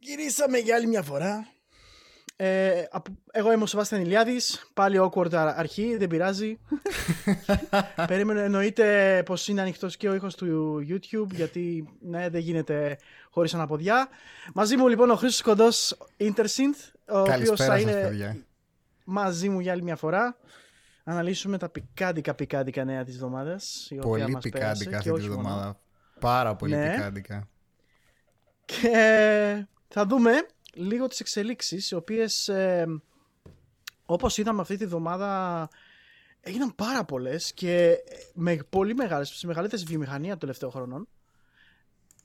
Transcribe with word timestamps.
Γυρίσαμε 0.00 0.58
για 0.58 0.76
άλλη 0.76 0.86
μια 0.86 1.02
φορά. 1.02 1.46
Ε, 2.36 2.84
εγώ 3.30 3.52
είμαι 3.52 3.62
ο 3.62 3.66
Σεβάστιαν 3.66 4.00
Ηλιάδης, 4.00 4.70
πάλι 4.74 4.98
awkward 5.00 5.34
αρχή, 5.34 5.96
δεν 5.96 6.08
πειράζει. 6.08 6.58
Περίμενε, 8.06 8.42
εννοείται 8.42 9.22
πως 9.26 9.48
είναι 9.48 9.60
ανοιχτός 9.60 9.96
και 9.96 10.08
ο 10.08 10.14
ήχος 10.14 10.34
του 10.34 10.78
YouTube, 10.88 11.30
γιατί 11.30 11.88
ναι, 12.00 12.28
δεν 12.28 12.40
γίνεται 12.40 12.98
χωρίς 13.30 13.54
αναποδιά. 13.54 14.08
Μαζί 14.54 14.76
μου 14.76 14.88
λοιπόν 14.88 15.10
ο 15.10 15.16
Χρήστος 15.16 15.42
Κοντός 15.42 15.96
Intersynth, 16.18 16.92
ο 17.08 17.18
οποίος 17.18 17.60
θα 17.60 17.78
είναι 17.78 18.44
μαζί 19.04 19.48
μου 19.48 19.60
για 19.60 19.72
άλλη 19.72 19.82
μια 19.82 19.96
φορά. 19.96 20.36
Αναλύσουμε 21.04 21.58
τα 21.58 21.68
πικάντικα 21.68 22.34
πικάντικα 22.34 22.84
νέα 22.84 23.04
της 23.04 23.14
εβδομάδας. 23.14 23.92
Πολύ 24.00 24.38
πικάντικα 24.40 24.96
αυτή 24.96 25.12
τη 25.12 25.24
εβδομάδα. 25.24 25.80
Πάρα 26.20 26.56
πολύ 26.56 26.76
ναι. 26.76 26.90
πικάντικα. 26.90 27.48
Και 28.64 29.66
θα 29.92 30.06
δούμε 30.06 30.32
λίγο 30.74 31.06
τις 31.06 31.20
εξελίξεις 31.20 31.90
οι 31.90 31.94
οποίες 31.94 32.48
ε, 32.48 32.86
όπως 34.04 34.38
είδαμε 34.38 34.60
αυτή 34.60 34.76
τη 34.76 34.86
βδομάδα 34.86 35.68
έγιναν 36.40 36.74
πάρα 36.74 37.04
πολλές 37.04 37.52
και 37.52 37.96
με 38.34 38.58
πολύ 38.70 38.94
μεγάλες, 38.94 39.28
στις 39.28 39.44
μεγαλύτερες 39.44 39.84
βιομηχανία 39.84 40.30
των 40.30 40.38
τελευταίων 40.38 40.70
χρόνων 40.72 41.08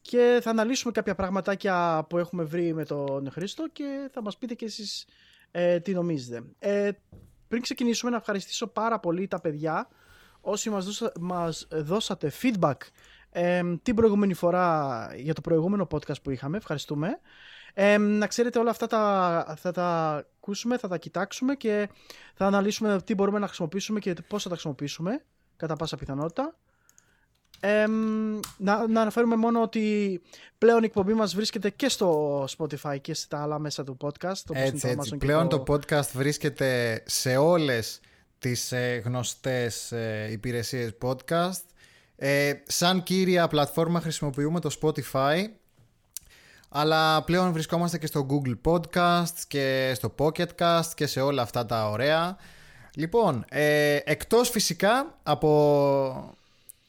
και 0.02 0.40
θα 0.42 0.50
αναλύσουμε 0.50 0.92
κάποια 0.92 1.16
πραγματάκια 1.16 2.06
που 2.10 2.18
έχουμε 2.18 2.44
βρει 2.44 2.74
με 2.74 2.86
τον 2.86 3.32
Χρήστο 3.32 3.68
και 3.70 4.10
θα 4.12 4.22
μας 4.22 4.38
πείτε 4.38 4.54
και 4.54 4.66
εσείς 4.66 5.06
ε, 5.52 5.80
τι 5.80 5.94
νομίζετε. 5.94 6.44
Ε, 6.60 6.92
πριν 7.48 7.62
ξεκινήσουμε 7.62 8.12
να 8.12 8.18
ευχαριστήσω 8.18 8.68
πάρα 8.68 9.00
πολύ 9.00 9.28
τα 9.28 9.42
παιδιά 9.42 9.88
όσοι 10.42 10.70
μας, 10.70 10.86
δώσα, 10.86 11.12
μας 11.20 11.68
δώσατε 11.72 12.32
feedback 12.42 12.78
ε, 13.32 13.62
την 13.82 13.96
προηγούμενη 13.96 14.34
φορά 14.34 15.10
για 15.16 15.34
το 15.34 15.42
προηγούμενο 15.42 15.88
podcast 15.92 16.22
που 16.24 16.30
είχαμε. 16.30 16.58
Ευχαριστούμε. 16.58 17.20
Ε, 17.78 17.98
να 17.98 18.28
ξέρετε 18.28 18.60
όλα 18.60 18.70
αυτά 18.70 18.88
τα, 18.88 19.56
θα 19.58 19.72
τα 19.72 20.16
ακούσουμε, 20.38 20.78
θα 20.78 20.88
τα 20.88 20.98
κοιτάξουμε 20.98 21.56
και 21.56 21.90
θα 22.34 22.46
αναλύσουμε 22.46 23.02
τι 23.06 23.14
μπορούμε 23.14 23.40
να 23.40 23.46
χρησιμοποιήσουμε 23.48 24.00
και 24.00 24.14
πώς 24.28 24.44
θα 24.44 24.50
τα 24.50 24.54
χρησιμοποιήσουμε 24.56 25.24
κατά 25.58 25.76
πάσα 25.76 25.98
πιθανότητα. 25.98 26.56
Ε, 27.60 27.86
να, 28.58 28.88
να 28.88 29.02
αναφέρουμε 29.02 29.36
μόνο 29.36 29.62
ότι 29.62 30.22
πλέον 30.58 30.82
η 30.84 30.86
εκπομπή 30.86 31.14
μας 31.14 31.36
βρίσκεται 31.36 31.70
και 31.70 31.90
στο 31.90 32.44
Spotify 32.58 32.98
και 33.02 33.14
στα 33.14 33.42
άλλα 33.42 33.60
μέσα 33.60 33.84
του 33.84 33.98
podcast. 34.02 34.42
Έτσι, 34.52 34.88
έτσι. 34.88 35.18
Πλέον 35.18 35.50
το... 35.50 35.64
podcast 35.68 36.10
βρίσκεται 36.14 37.02
σε 37.06 37.36
όλες 37.38 38.00
τις 38.40 38.72
ε, 38.72 39.02
γνωστές 39.06 39.92
ε, 39.92 40.28
υπηρεσίες 40.32 40.92
podcast. 41.02 41.64
Ε, 42.16 42.54
σαν 42.66 43.04
κύρια 43.04 43.48
πλατφόρμα 43.48 44.02
χρησιμοποιούμε 44.02 44.60
το 44.60 44.78
Spotify 44.82 45.46
αλλά 46.78 47.24
πλέον 47.24 47.52
βρισκόμαστε 47.52 47.98
και 47.98 48.06
στο 48.08 48.28
Google 48.30 48.72
Podcast 48.72 49.34
και 49.48 49.92
στο 49.96 50.16
Pocket 50.18 50.48
Cast 50.60 50.90
και 50.96 51.08
σε 51.08 51.22
όλα 51.22 51.42
αυτά 51.42 51.66
τα 51.66 51.90
ωραία. 51.90 52.38
Λοιπόν, 52.96 53.46
ε, 53.50 54.00
εκτός 54.04 54.50
φυσικά 54.50 55.18
από 55.24 56.36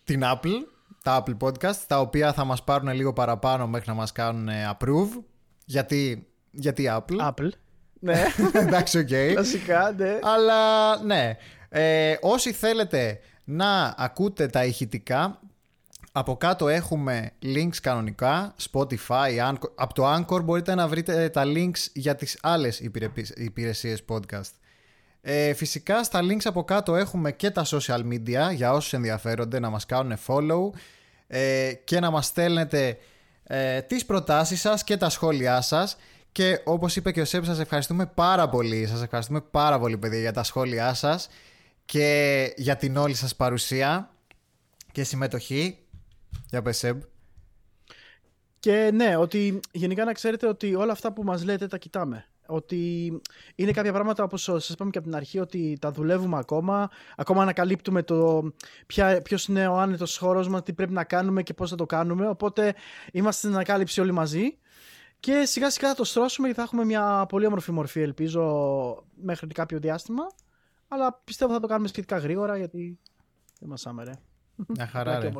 την 0.04 0.22
Apple, 0.24 0.66
τα 1.02 1.22
Apple 1.22 1.36
Podcast, 1.40 1.76
τα 1.86 2.00
οποία 2.00 2.32
θα 2.32 2.44
μας 2.44 2.64
πάρουν 2.64 2.88
λίγο 2.88 3.12
παραπάνω 3.12 3.66
μέχρι 3.66 3.88
να 3.88 3.94
μας 3.94 4.12
κάνουν 4.12 4.48
approve. 4.48 5.22
Γιατί, 5.64 6.26
γιατί 6.50 6.90
Apple. 6.90 7.28
Apple. 7.28 7.48
Ναι. 8.00 8.24
Εντάξει, 8.52 8.98
ok. 8.98 9.08
Okay. 9.10 9.30
Κλασικά, 9.32 9.94
ναι. 9.96 10.18
Αλλά 10.22 10.96
ναι. 11.02 11.36
Ε, 11.68 12.16
όσοι 12.20 12.52
θέλετε 12.52 13.18
να 13.44 13.94
ακούτε 13.96 14.46
τα 14.46 14.64
ηχητικά 14.64 15.40
από 16.18 16.36
κάτω 16.36 16.68
έχουμε 16.68 17.30
links 17.42 17.76
κανονικά, 17.82 18.54
Spotify, 18.70 19.50
Anchor. 19.50 19.70
από 19.74 19.94
το 19.94 20.14
Anchor 20.14 20.44
μπορείτε 20.44 20.74
να 20.74 20.88
βρείτε 20.88 21.28
τα 21.28 21.42
links 21.46 21.78
για 21.92 22.14
τις 22.14 22.38
άλλες 22.42 22.80
υπηρεσίες 23.36 24.02
podcast. 24.08 24.50
Ε, 25.20 25.54
φυσικά 25.54 26.04
στα 26.04 26.20
links 26.22 26.44
από 26.44 26.64
κάτω 26.64 26.96
έχουμε 26.96 27.32
και 27.32 27.50
τα 27.50 27.64
social 27.66 28.00
media 28.00 28.54
για 28.54 28.72
όσους 28.72 28.92
ενδιαφέρονται 28.92 29.58
να 29.58 29.70
μας 29.70 29.86
κάνουν 29.86 30.18
follow 30.26 30.78
ε, 31.26 31.72
και 31.84 32.00
να 32.00 32.10
μας 32.10 32.26
στέλνετε 32.26 32.98
ε, 33.44 33.80
τις 33.80 34.06
προτάσεις 34.06 34.60
σας 34.60 34.84
και 34.84 34.96
τα 34.96 35.08
σχόλιά 35.08 35.60
σας 35.60 35.96
και 36.32 36.60
όπως 36.64 36.96
είπε 36.96 37.12
και 37.12 37.20
ο 37.20 37.24
Σέπ 37.24 37.44
σας 37.44 37.58
ευχαριστούμε 37.58 38.06
πάρα 38.06 38.48
πολύ, 38.48 38.86
σας 38.86 39.02
ευχαριστούμε 39.02 39.40
πάρα 39.40 39.78
πολύ 39.78 39.98
παιδιά 39.98 40.20
για 40.20 40.32
τα 40.32 40.42
σχόλιά 40.42 40.94
σας 40.94 41.28
και 41.84 42.52
για 42.56 42.76
την 42.76 42.96
όλη 42.96 43.14
σας 43.14 43.36
παρουσία 43.36 44.10
και 44.92 45.04
συμμετοχή 45.04 45.78
για 46.50 46.62
πες 46.62 46.76
Σεμ. 46.76 46.98
Και 48.58 48.90
ναι, 48.94 49.16
ότι 49.16 49.60
γενικά 49.72 50.04
να 50.04 50.12
ξέρετε 50.12 50.46
ότι 50.46 50.74
όλα 50.74 50.92
αυτά 50.92 51.12
που 51.12 51.22
μας 51.22 51.44
λέτε 51.44 51.66
τα 51.66 51.78
κοιτάμε. 51.78 52.26
Ότι 52.46 53.12
είναι 53.54 53.70
κάποια 53.72 53.92
πράγματα 53.92 54.24
όπως 54.24 54.42
σας 54.42 54.68
είπαμε 54.68 54.90
και 54.90 54.98
από 54.98 55.06
την 55.06 55.16
αρχή 55.16 55.38
ότι 55.38 55.76
τα 55.80 55.92
δουλεύουμε 55.92 56.38
ακόμα. 56.38 56.90
Ακόμα 57.16 57.42
ανακαλύπτουμε 57.42 58.02
το 58.02 58.50
ποια, 58.86 59.22
ποιος 59.22 59.46
είναι 59.46 59.68
ο 59.68 59.78
άνετος 59.78 60.18
χώρος 60.18 60.48
μας, 60.48 60.62
τι 60.62 60.72
πρέπει 60.72 60.92
να 60.92 61.04
κάνουμε 61.04 61.42
και 61.42 61.54
πώς 61.54 61.70
θα 61.70 61.76
το 61.76 61.86
κάνουμε. 61.86 62.28
Οπότε 62.28 62.74
είμαστε 63.12 63.40
στην 63.40 63.54
ανακάλυψη 63.54 64.00
όλοι 64.00 64.12
μαζί. 64.12 64.58
Και 65.20 65.44
σιγά 65.44 65.70
σιγά 65.70 65.88
θα 65.88 65.94
το 65.94 66.04
στρώσουμε 66.04 66.48
και 66.48 66.54
θα 66.54 66.62
έχουμε 66.62 66.84
μια 66.84 67.26
πολύ 67.28 67.46
όμορφη 67.46 67.72
μορφή 67.72 68.00
ελπίζω 68.00 68.42
μέχρι 69.14 69.46
κάποιο 69.46 69.78
διάστημα. 69.78 70.22
Αλλά 70.88 71.20
πιστεύω 71.24 71.52
θα 71.52 71.60
το 71.60 71.66
κάνουμε 71.66 71.88
σχετικά 71.88 72.18
γρήγορα 72.18 72.56
γιατί 72.56 72.98
δεν 73.60 73.68
μας 73.68 73.86
άμερε. 73.86 74.12
Μια 74.66 74.86
χαρά 74.86 75.18
ρε 75.18 75.30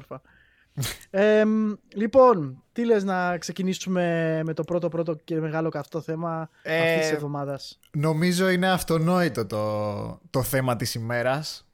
λοιπόν, 1.95 2.63
τι 2.73 2.85
λες 2.85 3.05
να 3.05 3.39
ξεκινήσουμε 3.39 4.41
με 4.45 4.55
το 4.55 4.65
πρώτο 4.65 4.89
πρώτο 4.89 5.15
και 5.25 5.41
μεγάλο 5.41 5.69
καυτό 5.69 6.01
θέμα 6.01 6.51
ε, 6.63 6.79
αυτής 6.79 7.01
της 7.01 7.11
εβδομάδας; 7.11 7.79
Νομίζω 7.91 8.49
είναι 8.49 8.71
αυτονόητο 8.71 9.47
το, 9.47 10.21
το 10.31 10.43
θέμα 10.43 10.77
της 10.77 10.95
ημέρας. 10.95 11.67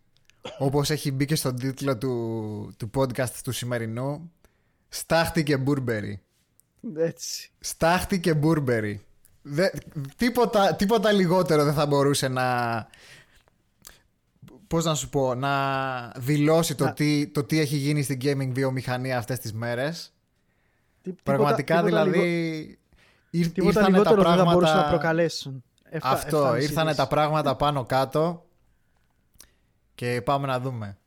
Όπως 0.59 0.91
έχει 0.91 1.13
μπει 1.13 1.25
και 1.25 1.35
στον 1.35 1.57
τίτλο 1.57 1.99
του, 1.99 2.75
του 2.77 2.91
podcast 2.97 3.31
του 3.45 3.53
σημερινού. 3.53 4.33
Στάχτη 4.89 5.43
και 5.43 5.57
Μπούρμπερι. 5.57 6.23
Έτσι. 6.97 7.51
Στάχτη 7.61 8.21
και 8.21 8.35
Μπούρμπερι. 8.35 9.05
τίποτα, 10.17 10.75
τίποτα 10.75 11.13
λιγότερο 11.13 11.65
δεν 11.65 11.75
θα 11.75 11.87
μπορούσε 11.87 12.29
να, 12.29 12.77
πώς 14.73 14.85
να 14.85 14.95
σου 14.95 15.09
πω, 15.09 15.35
να 15.35 16.13
δηλώσει 16.17 16.75
το, 16.75 16.93
τι, 16.93 17.27
το 17.27 17.45
τι 17.45 17.61
έχει 17.61 17.77
γίνει 17.77 18.03
στην 18.03 18.19
gaming 18.23 18.49
βιομηχανία 18.53 19.19
αυτές 19.19 19.39
τις 19.39 19.53
μέρες. 19.53 20.13
Τι, 21.03 21.13
Πραγματικά 21.23 21.83
τίποτα, 21.83 22.05
δηλαδή 22.05 22.19
λιγο... 23.31 23.53
ήρθανε 23.55 24.03
τα 24.03 24.03
πράγματα... 24.03 24.37
δεν 24.37 24.45
θα 24.45 24.53
μπορούσαν 24.53 24.77
να 24.77 24.89
προκαλέσουν. 24.89 25.65
Αυτό, 26.03 26.57
ήρθανε 26.57 26.95
τα 26.95 27.07
πράγματα 27.07 27.57
πάνω 27.57 27.85
κάτω 27.85 28.47
και 29.95 30.23
πάμε 30.25 30.47
να 30.47 30.61
δούμε. 30.61 30.99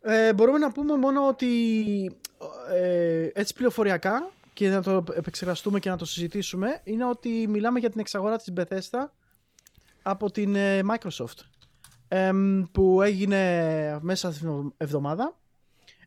Ε, 0.00 0.34
μπορούμε 0.34 0.58
να 0.58 0.72
πούμε 0.72 0.96
μόνο 0.96 1.28
ότι 1.28 1.46
ε, 2.72 3.28
έτσι 3.32 3.54
πληροφοριακά 3.54 4.30
και 4.52 4.68
να 4.68 4.82
το 4.82 5.04
επεξεργαστούμε 5.14 5.78
και 5.78 5.90
να 5.90 5.96
το 5.96 6.04
συζητήσουμε 6.04 6.80
είναι 6.84 7.04
ότι 7.04 7.46
μιλάμε 7.48 7.78
για 7.78 7.90
την 7.90 8.00
εξαγορά 8.00 8.36
της 8.36 8.52
Bethesda 8.56 9.08
από 10.02 10.30
την 10.30 10.54
ε, 10.54 10.82
Microsoft 12.08 12.68
που 12.72 13.02
έγινε 13.02 13.98
μέσα 14.02 14.32
στην 14.32 14.72
εβδομάδα. 14.76 15.36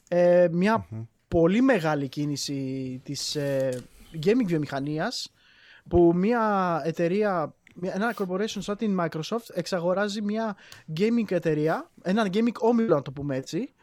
Ε, 0.07 0.47
μια 0.51 0.87
πολύ 1.27 1.61
μεγάλη 1.61 2.07
κίνηση 2.07 3.01
της 3.03 3.35
ε, 3.35 3.83
gaming 4.25 4.45
βιομηχανίας 4.45 5.33
που 5.89 6.11
μια 6.15 6.81
εταιρεία, 6.85 7.55
ένα 7.81 8.15
corporation 8.17 8.57
σαν 8.59 8.77
την 8.77 8.99
Microsoft 9.01 9.49
εξαγοράζει 9.53 10.21
μια 10.21 10.55
gaming 10.99 11.31
εταιρεία, 11.31 11.91
ένα 12.01 12.27
gaming 12.33 12.57
όμιλο 12.59 12.95
να 12.95 13.01
το 13.01 13.11
πούμε 13.11 13.35
έτσι, 13.35 13.73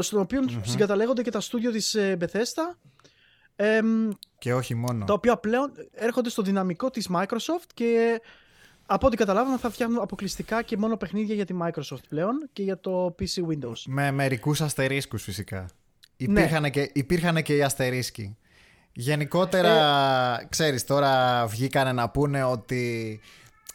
στον 0.00 0.20
οποίο 0.20 0.40
συγκαταλέγονται 0.62 1.22
και 1.22 1.30
τα 1.30 1.40
στούντιο 1.40 1.70
της 1.70 1.94
ε, 1.94 2.16
Bethesda 2.20 2.76
και 4.38 4.54
όχι 4.54 4.74
μόνο. 4.74 5.04
Τα 5.04 5.12
οποία 5.12 5.36
πλέον 5.36 5.72
έρχονται 5.92 6.28
στο 6.28 6.42
δυναμικό 6.42 6.90
της 6.90 7.08
Microsoft 7.14 7.68
και 7.74 8.20
από 8.86 9.06
ό,τι 9.06 9.16
καταλάβαμε 9.16 9.56
θα 9.56 9.70
φτιάχνουν 9.70 10.02
αποκλειστικά 10.02 10.62
και 10.62 10.76
μόνο 10.76 10.96
παιχνίδια 10.96 11.34
για 11.34 11.44
τη 11.44 11.54
Microsoft 11.62 12.04
πλέον 12.08 12.48
και 12.52 12.62
για 12.62 12.80
το 12.80 13.14
PC 13.18 13.52
Windows. 13.52 13.82
Με 13.86 14.10
μερικούς 14.10 14.60
αστερίσκους 14.60 15.22
φυσικά. 15.22 15.66
Υπήρχαν, 16.16 16.62
ναι. 16.62 16.70
και, 16.70 16.90
υπήρχαν 16.92 17.42
και 17.42 17.56
οι 17.56 17.62
αστερίσκοι. 17.62 18.36
Γενικότερα, 18.92 19.70
ε... 20.40 20.46
ξέρεις, 20.48 20.84
τώρα 20.84 21.44
βγήκανε 21.46 21.92
να 21.92 22.08
πούνε 22.08 22.44
ότι 22.44 23.20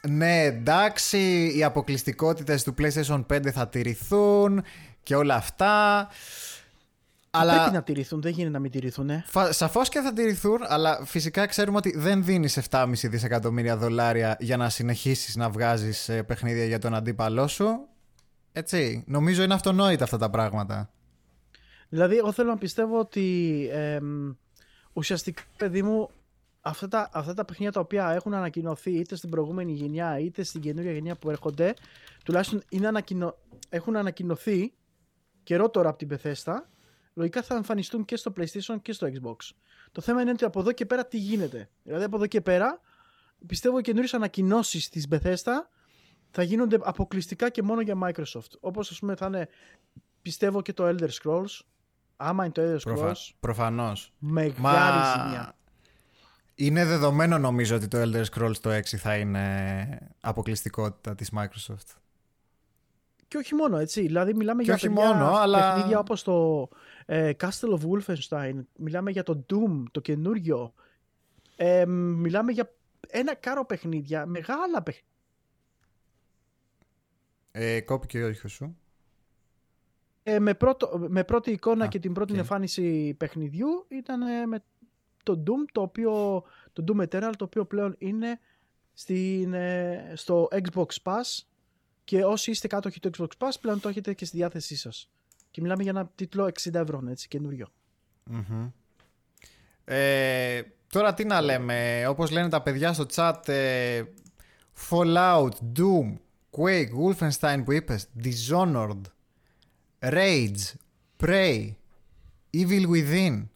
ναι, 0.08 0.44
εντάξει, 0.44 1.52
οι 1.56 1.64
αποκλειστικότητες 1.64 2.64
του 2.64 2.76
PlayStation 2.78 3.26
5 3.34 3.50
θα 3.52 3.68
τηρηθούν 3.68 4.64
και 5.04 5.16
όλα 5.16 5.36
αυτά. 5.36 6.08
Αλλά... 7.32 7.54
Πρέπει 7.56 7.72
να 7.72 7.84
τηρηθούν, 7.84 8.22
δεν 8.22 8.32
γίνεται 8.32 8.52
να 8.52 8.60
μην 8.60 8.72
τηρηθούν. 8.72 9.10
Ε. 9.10 9.26
Σαφώς 9.50 9.90
και 9.90 10.00
θα 10.00 10.14
τηρηθούν, 10.14 10.60
αλλά 10.68 11.06
φυσικά 11.06 11.46
ξέρουμε 11.46 11.78
ότι 11.78 11.98
δεν 11.98 12.24
δίνεις 12.24 12.60
7,5 12.70 12.92
δισεκατομμύρια 12.94 13.78
δολάρια 13.78 14.38
για 14.40 14.58
να 14.58 14.70
συνεχίσεις 14.70 15.36
να 15.36 15.50
βγάζεις 15.50 16.10
ε, 16.10 16.24
παιχνίδια 16.24 16.66
για 16.66 16.80
τον 16.80 16.96
αντίπαλό 16.96 17.48
σου. 17.48 17.88
Έτσι. 18.52 19.04
Νομίζω 19.08 19.44
είναι 19.44 19.54
αυτονόητα 19.54 20.04
αυτά 20.04 20.18
τα 20.18 20.30
πράγματα. 20.30 20.90
Δηλαδή, 21.90 22.18
εγώ 22.18 22.32
θέλω 22.32 22.50
να 22.50 22.58
πιστεύω 22.58 23.00
ότι 23.00 23.68
ε, 23.72 24.00
ουσιαστικά, 24.94 25.44
παιδί 25.58 25.84
μου, 25.84 26.10
αυτά 26.62 26.88
τα, 26.88 27.10
αυτά 27.14 27.34
τα 27.34 27.46
παιχνίδια 27.46 27.72
τα 27.74 27.80
οποία 27.80 28.12
έχουν 28.12 28.34
ανακοινωθεί 28.34 28.92
είτε 28.92 29.16
στην 29.16 29.30
προηγούμενη 29.30 29.72
γενιά 29.72 30.20
είτε 30.20 30.44
στην 30.44 30.62
καινούργια 30.62 30.92
γενιά 30.92 31.16
που 31.16 31.30
έρχονται, 31.30 31.74
τουλάχιστον 32.24 32.62
είναι 32.70 32.88
ανακοινω... 32.88 33.36
έχουν 33.70 33.96
ανακοινωθεί 33.96 34.74
καιρό 35.44 35.70
τώρα 35.70 35.90
από 35.90 35.98
την 35.98 36.08
Bethesda, 36.12 36.54
λογικά 37.14 37.42
θα 37.42 37.56
εμφανιστούν 37.56 38.06
και 38.06 38.16
στο 38.16 38.34
PlayStation 38.38 38.82
και 38.82 38.94
στο 38.94 39.08
Xbox. 39.08 39.36
Το 39.92 40.02
θέμα 40.02 40.22
είναι 40.22 40.32
ότι 40.32 40.46
από 40.46 40.60
εδώ 40.60 40.72
και 40.72 40.86
πέρα 40.86 41.06
τι 41.06 41.18
γίνεται. 41.18 41.70
Δηλαδή 41.84 42.04
από 42.04 42.16
εδώ 42.16 42.28
και 42.28 42.42
πέρα 42.42 42.82
πιστεύω 43.48 43.78
οι 43.80 43.82
καινούριες 43.82 44.14
ανακοινώσεις 44.14 44.90
της 44.90 45.08
Bethesda 45.12 45.54
θα 46.32 46.44
γίνονται 46.44 46.78
αποκλειστικά 46.82 47.50
και 47.50 47.62
μόνο 47.62 47.82
για 47.82 47.96
Microsoft. 48.04 48.52
Όπως 48.60 48.92
ας 48.92 49.00
πούμε 49.00 49.16
θα 49.16 49.26
είναι 49.26 49.48
πιστεύω 50.22 50.62
και 50.62 50.74
το 50.74 50.88
Elder 50.88 51.10
Scrolls. 51.22 51.60
Άμα 52.18 52.44
είναι 52.44 52.54
το 52.54 52.62
Elder 52.62 52.76
Scrolls. 52.76 52.96
Προφα... 52.96 53.16
Προφανώς. 53.40 54.14
Μεγάλη 54.20 54.54
Μα... 54.60 55.16
ζημιά. 55.16 55.54
Είναι 56.56 56.86
δεδομένο 56.86 57.38
νομίζω 57.38 57.76
ότι 57.76 57.88
το 57.88 58.02
Elder 58.02 58.24
Scrolls 58.34 58.58
το 58.62 58.70
6 58.76 58.82
θα 58.82 59.18
είναι 59.18 60.16
αποκλειστικότητα 60.22 61.16
της 61.16 61.32
Microsoft. 61.36 61.96
Και 63.28 63.38
όχι 63.38 63.56
μόνο, 63.56 63.78
έτσι. 63.78 64.02
Δηλαδή 64.02 64.34
μιλάμε 64.34 64.64
και 64.64 64.66
για 64.66 64.74
όχι 64.74 64.90
μόνο, 64.90 65.34
αλλά... 65.34 65.74
παιχνίδια 65.74 66.00
όπως 66.00 66.24
το 66.24 66.68
ε, 67.12 67.32
Castle 67.40 67.80
of 67.80 67.80
Wolfenstein, 67.90 68.54
μιλάμε 68.76 69.12
για 69.12 69.24
το 69.24 69.46
Doom, 69.50 69.84
το 69.92 70.00
καινούριο. 70.00 70.74
Ε, 71.56 71.86
μιλάμε 71.86 72.52
για 72.52 72.74
ένα 73.08 73.36
κάρο 73.36 73.66
παιχνίδια, 73.66 74.26
μεγάλα 74.26 74.84
παιχνίδια. 74.84 75.10
Ε, 77.52 77.82
κόπηκε 77.82 78.24
ο 78.24 78.28
ήχος 78.28 78.52
σου. 78.52 78.78
Ε, 80.24 80.40
με, 80.40 80.54
πρώτο, 80.54 81.06
με 81.08 81.24
πρώτη 81.24 81.52
εικόνα 81.52 81.88
και 81.88 82.00
την 82.00 82.14
πρώτη 82.14 82.38
εμφάνιση 82.38 83.14
παιχνιδιού 83.14 83.86
ήταν 83.88 84.22
ε, 84.22 84.46
με 84.46 84.64
το 85.24 85.44
Doom, 85.46 85.66
το 85.72 85.82
οποίο, 85.82 86.44
το 86.74 86.84
Doom 86.88 87.08
Eternal, 87.08 87.32
το 87.38 87.44
οποίο 87.44 87.66
πλέον 87.66 87.96
είναι 87.98 88.40
στην, 88.94 89.54
ε, 89.54 90.14
στο 90.16 90.48
Xbox 90.52 90.88
Pass 91.04 91.44
και 92.04 92.24
όσοι 92.24 92.52
είστε 92.52 92.68
κάτοχοι 92.68 93.00
του 93.00 93.10
Xbox 93.18 93.28
Pass 93.38 93.52
πλέον 93.62 93.80
το 93.80 93.90
έχετε 93.90 94.14
και 94.14 94.26
στη 94.26 94.38
διάθεσή 94.38 94.76
σας. 94.76 95.12
Και 95.60 95.66
μιλάμε 95.66 95.84
για 95.84 95.92
ένα 95.92 96.12
τίτλο 96.16 96.52
60 96.64 96.74
ευρώ, 96.74 97.04
έτσι, 97.10 97.28
καινούριο. 97.28 97.68
Ε, 99.84 100.62
τώρα 100.92 101.14
τι 101.14 101.26
να 101.26 101.42
λέμε, 101.42 102.08
όπως 102.08 102.32
λένε 102.32 102.50
τα 102.50 102.62
παιδιά 102.62 102.94
στο 102.94 103.06
chat, 103.14 103.48
ε, 103.48 104.04
Fallout, 104.90 105.50
Doom, 105.76 106.14
Quake, 106.58 106.90
Wolfenstein 107.04 107.62
που 107.66 107.72
είπες, 107.72 108.08
Dishonored, 108.24 109.02
Rage, 110.00 110.74
Prey, 111.20 111.72
Evil 112.54 112.86
Within 112.90 113.48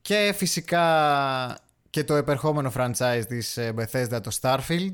και 0.00 0.32
φυσικά 0.36 1.58
και 1.90 2.04
το 2.04 2.14
επερχόμενο 2.14 2.72
franchise 2.76 3.24
της 3.28 3.56
ε, 3.56 3.74
Bethesda 3.76 4.20
το 4.22 4.38
Starfield 4.40 4.92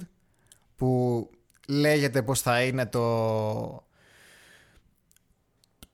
που 0.76 1.30
λέγεται 1.68 2.22
πως 2.22 2.40
θα 2.40 2.62
είναι 2.62 2.86
το 2.86 3.88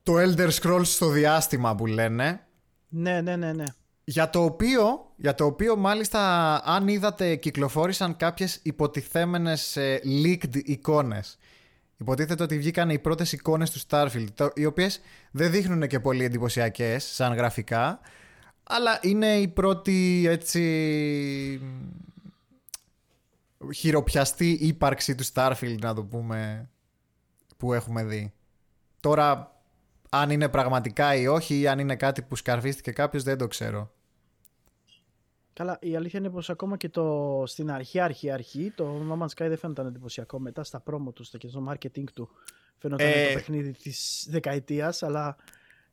το 0.07 0.13
Elder 0.17 0.49
Scrolls 0.49 0.85
στο 0.85 1.09
διάστημα 1.09 1.75
που 1.75 1.85
λένε. 1.85 2.45
Ναι 2.87 3.21
ναι 3.21 3.35
ναι 3.35 3.53
ναι. 3.53 3.63
Για 4.03 4.29
το 4.29 4.43
οποίο, 4.43 5.13
για 5.15 5.35
το 5.35 5.45
οποίο 5.45 5.75
μάλιστα 5.75 6.21
αν 6.65 6.87
είδατε 6.87 7.35
κυκλοφόρησαν 7.35 8.15
κάποιες 8.15 8.59
υποτιθέμενες 8.63 9.77
ε, 9.77 10.01
leaked 10.23 10.55
εικόνες. 10.63 11.37
Υποτίθεται 11.97 12.43
ότι 12.43 12.57
βγήκαν 12.57 12.89
οι 12.89 12.99
πρώτες 12.99 13.31
εικόνες 13.31 13.71
του 13.71 13.79
Starfield 13.89 14.49
οι 14.53 14.65
οποίες 14.65 15.01
δεν 15.31 15.51
δείχνουν 15.51 15.87
και 15.87 15.99
πολύ 15.99 16.23
εντυπωσιακές 16.23 17.03
σαν 17.03 17.33
γραφικά 17.33 17.99
αλλά 18.63 18.99
είναι 19.01 19.35
η 19.35 19.47
πρώτη 19.47 20.25
έτσι 20.27 21.61
χειροπιαστή 23.73 24.51
ύπαρξη 24.51 25.15
του 25.15 25.25
Starfield 25.33 25.77
να 25.81 25.93
το 25.93 26.03
πούμε 26.03 26.69
που 27.57 27.73
έχουμε 27.73 28.03
δει. 28.03 28.33
Τώρα 28.99 29.56
αν 30.09 30.29
είναι 30.29 30.49
πραγματικά 30.49 31.15
ή 31.15 31.27
όχι 31.27 31.59
ή 31.59 31.67
αν 31.67 31.79
είναι 31.79 31.95
κάτι 31.95 32.21
που 32.21 32.35
σκαρφίστηκε 32.35 32.91
κάποιος 32.91 33.23
δεν 33.23 33.37
το 33.37 33.47
ξέρω. 33.47 33.91
Καλά, 35.53 35.77
η 35.81 35.95
αλήθεια 35.95 36.19
είναι 36.19 36.29
πως 36.29 36.49
ακόμα 36.49 36.77
και 36.77 36.89
το, 36.89 37.43
στην 37.45 37.71
αρχή, 37.71 37.99
αρχή, 37.99 38.31
αρχή, 38.31 38.71
το 38.75 39.01
No 39.09 39.23
Man's 39.23 39.43
Sky 39.43 39.47
δεν 39.47 39.57
φαίνονταν 39.57 39.85
εντυπωσιακό. 39.85 40.39
Μετά 40.39 40.63
στα 40.63 40.83
promo 40.91 41.13
του 41.13 41.23
και 41.37 41.47
στο 41.47 41.67
marketing 41.69 42.03
του 42.13 42.29
φαίνονταν 42.77 43.07
ε... 43.07 43.27
το 43.27 43.33
παιχνίδι 43.33 43.71
της 43.71 44.27
δεκαετίας, 44.29 45.03
αλλά 45.03 45.35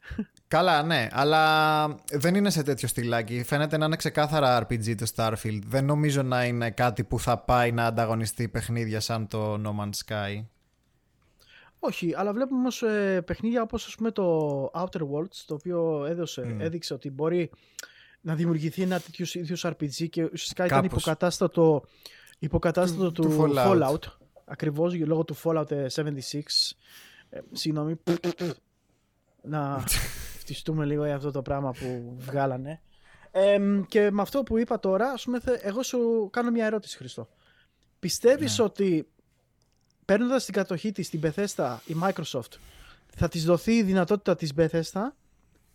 Καλά, 0.49 0.83
ναι, 0.83 1.09
αλλά 1.11 1.87
δεν 2.13 2.35
είναι 2.35 2.51
σε 2.51 2.63
τέτοιο 2.63 2.89
στυλάκι. 2.89 3.43
Φαίνεται 3.43 3.77
να 3.77 3.85
είναι 3.85 3.97
ξεκάθαρα 3.97 4.67
RPG 4.67 4.95
το 4.95 5.07
Starfield. 5.15 5.61
Δεν 5.67 5.85
νομίζω 5.85 6.23
να 6.23 6.45
είναι 6.45 6.71
κάτι 6.71 7.05
που 7.05 7.21
θα 7.21 7.39
πάει 7.39 7.73
να 7.73 7.87
ανταγωνιστεί 7.87 8.49
παιχνίδια 8.49 9.01
σαν 9.01 9.27
το 9.27 9.55
No 9.55 9.83
Man's 9.83 10.07
Sky. 10.07 10.45
Όχι, 11.87 12.15
αλλά 12.17 12.33
βλέπουμε 12.33 12.59
όμως 12.59 12.83
ε, 12.83 13.23
παιχνίδια 13.27 13.63
όπως 13.63 13.87
ας 13.87 13.95
πούμε 13.95 14.11
το 14.11 14.71
Outer 14.75 15.01
Worlds, 15.01 15.43
το 15.47 15.55
οποίο 15.55 16.05
έδωσε, 16.05 16.57
έδειξε 16.59 16.95
ότι 16.95 17.11
μπορεί 17.11 17.51
να 18.21 18.35
δημιουργηθεί 18.35 18.83
ένα 18.83 19.01
τέτοιο 19.01 19.27
ίδιος 19.41 19.67
RPG 19.67 20.09
και 20.11 20.25
ουσιαστικά 20.25 20.65
ήταν 20.65 20.85
υποκατάστατο, 20.85 21.85
υποκατάστατο 22.39 23.13
του, 23.13 23.23
του 23.23 23.37
Fallout. 23.41 23.67
Fallout. 23.67 23.99
Ακριβώς 24.45 24.95
λόγω 24.95 25.25
του 25.25 25.37
Fallout 25.43 25.87
76. 25.95 26.09
Ε, 27.31 27.41
συγγνώμη 27.53 28.01
να 29.43 29.85
φτιστούμε 30.41 30.85
λίγο 30.85 31.05
για 31.05 31.15
αυτό 31.15 31.31
το 31.31 31.43
πράγμα 31.43 31.71
που 31.71 32.17
βγάλανε. 32.19 32.81
και 33.89 34.11
με 34.11 34.23
αυτό 34.23 34.43
που 34.43 34.59
είπα 34.59 34.79
τώρα, 34.79 35.11
ας 35.11 35.25
πούμε, 35.25 35.41
εγώ 35.61 35.83
σου 35.83 36.29
κάνω 36.33 36.51
μια 36.51 36.67
ερώτηση, 36.67 36.97
Χριστό. 36.97 37.29
Πιστεύεις 37.99 38.59
ναι. 38.59 38.65
ότι 38.65 39.09
παίρνοντας 40.05 40.45
την 40.45 40.55
κατοχή 40.55 40.93
της 40.93 41.07
στην 41.07 41.21
Bethesda 41.23 41.77
η 41.87 41.95
Microsoft 42.03 42.59
θα 43.17 43.29
της 43.29 43.45
δοθεί 43.45 43.73
η 43.73 43.83
δυνατότητα 43.83 44.37
της 44.37 44.53
Bethesda 44.57 45.03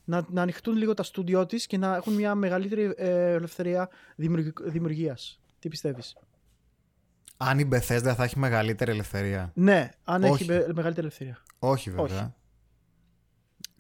να, 0.04 0.26
να 0.30 0.42
ανοιχτούν 0.42 0.76
λίγο 0.76 0.94
τα 0.94 1.04
στούντιό 1.04 1.46
της 1.46 1.68
και 1.68 1.78
να 1.78 1.96
έχουν 1.96 2.14
μια 2.14 2.36
μεγαλύτερη 2.36 2.94
ε, 2.98 3.32
ελευθερία 3.32 3.90
δημιουργίας. 4.64 5.40
Τι 5.60 5.68
πιστεύεις; 5.68 6.18
Αν 7.38 7.60
η 7.60 7.68
Bethesda 7.72 8.14
θα 8.16 8.24
έχει 8.24 8.40
μεγαλύτερη 8.40 8.92
ελευθερία. 8.92 9.52
Ναι, 9.54 9.90
αν 10.04 10.24
έχει 10.24 10.46
μεγαλύτερη 10.46 11.00
ελευθερία. 11.00 11.42
Όχι 11.60 11.90
βέβαια. 11.90 12.38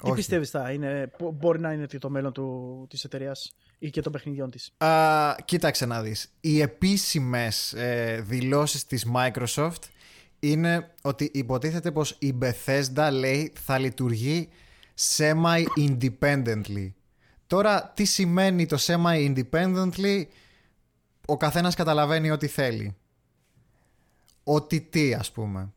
Τι 0.03 0.11
πιστεύεις 0.11 0.49
θα 0.49 0.71
είναι, 0.71 1.11
μπορεί 1.33 1.59
να 1.59 1.71
είναι 1.71 1.85
το 1.85 2.09
μέλλον 2.09 2.33
του, 2.33 2.85
της 2.89 3.03
εταιρείας 3.03 3.55
ή 3.79 3.89
και 3.89 4.01
των 4.01 4.11
παιχνιδιών 4.11 4.49
της; 4.49 4.73
Uh, 4.77 5.35
κοίταξε 5.45 5.85
να 5.85 6.01
δεις. 6.01 6.33
Οι 6.39 6.61
επίσημες 6.61 7.73
ε, 7.73 8.21
δηλώσεις 8.25 8.85
της 8.85 9.05
Microsoft 9.15 9.81
είναι 10.39 10.93
ότι 11.01 11.31
υποτίθεται 11.33 11.91
πως 11.91 12.15
η 12.19 12.37
Bethesda 12.41 13.09
λέει 13.11 13.53
θα 13.65 13.77
λειτουργεί 13.77 14.49
semi-independently. 15.17 16.91
Τώρα 17.47 17.91
τι 17.95 18.05
σημαίνει 18.05 18.65
το 18.65 18.77
semi-independently 18.79 20.23
ο 21.25 21.37
καθένας 21.37 21.75
καταλαβαίνει 21.75 22.31
ό,τι 22.31 22.47
θέλει. 22.47 22.95
Ότι 24.43 24.81
τι 24.81 25.13
ας 25.13 25.31
πούμε. 25.31 25.73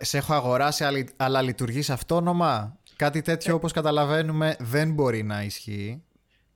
Σε 0.00 0.18
έχω 0.18 0.34
αγοράσει 0.34 1.06
αλλά 1.16 1.42
λειτουργείς 1.42 1.90
αυτόνομα 1.90 2.78
Κάτι 2.96 3.22
τέτοιο 3.22 3.52
ε, 3.52 3.54
όπως 3.54 3.72
καταλαβαίνουμε 3.72 4.56
δεν 4.58 4.92
μπορεί 4.92 5.22
να 5.22 5.42
ισχύει. 5.42 6.02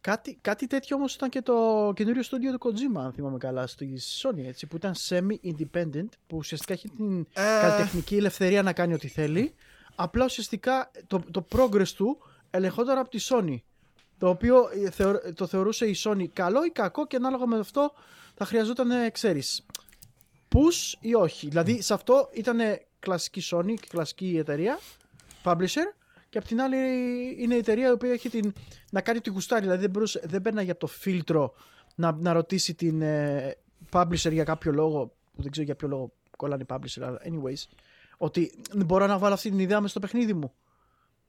Κάτι, 0.01 0.39
κάτι 0.41 0.67
τέτοιο 0.67 0.97
όμως 0.97 1.15
ήταν 1.15 1.29
και 1.29 1.43
το 1.43 1.93
καινούριο 1.95 2.23
στούντιο 2.23 2.59
του 2.59 2.59
Kojima, 2.69 3.01
αν 3.01 3.13
θυμάμαι 3.13 3.39
καλά, 3.39 3.67
στη 3.67 4.01
Sony, 4.23 4.45
έτσι, 4.47 4.67
που 4.67 4.77
ήταν 4.77 4.95
semi-independent, 5.09 6.09
που 6.27 6.37
ουσιαστικά 6.37 6.73
έχει 6.73 6.89
την 6.89 7.21
ε... 7.21 7.61
καλλιτεχνική 7.61 8.17
ελευθερία 8.17 8.63
να 8.63 8.73
κάνει 8.73 8.95
ό,τι 8.95 9.09
θέλει. 9.09 9.55
Απλά 9.95 10.25
ουσιαστικά 10.25 10.91
το, 11.07 11.23
το 11.31 11.47
progress 11.53 11.89
του 11.89 12.19
ελεγχόταν 12.51 12.99
από 12.99 13.09
τη 13.09 13.19
Sony. 13.29 13.57
Το 14.19 14.29
οποίο 14.29 14.69
ε, 14.97 15.33
το 15.33 15.47
θεωρούσε 15.47 15.87
η 15.87 15.97
Sony 16.05 16.27
καλό 16.33 16.65
ή 16.65 16.71
κακό 16.71 17.07
και 17.07 17.17
ανάλογα 17.17 17.47
με 17.47 17.59
αυτό 17.59 17.93
θα 18.35 18.45
χρειαζόταν, 18.45 18.91
ε, 18.91 19.11
ξέρεις, 19.11 19.67
push 20.49 20.99
ή 21.01 21.15
όχι. 21.15 21.49
Δηλαδή 21.49 21.83
σε 21.83 21.95
αυτό 21.95 22.29
ήταν 22.33 22.59
κλασική 22.99 23.43
Sony 23.51 23.75
και 23.81 23.87
κλασική 23.89 24.37
εταιρεία, 24.39 24.79
publisher, 25.45 25.95
και 26.29 26.39
απ' 26.39 26.47
την 26.47 26.61
άλλη 26.61 26.77
είναι 27.39 27.55
η 27.55 27.59
εταιρεία 27.59 27.89
η 27.89 27.91
οποία 27.91 28.13
έχει 28.13 28.29
την, 28.29 28.53
να 28.91 29.01
κάνει 29.01 29.21
τη 29.21 29.31
γουστάρι. 29.31 29.63
Δηλαδή 29.63 29.81
δεν, 29.81 29.91
μπορούσε, 29.91 30.21
δεν 30.25 30.43
παίρνει 30.43 30.71
από 30.71 30.81
το 30.81 30.87
φίλτρο 30.87 31.55
να, 31.95 32.13
να 32.13 32.33
ρωτήσει 32.33 32.75
την 32.75 33.03
ε, 33.03 33.57
publisher 33.93 34.33
για 34.33 34.45
κάποιο 34.45 34.73
λόγο, 34.73 35.07
που 35.07 35.43
δεν 35.43 35.51
ξέρω 35.51 35.67
για 35.67 35.75
ποιο 35.75 35.89
λόγο 35.89 36.13
κολλάνε 36.37 36.63
οι 36.63 36.67
publisher, 36.69 37.03
αλλά 37.03 37.21
anyways, 37.25 37.77
ότι 38.17 38.53
μπορώ 38.87 39.07
να 39.07 39.19
βάλω 39.19 39.35
αυτή 39.35 39.51
την 39.51 39.59
ιδέα 39.59 39.77
μέσα 39.77 39.91
στο 39.91 40.01
παιχνίδι 40.01 40.35
μου. 40.35 40.53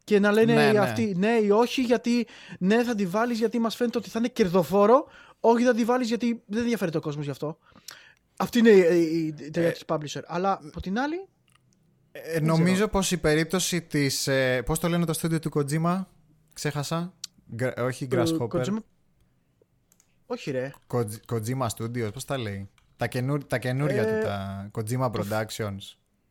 Και 0.03 0.19
να 0.19 0.31
λένε 0.31 0.53
ναι, 0.53 0.71
ναι. 0.71 0.79
αυτοί 0.79 1.15
ναι 1.17 1.39
ή 1.43 1.49
όχι, 1.49 1.81
γιατί 1.81 2.27
ναι 2.59 2.83
θα 2.83 2.95
τη 2.95 3.05
βάλει 3.05 3.33
γιατί 3.33 3.59
μα 3.59 3.69
φαίνεται 3.69 3.97
ότι 3.97 4.09
θα 4.09 4.19
είναι 4.19 4.27
κερδοφόρο, 4.27 5.07
όχι 5.39 5.63
θα 5.63 5.73
τη 5.73 5.83
βάλει 5.83 6.03
γιατί 6.03 6.43
δεν 6.45 6.61
ενδιαφέρεται 6.61 6.97
ο 6.97 7.01
κόσμο 7.01 7.21
γι' 7.21 7.29
αυτό. 7.29 7.57
Αυτή 8.37 8.59
είναι 8.59 8.69
η, 8.69 9.35
εταιρεία 9.39 9.69
ε, 9.69 9.71
τη 9.71 9.79
publisher. 9.87 10.21
Αλλά 10.25 10.59
από 10.67 10.81
την 10.81 10.99
άλλη, 10.99 11.27
ε, 12.11 12.39
νομίζω 12.39 12.87
πως 12.87 13.11
η 13.11 13.17
περίπτωση 13.17 13.81
της. 13.81 14.27
Ε, 14.27 14.61
Πώς 14.65 14.79
το 14.79 14.87
λένε 14.89 15.05
το 15.05 15.13
στούντιο 15.13 15.39
του 15.39 15.51
Kojima, 15.53 16.03
ξέχασα. 16.53 17.13
όχι, 17.77 18.07
Grasshopper. 18.11 18.65
Όχι 20.25 20.51
ρε. 20.51 20.71
Koj- 20.87 21.19
Kojima 21.33 21.67
Studios, 21.77 22.09
πώς 22.13 22.25
τα 22.25 22.37
λέει; 22.37 22.69
Τα, 22.97 23.07
καινού- 23.07 23.47
τα 23.47 23.57
καινούρια 23.57 24.01
Ε, 24.01 24.19
του, 24.19 24.23
τα 24.25 24.69
Kojima 24.73 25.11
Productions. 25.11 25.77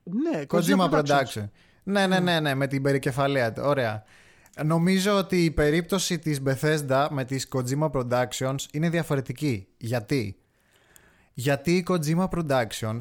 Ναι, 0.03 0.43
Kojima 0.49 0.91
Productions. 0.91 1.05
Production. 1.05 1.49
Ναι, 1.83 2.07
ναι, 2.07 2.21
ναι, 2.21 2.41
ναι, 2.41 2.55
με 2.55 2.67
την 2.67 2.83
περικεφαλαία 2.83 3.53
του. 3.53 3.63
Ωραία. 3.65 4.05
Νομίζω 4.65 5.17
ότι 5.17 5.45
η 5.45 5.51
περίπτωση 5.51 6.19
της 6.19 6.41
Bethesda 6.47 7.07
με 7.11 7.25
τις 7.25 7.49
Kojima 7.55 7.91
Productions 7.91 8.57
είναι 8.73 8.89
διαφορετική. 8.91 9.67
Γιατί; 9.77 10.37
Γιατί 11.35 11.77
η 11.77 11.85
Kojima 11.89 12.29
Productions 12.29 12.99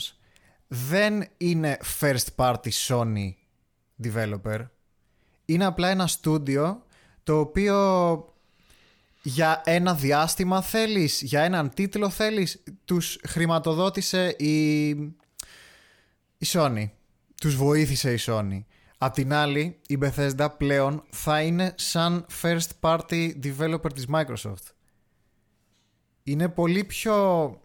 δεν 0.68 1.28
είναι 1.38 1.78
first 2.00 2.26
party 2.36 2.70
Sony 2.88 3.32
developer. 4.04 4.68
Είναι 5.46 5.66
απλά 5.66 5.90
ένα 5.90 6.08
στούντιο 6.08 6.86
το 7.24 7.40
οποίο 7.40 7.76
για 9.22 9.62
ένα 9.66 9.96
διάστημα 9.96 10.62
θέλεις, 10.62 11.22
για 11.22 11.42
έναν 11.42 11.74
τίτλο 11.74 12.10
θέλεις, 12.10 12.64
τους 12.86 13.20
χρηματοδότησε 13.28 14.28
η, 14.38 14.88
η 16.38 16.46
Sony. 16.46 16.90
Τους 17.40 17.56
βοήθησε 17.56 18.14
η 18.14 18.20
Sony. 18.26 18.64
Απ' 18.98 19.14
την 19.14 19.34
άλλη, 19.34 19.80
η 19.88 19.98
Bethesda 20.02 20.48
πλέον 20.58 21.04
θα 21.10 21.42
είναι 21.42 21.74
σαν 21.78 22.26
first 22.42 22.68
party 22.80 23.32
developer 23.44 23.94
της 23.94 24.06
Microsoft. 24.14 24.74
Είναι 26.24 26.50
πολύ 26.50 26.84
πιο... 26.84 27.62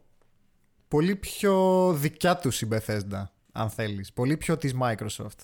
Πολύ 0.92 1.16
πιο 1.16 1.92
δικιά 1.92 2.36
τους 2.36 2.60
η 2.62 2.68
Bethesda, 2.72 3.22
αν 3.52 3.70
θέλεις. 3.70 4.12
Πολύ 4.12 4.36
πιο 4.36 4.56
της 4.56 4.74
Microsoft. 4.82 5.38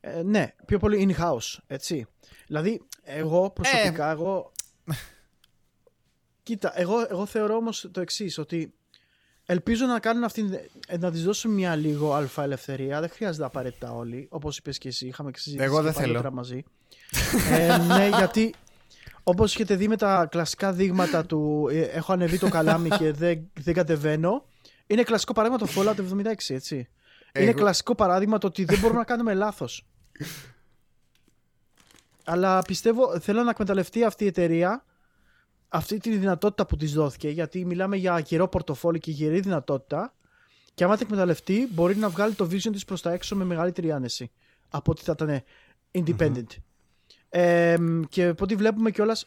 Ε, 0.00 0.22
ναι, 0.22 0.54
πιο 0.66 0.78
πολύ 0.78 1.14
in-house, 1.16 1.56
έτσι. 1.66 2.06
Δηλαδή, 2.46 2.82
εγώ 3.02 3.50
προσωπικά, 3.50 4.08
Ε. 4.08 4.12
εγώ... 4.12 4.52
Κοίτα, 6.42 6.72
εγώ, 6.80 7.06
εγώ 7.10 7.26
θεωρώ 7.26 7.54
όμως 7.56 7.88
το 7.92 8.00
εξής 8.00 8.38
ότι 8.38 8.74
ελπίζω 9.44 9.86
να 9.86 10.00
κάνουν 10.00 10.24
αυτήν, 10.24 10.58
ε, 10.86 10.96
να 10.98 11.10
της 11.10 11.24
δώσουν 11.24 11.50
μια 11.52 11.76
λίγο 11.76 12.12
αλφα 12.14 12.42
ελευθερία. 12.42 13.00
Δεν 13.00 13.10
χρειάζεται 13.10 13.44
απαραίτητα 13.44 13.92
όλοι, 13.92 14.26
όπως 14.30 14.58
είπες 14.58 14.78
και 14.78 14.88
εσύ, 14.88 15.06
είχαμε 15.06 15.30
και 15.30 15.38
συζητήσει 15.38 15.68
Εγώ 15.68 15.82
δεν 15.82 15.92
και 15.92 15.98
παλιότερα 15.98 16.22
θέλω. 16.22 16.34
μαζί. 16.34 16.62
ε, 17.50 17.76
ναι, 17.78 18.08
γιατί 18.08 18.54
όπως 19.28 19.54
έχετε 19.54 19.76
δει 19.76 19.88
με 19.88 19.96
τα 19.96 20.26
κλασικά 20.30 20.72
δείγματα 20.72 21.26
του 21.26 21.68
ε, 21.70 21.80
έχω 21.80 22.12
ανεβεί 22.12 22.38
το 22.38 22.48
καλάμι 22.48 22.88
και 22.88 23.12
δεν, 23.12 23.50
δεν 23.60 23.74
κατεβαίνω, 23.74 24.44
είναι 24.86 25.02
κλασικό 25.02 25.32
παράδειγμα 25.32 25.66
το 25.66 25.72
Fallout 25.76 26.26
76, 26.26 26.34
έτσι. 26.48 26.76
Είναι 26.76 27.48
Εγώ- 27.48 27.58
κλασικό 27.58 27.94
παράδειγμα 27.94 28.38
το 28.38 28.46
ότι 28.46 28.64
δεν 28.64 28.78
μπορούμε 28.78 28.98
να 28.98 29.04
κάνουμε 29.04 29.34
λάθος. 29.34 29.86
Αλλά 32.24 32.62
πιστεύω, 32.62 33.20
θέλω 33.20 33.42
να 33.42 33.50
εκμεταλλευτεί 33.50 34.04
αυτή 34.04 34.24
η 34.24 34.26
εταιρεία 34.26 34.84
αυτή 35.68 35.98
τη 35.98 36.16
δυνατότητα 36.16 36.66
που 36.66 36.76
της 36.76 36.92
δόθηκε, 36.92 37.28
γιατί 37.28 37.64
μιλάμε 37.64 37.96
για 37.96 38.18
γερό 38.18 38.48
πορτοφόλι 38.48 38.98
και 38.98 39.10
γερή 39.10 39.40
δυνατότητα 39.40 40.14
και 40.74 40.84
άμα 40.84 40.96
την 40.96 41.04
εκμεταλλευτεί 41.06 41.68
μπορεί 41.70 41.96
να 41.96 42.08
βγάλει 42.08 42.34
το 42.34 42.44
vision 42.44 42.72
της 42.72 42.84
προς 42.84 43.02
τα 43.02 43.12
έξω 43.12 43.36
με 43.36 43.44
μεγαλύτερη 43.44 43.92
άνεση 43.92 44.30
από 44.68 44.90
ότι 44.90 45.02
θα 45.02 45.12
ήταν 45.12 45.42
independent. 45.92 46.46
Ε, 47.30 47.76
και 48.08 48.24
από 48.26 48.44
ό,τι 48.44 48.54
βλέπουμε 48.54 48.90
κιόλας 48.90 49.24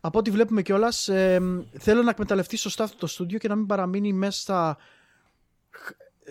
από 0.00 0.18
ό,τι 0.18 0.30
βλέπουμε 0.30 0.62
κιόλας 0.62 1.08
ε, 1.08 1.40
θέλω 1.78 2.02
να 2.02 2.10
εκμεταλλευτείς 2.10 2.60
σωστά 2.60 2.84
αυτό 2.84 2.96
το 2.96 3.06
στούντιο 3.06 3.38
και 3.38 3.48
να 3.48 3.54
μην 3.54 3.66
παραμείνει 3.66 4.12
μέσα 4.12 4.40
στα 4.40 4.76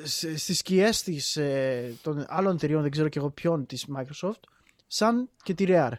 σε- 0.03 0.37
στις 0.37 0.57
σκιές 0.57 1.03
της, 1.03 1.37
ε, 1.37 1.93
των 2.01 2.25
άλλων 2.27 2.55
εταιριών, 2.55 2.81
δεν 2.81 2.91
ξέρω 2.91 3.07
και 3.09 3.19
εγώ 3.19 3.29
ποιον 3.29 3.65
της 3.65 3.85
Microsoft, 3.95 4.39
σαν 4.87 5.29
και 5.43 5.53
τη 5.53 5.65
Rare. 5.67 5.91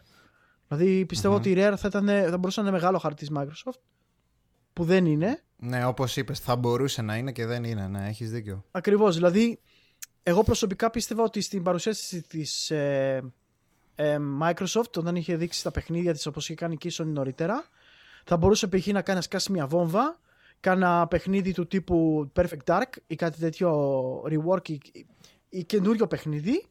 Δηλαδή 0.69 1.07
πιστεύω 1.07 1.35
ότι 1.35 1.51
η 1.51 1.55
Rare 1.59 1.75
θα, 1.77 1.89
ήταν, 1.89 2.07
θα 2.07 2.39
μπορούσε 2.39 2.61
να 2.61 2.69
είναι 2.69 2.77
μεγάλο 2.77 2.99
χαρτί 2.99 3.27
της 3.27 3.37
Microsoft, 3.39 3.79
που 4.73 4.85
δεν 4.85 5.07
είναι. 5.07 5.43
Ναι, 5.57 5.85
όπως 5.87 6.17
είπες, 6.17 6.39
θα 6.41 6.57
μπορούσε 6.57 7.03
να 7.03 7.17
είναι 7.17 7.33
και 7.33 7.47
δεν 7.47 7.65
είναι. 7.65 7.87
Ναι, 7.87 8.09
έχεις 8.09 8.31
δίκιο. 8.31 8.65
Ακριβώς, 8.71 9.15
δηλαδή 9.15 9.61
εγώ 10.23 10.43
προσωπικά 10.43 10.91
πίστευα 10.91 11.23
ότι 11.23 11.41
στην 11.41 11.63
παρουσίαση 11.63 12.23
της 12.23 12.71
ε, 12.71 13.33
ε, 13.95 14.19
Microsoft, 14.43 14.97
όταν 14.97 15.17
είχε 15.17 15.37
δείξει 15.37 15.63
τα 15.63 15.71
παιχνίδια 15.71 16.13
της 16.13 16.27
όπως 16.27 16.45
είχε 16.45 16.55
κάνει 16.55 16.77
και 16.77 16.89
η 16.89 16.93
Sony 16.99 17.07
νωρίτερα, 17.07 17.65
θα 18.25 18.37
μπορούσε 18.37 18.67
π.χ. 18.69 18.87
να 18.87 19.03
κάνεις 19.03 19.15
να 19.15 19.21
σκάσει 19.21 19.53
μια 19.53 19.67
βόμβα, 19.67 20.21
κάνα 20.61 21.07
παιχνίδι 21.07 21.53
του 21.53 21.67
τύπου 21.67 22.31
Perfect 22.37 22.65
Dark 22.67 22.83
ή 23.07 23.15
κάτι 23.15 23.39
τέτοιο 23.39 23.71
rework 24.23 24.69
ή, 24.69 24.81
ή 25.49 25.65
καινούριο 25.65 26.07
παιχνίδι 26.07 26.67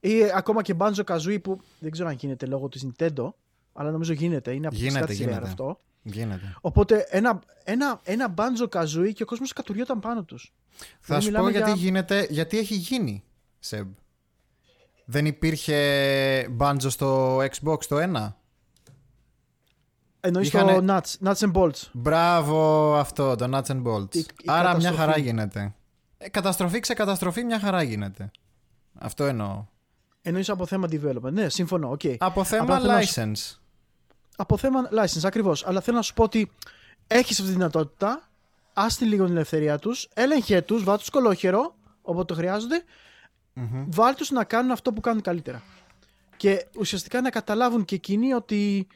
ή 0.00 0.22
ακόμα 0.34 0.62
και 0.62 0.74
Banjo 0.78 1.04
Kazooie 1.04 1.42
που 1.42 1.60
δεν 1.78 1.90
ξέρω 1.90 2.08
αν 2.08 2.14
γίνεται 2.14 2.46
λόγω 2.46 2.68
της 2.68 2.86
Nintendo 2.86 3.32
αλλά 3.72 3.90
νομίζω 3.90 4.12
γίνεται, 4.12 4.52
είναι 4.54 4.66
αποκλειστικά 4.66 5.04
Γίνεται, 5.06 5.12
της 5.12 5.20
Rare 5.24 5.28
γίνεται. 5.28 5.46
αυτό. 5.48 5.80
Γίνεται. 6.02 6.54
Οπότε 6.60 7.06
ένα, 7.08 7.40
ένα, 7.64 8.00
ένα 8.04 8.34
Banjo 8.36 8.68
Kazooie 8.68 9.12
και 9.12 9.22
ο 9.22 9.26
κόσμος 9.26 9.52
κατουριόταν 9.52 10.00
πάνω 10.00 10.24
τους. 10.24 10.54
Θα 10.78 10.86
Δηλαδή, 11.00 11.24
σου 11.24 11.30
πω 11.32 11.36
μιλάμε 11.38 11.50
γιατί 11.50 11.70
για- 11.70 11.80
γίνεται, 11.80 12.26
γιατί 12.30 12.58
έχει 12.58 12.74
γίνει, 12.74 13.22
Σεμ. 13.58 13.88
Δεν 15.10 15.26
υπήρχε 15.26 16.46
Banjo 16.50 16.90
στο 16.90 17.36
Xbox 17.38 17.84
το 17.88 17.96
1. 17.96 18.36
Εννοείς 20.20 20.46
Είχανε- 20.48 20.86
το 20.86 20.94
Nuts, 20.94 21.26
Nuts 21.28 21.48
and 21.48 21.52
Bolts. 21.52 21.82
Μπράβο 21.92 22.94
αυτό, 22.96 23.34
το 23.36 23.56
Nuts 23.56 23.66
and 23.76 23.82
Bolts. 23.82 24.14
Η- 24.14 24.18
η 24.18 24.26
Άρα 24.46 24.60
μια 24.62 24.68
καταστροφή. 24.72 24.96
χαρά 24.96 25.18
γίνεται. 25.18 25.74
Ε, 26.18 26.28
καταστροφή, 26.28 26.80
ξεκαταστροφή, 26.80 27.44
μια 27.44 27.60
χαρά 27.60 27.82
γίνεται. 27.82 28.30
Αυτό 28.98 29.24
εννοώ. 29.24 29.64
Εννοείς 30.22 30.48
από 30.48 30.66
θέμα 30.66 30.86
development. 30.90 31.32
Ναι, 31.32 31.48
συμφωνώ. 31.48 31.90
οκ. 31.90 32.00
Από 32.18 32.44
θέμα 32.44 32.62
Απλά 32.62 32.78
θέλω 32.80 32.92
να 32.92 33.00
σου- 33.02 33.14
license. 33.14 33.58
Από 34.36 34.56
θέμα 34.56 34.80
license, 34.92 35.24
ακριβώς. 35.24 35.66
Αλλά 35.66 35.80
θέλω 35.80 35.96
να 35.96 36.02
σου 36.02 36.14
πω 36.14 36.22
ότι 36.22 36.50
έχεις 37.06 37.38
αυτή 37.38 37.50
τη 37.50 37.56
δυνατότητα, 37.56 38.28
άστη 38.72 39.04
λίγο 39.04 39.24
την 39.24 39.34
ελευθερία 39.34 39.78
τους, 39.78 40.08
έλεγχε 40.14 40.62
τους, 40.62 40.84
βάλ 40.84 40.98
τους 40.98 41.10
κολόχερο, 41.10 41.74
όποτε 42.02 42.24
το 42.24 42.34
χρειάζονται, 42.34 42.82
βάλ 43.88 44.14
τους 44.14 44.30
να 44.30 44.44
κάνουν 44.44 44.70
αυτό 44.70 44.92
που 44.92 45.00
κάνουν 45.00 45.22
καλύτερα. 45.22 45.62
Και 46.36 46.66
ουσιαστικά 46.78 47.20
να 47.20 47.30
καταλάβουν 47.30 47.84
και 47.84 47.94
εκείνοι 47.94 48.32
ότι 48.32 48.86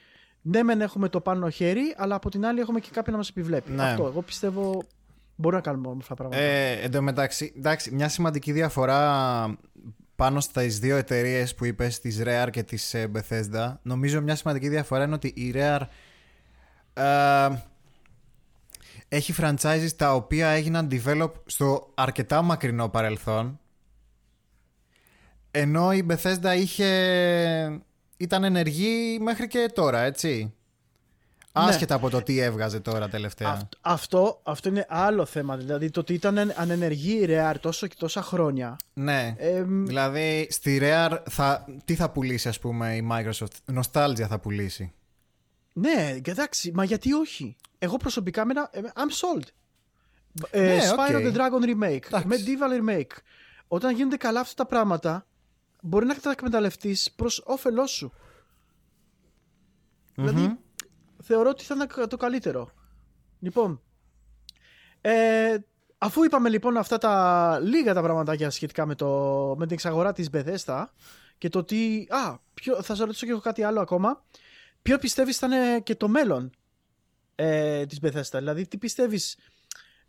ναι 0.42 0.62
μεν 0.62 0.80
έχουμε 0.80 1.08
το 1.08 1.20
πάνω 1.20 1.50
χέρι, 1.50 1.94
αλλά 1.96 2.14
από 2.14 2.30
την 2.30 2.46
άλλη 2.46 2.60
έχουμε 2.60 2.80
και 2.80 2.88
κάποιον 2.92 3.12
να 3.12 3.16
μας 3.16 3.28
επιβλέπει. 3.28 3.70
Ναι. 3.70 3.82
Αυτό, 3.82 4.06
εγώ 4.06 4.22
πιστεύω 4.22 4.82
μπορούμε 5.36 5.62
να 5.64 5.70
κάνουμε 5.70 5.88
όμορφα 5.88 6.14
πράγματα. 6.14 6.42
Ε, 6.42 6.72
εν 6.82 6.90
τω 6.90 7.02
μεταξύ, 7.02 7.52
εντάξει, 7.56 7.94
μια 7.94 8.08
σημαντική 8.08 8.52
διαφορά 8.52 9.58
πάνω 10.16 10.40
στις 10.40 10.78
δύο 10.78 10.96
εταιρείες 10.96 11.54
που 11.54 11.64
είπες, 11.64 12.00
της 12.00 12.22
Rare 12.24 12.48
και 12.50 12.62
της 12.62 12.94
ε, 12.94 13.10
Bethesda, 13.14 13.74
νομίζω 13.82 14.20
μια 14.20 14.36
σημαντική 14.36 14.68
διαφορά 14.68 15.04
είναι 15.04 15.14
ότι 15.14 15.28
η 15.28 15.52
Rare 15.56 15.82
ε, 16.94 17.48
έχει 19.08 19.34
franchises 19.38 19.88
τα 19.96 20.14
οποία 20.14 20.48
έγιναν 20.48 20.88
develop 20.90 21.30
στο 21.46 21.90
αρκετά 21.94 22.42
μακρινό 22.42 22.88
παρελθόν 22.88 23.60
ενώ 25.54 25.92
η 25.92 26.06
Bethesda 26.08 26.54
είχε 26.56 27.80
ήταν 28.16 28.44
ενεργή 28.44 29.18
μέχρι 29.20 29.46
και 29.48 29.70
τώρα, 29.74 30.00
έτσι. 30.00 30.54
Ναι. 31.54 31.64
Άσχετα 31.64 31.94
από 31.94 32.10
το 32.10 32.22
τι 32.22 32.38
έβγαζε 32.38 32.80
τώρα 32.80 33.08
τελευταία. 33.08 33.48
Αυτ- 33.50 33.72
αυτό, 33.80 34.40
αυτό 34.42 34.68
είναι 34.68 34.86
άλλο 34.88 35.24
θέμα. 35.24 35.56
Δηλαδή 35.56 35.90
το 35.90 36.00
ότι 36.00 36.14
ήταν 36.14 36.52
ανενεργή 36.56 37.12
η 37.22 37.26
Rare 37.28 37.54
τόσο 37.60 37.86
και 37.86 37.94
τόσα 37.98 38.22
χρόνια. 38.22 38.76
Ναι. 38.92 39.34
Ε, 39.38 39.60
μ, 39.62 39.84
Δηλαδή 39.86 40.46
στη 40.50 40.78
Rare 40.82 41.18
θα, 41.30 41.64
τι 41.84 41.94
θα 41.94 42.10
πουλήσει 42.10 42.48
ας 42.48 42.58
πούμε 42.58 42.96
η 42.96 43.08
Microsoft; 43.12 43.78
Nostalgia 43.80 44.26
θα 44.28 44.38
πουλήσει. 44.38 44.92
Ναι, 45.72 46.16
εντάξει, 46.26 46.70
μα 46.74 46.84
γιατί 46.84 47.12
όχι; 47.12 47.56
Εγώ 47.78 47.96
προσωπικά 47.96 48.44
με 48.44 48.52
ένα, 48.56 48.70
ε, 48.72 48.80
I'm 48.94 49.40
sold. 49.40 49.46
Ε, 50.50 50.60
Ναι, 50.60 50.78
Spyro 50.90 51.14
ok. 51.14 51.22
the 51.24 51.36
Dragon 51.36 51.64
remake, 51.82 52.06
Εντάξει. 52.06 52.26
MediEvil 52.28 52.90
remake. 52.90 53.16
Όταν 53.68 53.94
γίνονται 53.94 54.16
καλά 54.16 54.40
αυτά 54.40 54.54
τα 54.54 54.66
πράγματα, 54.66 55.26
μπορεί 55.82 56.06
να 56.06 56.14
τα 56.14 56.30
εκμεταλλευτείς 56.30 57.12
προς 57.16 57.42
όφελός 57.46 57.90
σου. 57.90 58.12
Δηλαδή, 60.14 60.58
θεωρώ 61.22 61.48
ότι 61.48 61.64
θα 61.64 61.74
είναι 61.74 62.06
το 62.06 62.16
καλύτερο. 62.16 62.70
Λοιπόν, 63.38 63.80
ε, 65.00 65.56
αφού 65.98 66.24
είπαμε 66.24 66.48
λοιπόν 66.48 66.76
αυτά 66.76 66.98
τα 66.98 67.58
λίγα 67.62 67.94
τα 67.94 68.02
πραγματάκια 68.02 68.50
σχετικά 68.50 68.86
με, 68.86 68.94
το, 68.94 69.08
με 69.58 69.64
την 69.64 69.74
εξαγορά 69.74 70.12
της 70.12 70.28
Bethesda 70.32 70.84
και 71.38 71.48
το 71.48 71.58
ότι, 71.58 72.06
α, 72.10 72.38
ποιο, 72.54 72.74
θα 72.74 72.82
σας 72.82 72.98
ρωτήσω 72.98 73.26
και 73.26 73.32
εγώ 73.32 73.40
κάτι 73.40 73.62
άλλο 73.62 73.80
ακόμα, 73.80 74.24
ποιο 74.82 74.98
πιστεύεις 74.98 75.38
θα 75.38 75.46
είναι 75.46 75.80
και 75.80 75.94
το 75.94 76.08
μέλλον 76.08 76.50
ε, 77.34 77.86
της 77.86 77.98
Bethesda, 78.02 78.38
δηλαδή 78.38 78.68
τι 78.68 78.78
πιστεύεις 78.78 79.36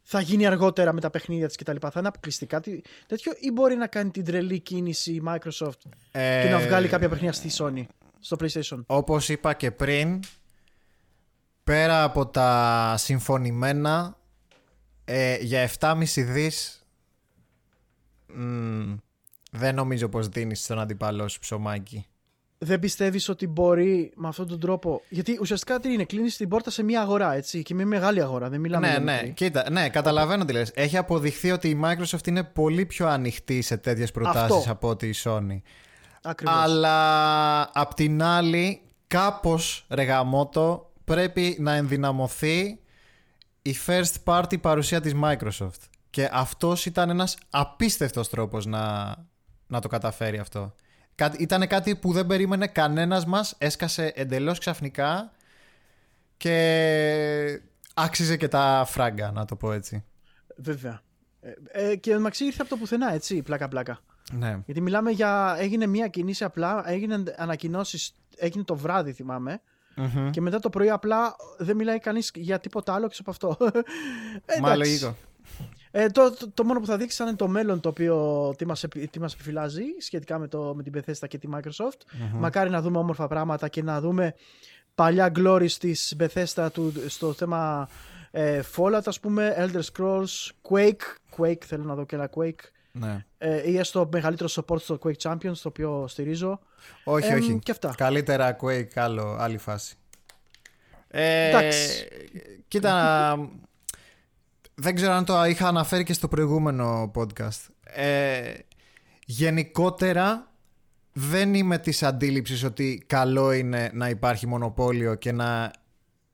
θα 0.03 0.21
γίνει 0.21 0.45
αργότερα 0.45 0.93
με 0.93 1.01
τα 1.01 1.09
παιχνίδια 1.09 1.47
της 1.47 1.55
κτλ. 1.55 1.75
Θα 1.81 1.91
είναι 1.97 2.07
αποκλειστικά 2.07 2.59
τι- 2.59 2.81
τέτοιο 3.07 3.31
ή 3.39 3.51
μπορεί 3.51 3.75
να 3.75 3.87
κάνει 3.87 4.09
την 4.11 4.25
τρελή 4.25 4.59
κίνηση 4.59 5.11
η 5.13 5.21
Microsoft 5.27 5.89
Ε, 6.11 6.41
και 6.43 6.49
να 6.49 6.59
βγάλει 6.59 6.87
κάποια 6.87 7.09
παιχνίδια 7.09 7.33
στη 7.33 7.49
Sony, 7.57 7.83
στο 8.19 8.37
PlayStation; 8.39 8.83
Όπως 8.85 9.29
είπα 9.29 9.53
και 9.53 9.71
πριν, 9.71 10.19
πέρα 11.63 12.03
από 12.03 12.27
τα 12.27 12.93
συμφωνημένα, 12.97 14.17
ε, 15.05 15.37
για 15.41 15.61
7,5 15.79 16.23
δις 16.23 16.85
μ, 18.27 18.93
δεν 19.51 19.75
νομίζω 19.75 20.09
πως 20.09 20.27
δίνεις 20.27 20.63
στον 20.63 20.79
αντιπαλό 20.79 21.27
σου 21.27 21.39
ψωμάκι. 21.39 22.05
Δεν 22.63 22.79
πιστεύεις 22.79 23.29
ότι 23.29 23.47
μπορεί 23.47 24.11
με 24.15 24.27
αυτόν 24.27 24.47
τον 24.47 24.59
τρόπο. 24.59 25.01
Γιατί 25.09 25.37
ουσιαστικά 25.41 25.79
τι 25.79 25.93
είναι, 25.93 26.03
κλείνεις 26.03 26.37
την 26.37 26.49
πόρτα 26.49 26.69
σε 26.69 26.83
μια 26.83 27.01
αγορά, 27.01 27.33
έτσι. 27.33 27.63
Και 27.63 27.73
μια 27.73 27.85
μεγάλη 27.85 28.21
αγορά. 28.21 28.49
Δεν 28.49 28.59
μιλάμε 28.59 28.85
Ναι, 28.87 28.91
για 28.91 29.01
ναι, 29.01 29.13
μικρή. 29.13 29.31
κοίτα, 29.31 29.69
ναι, 29.71 29.89
καταλαβαίνω 29.89 30.45
τι 30.45 30.53
λες. 30.53 30.71
Έχει 30.73 30.97
αποδειχθεί 30.97 31.51
ότι 31.51 31.69
η 31.69 31.79
Microsoft 31.83 32.27
είναι 32.27 32.43
πολύ 32.43 32.85
πιο 32.85 33.07
ανοιχτή 33.07 33.61
σε 33.61 33.77
τέτοιες 33.77 34.11
προτάσεις 34.11 34.57
Αυτό. 34.57 34.71
από 34.71 34.87
ότι 34.89 35.07
η 35.07 35.13
Sony. 35.23 35.61
Ακριβώς. 36.21 36.55
Αλλά 36.57 37.69
απ' 37.73 37.93
την 37.93 38.23
άλλη, 38.23 38.81
κάπως 39.07 39.85
ρεγαμότο 39.89 40.91
πρέπει 41.05 41.57
να 41.59 41.73
ενδυναμωθεί 41.73 42.79
η 43.61 43.75
first 43.85 44.13
party 44.23 44.61
παρουσία 44.61 45.01
της 45.01 45.13
Microsoft. 45.23 45.79
Και 46.09 46.29
αυτός 46.31 46.85
ήταν 46.85 47.09
ένας 47.09 47.37
απίστευτος 47.49 48.29
τρόπος 48.29 48.65
να, 48.65 49.15
να 49.67 49.79
το 49.81 49.87
καταφέρει 49.87 50.37
αυτό. 50.39 50.73
Ήταν 51.37 51.67
κάτι 51.67 51.95
που 51.95 52.11
δεν 52.11 52.27
περίμενε 52.27 52.67
κανένας 52.67 53.25
μας, 53.25 53.55
έσκασε 53.57 54.11
εντελώς 54.15 54.59
ξαφνικά 54.59 55.31
και 56.37 57.61
άξιζε 57.93 58.37
και 58.37 58.47
τα 58.47 58.83
φράγκα, 58.87 59.31
να 59.31 59.45
το 59.45 59.55
πω 59.55 59.71
έτσι. 59.71 60.03
Βέβαια. 60.55 61.01
Ε, 61.41 61.51
ε, 61.91 61.95
και 61.95 62.15
μεταξύ 62.15 62.45
ήρθε 62.45 62.61
από 62.61 62.69
το 62.69 62.77
πουθενά, 62.77 63.13
έτσι, 63.13 63.41
πλάκα-πλάκα. 63.41 63.99
Ναι. 64.31 64.59
Γιατί 64.65 64.81
μιλάμε 64.81 65.11
για. 65.11 65.55
Έγινε 65.59 65.85
μια 65.85 66.07
κινήση 66.07 66.43
απλά, 66.43 66.83
έγινε 66.89 67.23
ανακοινώσεις, 67.37 68.15
έγινε 68.37 68.63
το 68.63 68.75
βράδυ, 68.75 69.11
θυμάμαι. 69.11 69.61
Μμμ. 69.95 70.29
Και 70.29 70.41
μετά 70.41 70.59
το 70.59 70.69
πρωί 70.69 70.89
απλά 70.89 71.35
δεν 71.57 71.75
μιλάει 71.75 71.99
κανείς 71.99 72.31
για 72.33 72.59
τίποτα 72.59 72.93
άλλο 72.93 73.05
έξω 73.05 73.21
από 73.25 73.31
αυτό. 73.31 73.57
Ε, 74.45 74.59
Μα 74.59 74.71
εντάξει. 74.71 74.77
λογικό. 74.77 75.15
Ε, 75.95 76.07
το, 76.07 76.31
το, 76.33 76.51
το 76.53 76.63
μόνο 76.63 76.79
που 76.79 76.85
θα 76.85 76.97
δείξει 76.97 77.17
θα 77.17 77.23
είναι 77.23 77.35
το 77.35 77.47
μέλλον 77.47 77.79
το 77.79 77.89
οποίο 77.89 78.53
τι 78.57 78.65
μας, 78.65 78.83
επι- 78.83 79.11
τι 79.11 79.19
μας 79.19 79.33
επιφυλάζει 79.33 79.83
σχετικά 79.99 80.37
με, 80.39 80.47
το, 80.47 80.73
με 80.75 80.83
την 80.83 80.93
Bethesda 80.95 81.27
και 81.27 81.37
τη 81.37 81.47
Microsoft. 81.55 81.97
Μακάρι 82.33 82.69
να 82.69 82.81
δούμε 82.81 82.97
όμορφα 82.97 83.27
πράγματα 83.27 83.67
και 83.67 83.83
να 83.83 83.99
δούμε 84.01 84.33
παλιά 84.95 85.31
glories 85.35 85.71
της 85.71 86.15
Bethesda 86.19 86.67
του, 86.73 86.93
στο 87.07 87.33
θέμα 87.33 87.89
ε, 88.31 88.61
Fallout 88.75 89.01
ας 89.05 89.19
πούμε, 89.19 89.55
Elder 89.57 89.81
Scrolls, 89.93 90.49
Quake, 90.69 91.37
Quake 91.37 91.63
θέλω 91.65 91.83
να 91.83 91.95
δω 91.95 92.05
και 92.05 92.15
ένα 92.15 92.29
Quake 92.35 92.59
Ναι. 92.91 93.25
ε, 93.37 93.69
ή 93.71 93.77
έστω 93.77 94.09
μεγαλύτερο 94.11 94.49
support 94.53 94.79
στο 94.81 94.99
Quake 95.03 95.17
Champions 95.29 95.57
το 95.61 95.67
οποίο 95.67 96.05
στηρίζω. 96.07 96.59
Όχι, 97.03 97.31
Εμ, 97.31 97.37
όχι. 97.37 97.59
και 97.63 97.71
αυτά. 97.71 97.93
Καλύτερα 97.97 98.57
Quake, 98.61 98.87
άλλο, 98.95 99.35
άλλη 99.39 99.57
φάση. 99.57 99.95
Ε, 101.07 101.47
Εντάξει. 101.49 102.07
Κοίτα, 102.67 103.35
δεν 104.75 104.95
ξέρω 104.95 105.11
αν 105.13 105.25
το 105.25 105.43
είχα 105.45 105.67
αναφέρει 105.67 106.03
και 106.03 106.13
στο 106.13 106.27
προηγούμενο 106.27 107.11
podcast. 107.15 107.67
Ε, 107.83 108.53
γενικότερα 109.25 110.51
δεν 111.13 111.53
είμαι 111.53 111.77
της 111.77 112.03
αντίληψης 112.03 112.63
ότι 112.63 113.03
καλό 113.07 113.51
είναι 113.51 113.89
να 113.93 114.09
υπάρχει 114.09 114.47
μονοπόλιο 114.47 115.15
και 115.15 115.31
να 115.31 115.71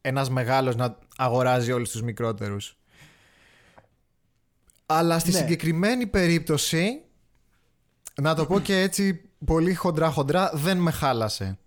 ένας 0.02 0.30
μεγάλος 0.30 0.76
να 0.76 0.98
αγοράζει 1.18 1.72
όλους 1.72 1.90
τους 1.90 2.02
μικρότερους. 2.02 2.78
Αλλά 4.86 5.20
στη 5.20 5.32
Ναι. 5.32 5.38
συγκεκριμένη 5.38 6.08
περίπτωση, 6.08 7.02
να 8.22 8.36
το 8.36 8.46
πω 8.46 8.60
και 8.60 8.80
έτσι 8.80 9.22
πολύ 9.46 9.74
χοντρά 9.74 10.10
χοντρά, 10.10 10.52
δεν 10.54 10.78
με 10.78 10.92
χάλασε. 10.92 11.58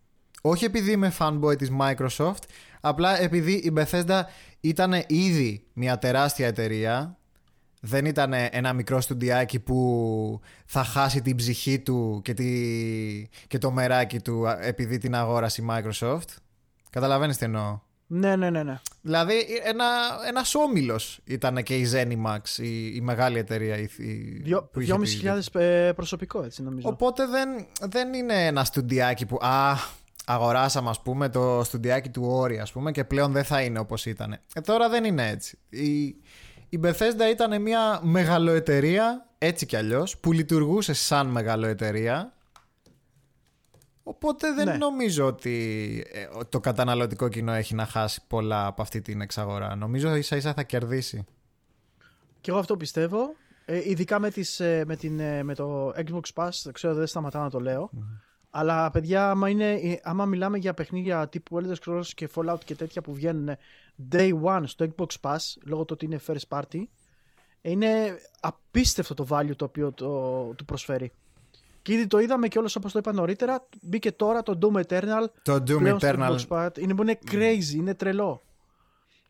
Όχι 0.42 0.64
επειδή 0.64 0.90
είμαι 0.90 1.12
fanboy 1.18 1.58
της 1.58 1.70
Microsoft, 1.80 2.42
απλά 2.84 3.20
επειδή 3.20 3.52
η 3.52 3.72
Bethesda 3.76 4.20
ήταν 4.60 4.92
ήδη 5.06 5.64
μια 5.72 5.98
τεράστια 5.98 6.46
εταιρεία, 6.46 7.16
δεν 7.80 8.04
ήταν 8.04 8.32
ένα 8.50 8.72
μικρό 8.72 9.00
στουντιάκι 9.00 9.58
που 9.60 10.40
θα 10.66 10.84
χάσει 10.84 11.22
την 11.22 11.36
ψυχή 11.36 11.78
του 11.78 12.20
και, 12.24 12.34
τη... 12.34 12.48
και 13.46 13.58
το 13.58 13.70
μεράκι 13.70 14.20
του 14.20 14.48
α, 14.48 14.58
επειδή 14.60 14.98
την 14.98 15.14
αγόρασε 15.14 15.62
η 15.62 15.66
Microsoft. 15.70 16.28
Καταλαβαίνεις 16.90 17.36
τι 17.36 17.44
εννοώ; 17.44 17.78
Ναι, 18.06 18.36
ναι, 18.36 18.50
ναι. 18.50 18.62
ναι. 18.62 18.80
Δηλαδή 19.00 19.34
ένα, 19.64 19.84
ένας 20.28 20.54
όμιλος 20.54 21.20
ήταν 21.24 21.62
και 21.62 21.76
η 21.76 21.88
Zenimax, 21.92 22.40
η, 22.56 22.94
η 22.94 23.00
μεγάλη 23.00 23.38
εταιρεία. 23.38 23.76
Η, 23.78 23.88
η, 23.96 24.40
Δυο- 24.42 24.68
που 24.72 24.80
είχε 24.80 24.94
2.500 25.52 25.60
ε, 25.60 25.92
προσωπικό 25.92 26.42
έτσι 26.42 26.62
νομίζω. 26.62 26.88
Οπότε 26.88 27.26
δεν, 27.26 27.48
δεν 27.80 28.12
είναι 28.14 28.46
ένα 28.46 28.64
στουντιάκι 28.64 29.26
που 29.26 29.36
α, 29.40 29.74
αγοράσαμε 30.26 30.90
ας 30.90 31.02
πούμε 31.02 31.28
το 31.28 31.60
στουντιάκι 31.64 32.08
του 32.08 32.22
Όρη 32.26 32.58
ας 32.58 32.72
πούμε 32.72 32.90
και 32.90 33.04
πλέον 33.04 33.32
δεν 33.32 33.44
θα 33.44 33.62
είναι 33.62 33.78
όπως 33.78 34.06
ήταν. 34.06 34.32
Ε, 34.54 34.60
τώρα 34.60 34.88
δεν 34.88 35.04
είναι 35.04 35.28
έτσι. 35.28 35.58
Η, 35.68 36.02
η 36.68 36.80
Bethesda 36.82 37.30
ήταν 37.32 37.62
μια 37.62 38.00
μεγαλοεταιρεία 38.02 39.26
έτσι 39.38 39.66
κι 39.66 39.76
αλλιώς 39.76 40.18
που 40.18 40.32
λειτουργούσε 40.32 40.92
σαν 40.92 41.26
μεγαλοεταιρεία 41.26 42.32
Οπότε 44.04 44.52
δεν 44.52 44.66
Ναι. 44.66 44.76
νομίζω 44.76 45.26
ότι 45.26 46.04
ε, 46.12 46.26
το 46.48 46.60
καταναλωτικό 46.60 47.28
κοινό 47.28 47.52
έχει 47.52 47.74
να 47.74 47.86
χάσει 47.86 48.20
πολλά 48.26 48.66
από 48.66 48.82
αυτή 48.82 49.00
την 49.00 49.20
εξαγορά. 49.20 49.74
Νομίζω 49.76 50.14
ίσα 50.14 50.36
ίσα 50.36 50.52
θα 50.52 50.62
κερδίσει. 50.62 51.24
Και 52.40 52.50
εγώ 52.50 52.58
αυτό 52.58 52.76
πιστεύω. 52.76 53.34
Ε, 53.64 53.90
ειδικά 53.90 54.18
με, 54.18 54.30
τις, 54.30 54.60
ε, 54.60 54.84
με, 54.86 54.96
την, 54.96 55.20
ε, 55.20 55.42
με 55.42 55.54
το 55.54 55.88
Xbox 55.88 56.22
Pass, 56.34 56.50
δεν 56.62 56.72
ξέρω, 56.72 56.94
δεν 56.94 57.06
σταματάω 57.06 57.42
να 57.42 57.50
το 57.50 57.60
λέω. 57.60 57.90
Αλλά 58.54 58.90
παιδιά, 58.90 59.30
άμα, 59.30 59.48
είναι, 59.48 59.72
ε, 59.72 60.00
άμα 60.02 60.24
μιλάμε 60.24 60.58
για 60.58 60.74
παιχνίδια 60.74 61.28
τύπου 61.28 61.60
Elder 61.62 61.74
Scrolls 61.84 62.06
και 62.14 62.28
Fallout 62.34 62.58
και 62.64 62.74
τέτοια 62.74 63.02
που 63.02 63.14
βγαίνουν 63.14 63.56
day 64.12 64.32
one 64.44 64.62
στο 64.64 64.86
Xbox 64.96 65.06
Pass, 65.20 65.36
λόγω 65.64 65.84
του 65.84 65.90
ότι 65.92 66.04
είναι 66.04 66.20
first 66.26 66.48
party, 66.58 66.82
είναι 67.62 67.88
απίστευτο 68.40 69.14
το 69.14 69.26
value 69.30 69.56
το 69.56 69.64
οποίο 69.64 69.92
το, 69.92 70.08
του 70.56 70.64
προσφέρει. 70.64 71.12
Και 71.82 71.92
ήδη 71.92 72.06
το 72.06 72.18
είδαμε 72.18 72.48
και 72.48 72.58
όλος 72.58 72.76
όπως 72.76 72.92
το 72.92 72.98
είπα 72.98 73.12
νωρίτερα, 73.12 73.66
μπήκε 73.82 74.12
τώρα 74.12 74.42
το 74.42 74.58
Doom 74.62 74.80
Eternal 74.86 75.24
Το 75.42 75.54
Doom 75.54 75.78
πλέον 75.78 75.98
στο 75.98 76.08
Eternal 76.12 76.36
Xbox 76.38 76.46
Pass. 76.48 76.78
Είναι, 76.78 76.94
είναι 77.00 77.18
crazy, 77.30 77.74
είναι 77.74 77.94
τρελό. 77.94 78.42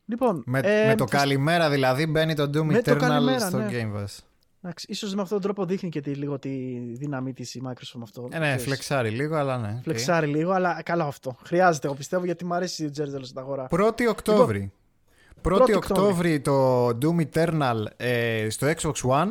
Λοιπόν, 0.05 0.43
με, 0.47 0.59
ε, 0.59 0.87
με 0.87 0.95
το 0.95 1.07
θα- 1.09 1.17
καλημέρα 1.17 1.71
δηλαδή 1.71 2.07
μπαίνει 2.07 2.35
το 2.35 2.43
Doom 2.43 2.65
Με 2.65 2.83
το 2.83 2.93
Eternal 2.93 2.99
καλημέρα, 2.99 3.47
στο 3.49 3.59
ναι. 3.59 3.69
Game 3.71 3.97
Pass. 4.01 4.19
Εντάξει, 4.65 4.87
ίσως 4.89 5.15
με 5.15 5.23
αυτόν 5.23 5.41
τον 5.41 5.53
τρόπο 5.53 5.69
δείχνει 5.69 5.89
και 5.89 6.01
τη, 6.01 6.15
λίγο 6.15 6.39
τη 6.39 6.79
δύναμή 6.95 7.33
της 7.33 7.55
η 7.55 7.63
Microsoft 7.65 7.95
με 7.95 8.03
αυτό. 8.03 8.29
Ε, 8.33 8.39
ναι, 8.39 8.45
Ξέρεις. 8.45 8.65
φλεξάρει 8.65 9.11
λίγο, 9.11 9.37
αλλά 9.37 9.59
ναι. 9.59 9.75
οκ. 9.77 9.83
Φλεξάρει 9.83 10.27
λίγο, 10.27 10.51
αλλά 10.51 10.83
καλό 10.83 11.05
αυτό. 11.05 11.37
Χρειάζεται, 11.45 11.87
εγώ 11.87 11.97
πιστεύω, 11.97 12.25
γιατί 12.25 12.45
μου 12.45 12.55
αρέσει 12.55 12.85
το 12.85 12.91
τζέρτζελο 12.91 13.25
στην 13.25 13.39
αγορά. 13.39 13.67
1η 13.71 14.07
Οκτώβρη. 14.09 14.73
1η 14.73 15.41
πρώτη 15.43 15.75
Οκτώβρη 15.75 16.41
το 16.41 16.87
Doom 16.89 17.27
Eternal 17.33 17.85
ε, 17.97 18.47
στο 18.51 18.73
Xbox 18.77 19.11
One, 19.11 19.29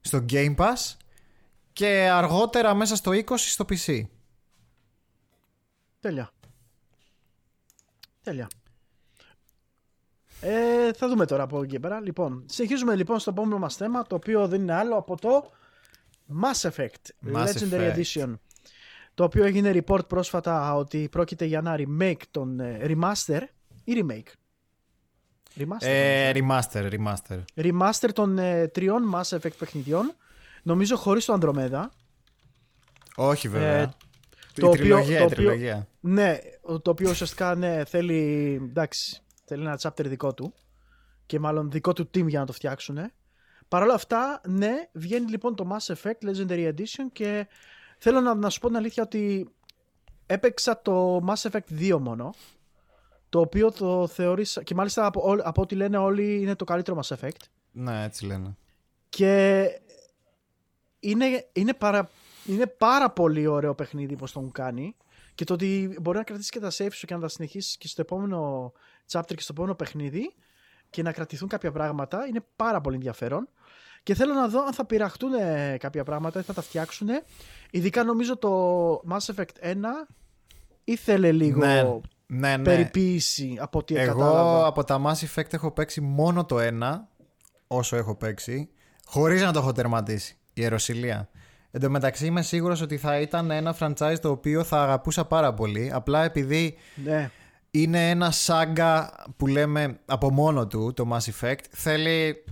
στο 0.00 0.24
Game 0.30 0.56
Pass 0.56 0.96
και 1.72 2.08
αργότερα 2.12 2.74
μέσα 2.74 2.96
στο 2.96 3.10
20 3.14 3.22
στο 3.36 3.64
PC. 3.68 4.02
Τέλεια. 6.00 6.30
Τέλεια. 8.22 8.48
Ε, 10.40 10.92
θα 10.92 11.08
δούμε 11.08 11.26
τώρα 11.26 11.42
από 11.42 11.58
εκεί 11.62 11.70
και 11.70 11.80
πέρα. 11.80 12.00
Λοιπόν, 12.00 12.44
συνεχίζουμε 12.46 12.94
λοιπόν 12.94 13.18
στο 13.18 13.30
επόμενο 13.30 13.58
μας 13.58 13.76
θέμα, 13.76 14.06
το 14.06 14.14
οποίο 14.14 14.48
δεν 14.48 14.60
είναι 14.60 14.74
άλλο 14.74 14.96
από 14.96 15.16
το 15.20 15.50
Mass 16.42 16.70
Effect 16.70 17.32
Mass 17.34 17.46
Legendary 17.46 17.92
Effect. 17.94 17.96
Edition. 17.96 18.34
Το 19.14 19.24
οποίο 19.24 19.44
έγινε 19.44 19.82
report 19.86 20.08
πρόσφατα 20.08 20.74
ότι 20.74 21.08
πρόκειται 21.10 21.44
για 21.44 21.58
ένα 21.58 21.76
remake 21.78 22.20
των 22.30 22.60
ε, 22.60 22.78
remaster 22.82 23.40
ή 23.84 24.04
remake; 24.06 24.32
Remaster. 25.58 25.86
Ε, 25.86 26.32
remaster, 26.34 26.90
remaster. 26.92 27.44
remaster 27.56 28.08
των 28.12 28.38
ε, 28.38 28.68
τριών 28.68 29.12
Mass 29.14 29.36
Effect 29.38 29.56
παιχνιδιών. 29.58 30.12
Νομίζω 30.62 30.96
χωρίς 30.96 31.24
το 31.24 31.38
Andromeda. 31.40 31.84
Όχι 33.16 33.48
βέβαια. 33.48 33.76
Ε, 33.78 33.82
η 34.56 34.60
το 34.60 34.66
οποίο- 34.66 34.80
τριλογία, 34.80 35.16
το 35.18 35.22
η 35.22 35.26
οποίο- 35.26 35.36
τριλογία. 35.36 35.88
Ναι, 36.00 36.38
το 36.82 36.90
οποίο 36.90 37.10
ουσιαστικά 37.10 37.54
ναι, 37.54 37.84
θέλει, 37.84 38.52
εντάξει, 38.70 39.22
θέλει 39.48 39.62
ένα 39.62 39.78
chapter 39.82 40.04
δικό 40.04 40.34
του 40.34 40.54
και 41.26 41.38
μάλλον 41.38 41.70
δικό 41.70 41.92
του 41.92 42.02
team 42.14 42.26
για 42.26 42.40
να 42.40 42.46
το 42.46 42.52
φτιάξουν. 42.52 42.98
Παρ' 43.68 43.82
όλα 43.82 43.94
αυτά, 43.94 44.40
ναι, 44.46 44.72
βγαίνει 44.92 45.30
λοιπόν 45.30 45.54
το 45.54 45.68
Mass 45.76 45.94
Effect 45.94 46.28
Legendary 46.30 46.72
Edition 46.74 47.06
και 47.12 47.48
θέλω 47.98 48.20
να, 48.20 48.34
να 48.34 48.50
σου 48.50 48.60
πω 48.60 48.66
την 48.66 48.76
αλήθεια 48.76 49.02
ότι 49.02 49.52
έπαιξα 50.26 50.82
το 50.82 51.24
Mass 51.26 51.50
Effect 51.50 51.78
2 51.94 51.98
μόνο 52.00 52.34
το 53.28 53.40
οποίο 53.40 53.72
το 53.72 54.06
θεωρήσα 54.06 54.62
και 54.62 54.74
μάλιστα 54.74 55.06
από, 55.06 55.20
ό- 55.30 55.40
από 55.42 55.62
ό,τι 55.62 55.74
λένε 55.74 55.96
όλοι 55.96 56.40
είναι 56.40 56.54
το 56.54 56.64
καλύτερο 56.64 57.00
Mass 57.02 57.16
Effect 57.16 57.40
Ναι, 57.72 58.04
έτσι 58.04 58.26
λένε. 58.26 58.56
και 59.08 59.64
είναι, 61.00 61.48
είναι, 61.52 61.74
πάρα, 61.74 62.10
είναι 62.46 62.66
πάρα 62.66 63.10
πολύ 63.10 63.46
ωραίο 63.46 63.74
παιχνίδι 63.74 64.16
πως 64.16 64.32
τον 64.32 64.52
κάνει 64.52 64.96
και 65.34 65.44
το 65.44 65.52
ότι 65.54 65.98
μπορεί 66.00 66.18
να 66.18 66.24
κρατήσεις 66.24 66.50
και 66.50 66.60
τα 66.60 66.70
save 66.70 66.92
σου 66.92 67.06
και 67.06 67.14
να 67.14 67.20
τα 67.20 67.28
συνεχίσεις 67.28 67.76
και 67.76 67.88
στο 67.88 68.00
επόμενο 68.00 68.72
chapter 69.12 69.34
και 69.34 69.40
στο 69.42 69.52
επόμενο 69.52 69.74
παιχνίδι 69.74 70.34
και 70.90 71.02
να 71.02 71.12
κρατηθούν 71.12 71.48
κάποια 71.48 71.72
πράγματα 71.72 72.26
είναι 72.26 72.40
πάρα 72.56 72.80
πολύ 72.80 72.96
ενδιαφέρον 72.96 73.48
και 74.02 74.14
θέλω 74.14 74.34
να 74.34 74.48
δω 74.48 74.64
αν 74.64 74.72
θα 74.72 74.84
πειραχτούν 74.84 75.32
ε, 75.34 75.76
κάποια 75.80 76.04
πράγματα 76.04 76.40
ή 76.40 76.42
θα 76.42 76.52
τα 76.52 76.62
φτιάξουν 76.62 77.08
ειδικά 77.70 78.04
νομίζω 78.04 78.36
το 78.38 78.50
Mass 79.10 79.34
Effect 79.34 79.72
1 79.72 79.74
ήθελε 80.84 81.32
λίγο 81.32 81.58
Ναι, 81.58 81.82
ναι, 82.26 82.56
ναι. 82.56 82.62
περιποίηση 82.62 83.56
από 83.60 83.78
ό,τι 83.78 83.96
Εγώ 83.96 84.18
κατάλαβα. 84.18 84.66
από 84.66 84.84
τα 84.84 85.02
Mass 85.04 85.26
Effect 85.34 85.52
έχω 85.52 85.70
παίξει 85.70 86.00
μόνο 86.00 86.44
το 86.44 86.58
ένα 86.58 87.08
όσο 87.66 87.96
έχω 87.96 88.14
παίξει 88.16 88.68
χωρίς 89.04 89.42
να 89.42 89.52
το 89.52 89.58
έχω 89.58 89.72
τερματίσει 89.72 90.32
η 90.48 90.60
Ιεροσιλία 90.62 91.28
Εν 91.70 91.80
τω 91.80 91.90
μεταξύ 91.90 92.26
είμαι 92.26 92.42
σίγουρος 92.42 92.80
ότι 92.80 92.96
θα 92.98 93.20
ήταν 93.20 93.50
ένα 93.50 93.76
franchise 93.80 94.16
το 94.20 94.30
οποίο 94.30 94.64
θα 94.64 94.82
αγαπούσα 94.82 95.24
πάρα 95.24 95.54
πολύ. 95.54 95.90
Απλά 95.94 96.24
επειδή 96.24 96.76
Ναι. 97.04 97.30
Είναι 97.70 98.10
ένα 98.10 98.30
σάγκα 98.30 99.12
που 99.36 99.46
λέμε 99.46 100.00
από 100.06 100.30
μόνο 100.30 100.66
του 100.66 100.92
το 100.92 101.08
Mass 101.12 101.30
Effect. 101.32 101.60
Θέλει 101.70 102.44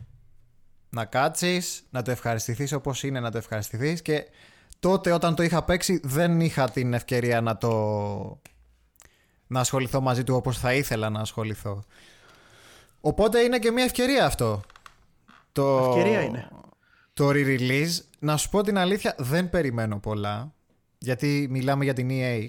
να 0.88 1.04
κάτσεις, 1.04 1.82
να 1.90 2.02
το 2.02 2.10
ευχαριστηθείς 2.10 2.72
όπως 2.72 3.02
είναι 3.02 3.20
να 3.20 3.30
το 3.30 3.38
ευχαριστηθείς 3.38 4.02
και 4.02 4.24
τότε 4.80 5.12
όταν 5.12 5.34
το 5.34 5.42
είχα 5.42 5.64
παίξει 5.64 6.00
δεν 6.04 6.40
είχα 6.40 6.70
την 6.70 6.94
ευκαιρία 6.94 7.40
να 7.40 7.56
το 7.56 8.40
να 9.46 9.60
ασχοληθώ 9.60 10.00
μαζί 10.00 10.24
του 10.24 10.34
όπως 10.34 10.58
θα 10.58 10.74
ήθελα 10.74 11.10
να 11.10 11.20
ασχοληθώ. 11.20 11.84
Οπότε 13.00 13.40
είναι 13.40 13.58
και 13.58 13.70
μια 13.70 13.84
ευκαιρία 13.84 14.26
αυτό. 14.26 14.60
Το... 15.52 15.88
Ευκαιρία 15.88 16.22
είναι. 16.22 16.48
Το 17.12 17.28
re-release, 17.28 17.98
να 18.18 18.36
σου 18.36 18.48
πω 18.48 18.62
την 18.62 18.78
αλήθεια, 18.78 19.14
δεν 19.18 19.50
περιμένω 19.50 19.98
πολλά. 19.98 20.52
Γιατί 20.98 21.46
μιλάμε 21.50 21.84
για 21.84 21.92
την 21.94 22.08
E 22.10 22.12
EA. 22.12 22.48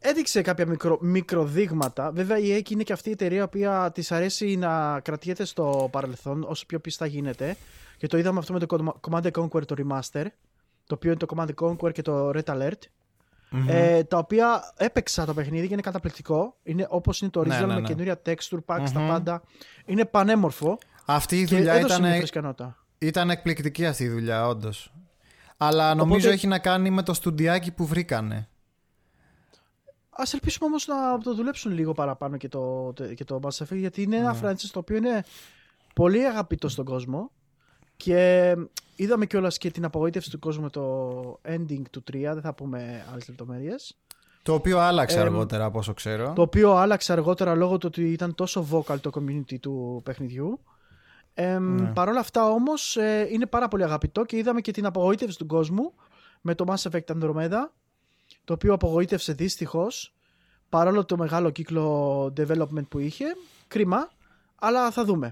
Έδειξε 0.00 0.42
κάποια 0.42 0.66
μικρο, 0.66 0.98
μικροδείγματα. 1.00 2.10
Βέβαια 2.12 2.38
η 2.38 2.58
EA 2.62 2.70
είναι 2.70 2.82
και 2.82 2.92
αυτή 2.92 3.08
η 3.08 3.12
εταιρεία 3.12 3.48
που 3.48 3.58
της 3.92 4.12
αρέσει 4.12 4.56
να 4.56 5.00
κρατιέται 5.00 5.44
στο 5.44 5.88
παρελθόν 5.92 6.42
όσο 6.48 6.66
πιο 6.66 6.78
πιστά 6.80 7.06
γίνεται. 7.06 7.56
Και 7.96 8.06
το 8.06 8.18
είδαμε 8.18 8.38
αυτό 8.38 8.52
με 8.52 8.58
το 8.58 8.94
Command 9.10 9.30
Conquer 9.30 9.66
το 9.66 9.74
Remaster. 9.78 10.24
Το 10.86 10.94
οποίο 10.94 11.10
είναι 11.10 11.18
το 11.18 11.26
Command 11.36 11.48
Conquer 11.64 11.92
και 11.92 12.02
το 12.02 12.28
Red 12.34 12.44
Alert. 12.44 12.78
Ε, 13.68 14.02
τα 14.04 14.18
οποία 14.18 14.72
έπαιξα 14.76 15.24
το 15.24 15.34
παιχνίδι 15.34 15.66
και 15.66 15.72
είναι 15.72 15.82
καταπληκτικό. 15.82 16.56
Είναι 16.62 16.86
όπως 16.90 17.20
είναι 17.20 17.30
το 17.30 17.40
original 17.40 17.46
Ναι, 17.46 17.58
ναι, 17.60 17.66
με 17.66 17.74
ναι. 17.80 17.86
καινούρια 17.86 18.22
texture 18.26 18.58
packs, 18.66 18.90
τα 18.94 19.00
πάντα. 19.08 19.42
Είναι 19.84 20.04
πανέμορφο. 20.04 20.78
Αυτή 21.04 21.40
η 21.40 21.44
Και 21.44 21.56
δουλειά 21.56 21.72
έδωσε 21.72 21.94
ήταν, 21.94 22.06
μια 22.08 22.16
φρεσκανότητα. 22.16 22.76
ήταν 22.98 23.30
εκπληκτική 23.30 23.86
αυτή 23.86 24.04
η 24.04 24.08
δουλειά, 24.08 24.46
όντως. 24.48 24.92
Αλλά 25.56 25.94
νομίζω 25.94 26.14
Οπότε- 26.18 26.32
έχει 26.34 26.46
να 26.46 26.58
κάνει 26.58 26.90
με 26.90 27.02
το 27.02 27.14
στουντιάκι 27.14 27.70
που 27.72 27.86
βρήκανε. 27.86 28.48
Α 30.16 30.22
ελπίσουμε 30.32 30.66
όμως 30.68 30.86
να 30.86 31.18
το 31.18 31.34
δουλέψουν 31.34 31.72
λίγο 31.72 31.92
παραπάνω 31.92 32.36
και 32.36 32.48
το, 32.48 32.92
και 33.14 33.24
το 33.24 33.40
Mass 33.42 33.64
Effect 33.64 33.76
γιατί 33.76 34.02
είναι 34.02 34.16
Ναι. 34.16 34.22
ένα 34.22 34.36
franchise 34.42 34.68
το 34.72 34.78
οποίο 34.78 34.96
είναι 34.96 35.24
πολύ 35.94 36.26
αγαπητό 36.26 36.68
στον 36.68 36.84
κόσμο. 36.84 37.30
Και 37.96 38.54
είδαμε 38.96 39.26
κιόλας 39.26 39.58
και 39.58 39.70
την 39.70 39.84
απογοήτευση 39.84 40.30
του 40.30 40.38
κόσμου 40.38 40.62
με 40.62 40.70
το 40.70 41.40
ending 41.48 41.82
του 41.90 42.02
3. 42.12 42.12
Δεν 42.12 42.40
θα 42.40 42.54
πούμε 42.54 43.06
άλλες 43.12 43.28
λεπτομέρειες. 43.28 43.98
Το 44.42 44.54
οποίο 44.54 44.78
άλλαξε 44.78 45.18
Εμ, 45.20 45.26
αργότερα, 45.26 45.64
από 45.64 45.78
όσο 45.78 45.94
ξέρω. 45.94 46.32
Το 46.34 46.42
οποίο 46.42 46.72
άλλαξε 46.72 47.12
αργότερα 47.12 47.54
λόγω 47.54 47.78
του 47.78 47.86
ότι 47.90 48.12
ήταν 48.12 48.34
τόσο 48.34 48.66
vocal 48.70 49.00
το 49.00 49.10
community 49.14 49.58
του 49.60 50.00
παιχνιδιού. 50.04 50.60
Ε, 51.34 51.58
Ναι. 51.58 51.92
Παρ' 51.92 52.08
όλα 52.08 52.20
αυτά 52.20 52.48
όμως 52.50 52.96
ε, 52.96 53.28
είναι 53.30 53.46
πάρα 53.46 53.68
πολύ 53.68 53.82
αγαπητό 53.84 54.24
και 54.24 54.36
είδαμε 54.36 54.60
και 54.60 54.72
την 54.72 54.86
απογοήτευση 54.86 55.38
του 55.38 55.46
κόσμου 55.46 55.92
με 56.40 56.54
το 56.54 56.64
Mass 56.68 56.90
Effect 56.90 57.16
Andromeda 57.22 57.68
το 58.44 58.52
οποίο 58.52 58.72
απογοήτευσε 58.74 59.32
δυστυχώς 59.32 60.14
παρόλο 60.68 61.04
το 61.04 61.16
μεγάλο 61.16 61.50
κύκλο 61.50 62.22
development 62.36 62.88
που 62.88 62.98
είχε. 62.98 63.24
Κρίμα, 63.68 64.10
αλλά 64.54 64.90
θα 64.90 65.04
δούμε. 65.04 65.30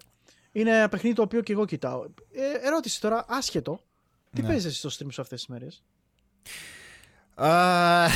Είναι 0.53 0.77
ένα 0.77 0.89
παιχνίδι 0.89 1.15
το 1.15 1.23
οποίο 1.23 1.41
και 1.41 1.53
εγώ 1.53 1.65
κοιτάω. 1.65 2.05
Ε, 2.33 2.67
ερώτηση 2.67 3.01
τώρα, 3.01 3.25
άσχετο. 3.29 3.81
Τι 4.33 4.43
Ναι. 4.43 4.49
παίζεις 4.49 4.65
εσύ 4.67 4.89
στο 4.89 4.89
stream 4.89 5.09
σου 5.13 5.21
αυτές 5.21 5.39
τις 5.39 5.49
μέρες; 5.49 5.83
Α, 7.35 8.07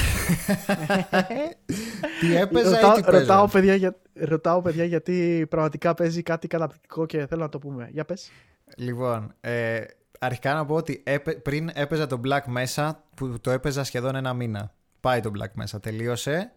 Τι 2.21 2.37
έπαιζα 2.37 2.69
ή 2.71 2.73
ρωτάω, 2.73 2.95
τι 2.95 3.03
παίζω; 3.03 3.19
ρωτάω, 3.19 3.49
παιδιά, 3.49 3.75
για, 3.75 3.97
ρωτάω 4.15 4.63
παιδιά 4.63 4.85
γιατί 4.85 5.47
πραγματικά 5.51 5.95
παίζει 5.95 6.23
κάτι 6.23 6.47
καταπληκτικό 6.47 7.07
και 7.07 7.27
θέλω 7.27 7.43
να 7.43 7.49
το 7.49 7.59
πούμε. 7.59 7.89
Για 7.93 8.05
πες. 8.05 8.31
Λοιπόν, 8.77 9.35
ε, 9.41 9.81
αρχικά 10.19 10.55
να 10.55 10.67
πω 10.67 10.75
ότι 10.75 11.03
έπαι- 11.07 11.41
πριν 11.43 11.71
έπαιζα 11.75 12.07
το 12.07 12.21
Black 12.25 12.41
Mesa 12.57 12.93
που 13.17 13.41
το 13.41 13.51
έπαιζα 13.51 13.85
σχεδόν 13.85 14.15
ένα 14.15 14.33
μήνα. 14.35 14.75
Πάει 15.07 15.21
το 15.21 15.31
Black 15.39 15.63
Mesa, 15.63 15.83
τελείωσε. 15.83 16.53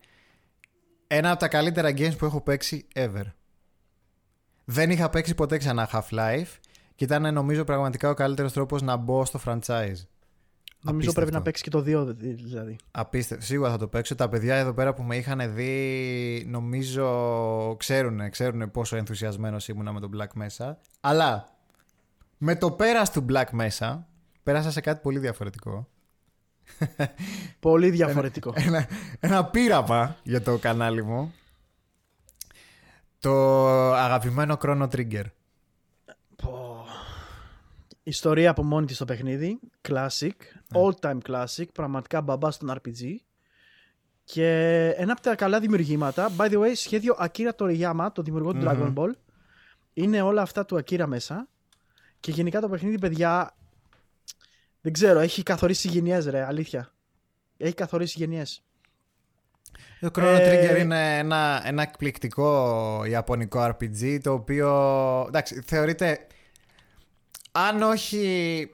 Ένα 1.08 1.32
από 1.32 1.40
τα 1.40 1.48
καλύτερα 1.48 1.90
games 1.90 2.18
που 2.18 2.26
έχω 2.26 2.42
παίξει 2.42 2.88
ever. 2.96 3.24
Δεν 4.66 4.92
είχα 4.92 5.10
παίξει 5.10 5.36
ποτέ 5.36 5.58
ξανά 5.58 5.90
Half-Life 5.92 6.58
και 6.96 7.04
ήταν 7.04 7.34
νομίζω 7.34 7.64
πραγματικά 7.64 8.10
ο 8.10 8.14
καλύτερος 8.14 8.54
τρόπος 8.54 8.82
να 8.82 8.96
μπω 8.96 9.26
στο 9.26 9.40
franchise. 9.46 9.60
Νομίζω 9.62 10.00
Απίστευτο. 10.82 11.12
πρέπει 11.14 11.32
να 11.32 11.42
παίξει 11.42 11.64
και 11.64 11.70
το 11.70 11.80
2 11.80 12.16
δηλαδή. 12.16 12.76
Απίστευτο. 12.92 13.46
Σίγουρα 13.46 13.70
θα 13.70 13.78
το 13.78 13.88
παίξω. 13.88 14.16
Τα 14.16 14.30
παιδιά 14.30 14.56
εδώ 14.56 14.74
πέρα 14.74 14.94
που 14.94 15.04
με 15.04 15.16
είχαν 15.16 15.54
δει, 15.54 16.46
νομίζω 16.48 17.76
ξέρουν, 17.80 18.30
ξέρουν 18.30 18.72
πόσο 18.72 18.96
ενθουσιασμένος 18.96 19.68
ήμουνα 19.68 19.94
με 19.94 20.00
τον 20.00 20.12
Black 20.18 20.42
Mesa. 20.42 20.74
Αλλά 21.00 21.58
με 22.38 22.56
το 22.56 22.72
πέρας 22.72 23.12
του 23.12 23.26
Black 23.30 23.46
Mesa 23.60 24.00
πέρασα 24.44 24.72
σε 24.72 24.82
κάτι 24.82 25.02
πολύ 25.02 25.20
διαφορετικό. 25.20 25.88
Πολύ 27.60 27.90
διαφορετικό. 27.90 28.54
Ένα, 28.56 28.88
ένα 29.20 29.46
πείραμα 29.46 30.16
για 30.24 30.42
το 30.42 30.58
κανάλι 30.58 31.04
μου. 31.04 31.34
Το 33.20 33.34
αγαπημένο 33.94 34.58
Chrono 34.62 34.88
Trigger. 34.90 35.24
Πω. 36.36 36.86
Ιστορία 38.04 38.50
από 38.50 38.64
μόνη 38.64 38.86
της 38.86 38.96
στο 38.96 39.06
παιχνίδι. 39.06 39.60
Classic. 39.88 40.32
Ναι. 40.68 40.82
All 40.82 40.92
time 41.02 41.18
classic. 41.28 41.66
Πραγματικά 41.74 42.22
μπαμπά 42.22 42.52
στον 42.52 42.72
RPG. 42.72 43.16
Και 44.24 44.48
ένα 44.98 45.12
από 45.12 45.22
τα 45.22 45.36
καλά 45.36 45.60
δημιουργήματα. 45.60 46.32
By 46.38 46.50
the 46.52 46.60
way, 46.60 46.72
σχέδιο 46.74 47.16
Akira 47.20 47.50
Toriyama, 47.58 48.08
το 48.14 48.22
δημιουργό 48.22 48.52
του 48.52 48.58
Μμμ. 48.58 48.68
Dragon 48.68 48.94
Ball. 48.94 49.12
Είναι 49.94 50.22
όλα 50.22 50.42
αυτά 50.42 50.66
του 50.66 50.76
Akira 50.76 51.06
μέσα. 51.06 51.48
Και 52.20 52.32
γενικά 52.32 52.60
το 52.60 52.70
παιχνίδι, 52.70 53.00
παιδιά, 53.00 53.56
δεν 54.82 54.94
ξέρω, 54.94 55.20
έχει 55.20 55.44
καθορίσει 55.44 55.88
γενιές 55.88 56.26
ρε, 56.26 56.46
αλήθεια. 56.46 56.92
Έχει 57.58 57.74
καθορίσει 57.74 58.16
γενιές. 58.20 58.64
Το 60.00 60.10
Chrono 60.16 60.22
Ε, 60.40 60.72
Trigger 60.74 60.80
είναι 60.80 61.18
ένα, 61.18 61.62
ένα 61.66 61.82
εκπληκτικό 61.82 63.04
ιαπωνικό 63.06 63.66
RPG 63.80 64.20
το 64.24 64.34
οποίο 64.34 64.70
εντάξει, 65.28 65.62
θεωρείται 65.66 66.28
αν 67.52 67.82
όχι 67.82 68.70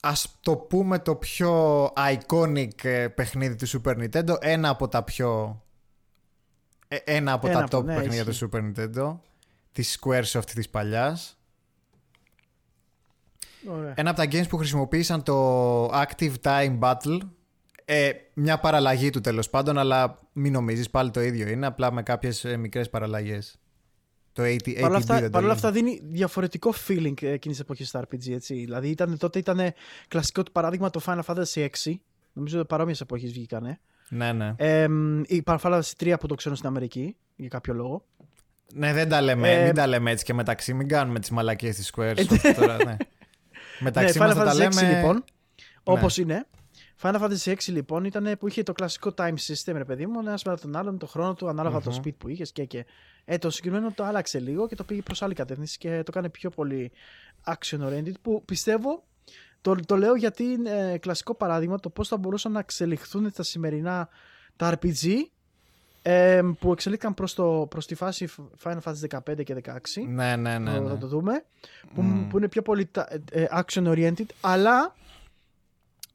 ας 0.00 0.36
το 0.40 0.56
πούμε 0.56 0.98
το 0.98 1.14
πιο 1.16 1.84
iconic 1.96 2.84
ε, 2.84 3.08
παιχνίδι 3.08 3.54
του 3.56 3.82
Super 3.82 3.96
Nintendo 4.08 4.34
ένα 4.40 4.68
από 4.68 4.88
τα 4.88 5.02
πιο 5.02 5.60
ε, 6.88 6.96
ένα 7.04 7.32
από 7.32 7.48
Ένα 7.48 7.58
τα 7.58 7.64
από- 7.64 7.78
top 7.78 7.84
ναι, 7.84 7.94
παιχνίδια 7.94 8.24
του 8.24 8.30
ισχύει. 8.30 8.48
Super 8.52 8.60
Nintendo 8.72 9.16
της 9.72 9.98
Squaresoft 10.00 10.50
της 10.54 10.68
παλιάς 10.68 11.35
Ωραία. 13.68 13.92
ένα 13.96 14.10
από 14.10 14.18
τα 14.18 14.24
games 14.30 14.48
που 14.48 14.56
χρησιμοποίησαν 14.56 15.22
το 15.22 15.86
Active 15.86 16.32
Time 16.42 16.78
Battle. 16.78 17.18
Ε, 17.84 18.10
μια 18.34 18.58
παραλλαγή 18.58 19.10
του 19.10 19.20
τέλος 19.20 19.50
πάντων, 19.50 19.78
αλλά 19.78 20.18
μην 20.32 20.52
νομίζεις 20.52 20.90
πάλι 20.90 21.10
το 21.10 21.20
ίδιο 21.20 21.48
είναι, 21.48 21.66
απλά 21.66 21.92
με 21.92 22.02
κάποιες 22.02 22.44
ε, 22.44 22.56
μικρές 22.56 22.90
παραλλαγές. 22.90 23.56
Το 24.32 24.42
80, 24.42 24.46
80 24.46 24.80
Παρ' 24.80 24.88
όλα 24.88 24.96
αυτά, 24.96 25.14
δεν 25.14 25.24
το 25.24 25.30
παρ' 25.30 25.30
όλα 25.30 25.40
λένε. 25.40 25.52
αυτά 25.52 25.70
δίνει 25.70 26.00
διαφορετικό 26.04 26.72
feeling 26.88 27.22
εκείνης 27.22 27.56
τη 27.56 27.62
εποχής 27.62 27.88
στα 27.88 28.00
RPG. 28.00 28.30
Έτσι. 28.30 28.54
Δηλαδή 28.54 28.88
ήταν, 28.88 29.18
τότε 29.18 29.38
ήταν 29.38 29.60
κλασικό 30.08 30.42
του 30.42 30.52
παράδειγμα 30.52 30.90
το 30.90 31.00
Final 31.06 31.20
Fantasy 31.26 31.66
6. 31.84 31.94
Νομίζω 32.32 32.58
ότι 32.58 32.66
παρόμοιες 32.66 33.00
εποχές 33.00 33.32
βγήκανε. 33.32 33.80
Ναι, 34.08 34.32
ναι. 34.32 34.54
Ε, 34.56 34.86
η 35.26 35.42
Final 35.46 35.58
Fantasy 35.58 35.90
3 36.00 36.14
που 36.20 36.26
το 36.26 36.34
ξέρω 36.34 36.54
στην 36.54 36.68
Αμερική 36.68 37.16
για 37.36 37.48
κάποιο 37.48 37.74
λόγο. 37.74 38.04
ναι, 38.74 38.92
δεν 38.92 39.08
τα 39.08 39.20
λέμε, 39.20 39.52
ε, 39.52 39.64
μην 39.64 39.74
τα 39.74 39.86
λέμε 39.86 40.10
έτσι 40.10 40.24
και 40.24 40.34
μεταξύ, 40.34 40.74
μην 40.74 40.88
κάνουμε 40.88 41.20
τις 41.20 41.30
μαλακίες 41.30 41.76
της 41.76 41.92
Square. 41.96 42.14
Ε, 42.42 42.52
τώρα, 42.52 42.84
ναι. 42.84 42.96
Μεταξύ 43.78 44.18
ναι, 44.18 44.26
μας 44.26 44.34
Final 44.34 44.38
θα 44.38 44.44
τα 44.44 44.52
Fantasy 44.52 44.56
6 44.56 44.58
λέμε... 44.58 44.82
Ναι. 44.82 44.96
λοιπόν, 44.96 45.24
όπως 45.82 46.16
είναι. 46.18 46.46
Final 47.02 47.20
Fantasy 47.20 47.54
6 47.54 47.56
λοιπόν 47.66 48.04
ήταν 48.04 48.36
που 48.38 48.48
είχε 48.48 48.62
το 48.62 48.72
κλασικό 48.72 49.14
time 49.16 49.34
system, 49.34 49.72
ρε 49.72 49.84
παιδί 49.84 50.06
μου, 50.06 50.20
ένας 50.20 50.44
μετά 50.44 50.60
τον 50.60 50.76
άλλον, 50.76 50.98
το 50.98 51.06
χρόνο 51.06 51.34
του, 51.34 51.48
ανάλογα 51.48 51.80
το 51.80 52.00
speed 52.02 52.14
που 52.18 52.28
είχες 52.28 52.52
και, 52.52 52.64
και. 52.64 52.86
Ε, 53.24 53.38
το 53.38 53.50
συγκεκριμένο 53.50 53.92
το 53.92 54.04
άλλαξε 54.04 54.38
λίγο 54.38 54.68
και 54.68 54.74
το 54.74 54.84
πήγε 54.84 55.02
προς 55.02 55.22
άλλη 55.22 55.34
κατεύθυνση 55.34 55.78
και 55.78 56.02
το 56.02 56.12
κάνει 56.12 56.28
πιο 56.28 56.50
πολύ 56.50 56.92
action 57.44 57.88
oriented. 57.88 58.12
Που 58.22 58.42
πιστεύω, 58.44 59.04
το, 59.60 59.76
το 59.86 59.96
λέω 59.96 60.14
γιατί 60.14 60.44
είναι 60.44 60.92
ε, 60.92 60.98
κλασικό 60.98 61.34
παράδειγμα 61.34 61.80
το 61.80 61.90
πώς 61.90 62.08
θα 62.08 62.16
μπορούσαν 62.16 62.52
να 62.52 62.58
εξελιχθούν 62.58 63.32
τα 63.32 63.42
σημερινά 63.42 64.08
τα 64.56 64.78
RPG 64.78 65.06
ε, 66.08 66.42
που 66.58 66.72
εξελίχθηκαν 66.72 67.14
προς, 67.14 67.34
το, 67.34 67.66
προς 67.70 67.86
τη 67.86 67.94
φάση 67.94 68.28
Final 68.62 68.78
Fantasy 68.84 69.20
15 69.32 69.44
και 69.44 69.56
16 69.64 69.72
Ναι, 70.08 70.36
ναι, 70.36 70.58
ναι. 70.58 70.70
θα- 70.70 70.80
ναι. 70.80 70.88
θα 70.88 70.98
το 70.98 71.06
δούμε. 71.06 71.44
Που, 71.94 72.02
Μμμ. 72.02 72.28
που 72.28 72.36
είναι 72.38 72.48
πιο 72.48 72.62
πολύ 72.62 72.86
τα- 72.86 73.08
ε, 73.30 73.44
action 73.50 73.86
oriented, 73.88 74.26
αλλά 74.40 74.94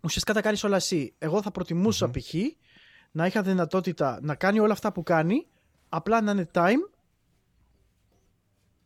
ουσιαστικά 0.02 0.34
τα 0.34 0.42
κάνεις 0.42 0.64
όλα 0.64 0.76
εσύ. 0.76 1.14
Εγώ 1.18 1.42
θα 1.42 1.52
προτιμουσα 1.52 2.10
π.χ. 2.12 2.34
να 3.12 3.26
είχα 3.26 3.42
δυνατότητα 3.42 4.20
να 4.22 4.36
κάνει 4.36 4.60
όλα 4.60 4.74
αυτά 4.74 4.92
που 4.92 5.04
κάνει, 5.04 5.46
απλά 5.90 6.22
να 6.22 6.32
είναι 6.32 6.48
time. 6.54 6.90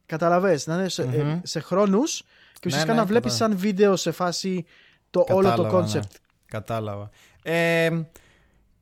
Καταλαβες, 0.05 0.67
να 0.67 0.73
είναι 0.75 0.89
σε, 0.89 1.01
ε, 1.03 1.23
Μμμ. 1.23 1.39
σε 1.43 1.59
χρόνους 1.59 2.23
και 2.53 2.67
ουσιαστικά 2.67 2.93
ναι, 2.93 2.99
να 2.99 3.05
βλέπεις 3.05 3.31
κατάλαβα. 3.31 3.57
σαν 3.57 3.67
βίντεο 3.69 3.95
σε 3.95 4.11
φάση 4.11 4.65
το 5.09 5.25
όλο 5.29 5.53
το 5.55 5.61
Κατάλαβα, 5.63 5.87
concept. 5.87 5.93
ναι. 5.93 5.99
Κατάλαβα. 6.45 7.09
Ε, 7.43 7.89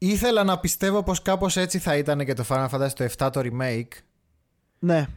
ήθελα 0.08 0.44
να 0.44 0.60
πιστεύω 0.60 1.04
πως 1.04 1.22
κάπως 1.22 1.58
έτσι 1.58 1.80
θα 1.80 1.98
ήταν 1.98 2.26
και 2.26 2.34
το 2.34 2.46
Final 2.50 2.70
Fantasy 2.70 2.92
το 2.96 3.04
7 3.18 3.30
το 3.32 3.42
remake 3.44 3.88
Ναι. 4.80 5.08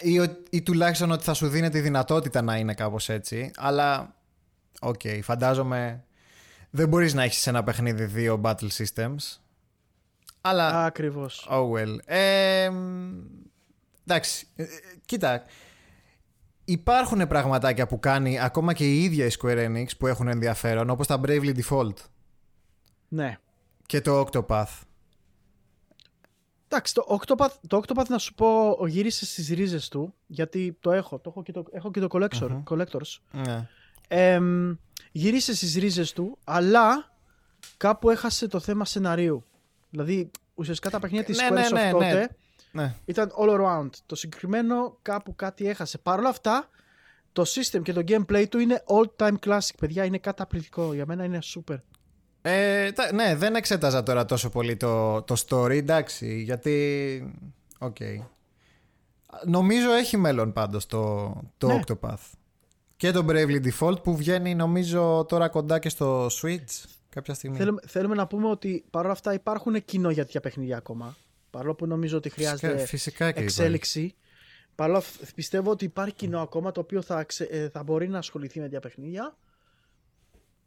ή, 0.00 0.18
ο- 0.20 0.36
ή 0.50 0.62
τουλάχιστον 0.62 1.10
ότι 1.10 1.24
θα 1.24 1.34
σου 1.34 1.48
δίνει 1.48 1.68
τη 1.68 1.80
δυνατότητα 1.80 2.42
να 2.42 2.56
είναι 2.56 2.74
κάπως 2.74 3.08
έτσι 3.08 3.50
αλλά 3.56 4.14
ok, 4.80 5.00
okay, 5.04 5.18
φαντάζομαι 5.22 6.04
δεν 6.70 6.88
μπορείς 6.88 7.14
να 7.14 7.22
έχεις 7.22 7.46
ένα 7.46 7.62
παιχνίδι 7.64 8.04
δύο 8.04 8.40
battle 8.44 8.68
systems. 8.76 9.38
Αλλά... 10.40 10.84
Ακριβώς. 10.84 11.48
Oh 11.50 11.70
well. 11.70 11.96
Ε, 12.04 12.70
εντάξει, 14.06 14.46
ε, 14.56 14.64
κοίτα, 15.04 15.44
υπάρχουν 16.64 17.26
πραγματάκια 17.26 17.86
που 17.86 17.98
κάνει 18.00 18.40
ακόμα 18.40 18.72
και 18.72 18.84
η 18.90 19.02
ίδια 19.04 19.26
η 19.26 19.30
Square 19.42 19.66
Enix 19.68 19.86
που 19.98 20.06
έχουν 20.06 20.28
ενδιαφέρον, 20.28 20.90
όπως 20.90 21.06
τα 21.06 21.20
Bravely 21.26 21.54
Default. 21.62 21.94
Ναι. 23.12 23.38
Και 23.86 24.00
το 24.00 24.20
Octopath. 24.20 24.80
Εντάξει, 26.68 26.94
το 26.94 27.20
Octopath, 27.20 27.50
το 27.66 27.82
Octopath 27.86 28.06
να 28.08 28.18
σου 28.18 28.34
πω 28.34 28.76
γύρισε 28.86 29.26
στις 29.26 29.48
ρίζες 29.48 29.88
του, 29.88 30.14
γιατί 30.26 30.76
το 30.80 30.92
έχω, 30.92 31.18
το 31.18 31.30
έχω 31.30 31.42
και 31.42 31.52
το, 31.52 31.64
έχω 31.70 31.90
και 31.90 32.00
το 32.00 32.06
collector, 32.10 32.62
Collectors. 32.70 33.18
Ναι. 33.30 33.68
Ε, 34.08 34.40
γύρισε 35.12 35.54
στις 35.54 35.74
ρίζες 35.74 36.12
του, 36.12 36.38
αλλά 36.44 37.12
κάπου 37.76 38.10
έχασε 38.10 38.46
το 38.46 38.60
θέμα 38.60 38.84
σεναρίου. 38.84 39.44
Δηλαδή, 39.90 40.30
ουσιαστικά 40.54 40.90
τα 40.90 40.98
παιχνίδια 40.98 41.26
της 41.26 41.38
Ναι, 41.38 41.48
Squaresoft 41.48 41.72
ναι, 41.72 41.82
ναι, 41.82 41.90
τότε 41.90 42.34
ναι. 42.72 42.82
Ναι. 42.82 42.94
ήταν 43.04 43.32
all 43.38 43.60
around. 43.60 43.90
Το 44.06 44.14
συγκεκριμένο 44.14 44.98
κάπου 45.02 45.34
κάτι 45.34 45.68
έχασε. 45.68 45.98
Παρ' 45.98 46.18
όλα 46.18 46.28
αυτά, 46.28 46.68
το 47.32 47.42
system 47.46 47.82
και 47.82 47.92
το 47.92 48.02
gameplay 48.06 48.44
του 48.48 48.58
είναι 48.58 48.82
all 48.86 49.06
time 49.16 49.34
classic, 49.46 49.74
παιδιά. 49.78 50.04
Είναι 50.04 50.18
καταπληκτικό. 50.18 50.94
Για 50.94 51.06
μένα 51.06 51.24
είναι 51.24 51.38
super. 51.54 51.76
Ε, 52.42 52.92
τα- 52.92 53.12
ναι, 53.12 53.34
δεν 53.36 53.54
εξέταζα 53.54 54.02
τώρα 54.02 54.24
τόσο 54.24 54.50
πολύ 54.50 54.76
το, 54.76 55.22
το 55.22 55.36
story, 55.48 55.70
εντάξει, 55.76 56.40
γιατί... 56.42 57.34
Οκ. 57.78 57.96
Νομίζω 59.46 59.92
έχει 59.92 60.16
μέλλον 60.16 60.52
πάντως 60.52 60.86
το, 60.86 61.32
το 61.58 61.66
Ναι. 61.66 61.80
Octopath. 61.86 62.30
Και 62.96 63.10
το 63.10 63.24
Bravely 63.28 63.60
Default 63.70 64.02
που 64.02 64.16
βγαίνει 64.16 64.54
νομίζω 64.54 65.24
τώρα 65.28 65.48
κοντά 65.48 65.78
και 65.78 65.88
στο 65.88 66.26
Switch 66.26 66.84
κάποια 67.08 67.34
στιγμή. 67.34 67.56
Θέλουμε, 67.56 67.80
θέλουμε 67.86 68.14
να 68.14 68.26
πούμε 68.26 68.48
ότι 68.48 68.84
παρ' 68.90 69.04
όλα 69.04 69.12
αυτά 69.12 69.32
υπάρχουν 69.34 69.84
κοινό 69.84 70.10
για 70.10 70.24
τέτοια 70.24 70.40
παιχνίδια 70.40 70.76
ακόμα. 70.76 71.16
Παρόλο 71.50 71.74
που 71.74 71.86
νομίζω 71.86 72.16
ότι 72.16 72.30
χρειάζεται 72.30 72.66
Φυσικά, 72.68 72.86
φυσικά 72.86 73.32
και 73.32 73.40
εξέλιξη. 73.40 74.14
Παρ' 74.74 74.88
όλα 74.88 74.98
αυτά 74.98 75.26
πιστεύω 75.34 75.70
ότι 75.70 75.84
υπάρχει 75.84 76.14
κοινό 76.14 76.40
ακόμα 76.40 76.72
το 76.72 76.80
οποίο 76.80 77.02
θα, 77.02 77.24
ξε- 77.24 77.52
ε, 77.52 77.68
θα 77.68 77.82
μπορεί 77.82 78.08
να 78.08 78.18
ασχοληθεί 78.18 78.58
με 78.58 78.64
τέτοια 78.64 78.80
παιχνίδια. 78.80 79.36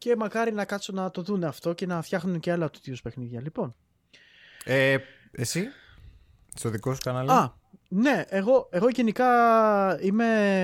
Και 0.06 0.16
μακάρι 0.16 0.52
να 0.54 0.66
κάτσουν 0.66 0.96
να 0.96 1.12
το 1.12 1.22
δουν 1.22 1.44
αυτό 1.44 1.74
και 1.74 1.86
να 1.86 2.02
φτιάχνουν 2.02 2.40
και 2.40 2.52
άλλα 2.52 2.70
του 2.70 2.80
τύπου 2.80 2.98
παιχνίδια. 3.04 3.42
Λοιπόν. 3.42 3.76
Ε, 4.64 4.98
εσύ, 5.32 5.68
στο 6.56 6.70
δικό 6.70 6.94
σου 6.94 7.00
κανάλι; 7.04 7.32
Α, 7.32 7.54
ναι, 7.88 8.24
εγώ, 8.28 8.68
εγώ 8.72 8.90
γενικά 8.90 9.28
είμαι. 10.02 10.64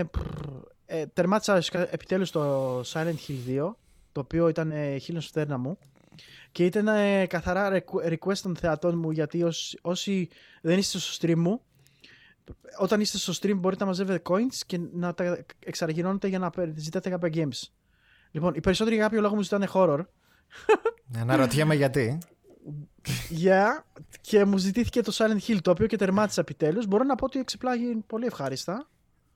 Ε, 0.85 1.05
τερμάτισα 1.05 1.51
ουσιαστικά 1.57 1.93
επιτέλους 1.93 2.31
το 2.31 2.79
Silent 2.79 3.15
Hill 3.27 3.47
2, 3.47 3.73
το 4.11 4.19
οποίο 4.19 4.47
ήταν 4.47 4.71
ε, 4.71 4.97
χείλος 4.97 5.27
φτέρνα 5.27 5.57
μου. 5.57 5.77
Και 6.51 6.65
ήταν 6.65 6.87
ε, 6.87 7.25
καθαρά 7.25 7.69
requ- 7.71 8.13
request 8.13 8.37
των 8.37 8.55
θεατών 8.55 8.97
μου, 8.97 9.11
γιατί 9.11 9.43
όσοι, 9.43 9.77
όσοι 9.81 10.29
δεν 10.61 10.77
είστε 10.77 10.97
στο 10.97 11.27
stream 11.27 11.35
μου, 11.37 11.61
όταν 12.79 13.01
είστε 13.01 13.17
στο 13.17 13.33
stream 13.41 13.55
μπορείτε 13.55 13.83
να 13.83 13.89
μαζεύετε 13.89 14.21
coins 14.29 14.55
και 14.65 14.79
να 14.93 15.13
τα 15.13 15.45
εξαργυρώνετε 15.59 16.27
για 16.27 16.39
να 16.39 16.49
πε- 16.49 16.77
ζητάτε 16.77 17.09
κάποια 17.09 17.29
games. 17.33 17.69
Λοιπόν, 18.31 18.53
οι 18.55 18.59
περισσότεροι 18.59 18.95
για 18.95 19.03
κάποιο 19.05 19.21
λόγο 19.21 19.35
μου 19.35 19.41
ζητάνε 19.41 19.67
horror. 19.73 19.99
Αναρωτιέμαι 21.17 21.75
γιατί. 21.75 22.17
Yeah, 23.43 23.67
και 24.21 24.45
μου 24.45 24.57
ζητήθηκε 24.57 25.01
το 25.01 25.11
Silent 25.17 25.47
Hill, 25.47 25.57
το 25.61 25.71
οποίο 25.71 25.87
και 25.87 25.95
τερμάτισα 25.97 26.41
επιτέλους. 26.41 26.85
Μπορώ 26.87 27.03
να 27.03 27.15
πω 27.15 27.25
ότι 27.25 27.39
εξεπλάγει 27.39 28.03
πολύ 28.07 28.25
ευχάριστα. 28.25 28.73
Δεν 28.73 28.85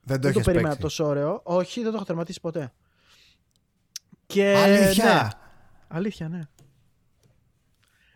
το 0.02 0.12
δεν 0.12 0.20
το 0.20 0.28
έχεις 0.28 0.42
περίμενα 0.44 0.68
παίξει. 0.68 0.82
τόσο 0.82 1.04
ωραίο. 1.06 1.40
Όχι, 1.44 1.80
δεν 1.82 1.90
το 1.90 1.96
έχω 1.96 2.04
τερματίσει 2.06 2.40
ποτέ. 2.40 2.72
Και, 4.26 4.54
Αλήθεια. 4.56 5.04
ναι. 5.14 5.28
Αλήθεια, 5.88 6.28
ναι. 6.28 6.40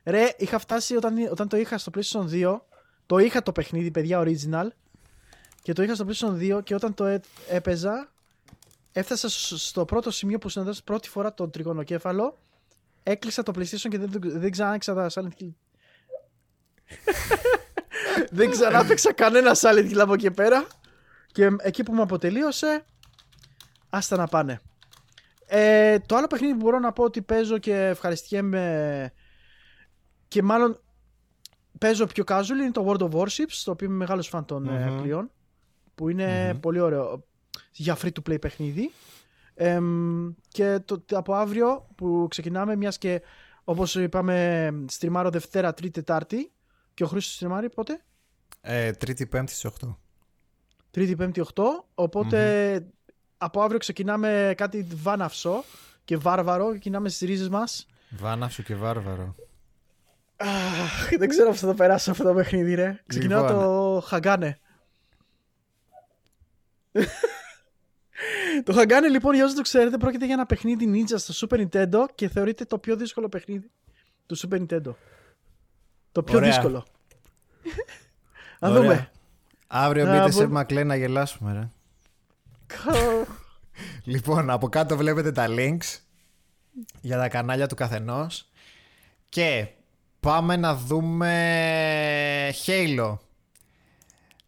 Ρε, 0.04 0.34
είχα 0.38 0.58
φτάσει 0.58 0.96
όταν, 0.96 1.14
όταν 1.30 1.48
το 1.48 1.56
είχα 1.56 1.78
στο 1.78 1.90
PlayStation 1.94 2.28
2. 2.30 2.60
Το 3.06 3.18
είχα 3.18 3.42
το 3.42 3.52
παιχνίδι, 3.52 3.90
παιδιά, 3.90 4.22
original. 4.26 4.66
Και 5.62 5.72
το 5.72 5.82
είχα 5.82 5.94
στο 5.94 6.06
PlayStation 6.08 6.56
2 6.58 6.60
και 6.64 6.74
όταν 6.74 6.94
το 6.94 7.06
έ- 7.06 7.24
έπαιζα, 7.48 8.12
έφτασα 8.92 9.29
σ- 9.29 9.57
στο 9.57 9.85
πρώτο 9.85 10.11
σημείο 10.11 10.38
που 10.38 10.48
συναντάς 10.48 10.83
πρώτη 10.83 11.09
φορά 11.09 11.35
τον 11.35 11.50
τριγωνοκέφαλο. 11.50 12.38
Έκλεισα 13.03 13.42
το 13.42 13.53
PlayStation 13.57 13.88
και 13.90 13.98
δεν, 13.98 14.11
δεν 14.22 14.50
ξανά 14.50 14.68
άνοιξα 14.68 14.94
τα 14.94 15.11
Silent 15.14 15.42
Hill. 15.42 15.53
δεν 18.31 18.50
ξανά 18.50 18.85
παίξα 18.85 19.12
κανένα 19.12 19.57
Silent 19.61 19.90
Hill 19.92 19.98
από 19.98 20.14
εκεί 20.14 20.31
πέρα. 20.31 20.66
Και 21.33 21.50
εκεί 21.59 21.83
που 21.83 21.92
μου 21.94 22.03
αποτελείωσε, 22.03 22.85
άστα 23.90 24.16
να 24.16 24.26
πάνε. 24.26 24.61
Ε, 25.46 25.98
το 25.98 26.16
άλλο 26.16 26.26
παιχνίδι 26.26 26.53
που 26.53 26.59
μπορώ 26.61 26.79
να 26.79 26.92
πω 26.92 27.03
ότι 27.05 27.22
παίζω 27.22 27.59
και 27.59 27.74
ευχαριστιέμαι 27.87 29.12
και 30.29 30.42
μάλλον 30.42 30.81
παίζω 31.79 32.07
πιο 32.07 32.24
casual 32.26 32.48
είναι 32.48 32.70
το 32.70 32.87
World 32.88 33.11
of 33.11 33.20
Warships, 33.20 33.61
το 33.64 33.70
οποίο 33.70 33.87
είμαι 33.87 33.96
μεγάλος 33.96 34.29
φαν 34.29 34.44
των 34.44 34.68
ε, 34.68 34.90
Μμμ. 34.90 35.00
πλοίων, 35.00 35.31
που 35.94 36.09
είναι 36.09 36.55
πολύ 36.61 36.81
ωραίο 36.81 37.24
για 37.70 37.96
free 38.02 38.11
to 38.12 38.30
play 38.30 38.40
παιχνίδι. 38.40 38.90
Εμ, 39.54 40.30
και 40.48 40.80
το, 40.85 41.02
από 41.11 41.35
αύριο 41.35 41.87
που 41.94 42.26
ξεκινάμε, 42.30 42.76
μιας 42.76 42.98
και 42.98 43.22
όπως 43.64 43.94
είπαμε, 43.94 44.70
στριμάρω 44.88 45.30
Δευτέρα, 45.30 45.74
Τρίτη, 45.74 45.92
Τετάρτη 45.92 46.52
και 46.94 47.04
ο 47.04 47.06
Χρήστος 47.06 47.35
στριμάρει 47.35 47.70
πότε; 47.70 48.00
Ε, 48.61 48.92
τρίτη, 48.92 49.26
πέμπτη 49.26 49.52
στις 49.52 49.64
8. 49.64 49.96
Τρίτη, 50.90 51.16
Πέμπτη, 51.16 51.40
8. 51.54 51.62
οποτε 51.94 52.87
από 53.37 53.62
αύριο 53.62 53.78
ξεκινάμε 53.78 54.54
κάτι 54.56 54.87
βάναυσο 55.02 55.64
και 56.04 56.16
βάρβαρο. 56.16 56.70
Ξεκινάμε 56.70 57.09
στις 57.09 57.28
ρίζες 57.28 57.48
μας. 57.48 57.87
Βάναυσο 58.11 58.62
και 58.62 58.74
βάρβαρο. 58.74 59.35
Δεν 61.18 61.28
ξέρω 61.28 61.50
πώς 61.50 61.61
θα 61.61 61.66
το 61.66 61.74
περάσω 61.74 62.11
αυτό 62.11 62.24
το 62.24 62.35
παιχνίδι, 62.35 62.74
ρε. 62.74 63.00
Ξεκινάω 63.06 63.46
Λοιπόν. 63.46 63.59
το 63.62 64.00
Χαγκάνε. 64.06 64.59
Το 68.64 68.73
Χαγκάνε, 68.73 69.09
λοιπόν, 69.09 69.35
για 69.35 69.44
όσου 69.44 69.55
το 69.55 69.62
ξέρετε, 69.62 69.96
πρόκειται 69.99 70.25
για 70.25 70.35
ένα 70.35 70.46
παιχνίδι 70.46 70.90
ninja 71.09 71.14
στο 71.18 71.49
Super 71.49 71.66
Nintendo 71.68 72.05
και 72.14 72.29
θεωρείται 72.29 72.64
το 72.64 72.79
πιο 72.79 72.96
δύσκολο 72.96 73.29
παιχνίδι 73.29 73.70
του 74.27 74.38
Super 74.38 74.57
Nintendo. 74.66 74.94
Το 76.12 76.23
πιο 76.23 76.37
Ωραία. 76.37 76.49
δύσκολο. 76.51 76.85
Να 78.61 78.68
Ωραία. 78.68 78.81
δούμε. 78.83 79.11
Αύριο 79.66 80.05
Να, 80.05 80.18
μπείτε 80.18 80.31
σε 80.31 80.46
μπο- 80.46 80.53
Μακλέ 80.53 80.85
να 80.85 80.96
γελάσουμε, 80.96 81.53
ρε. 81.53 81.68
Λοιπόν, 84.05 84.51
από 84.51 84.68
κάτω 84.68 84.96
βλέπετε 84.96 85.33
τα 85.33 85.46
links 85.49 85.99
για 87.01 87.16
τα 87.18 87.29
κανάλια 87.29 87.66
του 87.66 87.75
καθενός 87.75 88.49
και 89.29 89.66
πάμε 90.20 90.57
να 90.57 90.75
δούμε 90.75 91.33
Halo. 92.66 93.16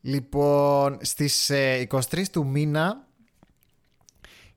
Λοιπόν, 0.01 0.99
στις 1.01 1.51
ε, 1.51 1.87
23 1.91 2.25
του 2.33 2.47
μήνα 2.47 3.07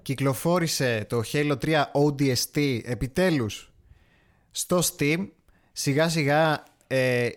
κυκλοφόρησε 0.05 1.05
το 1.09 1.21
Halo 1.31 1.55
3 1.61 1.83
ODST 1.91 2.79
επιτέλους 2.83 3.71
στο 4.51 4.79
Steam. 4.79 5.27
Σιγά 5.71 6.09
σιγά 6.09 6.63
ε, 6.87 7.29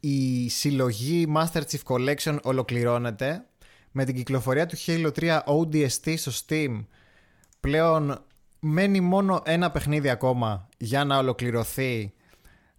η 0.00 0.48
συλλογή 0.48 1.32
Master 1.36 1.60
Chief 1.70 1.82
Collection 1.84 2.38
ολοκληρώνεται. 2.42 3.44
Με 3.90 4.04
την 4.04 4.14
κυκλοφορία 4.14 4.66
του 4.66 4.76
Halo 4.86 5.10
3 5.20 5.40
ODST 5.44 6.14
στο 6.16 6.32
Steam 6.46 6.84
πλέον 7.60 8.24
μένει 8.60 9.00
μόνο 9.00 9.42
ένα 9.44 9.70
παιχνίδι 9.70 10.08
ακόμα 10.08 10.68
για 10.78 11.04
να 11.04 11.18
ολοκληρωθεί 11.18 12.12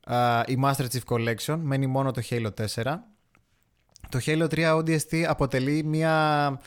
α, 0.03 0.43
η 0.47 0.57
Master 0.63 0.85
Chief 0.91 1.15
Collection. 1.15 1.59
Μένει 1.61 1.87
μόνο 1.87 2.11
το 2.11 2.21
Halo 2.29 2.49
4 2.83 2.95
το 4.09 4.19
Halo 4.25 4.47
3 4.49 4.77
ODST 4.77 5.21
αποτελεί 5.27 5.83
μια 5.83 6.59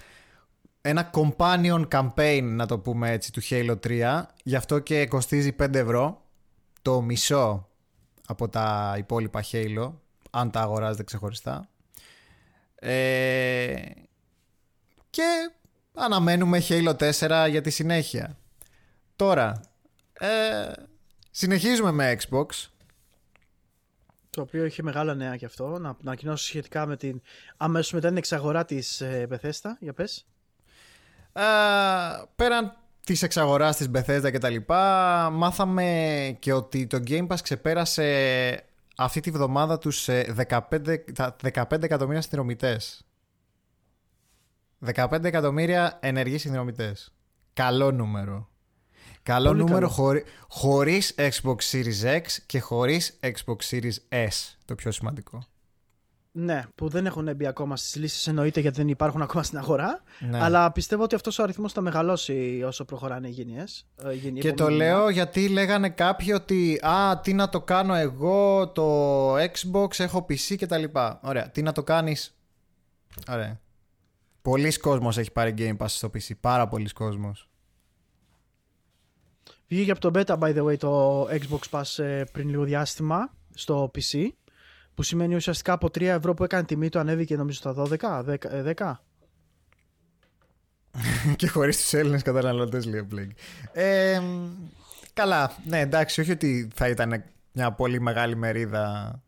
ένα 0.86 1.10
companion 1.14 1.88
campaign 1.88 2.42
να 2.42 2.66
το 2.66 2.78
πούμε 2.78 3.10
έτσι 3.10 3.32
του 3.32 3.42
Halo 3.50 3.76
3 3.86 4.22
γι' 4.42 4.56
αυτό 4.56 4.78
και 4.78 5.06
κοστίζει 5.06 5.56
5 5.60 5.74
ευρώ 5.74 6.22
το 6.82 7.00
μισό 7.00 7.68
από 8.26 8.48
τα 8.48 8.94
υπόλοιπα 8.98 9.44
Halo 9.52 9.92
αν 10.30 10.50
τα 10.50 10.60
αγοράζετε 10.60 11.02
ξεχωριστά 11.02 11.68
ε, 12.74 13.74
και 15.10 15.50
αναμένουμε 15.94 16.62
Halo 16.68 17.12
4 17.18 17.46
για 17.50 17.60
τη 17.60 17.70
συνέχεια 17.70 18.36
τώρα 19.16 19.60
ε, 20.12 20.72
συνεχίζουμε 21.30 21.92
με 21.92 22.16
Xbox 22.20 22.46
Το 24.30 24.40
οποίο 24.40 24.64
είχε 24.64 24.82
μεγάλα 24.82 25.14
νέα 25.14 25.36
και 25.36 25.44
αυτό. 25.44 25.68
Να, 25.68 25.78
να 25.78 25.96
ανακοινώσω 26.02 26.44
σχετικά 26.44 26.86
με 26.86 26.96
την 26.96 27.22
αμέσως 27.56 27.92
μετά 27.92 28.08
την 28.08 28.16
εξαγορά 28.16 28.64
της 28.64 29.00
ε, 29.00 29.28
Bethesda. 29.30 29.70
Για 29.78 29.92
πες. 29.92 30.26
Ε, 31.36 31.42
πέραν 32.36 32.76
της 33.04 33.22
εξαγοράς 33.22 33.76
της 33.76 33.90
Bethesda 33.94 34.30
και 34.30 34.38
τα 34.38 34.48
λοιπά 34.48 35.30
μάθαμε 35.32 36.36
και 36.38 36.52
ότι 36.52 36.86
το 36.86 37.02
Game 37.06 37.26
Pass 37.26 37.38
ξεπέρασε 37.42 38.64
αυτή 38.96 39.20
τη 39.20 39.30
βδομάδα 39.30 39.78
τους 39.78 40.08
ε, 40.08 40.34
15, 40.48 40.96
τα 41.14 41.36
15 41.54 41.82
εκατομμύρια 41.82 42.20
συνδρομητές 42.20 43.06
15 44.94 45.24
εκατομμύρια 45.24 45.98
ενεργοί 46.02 46.38
συνδρομητές 46.38 47.14
καλό 47.52 47.90
νούμερο 47.90 48.48
Καλό 49.24 49.48
Πολύ 49.48 49.60
νούμερο 49.60 49.78
καλό. 49.80 49.88
χωρί, 49.88 50.24
χωρίς 50.48 51.14
Xbox 51.18 51.56
Series 51.70 52.02
X 52.02 52.22
και 52.46 52.60
χωρίς 52.60 53.18
Xbox 53.22 53.56
Series 53.70 53.96
S. 54.08 54.54
Το 54.64 54.74
πιο 54.74 54.90
σημαντικό. 54.90 55.46
Ναι, 56.36 56.62
που 56.74 56.88
δεν 56.88 57.06
έχουν 57.06 57.36
μπει 57.36 57.46
ακόμα 57.46 57.76
στις 57.76 57.96
λύσεις, 57.96 58.26
εννοείται 58.26 58.60
γιατί 58.60 58.76
δεν 58.76 58.88
υπάρχουν 58.88 59.22
ακόμα 59.22 59.42
στην 59.42 59.58
αγορά. 59.58 60.02
Ναι. 60.20 60.42
Αλλά 60.42 60.72
πιστεύω 60.72 61.02
ότι 61.02 61.14
αυτός 61.14 61.38
ο 61.38 61.42
αριθμός 61.42 61.72
θα 61.72 61.80
μεγαλώσει 61.80 62.62
όσο 62.66 62.84
προχωράνε 62.84 63.28
οι 63.28 63.30
γενιέ. 63.30 63.64
Και 64.40 64.52
το 64.52 64.68
λέω 64.68 65.08
γιατί 65.08 65.48
λέγανε 65.48 65.90
κάποιοι 65.90 66.32
ότι 66.34 66.80
Α, 66.82 67.20
τι 67.20 67.32
να 67.34 67.48
το 67.48 67.60
κάνω 67.60 67.94
εγώ, 67.94 68.68
το 68.68 69.34
Xbox, 69.34 69.98
έχω 69.98 70.26
PC 70.28 70.56
και 70.56 70.66
τα 70.66 70.78
λοιπά. 70.78 71.20
Ωραία, 71.22 71.50
τι 71.50 71.62
να 71.62 71.72
το 71.72 71.82
κάνεις; 71.82 72.36
Ωραία 73.28 73.60
Πολλοί 74.42 74.78
κόσμος 74.78 75.18
έχει 75.18 75.32
πάρει 75.32 75.54
Game 75.58 75.76
Pass 75.76 75.88
στο 75.88 76.10
PC, 76.14 76.30
πάρα 76.40 76.68
πολλοί 76.68 76.88
κόσμος 76.88 77.48
Βγήκε 79.68 79.90
από 79.90 80.00
το 80.00 80.10
beta, 80.14 80.38
by 80.38 80.56
the 80.56 80.64
way, 80.64 80.78
το 80.78 81.22
Xbox 81.22 81.60
Pass 81.70 82.02
ε, 82.04 82.24
πριν 82.32 82.48
λίγο 82.48 82.64
διάστημα 82.64 83.34
στο 83.54 83.90
PC. 83.94 84.28
Που 84.94 85.02
σημαίνει 85.02 85.34
ουσιαστικά 85.34 85.72
από 85.72 85.86
3 85.86 86.00
ευρώ 86.00 86.34
που 86.34 86.44
έκανε 86.44 86.64
τιμή 86.64 86.88
του 86.88 86.98
ανέβηκε 86.98 87.36
νομίζω 87.36 87.58
στα 87.58 87.74
12, 87.76 88.24
10. 88.24 88.44
ε, 88.44 88.72
10. 88.76 88.92
και 91.36 91.48
χωρίς 91.48 91.76
τους 91.76 91.92
Έλληνες 91.92 92.22
καταναλωτές 92.22 92.86
λέει 92.86 93.00
ο 93.00 93.06
Blake. 93.12 93.30
Ε, 93.72 94.20
καλά, 95.12 95.56
ναι 95.64 95.80
εντάξει, 95.80 96.20
όχι 96.20 96.30
ότι 96.30 96.68
θα 96.74 96.88
ήταν 96.88 97.24
μια 97.52 97.72
πολύ 97.72 98.00
μεγάλη 98.00 98.36
μερίδα 98.36 99.18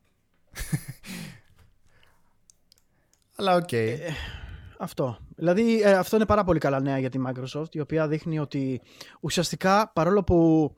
Αλλά 3.37 3.55
οκ. 3.55 3.69
Αυτό. 4.79 5.19
Δηλαδή 5.37 5.83
ε, 5.83 5.93
αυτό 5.93 6.17
είναι 6.17 6.27
πάρα 6.27 6.45
πολύ 6.45 6.59
καλά 6.59 6.81
νέα 6.81 6.99
για 6.99 7.11
τη 7.11 7.19
Microsoft 7.27 7.75
η 7.75 7.81
οποία 7.81 8.09
δείχνει 8.09 8.39
ότι 8.39 8.81
ουσιαστικά 9.21 9.91
παρόλο 9.95 10.25
που 10.25 10.71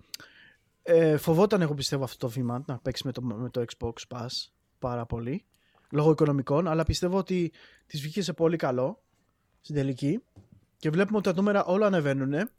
ε, 0.83 1.17
φοβόταν 1.17 1.63
εγώ 1.63 1.75
πιστεύω 1.75 2.05
αυτό 2.05 2.27
το 2.27 2.33
βήμα 2.33 2.63
να 2.67 2.79
παίξει 2.79 3.03
με 3.07 3.13
το, 3.13 3.23
με 3.23 3.51
το 3.51 3.65
Xbox 3.67 3.93
Pass 4.09 4.27
πάρα 4.79 5.07
πολύ 5.07 5.45
λόγω 5.91 6.11
οικονομικών 6.11 6.69
αλλά 6.69 6.85
πιστεύω 6.85 7.19
ότι 7.19 7.53
της 7.87 8.01
βγήκε 8.01 8.23
σε 8.23 8.33
πολύ 8.33 8.57
καλό 8.57 9.03
στην 9.61 9.75
τελική 9.75 10.23
και 10.77 10.91
βλέπουμε 10.91 11.17
ότι 11.19 11.29
τα 11.29 11.35
νούμερα 11.35 11.65
όλα 11.65 11.87
ανεβαίνουν 11.87 12.51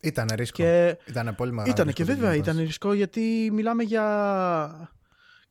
Ήταν 0.00 0.28
ρίσκο. 0.34 0.56
και 0.56 0.98
Ήταν 1.08 1.34
πολύ 1.34 1.50
μεγάλο. 1.52 1.70
ήταν 1.72 1.92
και 1.92 2.02
ρίσκο 2.02 2.14
το 2.14 2.20
βέβαια 2.20 2.30
Game 2.32 2.36
Pass. 2.38 2.42
ήταν 2.42 2.58
ρισκό 2.58 2.92
γιατί 2.92 3.50
μιλάμε 3.52 3.82
για 3.82 4.92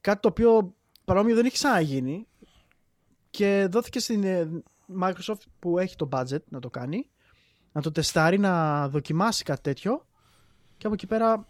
κάτι 0.02 0.20
το 0.20 0.28
οποίο 0.28 0.76
παρόμοιο 1.06 1.36
δεν 1.36 1.46
έχει 1.46 1.54
ξαναγίνει 1.54 2.28
και 3.30 3.68
δόθηκε 3.72 4.00
στην 4.00 4.24
ε, 4.24 4.50
Microsoft 5.02 5.42
που 5.60 5.80
έχει 5.80 5.96
το 5.96 6.10
budget 6.12 6.44
να 6.50 6.60
το 6.60 6.70
κάνει 6.70 7.10
να 7.72 7.82
το 7.82 7.92
τεστάρει, 7.92 8.38
να 8.40 8.88
δοκιμάσει 8.90 9.44
κάτι 9.44 9.62
τέτοιο 9.62 10.06
και 10.78 10.86
από 10.86 10.96
εκεί 10.96 11.08
πέρα 11.08 11.48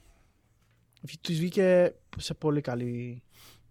της 1.21 1.38
βγήκε 1.39 1.95
σε 2.17 2.34
πολύ 2.34 2.62
καλή 2.62 3.23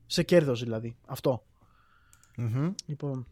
σε 0.06 0.22
κέρδος 0.22 0.62
δηλαδή. 0.62 0.96
Αυτό. 1.06 1.44
Μμμ. 2.36 2.72
λοιπόν, 2.86 3.26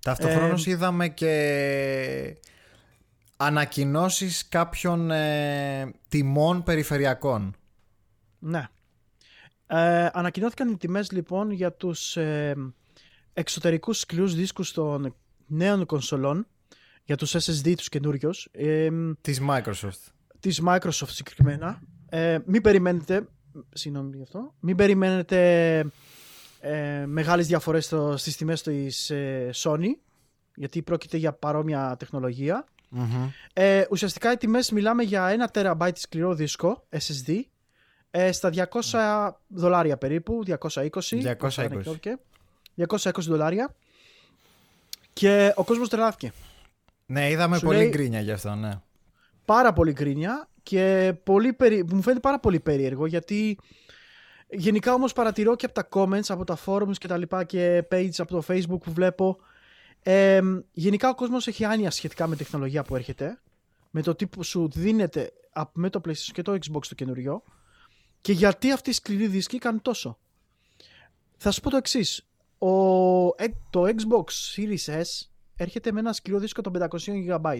Ταυτόχρονος 0.00 0.66
είδαμε 0.66 1.08
και 1.08 2.36
ανακοινώσεις 3.36 4.48
κάποιων 4.48 5.10
ε, 5.10 5.92
τιμών 6.08 6.62
περιφερειακών. 6.62 7.54
ναι. 8.38 8.68
Ε, 9.66 10.08
ανακοινώθηκαν 10.12 10.68
οι 10.70 10.76
τιμές 10.76 11.10
λοιπόν 11.10 11.50
για 11.50 11.72
τους 11.72 12.16
ε, 12.16 12.54
εξωτερικούς 13.32 13.98
σκληρούς 13.98 14.34
δίσκους 14.34 14.72
των 14.72 15.14
νέων 15.46 15.86
κονσολών 15.86 16.46
για 17.04 17.16
τους 17.16 17.34
SSD 17.36 17.74
τους 17.76 17.88
καινούριους. 17.88 18.48
Ε, 18.52 18.88
Της 19.20 19.40
Microsoft. 19.48 20.12
της 20.40 20.62
Microsoft 20.66 21.08
συγκεκριμένα. 21.08 21.82
Ε, 22.08 22.38
μην 22.46 22.62
περιμένετε 22.62 23.28
συγγνώμη 23.72 24.16
γι' 24.16 24.22
αυτό 24.22 24.54
μην 24.60 24.76
περιμένετε 24.76 25.78
ε, 26.60 27.04
μεγάλες 27.06 27.46
διαφορές 27.46 27.84
στο, 27.84 28.16
στις 28.16 28.36
τιμές 28.36 28.62
της 28.62 29.10
ε, 29.10 29.50
Sony 29.54 29.86
γιατί 30.54 30.82
πρόκειται 30.82 31.16
για 31.16 31.32
παρόμοια 31.32 31.96
τεχνολογία 31.98 32.64
Μμμ. 32.88 33.28
ε, 33.52 33.84
ουσιαστικά 33.90 34.32
οι 34.32 34.36
τιμές 34.36 34.70
μιλάμε 34.70 35.02
για 35.02 35.26
ένα 35.28 35.48
τεραμπάιτ 35.48 35.96
σκληρό 35.98 36.34
δίσκο 36.34 36.84
SSD 36.90 37.40
ε, 38.10 38.32
στα 38.32 38.50
200 38.90 39.30
δολάρια 39.48 39.96
περίπου 39.96 40.42
220 40.46 40.54
όπως 40.58 41.08
220. 41.12 41.48
ανακοινώθηκε. 41.56 42.18
220 42.88 43.10
δολάρια 43.18 43.74
και 45.12 45.52
ο 45.56 45.64
κόσμος 45.64 45.88
τρελάθηκε 45.88 46.32
Ναι, 47.06 47.30
είδαμε 47.30 47.56
Σου 47.58 47.64
πολύ 47.64 47.78
λέει- 47.78 47.88
γκρίνια 47.88 48.20
γι' 48.20 48.30
αυτό, 48.32 48.54
ναι. 48.54 48.80
Πάρα 49.44 49.72
πολύ 49.72 49.92
γκρίνια 49.92 50.48
και 50.62 51.14
πολύ 51.24 51.52
περί... 51.52 51.84
μου 51.84 52.02
φαίνεται 52.02 52.20
πάρα 52.20 52.40
πολύ 52.40 52.60
περίεργο 52.60 53.06
γιατί 53.06 53.58
γενικά 54.48 54.94
όμως 54.94 55.12
παρατηρώ 55.12 55.56
και 55.56 55.66
από 55.66 55.74
τα 55.74 55.88
comments, 55.90 56.28
από 56.28 56.44
τα 56.44 56.58
forums 56.66 56.96
και 56.98 57.08
τα 57.08 57.16
λοιπά 57.16 57.44
και 57.44 57.84
pages 57.90 58.18
από 58.18 58.40
το 58.40 58.42
facebook 58.48 58.80
που 58.82 58.92
βλέπω 58.92 59.36
ε, 60.02 60.40
γενικά 60.72 61.08
ο 61.08 61.14
κόσμος 61.14 61.46
έχει 61.46 61.64
άνοια 61.64 61.90
σχετικά 61.90 62.26
με 62.26 62.36
τεχνολογία 62.36 62.82
που 62.82 62.96
έρχεται 62.96 63.40
με 63.90 64.02
το 64.02 64.14
τι 64.14 64.26
που 64.26 64.42
σου 64.42 64.68
δίνεται 64.68 65.32
απ- 65.52 65.76
με 65.76 65.90
το 65.90 66.00
PlayStation 66.04 66.32
και 66.32 66.42
το 66.42 66.52
Xbox 66.52 66.86
το 66.88 66.94
καινούριο 66.94 67.42
και 68.20 68.32
γιατί 68.32 68.72
αυτοί 68.72 68.90
οι 68.90 68.92
σκληροί 68.92 69.26
δίσκοι 69.26 69.58
κάνουν 69.58 69.82
τόσο. 69.82 70.18
Θα 71.36 71.50
σου 71.50 71.60
πω 71.60 71.70
το 71.70 71.76
εξής. 71.76 72.26
Το 73.70 73.82
Xbox 73.82 74.24
Series 74.56 75.00
S 75.00 75.26
έρχεται 75.56 75.92
με 75.92 76.00
ένα 76.00 76.12
σκληρό 76.12 76.38
δίσκο 76.38 76.60
των 76.60 76.72
500 76.78 76.86
GB. 77.28 77.58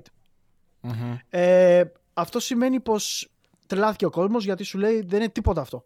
Μμμ. 0.84 1.16
Ε, 1.30 1.82
αυτό 2.14 2.40
σημαίνει 2.40 2.80
πως 2.80 3.30
τρελάθηκε 3.66 4.04
ο 4.06 4.10
κόσμος 4.10 4.44
γιατί 4.44 4.64
σου 4.64 4.78
λέει 4.78 5.02
δεν 5.06 5.20
είναι 5.20 5.28
τίποτα 5.28 5.60
αυτό. 5.60 5.84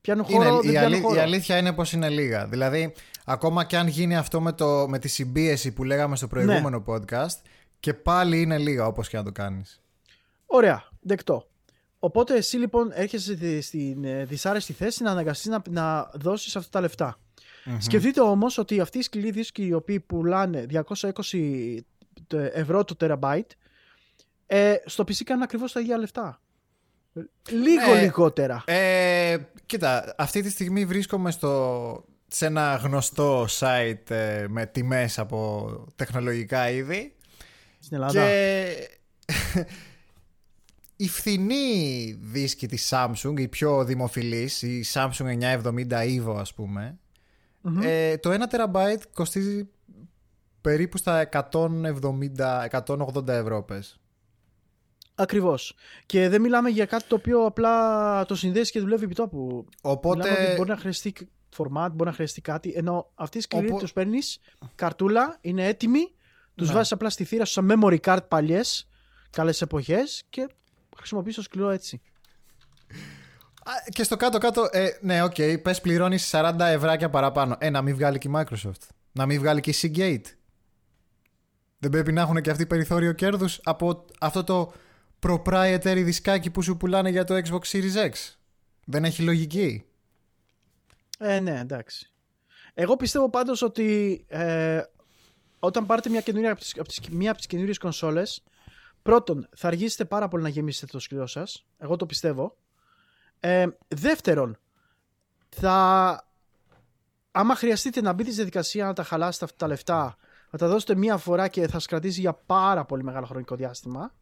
Πιάνουν 0.00 0.24
χώρο, 0.24 0.42
Είναι, 0.42 0.50
δεν 0.60 0.68
η, 0.68 0.70
πιάνουν 0.72 0.92
αλή- 0.92 1.02
χώρο. 1.02 1.14
η 1.14 1.18
αλήθεια 1.18 1.56
είναι 1.58 1.72
πως 1.72 1.92
είναι 1.92 2.08
λίγα. 2.08 2.46
Δηλαδή, 2.46 2.92
ακόμα 3.24 3.64
και 3.64 3.76
αν 3.76 3.86
γίνει 3.86 4.16
αυτό 4.16 4.40
με, 4.40 4.52
το, 4.52 4.88
με 4.88 4.98
τη 4.98 5.08
συμπίεση 5.08 5.72
που 5.72 5.84
λέγαμε 5.84 6.16
στο 6.16 6.26
προηγούμενο 6.26 6.84
podcast, 6.86 7.36
και 7.80 7.94
πάλι 7.94 8.40
είναι 8.40 8.58
λίγα 8.58 8.86
όπως 8.86 9.08
και 9.08 9.16
να 9.16 9.22
το 9.22 9.32
κάνεις. 9.32 9.80
Ωραία, 10.46 10.88
δεκτό. 11.00 11.44
Οπότε 11.98 12.36
εσύ 12.36 12.56
λοιπόν 12.56 12.90
έρχεσαι 12.94 13.34
στη- 13.36 13.60
στην 13.60 14.04
ε, 14.04 14.24
δυσάρεστη 14.24 14.72
θέση 14.72 15.02
να 15.02 15.10
αναγκαστείς 15.10 15.46
να, 15.46 15.62
να 15.70 16.10
δώσεις 16.14 16.56
αυτά 16.56 16.70
τα 16.70 16.80
λεφτα 16.80 17.18
Σκεφτείτε 17.78 18.20
όμως 18.20 18.58
ότι 18.58 18.80
αυτοί 18.80 18.98
οι 18.98 19.02
σκληροί 19.02 19.30
δίσκοι 19.30 19.66
οι 19.66 19.72
οποίοι 19.72 20.00
πουλάνε 20.00 20.66
220 20.90 21.78
ευρώ 22.52 22.84
το 22.84 22.96
terabyte 23.00 23.46
ε, 24.52 24.74
στο 24.84 25.04
PC 25.04 25.22
κάνουν 25.24 25.42
ακριβώς 25.42 25.72
τα 25.72 25.80
ίδια 25.80 25.96
λεφτά. 25.98 26.40
Λίγο 27.50 27.94
Ναι. 27.94 28.00
λιγότερα. 28.00 28.62
Ε, 28.66 29.36
κοίτα, 29.66 30.14
αυτή 30.18 30.42
τη 30.42 30.50
στιγμή 30.50 30.84
βρίσκομαι 30.86 31.30
στο, 31.30 32.04
σε 32.26 32.46
ένα 32.46 32.74
γνωστό 32.82 33.46
site 33.58 34.10
ε, 34.10 34.46
με 34.48 34.66
τιμές 34.66 35.18
από 35.18 35.70
τεχνολογικά 35.96 36.70
είδη 36.70 37.14
Στην 37.78 37.96
Ελλάδα. 37.96 38.12
και 38.12 38.66
η 40.96 41.08
φθηνή 41.08 42.12
δίσκη 42.20 42.66
της 42.68 42.92
Samsung, 42.92 43.34
η 43.36 43.48
πιο 43.48 43.84
δημοφιλής, 43.84 44.62
η 44.62 44.84
Samsung 44.92 45.38
970 45.62 45.86
Evo 45.90 46.36
ας 46.38 46.54
πούμε, 46.54 46.98
Μμμ. 47.60 47.80
ε, 47.82 48.16
το 48.18 48.30
1 48.30 48.34
TB 48.54 48.94
κοστίζει 49.14 49.68
περίπου 50.60 50.96
στα 50.96 51.28
170-180 51.50 53.28
ευρώ 53.28 53.62
πες. 53.62 53.99
Ακριβώς. 55.22 55.74
Και 56.06 56.28
δεν 56.28 56.40
μιλάμε 56.40 56.68
για 56.68 56.86
κάτι 56.86 57.04
το 57.08 57.14
οποίο 57.14 57.44
απλά 57.44 58.24
το 58.26 58.34
συνδέσει 58.34 58.72
και 58.72 58.80
δουλεύει 58.80 59.04
επί 59.04 59.14
τόπου. 59.14 59.38
Μιλάμε 59.38 59.64
ότι 59.82 59.88
Οπότε 59.88 60.54
μπορεί 60.56 60.68
να 60.68 60.76
χρειαστεί 60.76 61.12
format, 61.56 61.88
μπορεί 61.92 62.08
να 62.10 62.12
χρειαστεί 62.12 62.40
κάτι. 62.40 62.72
Ενώ 62.76 63.10
αυτοί 63.14 63.38
οι 63.38 63.40
σκληροί 63.40 63.66
Οπό- 63.68 63.78
τους 63.80 63.92
παίρνεις 63.92 64.38
καρτούλα, 64.74 65.38
είναι 65.40 65.66
έτοιμοι, 65.66 66.12
τους 66.54 66.68
Ναι. 66.68 66.74
βάζεις 66.74 66.92
απλά 66.92 67.10
στη 67.10 67.24
θύρα 67.24 67.44
σου 67.44 67.52
σαν 67.52 67.72
memory 67.82 67.98
card 68.00 68.18
παλιές, 68.28 68.88
καλές 69.30 69.62
εποχές 69.62 70.22
και 70.30 70.48
χρησιμοποιείς 70.96 71.34
το 71.34 71.42
σκληρό 71.42 71.70
έτσι. 71.70 72.00
Α, 73.64 73.72
Και 73.92 74.02
στο 74.02 74.16
κάτω-κάτω, 74.16 74.68
ε, 74.72 74.88
ναι, 75.00 75.22
ok, 75.22 75.34
okay, 75.36 75.62
πες 75.62 75.80
πληρώνεις 75.80 76.28
40 76.32 76.66
ευράκια 76.66 77.10
παραπάνω. 77.10 77.56
Ε, 77.58 77.70
να 77.70 77.82
μην 77.82 77.94
βγάλει 77.94 78.18
και 78.18 78.28
η 78.28 78.32
Microsoft. 78.34 78.88
Να 79.12 79.26
μην 79.26 79.38
βγάλει 79.40 79.60
και 79.60 79.70
η 79.70 79.74
Seagate. 79.82 80.24
Δεν 81.78 81.90
πρέπει 81.90 82.12
να 82.12 82.20
έχουν 82.20 82.40
και 82.40 82.50
αυτοί 82.50 82.66
περιθώριο 82.66 83.12
κέρδους 83.12 83.60
από 83.62 84.04
αυτό 84.20 84.44
το 84.44 84.72
proprietary 85.22 86.02
δισκάκι 86.04 86.50
που 86.50 86.62
σου 86.62 86.76
πουλάνε 86.76 87.10
για 87.10 87.24
το 87.24 87.34
Xbox 87.34 87.60
Series 87.60 88.10
X. 88.10 88.12
Δεν 88.84 89.04
έχει 89.04 89.22
λογική. 89.22 89.84
Ε, 91.18 91.40
ναι, 91.40 91.58
εντάξει. 91.58 92.10
Εγώ 92.74 92.96
πιστεύω 92.96 93.30
πάντως 93.30 93.62
ότι 93.62 94.24
ε, 94.28 94.82
όταν 95.58 95.86
πάρετε 95.86 96.08
μια, 96.08 96.20
καινούρια, 96.20 96.50
από 96.50 96.60
τις, 96.60 96.74
από 96.78 96.88
τις, 96.88 97.00
μία 97.10 97.28
από 97.30 97.38
τις 97.38 97.46
καινούριες 97.46 97.78
κονσόλες, 97.78 98.42
πρώτον, 99.02 99.48
θα 99.56 99.68
αργήσετε 99.68 100.04
πάρα 100.04 100.28
πολύ 100.28 100.42
να 100.42 100.48
γεμίσετε 100.48 100.86
το 100.92 100.98
σκληρό 100.98 101.26
σας. 101.26 101.66
Εγώ 101.78 101.96
το 101.96 102.06
πιστεύω. 102.06 102.56
Ε, 103.40 103.66
δεύτερον, 103.88 104.58
θα... 105.48 106.24
Άμα 107.32 107.54
χρειαστείτε 107.54 108.00
να 108.00 108.12
μπείτε 108.12 108.28
στη 108.28 108.36
διαδικασία 108.36 108.84
να 108.84 108.92
τα 108.92 109.02
χαλάσετε 109.02 109.44
αυτά 109.44 109.56
τα 109.56 109.66
λεφτά, 109.66 110.16
θα 110.50 110.56
τα 110.56 110.68
δώσετε 110.68 110.94
μία 110.94 111.16
φορά 111.16 111.48
και 111.48 111.60
θα 111.66 111.72
σας 111.72 111.86
κρατήσει 111.86 112.20
για 112.20 112.32
πάρα 112.32 112.84
πολύ 112.84 113.02
μεγάλο 113.04 113.26
χρονικό 113.26 113.56
διάστημα. 113.56 114.14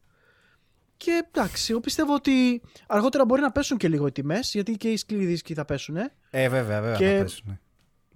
Και 0.99 1.22
εντάξει, 1.32 1.70
εγώ 1.70 1.80
πιστεύω 1.80 2.14
ότι 2.14 2.62
αργότερα 2.86 3.24
μπορεί 3.24 3.40
να 3.40 3.53
πέσουν 3.53 3.76
και 3.76 3.88
λίγο 3.88 4.07
οι 4.07 4.12
τιμές, 4.12 4.53
γιατί 4.53 4.76
και 4.76 4.88
οι 4.90 4.96
σκληροί 4.96 5.24
δίσκοι 5.24 5.55
θα 5.55 5.64
πέσουν. 5.64 5.96
Ε, 5.96 6.49
βέβαια, 6.49 6.80
βέβαια. 6.80 6.96
Και- 6.96 7.16
θα 7.16 7.22
πέσουν. 7.22 7.59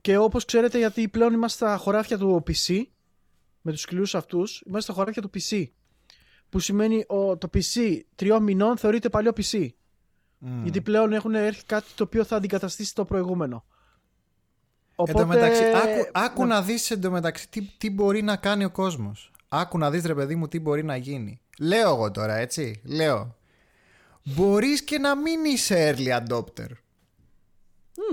Και 0.01 0.17
όπως 0.17 0.45
ξέρετε, 0.45 0.79
γιατί 0.79 1.09
πλέον 1.09 1.33
είμαστε 1.33 1.65
στα 1.65 1.77
χωράφια 1.77 2.19
του 2.19 2.43
PC, 2.47 2.83
με 3.61 3.73
τους 3.73 3.81
σκληρούς 3.81 4.15
αυτούς, 4.15 4.63
είμαστε 4.67 4.93
στα 4.93 5.01
χωράφια 5.01 5.23
του 5.23 5.31
PC. 5.35 5.65
Που 6.49 6.59
σημαίνει 6.59 7.05
ο, 7.09 7.37
το 7.37 7.51
PC 7.55 8.01
τριών 8.15 8.43
μηνών 8.43 8.77
θεωρείται 8.77 9.09
παλιό 9.09 9.33
PC. 9.37 9.69
Μμ. 10.39 10.63
Γιατί 10.63 10.81
πλέον 10.81 11.13
έχουν 11.13 11.35
έρθει 11.35 11.65
κάτι 11.65 11.87
το 11.95 12.05
οποίο 12.05 12.25
θα 12.25 12.37
αντικαταστήσει 12.37 12.95
το 12.95 13.05
προηγούμενο. 13.05 13.65
Εν 15.07 15.15
τω 15.15 15.27
μεταξύ, 15.27 15.63
άκου, 15.65 16.11
άκου 16.13 16.43
Ναι. 16.43 16.55
να 16.55 16.63
δεις 16.63 16.91
εντωμεταξύ 16.91 17.49
τι, 17.49 17.63
τι 17.79 17.91
μπορεί 17.91 18.23
να 18.23 18.37
κάνει 18.37 18.65
ο 18.65 18.71
κόσμος. 18.71 19.31
Άκου 19.55 19.79
να 19.79 19.91
δεις 19.91 20.05
ρε 20.05 20.15
παιδί 20.15 20.35
μου 20.35 20.49
τι 20.49 20.61
μπορεί 20.61 20.85
να 20.85 20.97
γίνει. 20.97 21.41
Λέω 21.59 21.89
εγώ 21.89 22.11
τώρα 22.11 22.35
έτσι, 22.37 22.81
λέω. 22.85 23.37
Μπορείς 24.23 24.83
και 24.83 24.99
να 24.99 25.17
μην 25.17 25.45
είσαι 25.45 25.95
early 25.97 26.19
adopter. 26.21 26.69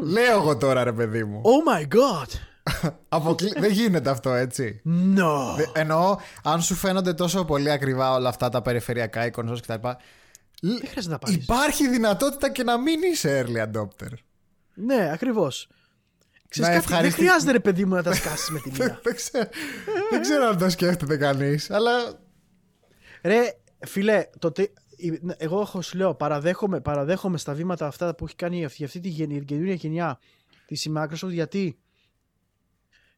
Λέω 0.04 0.36
εγώ 0.42 0.58
τώρα 0.58 0.84
ρε 0.84 0.94
παιδί 0.94 1.24
μου. 1.24 1.42
Oh 1.46 1.70
my 1.74 1.96
god! 1.96 2.30
Αποκλει... 3.10 3.54
Δεν 3.60 3.72
γίνεται 3.72 4.10
αυτό 4.10 4.34
έτσι. 4.34 4.82
No! 5.16 5.56
Δε- 5.58 5.82
Εννοώ, 5.82 6.18
αν 6.44 6.62
σου 6.62 6.76
φαίνονται 6.76 7.14
τόσο 7.14 7.46
πολύ 7.46 7.72
ακριβά 7.72 8.14
όλα 8.14 8.30
αυτά 8.30 8.50
τα 8.50 8.62
περιφερειακά, 8.62 9.26
οι 9.26 9.32
consoles 9.36 9.60
κτλ. 9.62 9.88
Δεν 10.62 10.78
χρειάζεται 10.88 11.08
να 11.14 11.18
πάρεις. 11.20 11.36
Υπάρχει 11.44 11.88
δυνατότητα 11.90 12.52
και 12.52 12.64
να 12.64 12.78
μην 12.78 13.02
είσαι 13.12 13.46
early 13.46 13.68
adopter. 13.72 14.12
Ναι, 14.74 15.10
ακριβώς. 15.14 15.68
Ξέρεις 16.50 16.70
Να 16.70 16.76
κάτι, 16.76 16.86
δεν 16.88 16.95
ευχαριστεί- 16.95 17.22
χρειάζεται 17.24 17.52
ρε 17.52 17.60
παιδί 17.60 17.86
μου 17.86 17.95
να 17.95 18.04
τα 18.04 18.14
σκάσεις 18.14 18.50
με 18.50 18.60
τη 18.60 18.72
μία. 18.72 19.00
δεν, 19.04 19.16
ξέρω, 19.16 19.50
δεν 20.12 20.22
ξέρω 20.22 20.45
αν 20.47 20.58
το 20.58 20.70
σκέφτεται 20.70 21.18
κανείς, 21.18 21.72
αλλά 21.72 21.91
Ρε, 23.24 23.54
φίλε, 23.86 24.30
το 24.39 24.52
τε- 24.52 24.72
η- 24.95 25.20
εγώ 25.38 25.62
έχω 25.62 25.82
σου 25.82 25.97
λέω, 25.97 26.16
παραδέχομαι, 26.16 26.82
παραδέχομαι 26.82 27.38
στα 27.38 27.54
βήματα 27.54 27.88
αυτά 27.88 28.16
που 28.16 28.26
έχει 28.26 28.36
κάνει 28.36 28.66
αυτή, 28.66 28.84
αυτή 28.84 29.00
τη 29.00 29.10
γενι- 29.10 29.45
καινούργια 29.45 29.74
γενιά 29.74 30.20
της 30.66 30.86
η 30.86 30.93
Microsoft 30.97 31.30
γιατί 31.30 31.80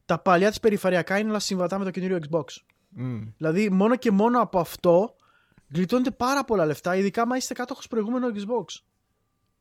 τα 0.05 0.19
παλιά 0.19 0.49
της 0.49 0.59
περιφερειακά 0.59 1.17
είναι 1.19 1.29
όλα 1.29 1.39
συμβατά 1.39 1.77
με 1.79 1.83
το 1.83 1.91
καινούριο 1.91 2.19
Xbox. 2.31 2.43
μμ, 2.89 3.21
Δηλαδή, 3.37 3.69
μόνο 3.69 3.95
και 3.95 4.11
μόνο 4.11 4.41
από 4.41 4.59
αυτό 4.59 5.15
γλιτώνετε 5.73 6.11
πάρα 6.11 6.43
πολλά 6.45 6.65
λεφτά, 6.65 6.95
ειδικά 6.95 7.21
άμα 7.21 7.37
είστε 7.37 7.53
κάτοχος 7.53 7.87
προηγούμενο 7.87 8.27
Xbox. 8.27 8.81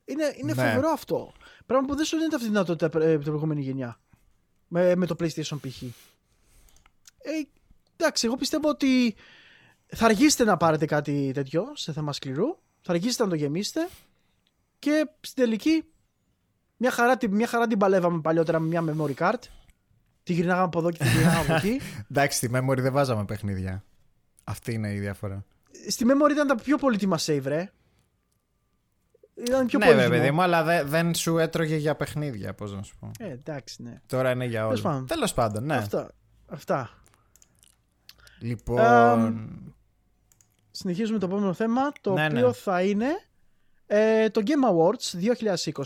Είναι, 0.04 0.24
είναι 0.36 0.52
Ναι. 0.54 0.62
φοβερό 0.68 0.88
αυτό. 0.88 1.32
Πράγμα 1.70 1.88
που 1.88 1.96
δεν 1.96 2.04
σου 2.04 2.16
δίνεται 2.16 2.34
αυτή 2.34 2.46
τη 2.48 2.52
δυνατότητα 2.52 2.98
ε, 3.04 3.12
την 3.14 3.24
προηγούμενη 3.24 3.60
γενιά. 3.60 4.00
Με, 4.68 4.94
με 4.96 5.06
το 5.06 5.16
PlayStation 5.18 5.58
π.χ. 5.60 5.82
Ε, 5.82 5.90
εντάξει, 7.96 8.26
εγώ 8.26 8.36
πιστεύω 8.36 8.68
ότι 8.68 9.14
θα 9.86 10.04
αργήσετε 10.04 10.44
να 10.44 10.56
πάρετε 10.56 10.86
κάτι 10.86 11.30
τέτοιο 11.34 11.72
σε 11.74 11.92
θέμα 11.92 12.12
σκληρού. 12.12 12.46
Θα 12.80 12.92
αργήσετε 12.92 13.22
να 13.24 13.28
το 13.28 13.34
γεμίσετε. 13.34 13.88
Και 14.78 15.08
στην 15.20 15.44
τελική, 15.44 15.84
μια 16.76 16.90
χαρά, 16.90 17.16
τη- 17.16 17.28
μια 17.28 17.46
χαρά 17.46 17.66
την 17.66 17.78
παλεύαμε 17.78 18.20
παλιότερα 18.20 18.58
με 18.58 18.66
μια 18.66 18.84
memory 18.96 19.14
card. 19.14 19.40
Τη 20.22 20.32
γυρνάγαμε 20.32 20.64
από 20.64 20.78
εδώ 20.78 20.90
και 20.90 20.98
τη 20.98 21.08
γυρνάγαμε 21.08 21.44
από 21.44 21.54
εκεί. 21.54 21.80
Εντάξει, 22.10 22.36
στη 22.36 22.50
memory 22.52 22.78
δεν 22.80 22.92
βάζαμε 22.92 23.24
παιχνίδια. 23.24 23.84
Αυτή 24.44 24.72
είναι 24.72 24.92
η 24.92 24.98
διαφορά. 24.98 25.44
Στη 25.88 26.04
memory 26.08 26.30
ήταν 26.30 26.46
τα 26.46 26.54
πιο 26.54 26.76
πολύτιμα 26.78 27.18
save, 27.20 27.42
ρε. 27.44 27.70
Ήταν 29.46 29.66
πιο 29.66 29.78
ναι, 29.78 29.84
πολύτιμο. 29.84 30.08
βέβαια, 30.08 30.18
παιδί 30.20 30.30
μου, 30.30 30.42
αλλά 30.42 30.62
δε- 30.62 30.82
δεν 30.84 31.14
σου 31.14 31.38
έτρωγε 31.38 31.76
για 31.76 31.94
παιχνίδια, 31.94 32.54
πώς 32.54 32.72
να 32.74 32.82
σου 32.82 32.94
πω. 33.00 33.10
Ε, 33.18 33.30
εντάξει, 33.30 33.82
ναι. 33.82 34.00
Τώρα 34.06 34.30
είναι 34.30 34.44
για 34.44 34.60
Τέλος 34.62 34.80
όλα. 34.80 34.90
πάντων. 34.92 35.06
Τέλος 35.06 35.34
πάντων, 35.34 35.64
ναι. 35.64 35.74
Αυτά. 35.76 36.10
Αυτά. 36.46 36.90
Λοιπόν. 38.40 39.50
Συνεχίζουμε 40.70 41.18
το 41.18 41.26
επόμενο 41.26 41.52
θέμα, 41.52 41.92
το 42.00 42.12
Ναι, 42.12 42.26
οποίο 42.26 42.46
ναι. 42.46 42.52
θα 42.52 42.82
είναι 42.82 43.06
ε, 43.86 44.28
το 44.30 44.42
Game 44.44 44.70
Awards 44.72 45.32
2020, 45.72 45.82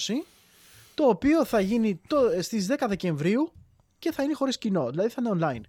το 0.95 1.05
οποίο 1.05 1.45
θα 1.45 1.61
γίνει 1.61 2.01
το, 2.07 2.19
στις 2.41 2.67
10 2.71 2.85
Δεκεμβρίου 2.89 3.53
και 3.99 4.13
θα 4.13 4.23
είναι 4.23 4.35
χωρίς 4.35 4.59
κοινό, 4.59 4.91
δηλαδή 4.91 5.09
θα 5.09 5.23
είναι 5.25 5.39
online. 5.41 5.61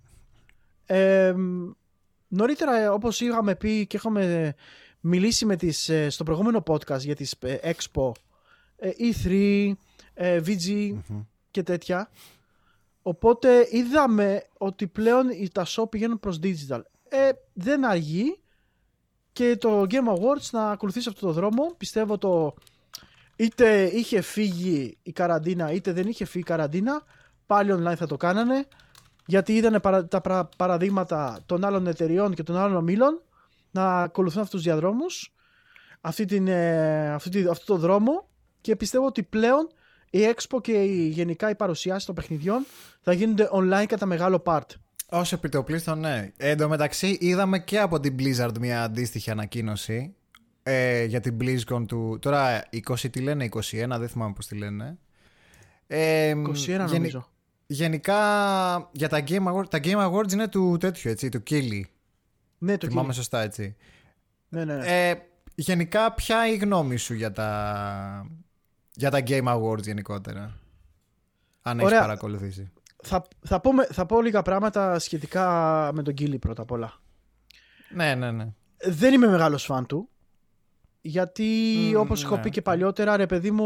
Ε, 0.86 1.33
νωρίτερα, 2.27 2.77
ε, 2.81 2.88
όπως 2.88 3.21
είχαμε 3.21 3.55
πει 3.55 3.88
και 3.88 3.97
είχαμε 3.97 4.53
μιλήσει 5.08 5.45
με 5.45 5.56
τις, 5.56 5.89
ε, 5.89 6.10
στο 6.10 6.24
προηγούμενο 6.24 6.64
podcast 6.68 6.99
για 6.99 7.16
τις 7.16 7.36
ε, 7.39 7.60
Expo, 7.64 8.12
ε, 8.76 8.89
E3, 8.99 9.72
ε, 10.14 10.41
VG 10.45 10.95
και 11.51 11.64
τέτοια, 11.64 12.10
οπότε 13.01 13.68
είδαμε 13.72 14.43
ότι 14.58 14.88
πλέον 14.88 15.30
οι- 15.30 15.49
τα 15.53 15.66
show 15.68 15.89
πηγαίνουν 15.89 16.20
προς 16.20 16.39
digital. 16.43 16.82
Ε, 17.10 17.30
δεν 17.53 17.86
αργεί 17.86 18.39
και 19.32 19.58
το 19.58 19.82
Game 19.89 20.08
Awards 20.16 20.49
να 20.51 20.70
ακολουθήσει 20.72 21.10
αυτό 21.10 21.26
το 21.26 21.32
δρόμο. 21.34 21.74
Πιστεύω 21.78 22.18
το 22.18 22.53
είτε 23.36 23.84
είχε 23.84 24.22
φύγει 24.22 24.97
η 25.03 25.12
καραντίνα 25.12 25.72
είτε 25.72 25.91
δεν 25.93 26.08
είχε 26.08 26.26
φύγει 26.26 26.39
η 26.39 26.47
καραντίνα 26.47 27.03
πάλι 27.45 27.72
online 27.74 27.95
θα 27.97 28.08
το 28.08 28.18
κάνανε 28.18 28.68
γιατί 29.26 29.56
είδανε 29.56 29.80
παρα- 29.80 30.08
τα 30.08 30.22
πρα- 30.22 30.49
παραδείγματα 30.58 31.39
των 31.45 31.66
άλλων 31.66 31.88
εταιριών 31.88 32.34
και 32.34 32.43
των 32.43 32.56
άλλων 32.58 32.76
ομίλων 32.76 33.22
να 33.76 34.01
ακολουθούν 34.01 34.41
αυτούς 34.41 34.55
τους 34.61 34.63
διαδρόμους 34.71 35.34
αυτή 36.01 36.26
την, 36.26 36.47
ε, 36.47 37.09
αυτή 37.13 37.30
τη- 37.30 37.47
αυτό 37.49 37.65
το 37.73 37.78
δρόμο 37.80 38.28
και 38.61 38.76
πιστεύω 38.76 39.05
ότι 39.05 39.23
πλέον 39.23 39.67
η 40.09 40.19
Expo 40.36 40.61
και 40.61 40.71
η, 40.84 41.07
γενικά 41.07 41.49
οι 41.49 41.55
παρουσιάσεις 41.55 42.05
των 42.05 42.15
παιχνιδιών 42.15 42.65
θα 43.01 43.13
γίνονται 43.13 43.49
online 43.53 43.86
κατά 43.88 44.05
μεγάλο 44.05 44.43
part. 44.45 44.67
Ω 45.11 45.21
επιτοπλίστων, 45.32 45.99
ναι. 45.99 46.32
Ε, 46.38 46.49
εν 46.49 46.57
τω 46.57 46.67
μεταξύ, 46.69 47.17
είδαμε 47.19 47.59
και 47.59 47.80
από 47.80 47.99
την 47.99 48.15
Blizzard 48.19 48.57
μια 48.59 48.84
αντίστοιχη 48.84 49.32
ανακοίνωση 49.32 50.15
ε, 50.63 51.03
για 51.03 51.19
την 51.19 51.38
BlizzCon 51.41 51.84
του. 51.88 52.17
Τώρα 52.21 52.63
20 52.89 53.09
τι 53.11 53.19
λένε, 53.21 53.43
21, 53.51 53.97
δεν 53.99 54.07
θυμάμαι 54.07 54.34
πώς 54.34 54.47
τη 54.47 54.55
λένε. 54.55 54.97
Ε, 55.88 56.30
21 56.30 56.55
γενι- 56.65 56.91
νομίζω. 56.91 57.30
Γενικά 57.67 58.15
για 58.91 59.09
τα 59.09 59.23
Game 59.28 59.43
Awards, 59.53 59.69
τα 59.69 59.80
Game 59.84 60.09
Awards 60.09 60.32
είναι 60.34 60.47
του 60.47 60.78
τέτοιου, 60.80 61.11
έτσι, 61.11 61.30
του 61.30 61.43
Kili. 61.49 61.82
Ναι, 62.58 62.78
το 62.78 62.88
Θυμάμαι 62.88 63.08
κύριο. 63.08 63.22
σωστά, 63.22 63.41
έτσι. 63.41 63.76
Ναι, 64.49 64.66
ναι, 64.66 64.76
ναι. 64.76 65.10
Ε, 65.10 65.16
γενικά, 65.56 66.14
ποια 66.14 66.47
η 66.47 66.56
γνώμη 66.56 66.97
σου 66.97 67.14
για 67.14 67.32
τα, 67.32 68.30
για 68.93 69.10
τα 69.12 69.24
Game 69.28 69.43
Awards 69.47 69.82
γενικότερα. 69.84 70.60
Αν 71.62 71.78
έχεις 71.78 71.89
Ωραία. 71.89 72.01
παρακολουθήσει; 72.01 72.72
θα, 73.03 73.28
θα, 73.41 73.60
πω, 73.60 73.74
με- 73.74 73.88
θα 73.91 74.06
πω 74.06 74.22
λίγα 74.22 74.41
πράγματα 74.41 74.99
σχετικά 74.99 75.45
με 75.93 76.03
τον 76.03 76.14
Κίλι 76.14 76.39
πρώτα 76.39 76.62
απ' 76.62 76.72
όλα. 76.72 76.93
Ναι, 77.89 78.16
ναι, 78.16 78.32
ναι. 78.32 78.47
Δεν 78.78 79.14
είμαι 79.14 79.28
μεγάλος 79.28 79.64
φαν 79.66 79.86
του. 79.86 80.10
Γιατί 81.01 81.43
Μμ, 81.93 81.99
όπως 81.99 82.24
έχω 82.24 82.36
ναι. 82.36 82.41
πει 82.41 82.49
και 82.49 82.62
παλιότερα, 82.62 83.18
ρε 83.18 83.26
παιδί 83.26 83.51
μου, 83.51 83.66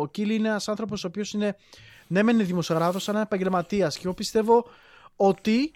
ο 0.00 0.06
Κίλι 0.06 0.34
είναι 0.34 0.48
ένας 0.48 0.68
άνθρωπος 0.68 1.04
ο 1.04 1.06
οποίος 1.06 1.32
είναι, 1.32 1.56
ναι 2.06 2.22
μεν 2.22 2.34
είναι 2.34 2.44
δημοσιογράφος, 2.44 3.08
αλλά 3.08 3.18
είναι 3.18 3.26
επαγγελματίας. 3.26 3.94
Και 3.94 4.02
εγώ 4.04 4.14
πιστεύω 4.14 4.64
ότι 5.16 5.72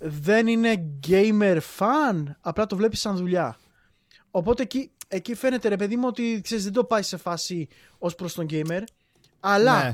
δεν 0.00 0.46
είναι 0.46 0.86
gamer 1.08 1.58
fan, 1.78 2.24
απλά 2.40 2.66
το 2.66 2.76
βλέπεις 2.76 3.00
σαν 3.00 3.16
δουλειά. 3.16 3.58
Οπότε 4.30 4.62
εκεί, 4.62 4.90
εκεί 5.08 5.34
φαίνεται 5.34 5.68
ρε 5.68 5.76
παιδί 5.76 5.96
μου 5.96 6.06
ότι 6.06 6.40
ξέρεις, 6.42 6.64
δεν 6.64 6.72
το 6.72 6.84
πάει 6.84 7.02
σε 7.02 7.16
φάση 7.16 7.68
ως 7.98 8.14
προς 8.14 8.34
τον 8.34 8.46
gamer, 8.50 8.82
αλλά 9.40 9.82
Ναι. 9.84 9.92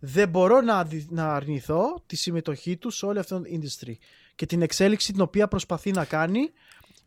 δεν 0.00 0.28
μπορώ 0.28 0.60
να, 0.60 0.76
αδι- 0.78 1.10
να 1.10 1.34
αρνηθώ 1.34 2.02
τη 2.06 2.16
συμμετοχή 2.16 2.76
του 2.76 2.90
σε 2.90 3.06
όλη 3.06 3.18
αυτή 3.18 3.40
την 3.40 3.60
industry 3.62 3.92
και 4.34 4.46
την 4.46 4.62
εξέλιξη 4.62 5.12
την 5.12 5.20
οποία 5.20 5.48
προσπαθεί 5.48 5.90
να 5.90 6.04
κάνει 6.04 6.50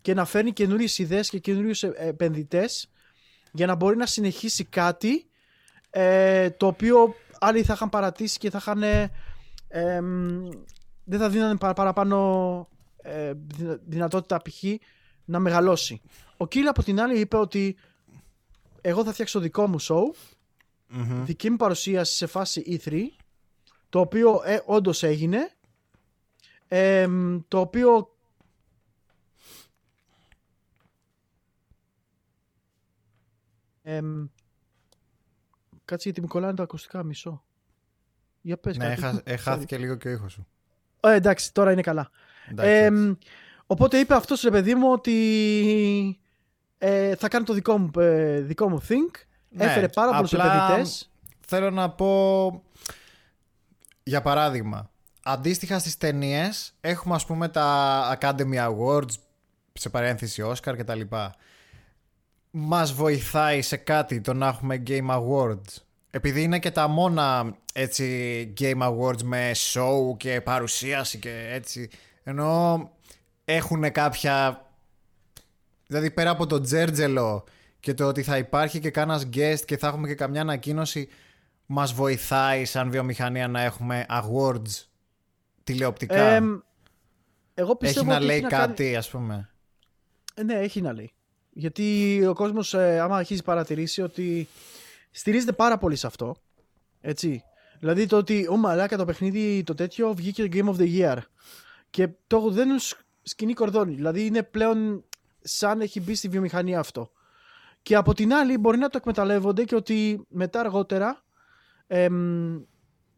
και 0.01 0.13
να 0.13 0.25
φέρνει 0.25 0.53
καινούριες 0.53 0.97
ιδέες 0.97 1.29
και 1.29 1.39
καινούριους 1.39 1.83
επενδυτές 1.83 2.89
για 3.51 3.65
να 3.65 3.75
μπορεί 3.75 3.97
να 3.97 4.05
συνεχίσει 4.05 4.63
κάτι 4.63 5.25
ε, 5.89 6.49
το 6.49 6.67
οποίο 6.67 7.15
άλλοι 7.39 7.63
θα 7.63 7.73
είχαν 7.73 7.89
παρατήσει 7.89 8.37
και 8.37 8.49
θα 8.49 8.57
είχαν 8.57 8.83
ε, 8.83 9.11
εμ, 9.67 10.49
δεν 11.03 11.19
θα 11.19 11.29
δίνανε 11.29 11.57
παρα- 11.57 11.73
παραπάνω 11.73 12.67
ε, 12.97 13.33
δυνα- 13.35 13.79
δυνατότητα 13.85 14.41
π.χ. 14.41 14.63
να 15.25 15.39
μεγαλώσει. 15.39 16.01
Ο 16.37 16.47
Κίλ 16.47 16.67
από 16.67 16.83
την 16.83 16.99
άλλη 17.01 17.19
είπε 17.19 17.37
ότι 17.37 17.75
εγώ 18.81 19.03
θα 19.03 19.13
φτιάξω 19.13 19.39
δικό 19.39 19.67
μου 19.67 19.81
show 19.81 20.03
Μμμ. 20.87 21.25
δική 21.25 21.49
μου 21.49 21.57
παρουσίαση 21.57 22.15
σε 22.15 22.25
φάση 22.27 22.79
E3 22.85 23.01
το 23.89 23.99
οποίο 23.99 24.41
ε, 24.45 24.59
όντως 24.65 25.03
έγινε 25.03 25.51
Εμ, 26.67 27.39
το 27.47 27.59
οποίο 27.59 28.15
Εμ, 33.81 34.25
κάτσε 35.85 36.03
γιατί 36.09 36.21
μου 36.21 36.27
κολλάνε 36.27 36.53
τα 36.55 36.63
ακουστικά 36.63 37.03
μισό 37.03 37.43
για 38.41 38.57
πες 38.57 38.77
Ναι, 38.77 38.83
κάτι. 38.87 39.01
έχα- 39.01 39.21
ε, 39.25 39.35
χάθηκε 39.37 39.77
λίγο 39.77 39.95
και 39.95 40.07
ο 40.07 40.11
ήχος 40.11 40.31
σου. 40.31 40.47
Ε, 41.03 41.13
εντάξει 41.13 41.53
τώρα 41.53 41.71
είναι 41.71 41.81
καλά 41.81 42.09
Εντάξει, 42.51 42.71
Εμ, 42.71 42.95
εντάξει. 42.95 43.17
οπότε 43.65 43.97
είπε 43.97 44.13
αυτός 44.13 44.41
ρε 44.41 44.49
παιδί 44.49 44.75
μου 44.75 44.91
ότι 44.91 46.19
ε, 46.77 47.15
θα 47.15 47.27
κάνει 47.27 47.45
το 47.45 47.53
δικό 47.53 47.77
μου, 47.77 47.91
ε, 47.99 48.39
δικό 48.39 48.69
μου 48.69 48.81
think 48.89 49.11
Ναι, 49.49 49.63
έφερε 49.63 49.87
πάρα 49.87 50.11
πολλούς 50.11 50.33
απλά 50.33 50.63
επενδυτές 50.63 51.07
Θέλω 51.47 51.69
να 51.69 51.89
πω, 51.89 52.63
για 54.03 54.21
παράδειγμα, 54.21 54.89
αντίστοιχα 55.23 55.79
στις 55.79 55.97
ταινίες 55.97 56.73
έχουμε 56.81 57.15
ας 57.15 57.25
πούμε 57.25 57.47
τα 57.47 58.17
Academy 58.19 58.69
Awards, 58.69 59.13
σε 59.73 59.89
παρένθεση 59.89 60.43
Oscar 60.45 60.75
κτλ. 60.77 61.01
μας 62.51 62.93
βοηθάει 62.93 63.61
σε 63.61 63.77
κάτι 63.77 64.21
το 64.21 64.33
να 64.33 64.47
έχουμε 64.47 64.83
Game 64.87 65.09
Awards. 65.09 65.81
Επειδή 66.15 66.41
είναι 66.43 66.59
και 66.59 66.71
τα 66.71 66.87
μόνα 66.87 67.55
έτσι 67.73 68.53
Game 68.59 68.81
Awards 68.81 69.21
με 69.23 69.51
show 69.55 70.17
και 70.17 70.41
παρουσίαση 70.41 71.19
και 71.19 71.47
έτσι. 71.51 71.89
Ενώ 72.23 72.91
έχουν 73.45 73.91
κάποια... 73.91 74.65
Δηλαδή 75.87 76.11
πέρα 76.11 76.29
από 76.29 76.45
το 76.45 76.59
τζέρτζελο 76.59 77.43
και 77.79 77.93
το 77.93 78.07
ότι 78.07 78.23
θα 78.23 78.37
υπάρχει 78.37 78.79
και 78.79 78.89
κάνα 78.89 79.21
guest 79.33 79.59
και 79.65 79.77
θα 79.77 79.87
έχουμε 79.87 80.07
και 80.07 80.15
καμιά 80.15 80.41
ανακοίνωση 80.41 81.09
μας 81.65 81.93
βοηθάει 81.93 82.65
σαν 82.65 82.89
βιομηχανία 82.89 83.47
να 83.47 83.61
έχουμε 83.61 84.05
awards 84.09 84.85
τηλεοπτικά. 85.63 86.41
εγώ 87.53 87.75
πιστεύω 87.75 87.99
έχει 87.99 88.09
να 88.09 88.15
ότι 88.15 88.25
λέει 88.25 88.37
έχει 88.37 88.47
κάτι 88.47 88.83
κάνει... 88.83 88.95
ας 88.95 89.09
πούμε. 89.09 89.49
Ε, 90.33 90.43
ναι, 90.43 90.53
έχει 90.53 90.81
να 90.81 90.93
λέει. 90.93 91.13
Γιατί 91.49 92.19
ο 92.25 92.33
κόσμος, 92.33 92.73
ε, 92.73 92.99
άμα 92.99 93.19
έχει 93.19 93.43
παρατηρήσει 93.43 94.01
ότι 94.01 94.47
στηρίζεται 95.13 95.51
πάρα 95.51 95.77
πολύ 95.77 95.95
σε 95.95 96.07
αυτό. 96.07 96.35
Έτσι. 97.01 97.43
Δηλαδή 97.79 98.05
το 98.05 98.17
ότι, 98.17 98.47
ο 98.49 98.57
μαλάκα 98.57 98.97
το 98.97 99.05
παιχνίδι 99.05 99.63
το 99.63 99.73
τέτοιο 99.73 100.13
βγήκε 100.13 100.49
Game 100.51 100.69
of 100.69 100.75
the 100.75 100.99
Year. 100.99 101.17
Και 101.89 102.09
το 102.27 102.49
δεν 102.49 102.69
σκηνή 103.21 103.53
κορδόνι. 103.53 103.93
Δηλαδή 103.93 104.25
είναι 104.25 104.43
πλέον 104.43 105.03
σαν 105.41 105.81
έχει 105.81 106.01
μπει 106.01 106.15
στη 106.15 106.27
βιομηχανία 106.27 106.79
αυτό. 106.79 107.11
Και 107.81 107.95
από 107.95 108.13
την 108.13 108.33
άλλη 108.33 108.57
μπορεί 108.57 108.77
να 108.77 108.89
το 108.89 108.97
εκμεταλλεύονται 108.97 109.63
και 109.63 109.75
ότι 109.75 110.25
μετά 110.29 110.59
αργότερα 110.59 111.23
εμ, 111.87 112.61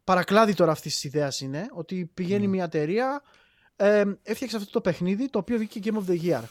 παρακλάδι 0.03 0.53
τώρα 0.53 0.71
αυτής 0.71 0.93
της 0.93 1.03
ιδέας 1.03 1.41
είναι 1.41 1.67
ότι 1.71 2.11
πηγαίνει 2.13 2.47
μια 2.47 2.63
εταιρεία 2.63 3.21
εμ, 3.75 4.13
έφτιαξε 4.23 4.57
αυτό 4.57 4.71
το 4.71 4.81
παιχνίδι 4.81 5.29
το 5.29 5.39
οποίο 5.39 5.57
βγήκε 5.57 5.79
Game 5.83 5.97
of 5.97 6.09
the 6.09 6.21
Year. 6.21 6.43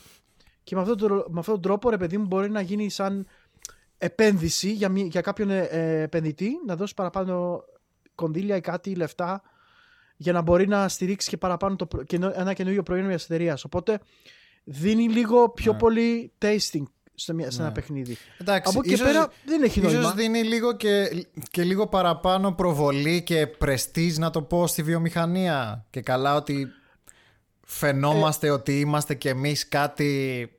Και 0.62 0.74
με 0.74 0.80
αυτόν 0.80 0.96
τον, 0.96 1.10
με 1.10 1.38
αυτόν 1.38 1.54
τον 1.54 1.60
τρόπο 1.62 1.90
ρε 1.90 1.96
παιδί 1.96 2.18
μου 2.18 2.26
μπορεί 2.26 2.50
να 2.50 2.60
γίνει 2.60 2.90
σαν 2.90 3.26
επένδυση 3.98 4.70
για, 4.72 4.88
μη- 4.88 5.06
για 5.10 5.20
κάποιον 5.20 5.50
ε, 5.50 5.58
ε, 5.62 6.00
επενδυτή 6.02 6.50
να 6.66 6.76
δώσει 6.76 6.94
παραπάνω 6.94 7.64
κονδύλια 8.14 8.56
ή 8.56 8.60
κάτι 8.60 8.94
λεφτά 8.94 9.42
για 10.16 10.32
να 10.32 10.40
μπορεί 10.42 10.68
να 10.68 10.88
στηρίξει 10.88 11.28
και 11.28 11.36
παραπάνω 11.36 11.76
το, 11.76 11.86
προ- 11.86 12.04
καινο- 12.04 12.32
ένα 12.36 12.52
καινούριο 12.52 12.82
προϊόν 12.82 13.06
μιας 13.06 13.24
εταιρείας. 13.24 13.64
Οπότε 13.64 13.98
δίνει 14.64 15.08
λίγο 15.08 15.48
πιο 15.48 15.72
Ναι. 15.72 15.78
πολύ 15.78 16.32
tasting 16.42 16.82
σε, 17.14 17.34
μια, 17.34 17.50
σε 17.50 17.58
ένα 17.60 17.68
Ναι. 17.68 17.74
παιχνίδι. 17.74 18.16
Εντάξει, 18.38 18.70
Από 18.70 18.80
εκεί 18.84 18.92
ίσως- 18.94 19.06
πέρα 19.06 19.28
δεν 19.44 19.62
έχει 19.62 19.80
νόημα. 19.80 20.00
Ίσως 20.00 20.14
δίνει 20.14 20.42
λίγο 20.42 20.76
και, 20.76 21.26
και 21.50 21.62
λίγο 21.62 21.86
παραπάνω 21.86 22.52
προβολή 22.52 23.22
και 23.22 23.46
πρεστίζ 23.46 24.18
να 24.18 24.30
το 24.30 24.42
πω 24.42 24.66
στη 24.66 24.82
βιομηχανία 24.82 25.86
και 25.90 26.00
καλά 26.00 26.34
ότι 26.36 26.66
φαινόμαστε 27.66 28.50
ότι 28.50 28.80
είμαστε 28.80 29.14
κι 29.14 29.28
εμείς 29.28 29.68
κάτι 29.68 30.50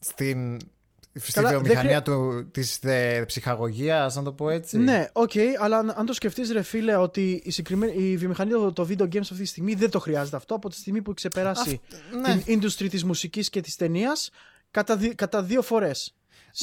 στην, 0.00 0.56
στη 1.14 1.32
Καλά, 1.32 1.48
δεν 1.48 1.62
βιομηχανία 1.62 2.02
του, 2.02 2.48
της 2.50 2.78
δε, 2.82 3.24
ψυχαγωγίας 3.24 4.14
να 4.14 4.22
το 4.22 4.32
πω 4.32 4.50
έτσι. 4.50 4.78
Ναι, 4.78 5.08
οκ, 5.12 5.30
αλλά 5.60 5.78
αν, 5.78 5.90
αν 5.96 6.06
το 6.06 6.12
σκεφτείς, 6.12 6.52
ρε 6.52 6.62
φίλε, 6.62 6.96
ότι 6.96 7.42
η, 7.44 7.50
συγκεκριμένη- 7.50 8.02
η 8.02 8.16
βιομηχανία 8.16 8.56
το, 8.56 8.72
το 8.72 8.86
video 8.90 9.02
games 9.02 9.20
αυτή 9.20 9.34
τη 9.36 9.44
στιγμή 9.44 9.74
δεν 9.74 9.90
το 9.90 9.98
χρειάζεται 9.98 10.36
αυτό 10.36 10.54
από 10.54 10.68
τη 10.68 10.76
στιγμή 10.76 11.02
που 11.02 11.14
ξεπεράσει 11.14 11.80
ναι. 12.20 12.36
την 12.36 12.60
industry 12.60 12.86
της 12.90 13.04
μουσικής 13.04 13.50
και 13.50 13.60
της 13.60 13.76
ταινίας 13.76 14.30
κατά, 14.70 14.96
δι- 14.96 15.14
κατά 15.14 15.42
δύο 15.42 15.62
φορές. 15.62 16.14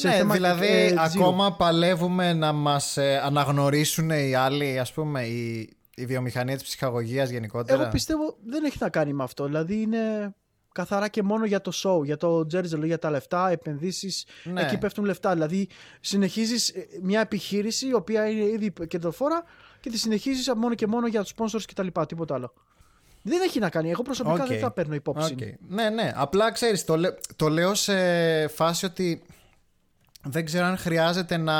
ναι, 0.02 0.24
δηλαδή 0.24 0.94
ακόμα 0.98 1.56
παλεύουμε 1.56 2.32
να 2.32 2.52
μας 2.52 2.96
ε, 2.96 3.20
αναγνωρίσουν 3.24 4.10
οι 4.10 4.34
άλλοι, 4.34 4.78
ας 4.78 4.92
πούμε, 4.92 5.22
η, 5.22 5.72
η 5.94 6.06
βιομηχανία 6.06 6.54
της 6.54 6.64
ψυχαγωγίας 6.64 7.30
γενικότερα. 7.30 7.82
Εγώ 7.82 7.90
πιστεύω 7.90 8.36
δεν 8.44 8.64
έχει 8.64 8.76
να 8.80 8.88
κάνει 8.88 9.12
με 9.12 9.22
αυτό. 9.22 9.44
Δηλαδή 9.44 9.80
είναι 9.80 10.34
καθαρά 10.72 11.08
και 11.08 11.22
μόνο 11.22 11.44
για 11.44 11.60
το 11.60 11.72
show, 11.74 12.04
για 12.04 12.16
το 12.16 12.38
τζέρτζελο, 12.52 12.82
για 12.84 12.98
τα 12.98 13.10
λεφτά, 13.10 13.50
επενδύσεις, 13.50 14.26
Ναι. 14.44 14.62
εκεί 14.62 14.78
πέφτουν 14.78 15.04
λεφτά. 15.04 15.32
Δηλαδή 15.32 15.68
συνεχίζεις 16.00 16.68
ε, 16.68 16.86
μια 17.02 17.20
επιχείρηση 17.20 17.86
η 17.88 17.94
οποία 17.94 18.28
είναι 18.30 18.44
ήδη 18.44 18.72
κερδοφόρα 18.88 19.42
και 19.80 19.90
τη 19.90 19.98
συνεχίζεις 19.98 20.52
μόνο 20.56 20.74
και 20.74 20.86
μόνο 20.86 21.06
για 21.06 21.22
τους 21.22 21.32
sponsors 21.36 21.62
και 21.66 21.74
τα 21.74 21.82
λοιπά, 21.82 22.06
τίποτα 22.06 22.34
άλλο. 22.34 22.52
Δεν 23.22 23.40
έχει 23.40 23.58
να 23.58 23.70
κάνει. 23.70 23.90
Εγώ 23.90 24.02
προσωπικά 24.02 24.42
Οκ. 24.42 24.48
δεν 24.48 24.60
τα 24.60 24.70
παίρνω 24.70 24.94
υπόψη. 24.94 25.32
Οκ. 25.32 25.38
Ναι, 25.68 25.90
ναι. 25.90 26.12
Απλά 26.14 26.52
ξέρεις, 26.52 26.84
το, 26.84 26.96
λέ- 26.96 27.18
το 27.36 27.48
λέω 27.48 27.74
σε 27.74 28.48
φάση 28.48 28.84
ότι 28.84 29.22
δεν 30.22 30.44
ξέρω 30.44 30.64
αν 30.66 30.76
χρειάζεται 30.76 31.36
να 31.36 31.58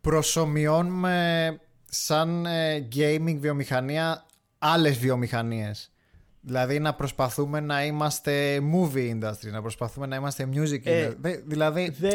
προσωμιώνουμε 0.00 1.58
σαν 1.90 2.46
ε, 2.46 2.88
gaming 2.96 3.36
βιομηχανία 3.38 4.26
άλλες 4.58 4.98
βιομηχανίες. 4.98 5.92
Δηλαδή 6.46 6.78
να 6.78 6.94
προσπαθούμε 6.94 7.60
να 7.60 7.84
είμαστε 7.84 8.60
movie 8.74 9.10
industry, 9.20 9.50
να 9.50 9.60
προσπαθούμε 9.60 10.06
να 10.06 10.16
είμαστε 10.16 10.48
music 10.52 10.80
Ε, 10.86 11.08
industry. 11.08 11.14
Δε- 11.20 11.36
δηλαδή 11.46 11.94
Δε, 11.98 12.08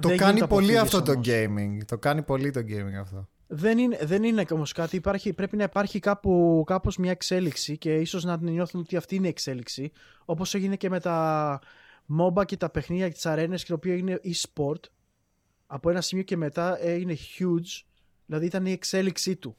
το 0.00 0.08
δεν 0.08 0.16
κάνει 0.16 0.32
γίνεται 0.32 0.46
πολύ 0.54 0.78
αποφύγεις 0.78 0.94
αυτό 0.94 1.02
το 1.02 1.12
όμως. 1.12 1.26
gaming. 1.28 1.84
Το 1.86 1.98
κάνει 1.98 2.22
πολύ 2.22 2.50
το 2.50 2.60
gaming 2.60 3.00
αυτό. 3.00 3.28
Δεν 3.46 3.78
είναι, 3.78 3.98
δεν 4.02 4.22
είναι 4.22 4.44
όμως 4.50 4.72
κάτι. 4.72 4.96
Υπάρχει, 4.96 5.32
πρέπει 5.32 5.56
να 5.56 5.62
υπάρχει 5.64 5.98
κάπου, 5.98 6.62
κάπως 6.66 6.96
μια 6.96 7.10
εξέλιξη 7.10 7.78
και 7.78 7.94
ίσως 7.94 8.24
να 8.24 8.36
νιώθουν 8.40 8.80
ότι 8.80 8.96
αυτή 8.96 9.14
είναι 9.14 9.26
η 9.26 9.30
εξέλιξη. 9.30 9.92
Όπως 10.24 10.54
έγινε 10.54 10.76
και 10.76 10.88
με 10.88 11.00
τα 11.00 11.58
MOBA 12.18 12.44
και 12.46 12.56
τα 12.56 12.70
παιχνίδια 12.70 13.08
και 13.08 13.14
τις 13.14 13.26
αρένες 13.26 13.62
και 13.62 13.68
το 13.68 13.74
οποίο 13.74 13.94
είναι 13.94 14.20
e-sport. 14.24 14.80
Από 15.66 15.90
ένα 15.90 16.00
σημείο 16.00 16.24
και 16.24 16.36
μετά 16.36 16.78
έγινε 16.84 17.16
huge. 17.38 17.82
Δηλαδή 18.26 18.46
ήταν 18.46 18.66
η 18.66 18.72
εξέλιξή 18.72 19.36
του. 19.36 19.56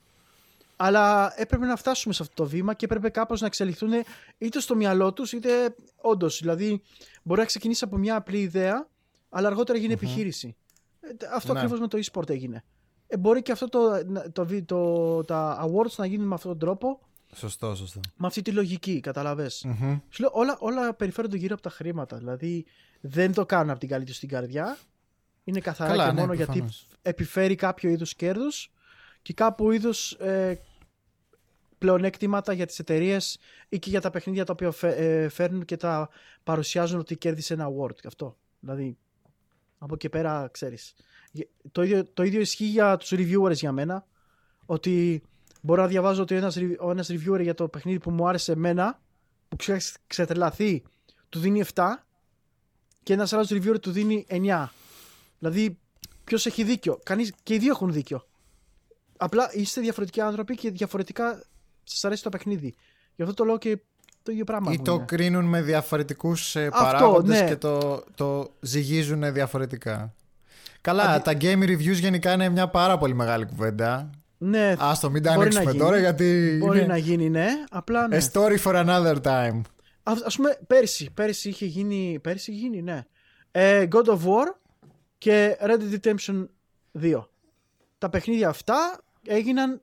Αλλά 0.75 1.33
έπρεπε 1.35 1.65
να 1.65 1.75
φτάσουμε 1.75 2.13
σε 2.13 2.23
αυτό 2.23 2.43
το 2.43 2.49
βήμα 2.49 2.73
και 2.73 2.85
έπρεπε 2.85 3.09
κάπως 3.09 3.41
να 3.41 3.47
εξελιχθούν 3.47 3.91
είτε 4.37 4.59
στο 4.59 4.75
μυαλό 4.75 5.13
τους 5.13 5.31
είτε 5.33 5.75
όντως. 6.01 6.39
Δηλαδή 6.41 6.81
μπορεί 7.23 7.39
να 7.39 7.45
ξεκινήσει 7.45 7.83
από 7.83 7.97
μια 7.97 8.15
απλή 8.15 8.39
ιδέα 8.41 8.87
αλλά 9.29 9.47
αργότερα 9.47 9.77
γίνει 9.77 9.93
επιχείρηση. 9.93 10.55
Ε, 10.99 11.07
Αυτό 11.33 11.53
Ναι. 11.53 11.59
ακριβώς 11.59 11.79
με 11.79 11.87
το 11.87 11.99
e-sport 12.05 12.29
έγινε. 12.29 12.63
Ε, 13.07 13.17
μπορεί 13.17 13.41
και 13.41 13.51
αυτό 13.51 13.69
το, 13.69 14.03
να- 14.05 14.31
το, 14.31 14.45
βι- 14.45 14.67
το, 14.67 15.23
τα 15.23 15.65
awards 15.65 15.95
να 15.97 16.05
γίνουν 16.05 16.27
με 16.27 16.33
αυτόν 16.33 16.51
τον 16.51 16.59
τρόπο, 16.59 16.99
Σωστό, 17.35 17.75
σωστό. 17.75 17.99
με 18.17 18.27
αυτή 18.27 18.41
τη 18.41 18.51
λογική, 18.51 18.99
καταλαβες. 18.99 19.63
Μμμ. 19.65 19.97
Σου 20.09 20.21
λέω, 20.21 20.29
όλα, 20.33 20.57
όλα 20.59 20.93
περιφέρονται 20.93 21.37
γύρω 21.37 21.53
από 21.53 21.63
τα 21.63 21.69
χρήματα. 21.69 22.17
Δηλαδή 22.17 22.65
δεν 23.01 23.33
το 23.33 23.45
κάνουν 23.45 23.69
από 23.69 23.79
την 23.79 23.89
καλή 23.89 24.05
τους 24.05 24.19
την 24.19 24.29
καρδιά. 24.29 24.77
Είναι 25.43 25.59
καθαρά 25.59 25.89
Καλά, 25.89 26.05
και 26.05 26.11
ναι, 26.13 26.19
μόνο 26.19 26.33
γιατί 26.33 26.51
προφανώς. 26.51 26.87
επιφέρει 27.01 27.55
κάποιο 27.55 27.89
είδους 27.89 28.15
κέρδους 28.15 28.71
και 29.25 29.33
κάπου 29.33 29.71
είδους 29.71 30.11
ε, 30.11 30.61
πλεονέκτηματα 31.77 32.53
για 32.53 32.65
τις 32.65 32.79
εταιρείες 32.79 33.37
ή 33.69 33.79
και 33.79 33.89
για 33.89 34.01
τα 34.01 34.09
παιχνίδια 34.09 34.45
τα 34.45 34.53
οποία 34.53 34.71
φε- 34.71 34.99
ε, 34.99 35.29
φέρνουν 35.29 35.65
και 35.65 35.77
τα 35.77 36.09
παρουσιάζουν 36.43 36.99
ότι 36.99 37.17
κέρδισε 37.17 37.53
ένα 37.53 37.67
award. 37.69 37.95
Αυτό. 38.07 38.37
Δηλαδή, 38.59 38.97
από 39.77 39.93
εκεί 39.93 40.09
πέρα 40.09 40.49
ξέρεις. 40.51 40.93
Γε- 41.31 41.47
Το 41.71 41.81
ίδιο, 41.83 42.05
το 42.13 42.23
ίδιο 42.23 42.39
ισχύει 42.39 42.65
για 42.65 42.97
τους 42.97 43.11
reviewers 43.13 43.53
για 43.53 43.71
μένα. 43.71 44.05
Ότι 44.65 45.23
μπορώ 45.61 45.81
να 45.81 45.87
διαβάζω 45.87 46.21
ότι 46.21 46.35
ένας, 46.35 46.55
re- 46.59 46.77
ο 46.79 46.91
ένας 46.91 47.09
reviewer 47.11 47.41
για 47.41 47.53
το 47.53 47.67
παιχνίδι 47.67 47.99
που 47.99 48.11
μου 48.11 48.27
άρεσε 48.27 48.51
εμένα, 48.51 49.01
που 49.47 49.55
ξε, 49.55 49.77
ξετρελαθεί, 50.07 50.83
του 51.29 51.39
δίνει 51.39 51.59
7 51.73 52.05
και 53.03 53.13
ένας 53.13 53.33
άλλος 53.33 53.49
reviewer 53.51 53.81
του 53.81 53.91
δίνει 53.91 54.25
9. 54.29 54.67
Δηλαδή, 55.39 55.79
ποιος 56.23 56.45
έχει 56.45 56.63
δίκιο; 56.63 56.99
Κανείς, 57.03 57.33
και 57.43 57.53
οι 57.53 57.57
δύο 57.57 57.69
έχουν 57.71 57.91
δίκιο. 57.93 58.25
Απλά 59.17 59.49
είστε 59.53 59.81
διαφορετικοί 59.81 60.21
άνθρωποι 60.21 60.55
και 60.55 60.71
διαφορετικά 60.71 61.43
σας 61.83 62.05
αρέσει 62.05 62.23
το 62.23 62.29
παιχνίδι. 62.29 62.75
Γι' 63.15 63.21
αυτό 63.21 63.33
το 63.33 63.43
λέω 63.43 63.57
και 63.57 63.77
το 64.23 64.31
ίδιο 64.31 64.43
πράγμα. 64.43 64.71
Ή 64.71 64.77
μου 64.77 64.83
το 64.83 64.93
είναι. 64.93 65.05
κρίνουν 65.05 65.45
με 65.45 65.61
διαφορετικούς 65.61 66.55
ε, 66.55 66.65
Αυτό, 66.65 66.83
παράγοντες 66.83 67.39
ναι. 67.39 67.47
και 67.47 67.55
το, 67.55 68.03
το 68.15 68.53
ζυγίζουν 68.59 69.33
διαφορετικά. 69.33 70.13
Καλά, 70.81 71.03
Αντι- 71.03 71.23
τα 71.23 71.33
game 71.41 71.63
reviews 71.63 71.99
γενικά 71.99 72.33
είναι 72.33 72.49
μια 72.49 72.67
πάρα 72.67 72.97
πολύ 72.97 73.13
μεγάλη 73.13 73.45
κουβέντα. 73.45 74.09
Ναι, 74.37 74.75
Άστο, 74.77 75.09
μην 75.09 75.23
τα 75.23 75.33
μπορεί 75.33 75.53
να 75.53 75.59
ανοίξουμε 75.59 75.71
γίνει. 75.71 75.83
τώρα 75.83 75.99
γιατί 75.99 76.57
μπορεί 76.59 76.77
είναι 76.77 76.87
να 76.87 76.97
γίνει, 76.97 77.29
ναι. 77.29 77.47
Απλά 77.69 78.07
ναι. 78.07 78.17
a 78.17 78.31
story 78.31 78.57
for 78.63 78.85
another 78.85 79.15
time. 79.21 79.61
Α 80.03 80.13
ας 80.25 80.35
πούμε, 80.35 80.59
πέρσι, 80.67 81.11
πέρσι 81.13 81.49
είχε 81.49 81.65
γίνει. 81.65 82.19
Πέρσι 82.23 82.51
είχε 82.51 82.59
γίνει, 82.59 82.81
ναι. 82.81 83.03
Ε, 83.51 83.87
God 83.91 84.05
of 84.05 84.17
War 84.17 84.55
και 85.17 85.57
Red 85.61 85.77
Dead 85.79 85.99
Redemption 85.99 86.45
2. 87.01 87.23
Τα 88.05 88.11
παιχνίδια 88.11 88.49
αυτά 88.49 88.99
έγιναν 89.25 89.81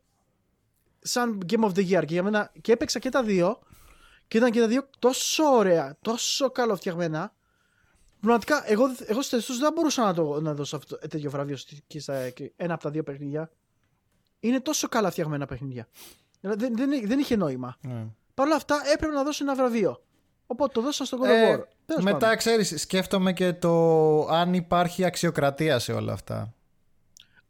σαν 1.00 1.38
Game 1.52 1.64
of 1.64 1.68
the 1.74 1.78
Year 1.90 2.04
και 2.04 2.12
για 2.14 2.22
μένα 2.22 2.52
και 2.60 2.72
έπαιξα 2.72 2.98
και 2.98 3.08
τα 3.08 3.22
δύο 3.22 3.58
και 4.28 4.36
ήταν 4.36 4.50
και 4.50 4.60
τα 4.60 4.66
δύο 4.66 4.88
τόσο 4.98 5.44
ωραία, 5.44 5.96
τόσο 6.00 6.50
καλοφτιαγμένα. 6.50 7.32
Πραγματικά, 8.20 8.70
εγώ, 8.70 8.84
εγώ 9.06 9.22
στους 9.22 9.28
τεστούς 9.28 9.58
δεν 9.58 9.72
μπορούσα 9.72 10.04
να, 10.04 10.14
το, 10.14 10.40
να 10.40 10.54
δώσω 10.54 10.76
αυτό, 10.76 10.98
τέτοιο 10.98 11.30
βραβείο 11.30 11.56
στη- 11.56 11.82
και 11.86 12.00
στα, 12.00 12.30
και 12.30 12.52
ένα 12.56 12.74
από 12.74 12.82
τα 12.82 12.90
δύο 12.90 13.02
παιχνίδια. 13.02 13.50
Είναι 14.40 14.60
τόσο 14.60 14.88
καλά 14.88 15.10
φτιαγμένα 15.10 15.46
παιχνίδια. 15.46 15.88
Δηλαδή, 16.40 16.64
Δεν, 16.66 16.76
δεν, 16.76 17.06
δεν 17.08 17.18
είχε 17.18 17.36
νόημα. 17.36 17.76
Ναι. 17.80 18.06
Παρ' 18.34 18.46
όλα 18.46 18.56
αυτά 18.56 18.82
έπρεπε 18.92 19.12
να 19.14 19.22
δώσω 19.22 19.44
ένα 19.44 19.54
βραβείο. 19.54 20.02
Οπότε 20.46 20.72
το 20.72 20.80
δώσα 20.80 21.04
στον 21.04 21.20
God 21.22 21.24
Ε, 21.26 21.54
of 21.56 21.58
War. 21.60 21.62
Τέλος 21.86 22.04
μετά 22.04 22.18
πάντων. 22.18 22.36
ξέρεις, 22.36 22.80
σκέφτομαι 22.80 23.32
και 23.32 23.52
το 23.52 24.26
αν 24.26 24.54
υπάρχει 24.54 25.04
αξιοκρατία 25.04 25.78
σε 25.78 25.92
όλα 25.92 26.12
αυτά. 26.12 26.54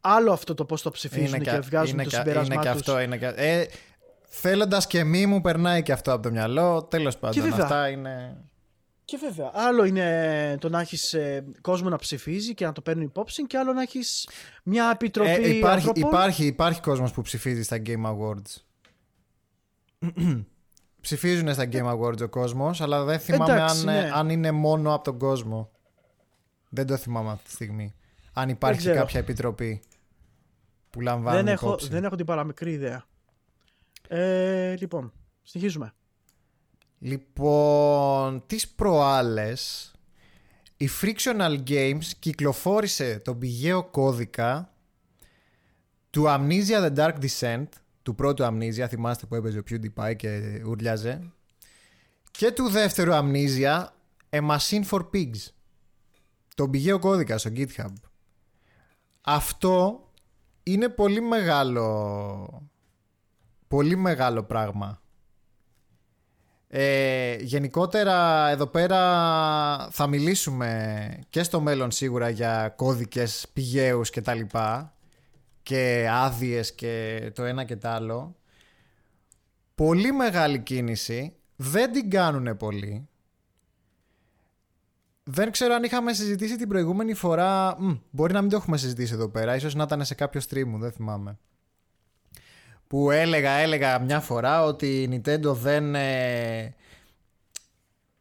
Άλλο 0.04 0.32
αυτό 0.32 0.54
το 0.54 0.64
πώς 0.64 0.82
το 0.82 0.90
ψηφίζουν 0.90 1.38
και 1.38 1.50
κα- 1.50 1.60
βγάζουν 1.60 1.94
είναι 1.94 2.04
το 2.04 2.10
κα- 2.10 2.16
συμπέρασμά 2.16 2.54
είναι 2.54 2.62
και 2.64 2.70
τους. 2.70 2.80
αυτό. 2.80 3.00
Είναι 3.00 3.16
και... 3.16 3.26
Ε, 3.26 3.66
Θέλοντας 4.34 4.86
και 4.86 5.04
μη 5.04 5.26
μου 5.26 5.40
περνάει 5.40 5.82
και 5.82 5.92
αυτό 5.92 6.12
από 6.12 6.22
το 6.22 6.30
μυαλό. 6.30 6.82
Τέλος 6.82 7.18
πάντων, 7.18 7.42
βέβαια. 7.42 7.62
αυτά 7.64 7.88
είναι. 7.88 8.36
Και 9.04 9.16
βέβαια, 9.20 9.50
άλλο 9.54 9.84
είναι 9.84 10.56
το 10.60 10.68
να 10.68 10.80
έχεις 10.80 11.16
κόσμο 11.60 11.88
να 11.88 11.96
ψηφίζει 11.96 12.54
και 12.54 12.64
να 12.64 12.72
το 12.72 12.80
παίρνει 12.80 13.04
υπόψη, 13.04 13.46
και 13.46 13.58
άλλο 13.58 13.72
να 13.72 13.82
έχεις 13.82 14.28
μια 14.62 14.90
επιτροπή. 14.92 15.30
Ε, 15.30 15.56
υπάρχει, 15.56 15.88
ανθρώπων. 15.88 16.02
υπάρχει, 16.10 16.46
υπάρχει 16.46 16.80
κόσμος 16.80 17.12
που 17.12 17.22
ψηφίζει 17.22 17.62
στα 17.62 17.82
Game 17.86 18.04
Awards. 18.06 18.56
Ψηφίζουν 21.00 21.52
στα 21.54 21.68
Game 21.72 21.94
Awards 21.96 22.20
ο 22.22 22.28
κόσμος, 22.28 22.80
αλλά 22.80 23.04
δεν 23.04 23.18
θυμάμαι 23.18 23.52
Εντάξει, 23.52 23.78
αν, 23.78 23.84
ναι. 23.94 24.10
αν 24.14 24.28
είναι 24.28 24.50
μόνο 24.50 24.94
από 24.94 25.04
τον 25.04 25.18
κόσμο. 25.18 25.70
Δεν 26.68 26.86
το 26.86 26.96
θυμάμαι 26.96 27.30
αυτή 27.30 27.44
τη 27.44 27.50
στιγμή. 27.50 27.94
Αν 28.32 28.48
υπάρχει 28.48 28.78
ξέρω. 28.78 28.96
κάποια 28.96 29.20
επιτροπή 29.20 29.82
που 30.92 31.00
λαμβάνει 31.00 31.36
δεν, 31.36 31.48
έχω, 31.48 31.66
υπόψη. 31.66 31.88
δεν 31.88 32.04
έχω 32.04 32.16
την 32.16 32.26
παραμικρή 32.26 32.72
ιδέα. 32.72 33.04
Ε, 34.08 34.76
λοιπόν, 34.76 35.12
συνεχίζουμε. 35.42 35.92
Λοιπόν, 36.98 38.42
τις 38.46 38.68
προάλλες 38.68 39.92
η 40.76 40.88
Frictional 41.02 41.62
Games 41.68 42.04
κυκλοφόρησε 42.18 43.20
τον 43.24 43.38
πηγαίο 43.38 43.84
κώδικα 43.84 44.72
του 46.10 46.24
Amnesia 46.26 46.90
The 46.90 46.96
Dark 46.96 47.14
Descent 47.20 47.66
του 48.02 48.14
πρώτου 48.14 48.44
Amnesia, 48.44 48.86
θυμάστε 48.88 49.26
που 49.26 49.34
έπαιζε 49.34 49.58
ο 49.58 49.62
PewDiePie 49.70 50.16
και 50.16 50.62
ουρλιάζε 50.66 51.32
και 52.30 52.52
του 52.52 52.68
δεύτερου 52.68 53.12
Amnesia 53.12 53.84
A 54.30 54.50
Machine 54.50 54.84
for 54.90 55.00
Pigs 55.14 55.48
τον 56.54 56.70
πηγαίο 56.70 56.98
κώδικα 56.98 57.38
στο 57.38 57.50
GitHub 57.54 57.92
αυτό 59.20 60.06
είναι 60.62 60.88
πολύ 60.88 61.20
μεγάλο 61.20 62.70
πολύ 63.68 63.96
μεγάλο 63.96 64.42
πράγμα 64.42 65.02
ε, 66.68 67.36
γενικότερα 67.40 68.48
εδώ 68.48 68.66
πέρα 68.66 68.98
θα 69.90 70.06
μιλήσουμε 70.06 71.08
και 71.30 71.42
στο 71.42 71.60
μέλλον 71.60 71.90
σίγουρα 71.90 72.28
για 72.28 72.72
κώδικες 72.76 73.46
πηγαίους 73.52 74.10
και 74.10 74.20
τα 74.20 74.34
λοιπά 74.34 74.94
και 75.62 76.08
άδειες 76.10 76.74
και 76.74 77.30
το 77.34 77.44
ένα 77.44 77.64
και 77.64 77.76
το 77.76 77.88
άλλο. 77.88 78.36
Πολύ 79.74 80.12
μεγάλη 80.12 80.58
κίνηση, 80.58 81.36
δεν 81.56 81.92
την 81.92 82.10
κάνουν 82.10 82.56
πολύ. 82.56 83.08
Δεν 85.24 85.50
ξέρω 85.50 85.74
αν 85.74 85.82
είχαμε 85.82 86.12
συζητήσει 86.12 86.56
την 86.56 86.68
προηγούμενη 86.68 87.14
φορά, 87.14 87.76
Μμ, 87.80 87.92
μπορεί 88.10 88.32
να 88.32 88.40
μην 88.40 88.50
το 88.50 88.56
έχουμε 88.56 88.76
συζητήσει 88.76 89.12
εδώ 89.12 89.28
πέρα, 89.28 89.54
ίσως 89.56 89.74
να 89.74 89.82
ήταν 89.82 90.04
σε 90.04 90.14
κάποιο 90.14 90.40
stream 90.48 90.64
μου, 90.64 90.78
δεν 90.78 90.92
θυμάμαι 90.92 91.38
που 92.92 93.10
έλεγα, 93.10 93.50
έλεγα 93.50 93.98
μια 93.98 94.20
φορά 94.20 94.64
ότι 94.64 95.02
η 95.02 95.08
Nintendo 95.12 95.54
δεν, 95.54 95.94
ε, 95.94 96.74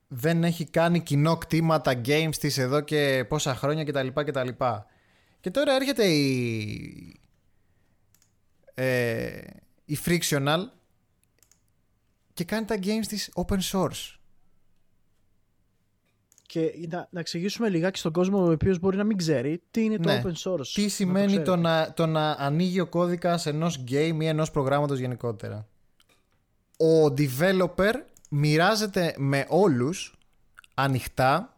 δεν 0.07 0.43
έχει 0.43 0.65
κάνει 0.65 0.99
κοινό 1.01 1.37
κτήμα 1.37 1.81
τα 1.81 2.01
games 2.05 2.35
της 2.39 2.57
εδώ 2.57 2.81
και 2.81 3.25
πόσα 3.27 3.55
χρόνια 3.55 3.83
κτλ. 3.83 4.07
κτλ. 4.07 4.47
Και 5.39 5.51
τώρα 5.51 5.75
έρχεται 5.75 6.05
η, 6.05 7.19
ε, 8.73 9.41
η 9.85 9.97
Frictional 10.05 10.59
και 12.33 12.43
κάνει 12.43 12.65
τα 12.65 12.79
games 12.83 13.05
της 13.07 13.31
open 13.35 13.59
source. 13.71 14.15
Και 16.51 16.71
να, 16.89 17.07
να 17.11 17.19
εξηγήσουμε 17.19 17.69
λιγάκι 17.69 17.99
στον 17.99 18.11
κόσμο 18.11 18.45
ο 18.45 18.51
οποίος 18.51 18.79
μπορεί 18.79 18.97
να 18.97 19.03
μην 19.03 19.17
ξέρει 19.17 19.61
τι 19.71 19.83
είναι 19.83 19.97
το 19.97 20.09
Ναι. 20.09 20.21
open 20.25 20.33
source. 20.51 20.67
Τι 20.73 20.81
να 20.81 20.89
σημαίνει 20.89 21.25
ξέρετε. 21.25 21.49
το 21.49 21.55
να, 21.55 21.93
το 21.93 22.05
να 22.05 22.31
ανοίγει 22.31 22.79
ο 22.79 22.87
κώδικας 22.87 23.45
ενός 23.45 23.83
game 23.87 24.17
ή 24.19 24.25
ενός 24.25 24.51
προγράμματος 24.51 24.99
γενικότερα. 24.99 25.67
Ο 26.77 27.13
developer 27.17 27.93
μοιράζεται 28.29 29.13
με 29.17 29.45
όλους 29.49 30.17
ανοιχτά 30.73 31.57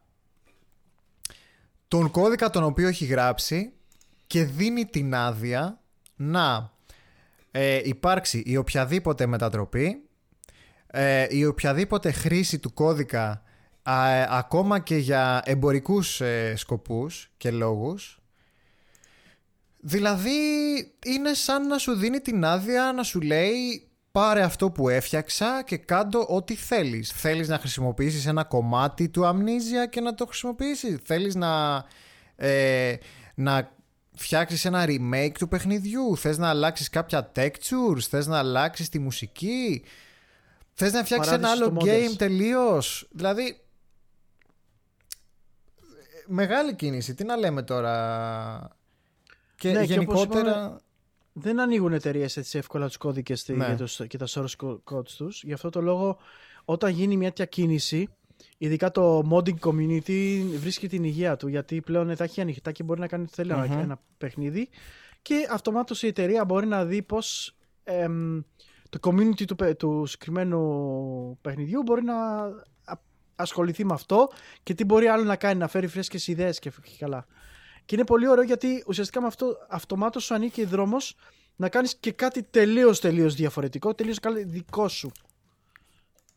τον 1.87 2.11
κώδικα 2.11 2.49
τον 2.49 2.63
οποίο 2.63 2.87
έχει 2.87 3.05
γράψει 3.05 3.73
και 4.27 4.43
δίνει 4.43 4.85
την 4.85 5.15
άδεια 5.15 5.81
να 6.15 6.71
ε, 7.51 7.81
υπάρξει 7.83 8.43
η 8.45 8.57
οποιαδήποτε 8.57 9.25
μετατροπή 9.25 10.03
ε, 10.87 11.25
η 11.29 11.45
οποιαδήποτε 11.45 12.11
χρήση 12.11 12.59
του 12.59 12.73
κώδικα 12.73 13.42
α, 13.83 14.09
ε, 14.09 14.27
ακόμα 14.29 14.79
και 14.79 14.95
για 14.95 15.41
εμπορικούς 15.45 16.21
ε, 16.21 16.53
σκοπούς 16.55 17.31
και 17.37 17.51
λόγους 17.51 18.17
δηλαδή 19.85 20.31
είναι 21.05 21.33
σαν 21.33 21.67
να 21.67 21.77
σου 21.77 21.93
δίνει 21.93 22.19
την 22.19 22.45
άδεια 22.45 22.91
να 22.95 23.03
σου 23.03 23.21
λέει 23.21 23.87
πάρε 24.11 24.41
αυτό 24.41 24.71
που 24.71 24.89
έφτιαξα 24.89 25.63
και 25.65 25.77
κάντο 25.77 26.25
ό,τι 26.29 26.55
θέλεις. 26.55 27.11
Θέλεις 27.11 27.47
να 27.47 27.57
χρησιμοποιήσεις 27.57 28.25
ένα 28.25 28.43
κομμάτι 28.43 29.09
του 29.09 29.21
Amnesia 29.25 29.89
και 29.89 30.01
να 30.01 30.13
το 30.13 30.25
χρησιμοποιήσεις. 30.25 30.97
Θέλεις 31.03 31.35
να, 31.35 31.83
ε, 32.35 32.95
να 33.35 33.71
φτιάξεις 34.15 34.65
ένα 34.65 34.85
remake 34.87 35.31
του 35.37 35.47
παιχνιδιού. 35.47 36.17
Θες 36.17 36.37
να 36.37 36.49
αλλάξεις 36.49 36.89
κάποια 36.89 37.31
textures. 37.35 38.01
Θες 38.09 38.27
να 38.27 38.37
αλλάξεις 38.37 38.89
τη 38.89 38.99
μουσική. 38.99 39.83
Θες 40.73 40.93
να 40.93 41.03
φτιάξεις 41.03 41.33
ένα 41.33 41.41
Παράδειση 41.41 41.63
άλλο 41.63 41.79
στο 41.79 41.89
game 41.91 42.11
modders. 42.11 42.17
τελείως. 42.17 43.07
Δηλαδή 43.11 43.62
μεγάλη 46.27 46.75
κίνηση. 46.75 47.13
Τι 47.15 47.23
να 47.23 47.35
λέμε 47.35 47.61
τώρα; 47.63 48.77
Και 49.55 49.67
Ναι, 49.71 49.73
και 49.73 49.79
όπως 49.79 49.89
γενικότερα. 50.19 50.49
είπαμε, 50.49 50.77
Δεν 51.35 51.59
ανοίγουν 51.59 51.93
εταιρείες 51.93 52.37
έτσι 52.37 52.57
εύκολα 52.57 52.87
τους 52.87 52.97
κώδικες 52.97 53.47
Ναι. 53.47 53.75
και 54.07 54.17
τα 54.17 54.27
source 54.29 54.55
co- 54.63 54.77
codes 54.91 55.07
τους. 55.17 55.43
Γι' 55.43 55.53
αυτό 55.53 55.69
το 55.69 55.81
λόγο, 55.81 56.17
όταν 56.65 56.91
γίνει 56.91 57.17
μια 57.17 57.27
τέτοια 57.27 57.45
κίνηση, 57.45 58.07
ειδικά 58.57 58.91
το 58.91 59.21
modding 59.31 59.59
community 59.59 60.41
βρίσκει 60.59 60.87
την 60.87 61.03
υγεία 61.03 61.35
του. 61.37 61.47
Γιατί 61.47 61.81
πλέον 61.81 62.15
θα 62.15 62.23
έχει 62.23 62.41
ανοιχτά 62.41 62.71
και 62.71 62.83
μπορεί 62.83 62.99
να 62.99 63.07
κάνει 63.07 63.23
ό,τι 63.23 63.33
θέλει 63.33 63.51
ένα- 63.51 63.65
Μμμ. 63.67 63.79
ένα 63.79 63.99
παιχνίδι. 64.17 64.69
Και 65.21 65.47
αυτομάτως 65.51 66.03
η 66.03 66.07
εταιρεία 66.07 66.45
μπορεί 66.45 66.65
να 66.67 66.85
δει 66.85 67.01
πώς 67.01 67.55
το 68.89 68.99
community 69.01 69.45
του, 69.47 69.55
παι- 69.55 69.77
του 69.77 70.05
συγκεκριμένου 70.05 71.37
παιχνιδιού 71.41 71.81
μπορεί 71.83 72.03
να 72.03 72.15
α- 72.15 72.51
ασχοληθεί 73.35 73.85
με 73.85 73.93
αυτό 73.93 74.29
και 74.63 74.73
τι 74.73 74.85
μπορεί 74.85 75.07
άλλο 75.07 75.23
να 75.23 75.35
κάνει, 75.35 75.59
να 75.59 75.67
φέρει 75.67 75.87
φρέσκες 75.87 76.27
ιδέες 76.27 76.59
και 76.59 76.69
και 76.69 76.95
καλά. 76.99 77.25
Και 77.85 77.95
είναι 77.95 78.05
πολύ 78.05 78.27
ωραίο 78.27 78.43
γιατί 78.43 78.83
ουσιαστικά 78.87 79.21
με 79.21 79.27
αυτό 79.27 79.57
αυτομάτως 79.69 80.23
σου 80.23 80.33
ανήκει 80.33 80.65
δρόμος 80.65 81.15
να 81.55 81.69
κάνεις 81.69 81.95
και 81.95 82.11
κάτι 82.11 82.43
τελείως 82.43 82.99
τελείως 82.99 83.35
διαφορετικό, 83.35 83.93
τελείως 83.93 84.19
καλ- 84.19 84.45
δικό 84.47 84.87
σου. 84.87 85.11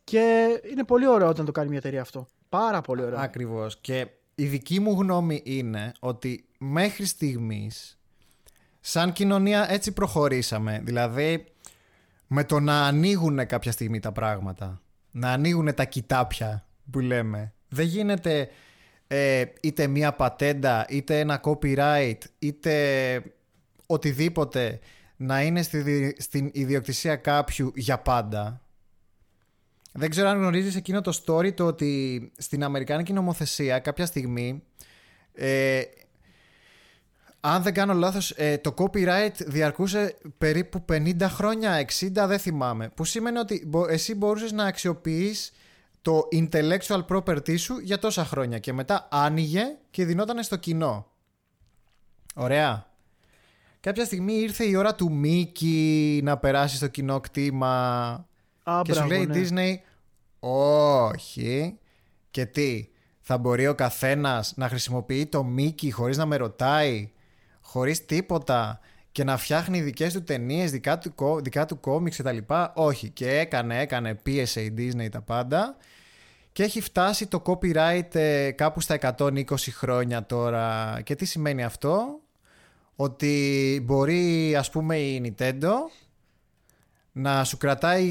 Και 0.04 0.46
είναι 0.70 0.84
πολύ 0.84 1.06
ωραίο 1.06 1.28
όταν 1.28 1.44
το 1.44 1.52
κάνει 1.52 1.68
μια 1.68 1.78
εταιρεία 1.78 2.00
αυτό. 2.00 2.26
Πάρα 2.48 2.80
πολύ 2.80 3.02
ωραίο. 3.02 3.18
Ακριβώς. 3.18 3.78
Και 3.80 4.06
η 4.34 4.46
δική 4.46 4.80
μου 4.80 5.00
γνώμη 5.00 5.42
είναι 5.44 5.92
ότι 6.00 6.44
μέχρι 6.58 7.04
στιγμής 7.04 7.98
σαν 8.80 9.12
κοινωνία 9.12 9.72
έτσι 9.72 9.92
προχωρήσαμε. 9.92 10.80
Δηλαδή 10.84 11.44
με 12.26 12.44
το 12.44 12.60
να 12.60 12.86
ανοίγουν 12.86 13.46
κάποια 13.46 13.72
στιγμή 13.72 14.00
τα 14.00 14.12
πράγματα. 14.12 14.80
Να 15.10 15.32
ανοίγουν 15.32 15.74
τα 15.74 15.84
κοιτάπια 15.84 16.65
που 16.90 16.98
λέμε. 17.00 17.52
Δεν 17.68 17.86
γίνεται 17.86 18.48
ε, 19.06 19.44
είτε 19.60 19.86
μία 19.86 20.12
πατέντα, 20.12 20.86
είτε 20.88 21.18
ένα 21.18 21.40
copyright, 21.44 22.18
είτε 22.38 23.22
οτιδήποτε 23.86 24.78
να 25.16 25.42
είναι 25.42 25.62
στη, 25.62 25.78
δι- 25.80 26.20
στην 26.22 26.50
ιδιοκτησία 26.52 27.16
κάποιου 27.16 27.72
για 27.74 27.98
πάντα. 27.98 28.60
Δεν 29.92 30.10
ξέρω 30.10 30.28
αν 30.28 30.38
γνωρίζεις 30.38 30.76
εκείνο 30.76 31.00
το 31.00 31.20
story 31.24 31.54
το 31.54 31.66
ότι 31.66 32.32
στην 32.38 32.64
Αμερικάνικη 32.64 33.12
νομοθεσία 33.12 33.78
κάποια 33.78 34.06
στιγμή 34.06 34.62
ε, 35.34 35.82
αν 37.40 37.62
δεν 37.62 37.74
κάνω 37.74 37.94
λάθος 37.94 38.30
ε, 38.36 38.58
το 38.58 38.74
copyright 38.78 39.32
διαρκούσε 39.46 40.16
περίπου 40.38 40.84
50 40.92 41.16
χρόνια, 41.20 41.86
60 42.00 42.08
δεν 42.12 42.38
θυμάμαι 42.38 42.88
που 42.88 43.04
σημαίνει 43.04 43.38
ότι 43.38 43.64
μπο- 43.66 43.88
εσύ 43.88 44.14
μπορούσες 44.14 44.52
να 44.52 44.64
αξιοποιείς 44.64 45.52
το 46.06 46.28
intellectual 46.32 47.04
property 47.08 47.58
σου 47.58 47.78
για 47.78 47.98
τόσα 47.98 48.24
χρόνια 48.24 48.58
και 48.58 48.72
μετά 48.72 49.08
άνοιγε 49.10 49.62
και 49.90 50.04
δινόταν 50.04 50.42
στο 50.42 50.56
κοινό. 50.56 51.06
Ωραία. 52.34 52.86
Κάποια 53.80 54.04
στιγμή 54.04 54.32
ήρθε 54.32 54.64
η 54.64 54.74
ώρα 54.74 54.94
του 54.94 55.12
Μίκη 55.12 56.20
να 56.24 56.36
περάσει 56.38 56.76
στο 56.76 56.88
κοινό 56.88 57.20
κτήμα 57.20 57.68
Α, 58.62 58.80
και 58.84 58.92
σου 58.92 59.04
μπράβο, 59.06 59.08
λέει 59.08 59.22
η 59.22 59.26
ναι. 59.26 59.48
Disney 59.48 59.74
όχι 60.48 61.78
και 62.30 62.46
τι 62.46 62.88
θα 63.20 63.38
μπορεί 63.38 63.66
ο 63.66 63.74
καθένας 63.74 64.52
να 64.56 64.68
χρησιμοποιεί 64.68 65.26
το 65.26 65.46
Mickey 65.58 65.90
χωρίς 65.90 66.16
να 66.16 66.26
με 66.26 66.36
ρωτάει 66.36 67.12
χωρίς 67.60 68.06
τίποτα 68.06 68.80
και 69.12 69.24
να 69.24 69.36
φτιάχνει 69.36 69.80
δικές 69.80 70.12
του 70.12 70.22
ταινίες 70.22 70.70
δικά 70.70 70.98
του, 70.98 71.14
κο- 71.14 71.40
δικά 71.40 71.66
του 71.66 71.80
κόμιξ 71.80 72.16
και 72.16 72.22
τα 72.22 72.32
λοιπά; 72.32 72.72
Όχι 72.76 73.10
και 73.10 73.38
έκανε 73.38 73.80
έκανε 73.80 74.14
πίεσε 74.14 74.60
η 74.60 74.74
Disney 74.78 75.08
τα 75.10 75.20
πάντα 75.20 75.76
και 76.56 76.62
έχει 76.62 76.80
φτάσει 76.80 77.26
το 77.26 77.42
copyright 77.46 78.14
ε, 78.14 78.50
κάπου 78.50 78.80
στα 78.80 79.14
120 79.18 79.42
χρόνια 79.70 80.26
τώρα 80.26 81.00
και 81.04 81.14
τι 81.14 81.24
σημαίνει 81.24 81.64
αυτό; 81.64 82.20
Ότι 82.96 83.82
μπορεί 83.84 84.56
ας 84.56 84.70
πούμε 84.70 84.96
η 84.98 85.34
Nintendo 85.38 85.72
να 87.12 87.44
σου 87.44 87.56
κρατάει 87.56 88.10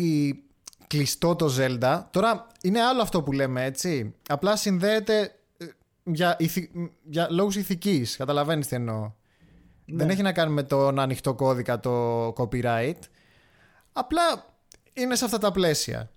κλειστό 0.88 1.36
το 1.36 1.54
Zelda. 1.58 2.04
Τώρα 2.12 2.48
είναι 2.62 2.82
άλλο 2.82 3.02
αυτό 3.02 3.24
που 3.24 3.32
λέμε 3.32 3.64
έτσι. 3.64 4.16
Απλά 4.28 4.56
συνδέεται 4.56 5.36
ε, 5.58 5.66
για, 6.04 6.36
ηθι... 6.40 6.72
για 7.04 7.28
λόγους 7.30 7.56
ηθικής. 7.56 8.16
Καταλαβαίνεις 8.16 8.68
τι 8.68 8.76
εννοώ. 8.76 9.12
Δεν 9.86 10.10
έχει 10.10 10.22
να 10.22 10.32
κάνει 10.32 10.54
με 10.54 10.64
τον 10.64 11.00
ανοιχτό 11.00 11.34
κώδικα 11.34 11.80
το 11.80 12.28
copyright. 12.28 13.00
Απλά 13.94 14.56
είναι 14.94 15.16
σε 15.16 15.26
αυτά 15.26 15.38
τα 15.38 15.52
πλαίσια. 15.52 16.10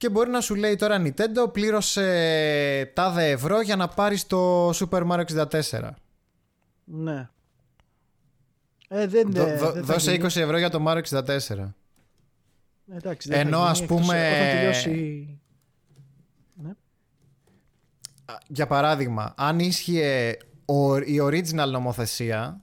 Και 0.00 0.08
μπορεί 0.08 0.30
να 0.30 0.40
σου 0.40 0.54
λέει 0.54 0.76
τώρα 0.76 1.02
Nintendo 1.04 1.52
πλήρωσε 1.52 2.90
τάδε 2.94 3.30
ευρώ 3.30 3.60
για 3.60 3.76
να 3.76 3.88
πάρεις 3.88 4.26
το 4.26 4.68
Super 4.68 5.06
Mario 5.10 5.24
64. 5.70 5.90
Ναι. 6.84 7.28
Ε, 8.88 9.06
δεν, 9.06 9.32
Δω- 9.32 9.46
ε, 9.46 9.56
δω- 9.56 9.72
δεν 9.72 9.84
θα 9.84 9.92
δώσε 9.92 10.10
γίνει. 10.12 10.24
20 10.24 10.36
ευρώ 10.40 10.58
για 10.58 10.70
το 10.70 10.84
Mario 10.86 11.00
64. 11.10 11.74
Εντάξει, 12.92 13.28
δεν 13.28 13.36
θα 13.40 13.46
Ενώ, 13.46 13.56
γίνει, 13.58 13.68
ας 13.70 13.80
εκτός 13.80 14.00
πούμε- 14.00 14.30
Όταν 14.32 14.56
τελειώσει... 14.56 15.38
Για 18.46 18.66
παράδειγμα, 18.66 19.34
αν 19.36 19.58
ίσχυε 19.58 20.36
ο- 20.64 20.96
η 20.96 21.20
original 21.22 21.68
νομοθεσία, 21.70 22.60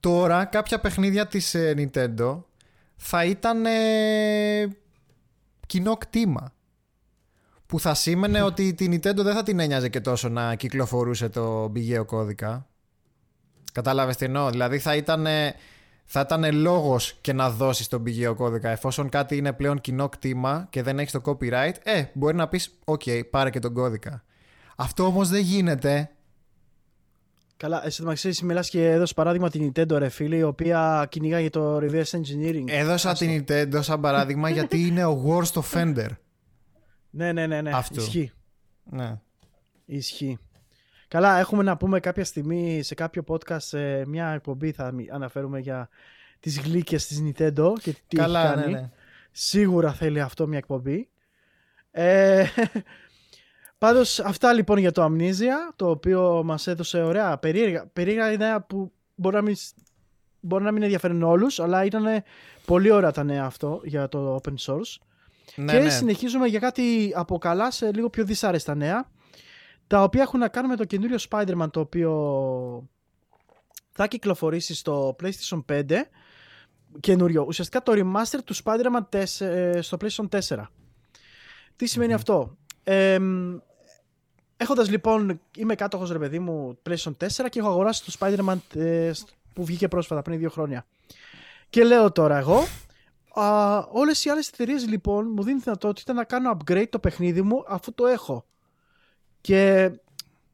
τώρα 0.00 0.44
κάποια 0.44 0.80
παιχνίδια 0.80 1.26
της 1.26 1.54
ε, 1.54 1.74
Nintendo 1.76 2.42
θα 2.96 3.24
ήταν 3.24 3.66
ε, 3.66 4.68
κοινό 5.66 5.96
κτήμα. 5.96 6.52
Που 7.66 7.80
θα 7.80 7.94
σήμαινε 7.94 8.42
ότι 8.42 8.74
τη 8.74 8.86
Nintendo 8.90 9.22
δεν 9.22 9.34
θα 9.34 9.42
την 9.42 9.60
ένοιαζε 9.60 9.88
και 9.88 10.00
τόσο 10.00 10.28
να 10.28 10.54
κυκλοφορούσε 10.54 11.28
το 11.28 11.70
πηγαίο 11.72 12.04
κώδικα. 12.04 12.66
Κατάλαβες 13.72 14.16
τι 14.16 14.24
εννοώ; 14.24 14.50
Δηλαδή 14.50 14.78
θα 14.78 14.96
ήταν, 14.96 15.26
θα 16.04 16.20
ήταν 16.20 16.54
λόγος 16.54 17.18
και 17.20 17.32
να 17.32 17.50
δώσεις 17.50 17.88
τον 17.88 18.02
πηγαίο 18.02 18.34
κώδικα. 18.34 18.68
Εφόσον 18.68 19.08
κάτι 19.08 19.36
είναι 19.36 19.52
πλέον 19.52 19.80
κοινό 19.80 20.08
κτήμα 20.08 20.66
και 20.70 20.82
δεν 20.82 20.98
έχεις 20.98 21.12
το 21.12 21.20
copyright, 21.24 21.74
ε, 21.82 22.04
μπορεί 22.12 22.36
να 22.36 22.48
πεις, 22.48 22.78
οκ, 22.84 23.02
πάρε 23.30 23.50
και 23.50 23.58
τον 23.58 23.72
κώδικα. 23.72 24.24
Αυτό 24.76 25.04
όμως 25.04 25.28
δεν 25.28 25.40
γίνεται. 25.40 26.13
Καλά, 27.64 27.84
εσύ 27.86 27.98
το 27.98 28.02
μεταξύ 28.08 28.44
μιλάς 28.44 28.68
και 28.70 28.90
έδωσες 28.90 29.14
παράδειγμα 29.14 29.50
την 29.50 29.72
Nintendo 29.72 29.92
ρε 29.98 30.08
φίλε, 30.08 30.36
η 30.36 30.42
οποία 30.42 31.06
κυνηγάει 31.10 31.50
το 31.50 31.76
reverse 31.76 32.10
engineering. 32.10 32.64
Έδωσα 32.66 33.12
την 33.14 33.44
Nintendo 33.48 33.78
σαν 33.82 34.00
παράδειγμα 34.00 34.50
γιατί 34.50 34.86
είναι 34.86 35.04
ο 35.04 35.24
worst 35.26 35.60
offender. 35.62 36.08
Ναι, 37.10 37.32
ναι, 37.32 37.46
ναι, 37.46 37.60
ναι. 37.62 37.70
Αυτό. 37.74 38.00
Ισχύει. 38.00 38.32
Ναι. 38.84 39.20
Ισχύει. 39.84 40.38
Καλά, 41.08 41.38
έχουμε 41.38 41.62
να 41.62 41.76
πούμε 41.76 42.00
κάποια 42.00 42.24
στιγμή 42.24 42.82
σε 42.82 42.94
κάποιο 42.94 43.22
podcast, 43.26 43.56
σε 43.60 44.06
μια 44.06 44.28
εκπομπή 44.28 44.72
θα 44.72 44.92
μι- 44.92 45.10
αναφέρουμε 45.12 45.58
για 45.60 45.88
τις 46.40 46.60
γλύκες 46.60 47.06
της 47.06 47.22
Nintendo 47.24 47.72
και 47.82 47.94
τι 48.08 48.16
Καλά, 48.16 48.44
έχει 48.44 48.54
κάνει. 48.54 48.72
ναι, 48.72 48.80
ναι. 48.80 48.90
Σίγουρα 49.30 49.92
θέλει 49.92 50.20
αυτό 50.20 50.46
μια 50.46 50.58
εκπομπή. 50.58 51.08
Ε, 51.90 52.44
πάντως 53.84 54.20
αυτά 54.20 54.52
λοιπόν 54.52 54.78
για 54.78 54.92
το 54.92 55.04
Amnesia, 55.04 55.72
το 55.76 55.90
οποίο 55.90 56.42
μας 56.44 56.66
έδωσε 56.66 57.02
ωραία 57.02 57.38
περίεργα, 57.38 57.86
περίεργα 57.92 58.32
ιδέα 58.32 58.62
που 58.62 58.92
μπορεί 59.14 59.36
να 59.36 59.42
μην, 59.42 59.56
μπορεί 60.40 60.64
να 60.64 60.72
μην 60.72 60.82
ενδιαφέρουν 60.82 61.22
όλους, 61.22 61.60
αλλά 61.60 61.84
ήταν 61.84 62.04
πολύ 62.64 62.90
ωραία 62.90 63.10
τα 63.10 63.24
νέα 63.24 63.44
αυτό 63.44 63.80
για 63.84 64.08
το 64.08 64.40
open 64.42 64.54
source. 64.60 64.96
Ναι, 65.56 65.72
και 65.72 65.78
ναι. 65.78 65.90
συνεχίζουμε 65.90 66.46
για 66.46 66.58
κάτι 66.58 67.12
από 67.14 67.38
καλά 67.38 67.70
σε 67.70 67.92
λίγο 67.92 68.10
πιο 68.10 68.24
δυσάρεστα 68.24 68.74
νέα, 68.74 69.10
τα 69.86 70.02
οποία 70.02 70.22
έχουν 70.22 70.40
να 70.40 70.48
κάνουν 70.48 70.70
με 70.70 70.76
το 70.76 70.84
καινούριο 70.84 71.16
Spider-Man 71.30 71.68
το 71.70 71.80
οποίο 71.80 72.12
θα 73.92 74.06
κυκλοφορήσει 74.06 74.74
στο 74.74 75.16
PlayStation 75.22 75.64
5 75.72 75.82
καινούριο. 77.00 77.44
Ουσιαστικά 77.48 77.82
το 77.82 77.92
remaster 77.96 78.38
του 78.44 78.54
Spider-Man 78.54 79.18
4, 79.18 79.46
ε, 79.46 79.80
στο 79.80 79.96
PlayStation 80.00 80.40
4. 80.48 80.62
Τι 81.76 81.86
σημαίνει 81.86 82.12
αυτό; 82.12 82.56
Ε, 82.82 83.18
μ, 84.58 84.62
έχοντας 84.62 84.90
λοιπόν, 84.90 85.40
είμαι 85.56 85.74
κάτοχος 85.74 86.10
ρε 86.10 86.18
παιδί 86.18 86.38
μου 86.38 86.78
PlayStation 86.88 87.12
4 87.18 87.48
και 87.50 87.58
έχω 87.58 87.68
αγοράσει 87.68 88.04
το 88.04 88.16
Spider-Man 88.18 88.56
ε, 88.80 89.12
σ- 89.12 89.28
που 89.52 89.64
βγήκε 89.64 89.88
πρόσφατα 89.88 90.22
πριν 90.22 90.38
δύο 90.38 90.50
χρόνια. 90.50 90.86
Και 91.70 91.84
λέω 91.84 92.12
τώρα 92.12 92.36
εγώ, 92.36 92.58
α, 93.34 93.78
όλες 93.78 94.24
οι 94.24 94.30
άλλες 94.30 94.48
εταιρείες 94.48 94.86
λοιπόν 94.88 95.26
μου 95.34 95.42
δίνουν 95.42 95.58
τη 95.58 95.64
δυνατότητα 95.64 96.12
να 96.12 96.24
κάνω 96.24 96.56
upgrade 96.56 96.86
το 96.90 96.98
παιχνίδι 96.98 97.42
μου 97.42 97.64
αφού 97.66 97.94
το 97.94 98.06
έχω. 98.06 98.44
Και 99.40 99.90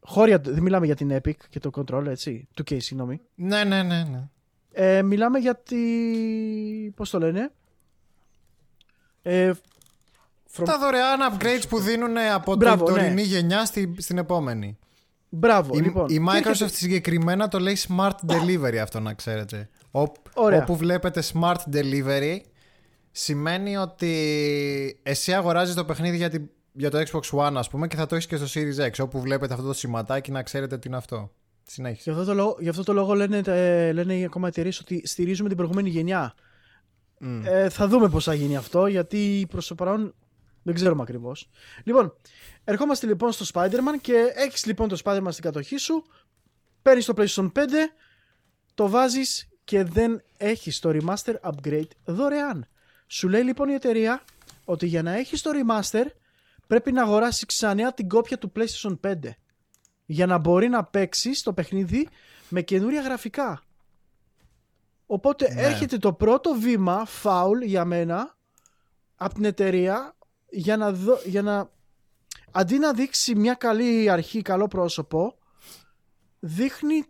χώρια, 0.00 0.38
δεν 0.38 0.62
μιλάμε 0.62 0.86
για 0.86 0.96
την 0.96 1.12
Epic 1.12 1.34
και 1.50 1.58
το 1.58 1.70
Control, 1.74 2.06
έτσι, 2.06 2.48
2K 2.56 2.76
συγγνώμη. 2.82 3.20
ναι, 3.34 3.64
ναι, 3.64 3.82
ναι, 3.82 4.02
ναι. 4.04 4.28
Ε, 4.72 5.02
μιλάμε 5.02 5.38
για 5.38 5.56
τη... 5.56 5.76
πώς 6.94 7.10
το 7.10 7.18
λένε; 7.18 7.52
Ε, 9.22 9.52
from- 10.56 10.64
Τα 10.64 10.78
δωρεάν 10.78 11.18
upgrades 11.32 11.68
που 11.68 11.80
δίνουν 11.80 12.16
από 12.34 12.54
Μπράβο, 12.56 12.84
την 12.84 12.94
ναι. 12.94 13.00
τωρινή 13.00 13.22
γενιά 13.22 13.64
στη, 13.64 13.94
στην 13.98 14.18
επόμενη. 14.18 14.78
Μπράβο, 15.28 15.76
Η, 15.76 15.80
λοιπόν. 15.80 16.06
η 16.08 16.14
Και 16.14 16.20
Microsoft 16.28 16.46
έρχεται- 16.48 16.74
συγκεκριμένα 16.74 17.48
το 17.48 17.58
λέει 17.58 17.76
Smart 17.88 18.10
Delivery 18.26 18.76
αυτό 18.76 19.00
να 19.00 19.14
ξέρετε. 19.14 19.68
Ό, 19.90 20.02
Ωραία. 20.34 20.62
όπου 20.62 20.76
βλέπετε 20.76 21.22
Smart 21.32 21.56
Delivery 21.72 22.36
σημαίνει 23.10 23.76
ότι 23.76 24.12
εσύ 25.02 25.32
αγοράζεις 25.34 25.74
το 25.74 25.84
παιχνίδι 25.84 26.16
για, 26.16 26.30
την- 26.30 26.48
για 26.72 26.90
το 26.90 26.98
Xbox 26.98 27.38
One 27.38 27.52
ας 27.56 27.68
πούμε 27.68 27.86
και 27.86 27.96
θα 27.96 28.06
το 28.06 28.14
έχεις 28.14 28.26
και 28.26 28.36
στο 28.36 28.46
Series 28.60 28.86
X 28.90 29.04
όπου 29.04 29.20
βλέπετε 29.20 29.54
αυτό 29.54 29.66
το 29.66 29.72
σηματάκι 29.72 30.30
να 30.30 30.42
ξέρετε 30.42 30.78
τι 30.78 30.88
είναι 30.88 30.96
αυτό. 30.96 31.30
Συνέχισε. 31.62 32.10
Γι' 32.10 32.18
αυτό 32.18 32.24
το 32.30 32.34
λόγο, 32.34 32.56
γι 32.60 32.68
αυτό 32.68 32.82
το 32.82 32.92
λόγο 32.92 33.14
λένε, 33.14 33.40
ε, 33.46 33.92
λένε 33.92 34.14
οι 34.16 34.24
ακόμα 34.24 34.48
εταιρείες 34.48 34.80
ότι 34.80 35.02
στηρίζουμε 35.06 35.48
την 35.48 35.56
προηγούμενη 35.56 35.88
γενιά. 35.88 36.34
Μμ. 37.18 37.42
Ε, 37.46 37.68
θα 37.68 37.88
δούμε 37.88 38.08
πώς 38.08 38.24
θα 38.24 38.34
γίνει 38.34 38.56
αυτό, 38.56 38.86
γιατί 38.86 39.46
προς 39.50 39.66
το 39.66 39.74
παρόν 39.74 40.14
δεν 40.62 40.74
ξέρουμε 40.74 41.02
ακριβώς. 41.02 41.48
Λοιπόν, 41.84 42.14
ερχόμαστε 42.64 43.06
λοιπόν 43.06 43.32
στο 43.32 43.44
Spider-Man 43.52 44.00
και 44.00 44.32
έχεις 44.34 44.66
λοιπόν 44.66 44.88
το 44.88 45.00
Spider-Man 45.04 45.28
στην 45.30 45.44
κατοχή 45.44 45.76
σου, 45.76 46.04
παίρνεις 46.82 47.04
το 47.04 47.14
PlayStation 47.16 47.52
5, 47.52 47.60
το 48.74 48.88
βάζεις 48.88 49.48
και 49.64 49.84
δεν 49.84 50.22
έχεις 50.36 50.78
το 50.78 50.90
Remaster 50.92 51.34
Upgrade 51.42 51.88
δωρεάν. 52.04 52.68
Σου 53.06 53.28
λέει 53.28 53.42
λοιπόν 53.42 53.68
η 53.68 53.74
εταιρεία 53.74 54.24
ότι 54.64 54.86
για 54.86 55.02
να 55.02 55.12
έχεις 55.12 55.42
το 55.42 55.50
Remaster 55.54 56.04
πρέπει 56.66 56.92
να 56.92 57.02
αγοράσεις 57.02 57.44
ξανά 57.44 57.92
την 57.92 58.08
κόπια 58.08 58.38
του 58.38 58.52
PlayStation 58.56 58.98
5 59.06 59.14
για 60.06 60.26
να 60.26 60.38
μπορεί 60.38 60.68
να 60.68 60.84
παίξεις 60.84 61.42
το 61.42 61.52
παιχνίδι 61.52 62.08
με 62.48 62.62
καινούρια 62.62 63.00
γραφικά. 63.00 63.62
Οπότε 65.06 65.54
Ναι. 65.54 65.62
έρχεται 65.62 65.98
το 65.98 66.12
πρώτο 66.12 66.54
βήμα, 66.54 67.06
foul 67.22 67.62
για 67.64 67.84
μένα, 67.84 68.36
από 69.16 69.34
την 69.34 69.44
εταιρεία 69.44 70.14
για 70.50 70.76
να, 70.76 70.92
δω, 70.92 71.18
για 71.24 71.42
να 71.42 71.70
αντί 72.50 72.78
να 72.78 72.92
δείξει 72.92 73.34
μια 73.34 73.54
καλή 73.54 74.10
αρχή, 74.10 74.42
καλό 74.42 74.68
πρόσωπο, 74.68 75.38
δείχνει 76.38 77.04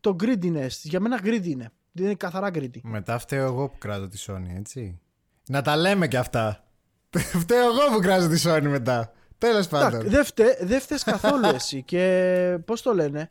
το 0.00 0.16
greediness. 0.22 0.68
Για 0.82 1.00
μένα 1.00 1.20
greedy 1.22 1.46
είναι. 1.46 1.72
Δεν 1.92 2.04
είναι 2.04 2.14
καθαρά 2.14 2.50
greedy. 2.54 2.80
Μετά 2.82 3.18
φταίω 3.18 3.44
εγώ 3.44 3.68
που 3.68 3.78
κράζω 3.78 4.08
τη 4.08 4.24
Sony, 4.26 4.56
έτσι. 4.58 5.00
Να 5.48 5.62
τα 5.62 5.76
λέμε 5.76 6.08
και 6.08 6.18
αυτά. 6.18 6.64
φταίω 7.42 7.64
εγώ 7.64 7.94
που 7.94 7.98
κράζω 8.00 8.28
τη 8.28 8.42
Sony 8.44 8.62
μετά. 8.62 9.12
Τέλος 9.38 9.68
πάντων. 9.68 9.88
Εντάξει, 10.00 10.08
Δεν 10.16 10.24
φταί- 10.24 10.64
δεν 10.64 10.80
φταίς 10.80 11.02
καθόλου 11.02 11.46
εσύ 11.54 11.82
και 11.82 12.58
πώς 12.64 12.82
το 12.82 12.94
λένε 12.94 13.30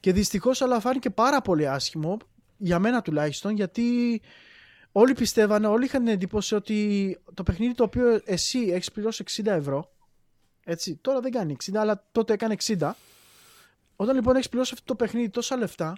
και 0.00 0.12
δυστυχώς 0.12 0.62
αλλά 0.62 0.80
φάνηκε 0.80 1.10
πάρα 1.10 1.40
πολύ 1.40 1.68
άσχημο 1.68 2.16
για 2.56 2.78
μένα 2.78 3.02
τουλάχιστον 3.02 3.54
γιατί 3.54 4.20
όλοι 4.96 5.12
πιστεύανε, 5.12 5.66
όλοι 5.66 5.84
είχαν 5.84 6.04
την 6.04 6.12
εντύπωση 6.12 6.54
ότι 6.54 7.18
το 7.34 7.42
παιχνίδι 7.42 7.74
το 7.74 7.84
οποίο 7.84 8.20
εσύ 8.24 8.58
έχεις 8.58 8.92
πληρώσει 8.92 9.24
60 9.36 9.46
ευρώ 9.46 9.92
έτσι, 10.64 10.96
τώρα 10.96 11.20
δεν 11.20 11.30
κάνει 11.30 11.56
60 11.64 11.74
αλλά 11.76 12.04
τότε 12.12 12.32
έκανε 12.32 12.56
60 12.64 12.90
όταν 13.96 14.14
λοιπόν 14.14 14.34
έχεις 14.34 14.48
πληρώσει 14.48 14.70
αυτό 14.74 14.84
το 14.86 14.94
παιχνίδι 14.94 15.28
τόσα 15.30 15.56
λεφτά 15.56 15.96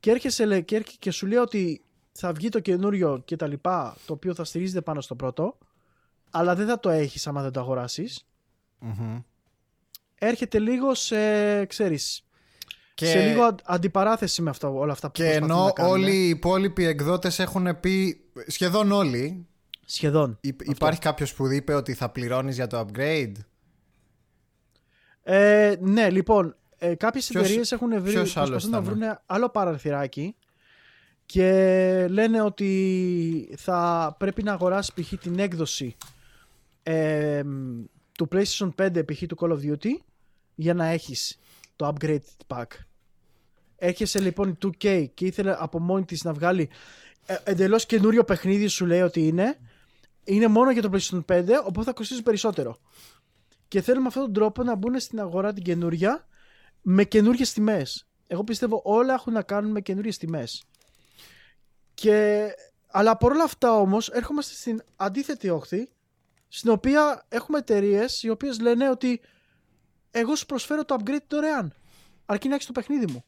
και 0.00 0.10
έρχεσαι 0.10 0.44
λέ- 0.44 0.64
και, 0.64 0.76
έρχε- 0.76 0.98
και 0.98 1.10
σου 1.10 1.26
λέει 1.26 1.38
ότι 1.38 1.84
θα 2.12 2.32
βγει 2.32 2.48
το 2.48 2.60
καινούριο 2.60 3.22
και 3.24 3.36
τα 3.36 3.46
λοιπά 3.46 3.96
το 4.06 4.12
οποίο 4.12 4.34
θα 4.34 4.44
στηρίζεται 4.44 4.80
πάνω 4.80 5.00
στο 5.00 5.14
πρώτο 5.14 5.58
αλλά 6.30 6.54
δεν 6.54 6.66
θα 6.66 6.80
το 6.80 6.90
έχεις 6.90 7.26
άμα 7.26 7.42
δεν 7.42 7.52
το 7.52 7.60
αγοράσεις 7.60 8.26
Μμμ. 8.78 9.18
έρχεται 10.14 10.58
λίγο 10.58 10.94
σε, 10.94 11.64
ξέρεις, 11.66 12.25
Και... 12.96 13.06
σε 13.06 13.26
λίγο 13.26 13.42
αν- 13.42 13.58
αντιπαράθεση 13.64 14.42
με 14.42 14.50
αυτά, 14.50 14.68
όλα 14.68 14.92
αυτά 14.92 15.06
που 15.06 15.12
Και 15.12 15.22
προσπαθούν 15.22 15.50
ενώ 15.50 15.64
να 15.64 15.70
κάνουν. 15.72 15.92
όλοι 15.92 16.16
οι 16.16 16.28
υπόλοιποι 16.28 16.84
εκδότες 16.84 17.38
έχουν 17.38 17.80
πει, 17.80 18.20
σχεδόν 18.46 18.92
όλοι, 18.92 19.46
Σχεδόν. 19.84 20.38
υ- 20.40 20.68
υπάρχει 20.68 21.00
κάποιος 21.00 21.34
που 21.34 21.46
είπε 21.46 21.74
ότι 21.74 21.94
θα 21.94 22.08
πληρώνεις 22.08 22.54
για 22.54 22.66
το 22.66 22.86
upgrade; 22.86 23.32
Ε, 25.22 25.74
ναι, 25.80 26.10
λοιπόν, 26.10 26.56
ε, 26.78 26.94
κάποιες 26.94 27.26
Ποιος- 27.26 27.44
εταιρείες 27.44 27.72
έχουν 27.72 27.88
βρει, 28.02 28.12
ποιος 28.12 28.36
άλλος 28.36 28.50
προσπαθούν 28.50 28.70
να 28.70 28.78
ήταν; 28.78 28.98
βρουν 28.98 29.18
άλλο 29.26 29.48
παραθυράκι 29.48 30.34
και 31.26 32.06
λένε 32.10 32.40
ότι 32.42 33.54
θα 33.56 34.14
πρέπει 34.18 34.42
να 34.42 34.52
αγοράσεις 34.52 34.92
π.χ. 34.94 35.12
την 35.20 35.38
έκδοση 35.38 35.96
ε, 36.82 37.42
του 38.12 38.28
PlayStation 38.32 38.70
5 38.78 39.02
π.χ. 39.06 39.22
του 39.26 39.36
Call 39.40 39.50
of 39.50 39.72
Duty 39.72 39.90
για 40.54 40.74
να 40.74 40.86
έχεις 40.86 41.38
το 41.76 41.92
upgrade 41.94 42.18
pack. 42.46 42.64
Έρχεσαι 43.76 44.20
λοιπόν 44.20 44.48
η 44.48 44.56
2K 44.62 45.06
και 45.14 45.26
ήθελε 45.26 45.56
από 45.58 45.80
μόνη 45.80 46.04
της 46.04 46.24
να 46.24 46.32
βγάλει 46.32 46.68
ε, 47.26 47.36
εντελώς 47.44 47.86
καινούριο 47.86 48.24
παιχνίδι 48.24 48.66
σου 48.66 48.86
λέει 48.86 49.00
ότι 49.00 49.26
είναι 49.26 49.58
είναι 50.26 50.46
μόνο 50.46 50.70
για 50.70 50.82
το 50.82 50.90
PlayStation 50.92 51.24
5, 51.24 51.48
οπότε 51.64 51.82
θα 51.82 51.92
κοστίζει 51.92 52.22
περισσότερο. 52.22 52.78
Και 53.68 53.80
θέλουν 53.80 54.00
με 54.02 54.06
αυτόν 54.08 54.22
τον 54.22 54.32
τρόπο 54.32 54.62
να 54.62 54.74
μπουν 54.74 55.00
στην 55.00 55.20
αγορά 55.20 55.52
την 55.52 55.62
καινούρια 55.62 56.26
με 56.82 57.04
καινούριες 57.04 57.52
τιμές. 57.52 58.06
Εγώ 58.26 58.44
πιστεύω 58.44 58.80
όλα 58.84 59.14
έχουν 59.14 59.32
να 59.32 59.42
κάνουν 59.42 59.70
με 59.70 59.80
καινούριες 59.80 60.18
τιμές. 60.18 60.64
Και... 61.94 62.46
Αλλά 62.86 63.16
παρόλα 63.16 63.42
αυτά 63.42 63.72
όμως 63.72 64.08
έρχομαστε 64.08 64.54
στην 64.54 64.82
αντίθετη 64.96 65.48
όχθη, 65.48 65.88
στην 66.48 66.70
οποία 66.70 67.24
έχουμε 67.28 67.58
εταιρείες 67.58 68.22
οι 68.22 68.28
οποίες 68.28 68.60
λένε 68.60 68.90
ότι 68.90 69.20
εγώ 70.10 70.34
σου 70.36 70.46
προσφέρω 70.46 70.84
το 70.84 70.96
upgrade 70.98 71.24
δωρεάν. 71.28 71.74
Αρκεί 72.26 72.48
να 72.48 72.54
έχεις 72.54 72.66
το 72.66 72.72
παιχνίδι 72.72 73.12
μου. 73.12 73.24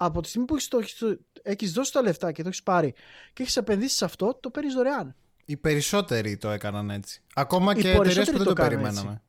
Από 0.00 0.20
τη 0.20 0.28
στιγμή 0.28 0.46
που 0.46 0.54
έχεις, 0.54 0.68
το, 0.68 1.18
έχεις 1.42 1.72
δώσει 1.72 1.92
τα 1.92 2.02
λεφτά 2.02 2.32
και 2.32 2.42
το 2.42 2.48
έχεις 2.48 2.62
πάρει 2.62 2.94
και 3.32 3.42
έχεις 3.42 3.56
επενδύσει 3.56 3.96
σε 3.96 4.04
αυτό, 4.04 4.38
το 4.40 4.50
παίρνεις 4.50 4.74
δωρεάν. 4.74 5.14
Οι 5.44 5.56
περισσότεροι 5.56 6.36
το 6.36 6.50
έκαναν 6.50 6.90
έτσι. 6.90 7.22
Ακόμα 7.34 7.74
και 7.74 7.90
εταιρείες 7.90 8.30
που 8.30 8.36
δεν 8.36 8.46
το, 8.46 8.52
περιμέναμε. 8.52 9.22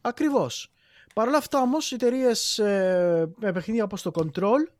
Ακριβώς. 0.00 0.72
Παρ' 1.14 1.28
όλα 1.28 1.36
αυτά 1.36 1.60
όμως, 1.60 1.90
οι 1.90 1.94
εταιρείες 1.94 2.58
ε, 2.58 3.30
με 3.36 3.52
παιχνίδια 3.52 3.84
όπως 3.84 4.02
το 4.02 4.10
Control, 4.14 4.72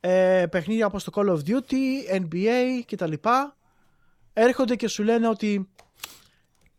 ε, 0.00 0.46
παιχνίδια 0.50 0.86
όπως 0.86 1.04
το 1.04 1.12
Call 1.14 1.28
of 1.28 1.38
Duty, 1.46 2.20
NBA 2.20 2.80
κτλ. 2.86 3.12
έρχονται 4.32 4.76
και 4.76 4.88
σου 4.88 5.02
λένε 5.02 5.28
ότι 5.28 5.68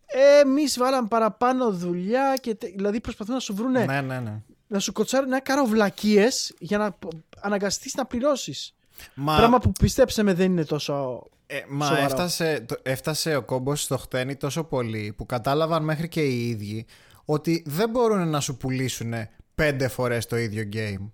ε, 0.06 0.40
εμείς 0.40 0.78
βάλαμε 0.78 1.08
παραπάνω 1.08 1.72
δουλειά 1.72 2.38
και 2.42 2.58
δηλαδή 2.76 3.02
προσπαθούν 3.02 3.34
να 3.34 3.40
σου 3.40 3.56
βρούνε 3.56 3.86
ναι, 3.86 4.02
ναι, 4.02 4.20
ναι. 4.20 4.42
Να 4.70 4.80
σου 4.80 4.92
κοτσάρουν 4.92 5.28
ένα 5.28 5.42
κάρο 5.42 5.66
βλακίες 5.66 6.54
για 6.60 6.78
να 6.78 6.98
αναγκαστείς 7.40 7.96
να 7.96 8.06
πληρώσεις. 8.06 8.76
Μα... 9.14 9.36
Πράγμα 9.36 9.60
που 9.60 9.72
πιστέψε 9.72 10.24
με 10.24 10.34
δεν 10.34 10.52
είναι 10.52 10.66
τόσο. 10.66 11.24
Ε, 11.46 11.60
μα 11.70 12.00
έφτασε, 12.00 12.66
έφτασε 12.82 13.36
ο 13.36 13.44
κόμπος 13.44 13.82
στο 13.82 13.98
χτένι 13.98 14.36
τόσο 14.36 14.64
πολύ 14.64 15.14
που 15.18 15.26
κατάλαβαν 15.26 15.84
μέχρι 15.84 16.08
και 16.08 16.22
οι 16.22 16.50
ίδιοι 16.50 16.86
ότι 17.26 17.64
δεν 17.66 17.90
μπορούν 17.90 18.30
να 18.30 18.40
σου 18.40 18.58
πουλήσουν 18.58 19.14
πέντε 19.56 19.88
φορές 19.88 20.26
το 20.26 20.38
ίδιο 20.38 20.70
game. 20.74 21.10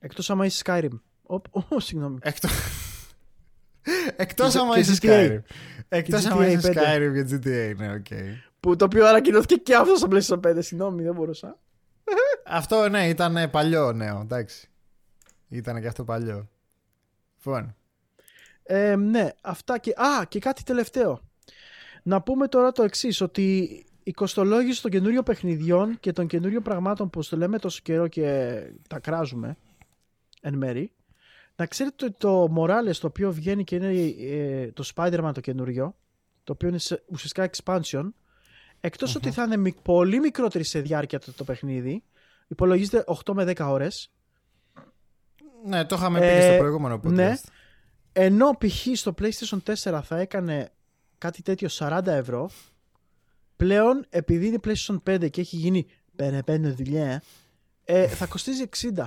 Εκτός 0.00 0.30
άμα 0.30 0.46
είσαι 0.46 0.62
Skyrim. 0.66 1.00
Ω, 1.68 1.80
συγγνώμη. 1.80 2.18
Εκτός... 2.22 2.50
Εκτός 4.16 4.54
άμα 4.54 4.78
είσαι 4.78 4.98
Skyrim. 5.02 5.40
Εκτός 5.88 6.26
άμα 6.26 6.46
είσαι 6.46 6.72
Skyrim 6.74 7.12
για 7.12 7.26
GTA, 7.30 7.76
ναι, 7.76 7.92
οκ. 7.92 8.06
Που 8.60 8.76
το 8.76 8.84
οποίο 8.84 9.06
ανακοινώθηκε 9.06 9.54
και 9.54 9.74
αυτός 9.74 9.98
στο 9.98 10.08
PlayStation 10.12 10.50
5, 10.50 10.58
συγγνώμη, 10.58 11.02
δεν 11.02 11.14
μπορούσα. 11.14 11.58
Αυτό, 12.46 12.88
ναι, 12.88 13.08
ήταν 13.08 13.50
παλιό 13.50 13.92
νέο, 13.92 14.20
εντάξει. 14.20 14.68
Ήταν 15.48 15.80
και 15.80 15.86
αυτό 15.86 16.04
παλιό. 16.04 16.48
Λοιπόν. 17.36 17.76
Ε, 18.62 18.96
ναι, 18.96 19.28
αυτά 19.40 19.78
και... 19.78 19.90
Α, 19.90 20.24
και 20.28 20.38
κάτι 20.38 20.62
τελευταίο. 20.62 21.20
Να 22.02 22.22
πούμε 22.22 22.48
τώρα 22.48 22.72
το 22.72 22.82
εξής 22.82 23.20
ότι 23.20 23.78
η 24.02 24.12
κοστολόγηση 24.12 24.82
των 24.82 24.90
καινούριων 24.90 25.24
παιχνιδιών 25.24 26.00
και 26.00 26.12
των 26.12 26.26
καινούριων 26.26 26.62
πραγμάτων 26.62 27.10
που 27.10 27.24
το 27.28 27.36
λέμε 27.36 27.58
τόσο 27.58 27.80
καιρό 27.82 28.08
και 28.08 28.60
τα 28.88 28.98
κράζουμε 28.98 29.56
εν 30.40 30.54
μέρη 30.54 30.92
να 31.56 31.66
ξέρετε 31.66 32.04
ότι 32.04 32.14
το 32.18 32.54
Morales 32.56 32.96
το 33.00 33.06
οποίο 33.06 33.32
βγαίνει 33.32 33.64
και 33.64 33.74
είναι 33.76 33.92
ε, 34.20 34.72
το 34.72 34.90
Spider-Man 34.94 35.30
το 35.34 35.40
καινούριο 35.40 35.96
το 36.44 36.52
οποίο 36.52 36.68
είναι 36.68 36.78
ουσιαστικά 37.06 37.50
expansion 37.50 38.08
εκτος 38.84 39.14
ότι 39.14 39.30
θα 39.30 39.48
είναι 39.52 39.72
πολύ 39.82 40.20
μικρότερη 40.20 40.64
σε 40.64 40.80
διάρκεια 40.80 41.18
το, 41.18 41.32
το 41.32 41.44
παιχνίδι 41.44 42.02
υπολογίζεται 42.46 43.04
8 43.24 43.34
με 43.34 43.52
10 43.56 43.66
ώρες 43.68 44.10
ναι 45.64 45.84
το 45.84 45.94
είχαμε 45.94 46.20
πει 46.20 46.26
ε, 46.26 46.48
στο 46.48 46.58
προηγούμενο 46.58 47.00
podcast 47.04 47.10
ναι, 47.12 47.34
ενώ 48.12 48.56
π.χ. 48.58 48.86
στο 48.94 49.14
PlayStation 49.18 49.58
4 49.90 50.00
θα 50.04 50.18
έκανε 50.18 50.72
κάτι 51.18 51.42
τέτοιο 51.42 51.68
40 51.72 52.06
ευρώ 52.06 52.50
πλέον 53.56 54.06
επειδή 54.08 54.46
είναι 54.46 54.58
PlayStation 54.64 54.98
5 55.10 55.30
και 55.30 55.40
έχει 55.40 55.56
γίνει 55.56 55.86
πένε 56.44 56.70
δουλειά, 56.70 57.22
ε, 57.84 58.08
θα 58.08 58.26
κοστίζει 58.26 58.68
60. 58.94 59.04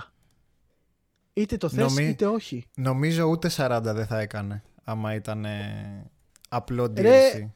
Είτε 1.33 1.57
το 1.57 1.69
θες 1.69 1.97
είτε 1.97 2.25
όχι. 2.25 2.65
Νομίζω 2.75 3.25
ούτε 3.25 3.49
40 3.57 3.79
δεν 3.83 4.05
θα 4.05 4.19
έκανε 4.19 4.63
άμα 4.83 5.13
ήταν 5.13 5.45
απλό 6.49 6.83
DLC. 6.83 7.01
Ρε, 7.01 7.49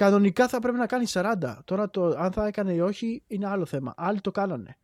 κανονικά 0.00 0.48
θα 0.48 0.58
πρέπει 0.58 0.78
να 0.78 0.86
κάνει 0.86 1.04
40. 1.08 1.34
Τώρα 1.64 1.90
το 1.90 2.06
αν 2.18 2.32
θα 2.32 2.46
έκανε 2.46 2.72
ή 2.72 2.80
όχι 2.80 3.22
είναι 3.26 3.46
άλλο 3.46 3.64
θέμα. 3.64 3.94
Άλλοι 3.96 4.20
το 4.20 4.30
κάνανε. 4.30 4.76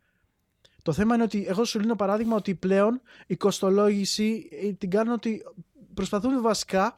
Το 0.81 0.93
θέμα 0.93 1.13
είναι 1.15 1.23
ότι 1.23 1.45
εγώ 1.47 1.65
σου 1.65 1.79
λύνω 1.79 1.95
παράδειγμα 1.95 2.35
ότι 2.35 2.55
πλέον 2.55 3.01
η 3.27 3.35
κοστολόγηση 3.35 4.49
ε, 4.63 4.71
την 4.71 4.89
κάνουν 4.89 5.13
ότι 5.13 5.43
προσπαθούν 5.93 6.41
βασικά 6.41 6.95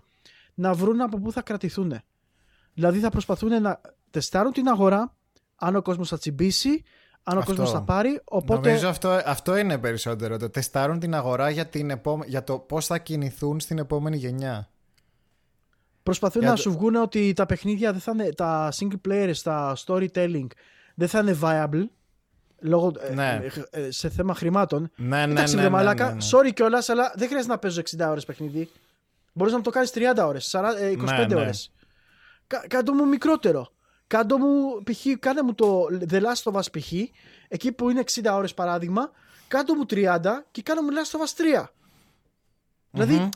να 0.54 0.74
βρουν 0.74 1.02
από 1.02 1.20
πού 1.20 1.32
θα 1.32 1.42
κρατηθούν. 1.42 2.00
Δηλαδή 2.74 3.00
θα 3.00 3.10
προσπαθούν 3.10 3.62
να 3.62 3.82
τεστάρουν 4.10 4.52
την 4.52 4.68
αγορά, 4.68 5.16
αν 5.56 5.76
ο 5.76 5.82
κόσμος 5.82 6.10
θα 6.10 6.18
τσιμπήσει, 6.18 6.84
αν 7.24 7.38
ο 7.38 7.44
κόσμος 7.46 7.72
θα 7.72 7.82
πάρει. 7.82 8.22
Οπότε... 8.24 8.70
Νομίζω 8.70 8.88
αυτό, 8.88 9.10
αυτό 9.26 9.58
είναι 9.58 9.78
περισσότερο. 9.78 10.38
Το 10.38 10.50
τεστάρουν 10.50 11.00
την 11.00 11.16
αγορά 11.16 11.50
για, 11.50 11.66
την 11.68 12.02
για 12.26 12.44
το 12.44 12.60
πώς 12.60 12.86
θα 12.86 12.98
κινηθούν 12.98 13.60
στην 13.60 13.78
επόμενη 13.78 14.18
γενιά. 14.18 14.70
Προσπαθούν 16.10 16.44
να 16.44 16.56
σου 16.56 16.72
βγουν 16.72 16.96
ότι 16.96 17.34
τα 17.34 17.46
παιχνίδια 17.46 17.92
δεν 17.92 18.02
θα 18.02 18.12
είναι, 18.12 18.30
τα 18.34 18.74
single 18.80 19.10
players, 19.10 19.38
τα 19.44 19.78
storytelling 19.86 20.48
δεν 20.96 21.08
θα 21.08 21.20
είναι 21.20 21.38
viable 21.42 21.84
λόγω, 22.60 22.92
ε, 23.00 23.14
ναι. 23.14 23.42
ε, 23.70 23.92
σε 23.92 24.10
θέμα 24.10 24.36
χρημάτων. 24.36 24.92
Ναι, 24.96 25.26
ναι, 25.26 25.32
Εντάξει, 25.32 25.56
ναι, 25.56 25.62
ναι, 25.62 25.70
μαλάκα, 25.70 26.08
ναι, 26.08 26.14
ναι. 26.14 26.20
sorry 26.32 26.54
κιόλας, 26.54 26.90
αλλά 26.90 27.14
δεν 27.16 27.28
χρειάζεται 27.28 27.54
να 27.54 27.60
παίζω 27.60 27.82
60 27.98 28.08
ώρες 28.10 28.26
παιχνίδι. 28.26 28.70
Μπορείς 29.34 29.54
να 29.54 29.62
το 29.62 29.70
κάνεις 29.70 29.92
30 29.96 30.26
ώρες, 30.26 30.56
25 30.56 31.28
ναι, 31.28 31.36
ώρες. 31.36 31.72
Κάτω 32.68 32.94
μου 32.94 33.08
μικρότερο. 33.08 33.72
Κάντο 34.08 34.38
μου, 34.38 34.84
π.χ. 34.84 35.06
κάνε 35.20 35.42
μου 35.42 35.56
το 35.56 35.86
The 36.10 36.22
Last 36.22 36.52
of 36.52 36.54
Us 36.54 36.80
π.χ. 36.80 36.92
εκεί 37.48 37.72
που 37.72 37.90
είναι 37.90 38.04
60 38.14 38.32
ώρες 38.34 38.54
παράδειγμα, 38.54 39.12
κάτω 39.48 39.76
μου 39.76 39.86
30 39.90 40.20
και 40.52 40.62
κάνε 40.62 40.82
μου 40.82 40.88
Last 40.90 41.18
of 41.18 41.22
Us 41.22 41.62
3. 41.62 41.66
Δηλαδή, 42.92 43.30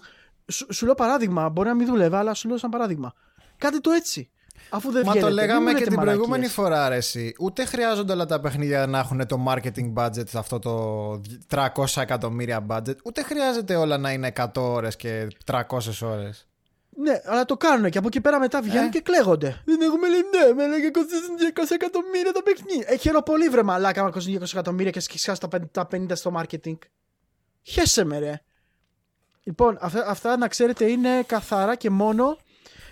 σου, 0.51 0.73
σου, 0.73 0.85
λέω 0.85 0.95
παράδειγμα, 0.95 1.49
μπορεί 1.49 1.67
να 1.67 1.73
μην 1.73 1.87
δουλεύει, 1.87 2.15
αλλά 2.15 2.33
σου 2.33 2.47
λέω 2.47 2.57
σαν 2.57 2.69
παράδειγμα. 2.69 3.13
Κάντε 3.57 3.77
το 3.77 3.91
έτσι. 3.91 4.29
Αφού 4.69 4.91
δεν 4.91 5.03
Μα 5.05 5.13
το 5.13 5.29
λέγαμε 5.29 5.73
και 5.73 5.83
την 5.83 5.99
προηγούμενη 5.99 6.47
φορά, 6.47 6.85
αρέσει. 6.85 7.35
Ούτε 7.39 7.65
χρειάζονται 7.65 8.13
όλα 8.13 8.25
τα 8.25 8.39
παιχνίδια 8.39 8.87
να 8.87 8.99
έχουν 8.99 9.27
το 9.27 9.45
marketing 9.47 9.93
budget, 9.93 10.25
αυτό 10.33 10.59
το 10.59 11.21
300 11.49 12.01
εκατομμύρια 12.01 12.65
budget. 12.69 12.95
Ούτε 13.03 13.23
χρειάζεται 13.23 13.75
όλα 13.75 13.97
να 13.97 14.11
είναι 14.11 14.31
100 14.35 14.47
ώρες 14.55 14.95
και 14.95 15.27
300 15.45 15.61
ώρες. 16.01 16.47
Ναι, 16.95 17.21
αλλά 17.25 17.45
το 17.45 17.57
κάνουν 17.57 17.89
και 17.89 17.97
από 17.97 18.07
εκεί 18.07 18.21
πέρα 18.21 18.39
μετά 18.39 18.61
βγαίνουν 18.61 18.87
ε. 18.87 18.89
και 18.89 19.01
κλαίγονται. 19.01 19.61
Δεν 19.65 19.81
έχουμε 19.81 20.07
ναι, 20.07 20.53
με 20.55 20.67
λέγε 20.67 20.89
κοστίζουν 20.89 21.35
200 21.55 21.63
εκατομμύρια 21.69 22.31
το 22.33 22.41
παιχνίδι. 22.41 22.83
Έχει 22.87 23.07
ένα 23.07 23.21
πολύ 23.21 23.49
βρε 23.49 23.63
μαλάκα 23.63 24.03
μα 24.03 24.09
κοστίζουν 24.09 24.41
200 24.41 24.47
εκατομμύρια 24.51 24.91
και 24.91 24.99
σκισά 24.99 25.37
τα 25.71 25.87
50 25.91 26.05
στο 26.13 26.31
marketing. 26.35 26.77
Χέσε 27.61 28.03
με 28.03 28.19
ρε. 28.19 28.41
Λοιπόν, 29.43 29.77
αυτά, 29.81 30.07
αυτά 30.07 30.37
να 30.37 30.47
ξέρετε 30.47 30.91
είναι 30.91 31.23
καθαρά 31.23 31.75
και 31.75 31.89
μόνο 31.89 32.37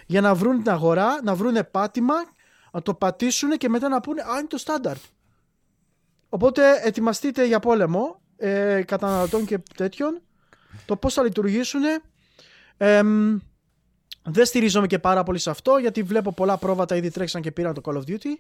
για 0.06 0.22
να 0.22 0.36
βρουν 0.36 0.64
την 0.64 0.72
αγορά, 0.72 1.20
να 1.24 1.36
βρουν 1.36 1.58
πάτημα, 1.72 2.16
να 2.72 2.82
το 2.82 2.94
πατήσουν 2.94 3.58
και 3.58 3.70
μετά 3.70 3.90
να 3.90 4.02
πούνε 4.02 4.22
Α, 4.22 4.40
είναι 4.40 4.48
το 4.48 4.58
στάνταρτ. 4.58 5.02
Οπότε 6.30 6.82
ετοιμαστείτε 6.84 7.46
για 7.46 7.60
πόλεμο 7.60 8.22
ε, 8.38 8.84
καταναλωτών 8.84 9.46
και 9.46 9.60
τέτοιων. 9.76 10.22
Το 10.86 10.96
πώς 10.96 11.14
θα 11.14 11.24
λειτουργήσουν. 11.24 11.82
Ε, 12.78 13.02
δεν 14.24 14.46
στηρίζομαι 14.46 14.88
και 14.88 15.00
πάρα 15.00 15.24
πολύ 15.24 15.40
σε 15.40 15.50
αυτό 15.50 15.78
γιατί 15.78 16.04
βλέπω 16.04 16.34
πολλά 16.34 16.58
πρόβατα 16.58 16.96
ήδη 16.96 17.12
τρέξαν 17.12 17.42
και 17.42 17.52
πήραν 17.52 17.74
το 17.74 17.82
Call 17.86 17.94
of 17.94 18.02
Duty. 18.10 18.36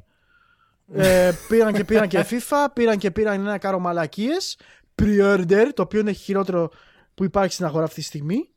ε, 0.93 1.32
πήραν 1.47 1.74
και 1.74 1.84
πήραν 1.84 2.07
και 2.07 2.26
FIFA, 2.30 2.68
πήραν 2.74 2.97
και 2.97 3.12
πήραν 3.12 3.39
ένα 3.39 3.57
κάρο 3.57 3.80
μαλακίες. 3.80 4.57
Pre-order, 5.01 5.66
το 5.74 5.82
οποίο 5.82 5.99
είναι 5.99 6.12
χειρότερο 6.12 6.72
που 7.14 7.24
υπάρχει 7.24 7.53
στην 7.53 7.66
αγορά 7.66 7.84
αυτή 7.84 7.99
τη 7.99 8.05
στιγμή. 8.05 8.49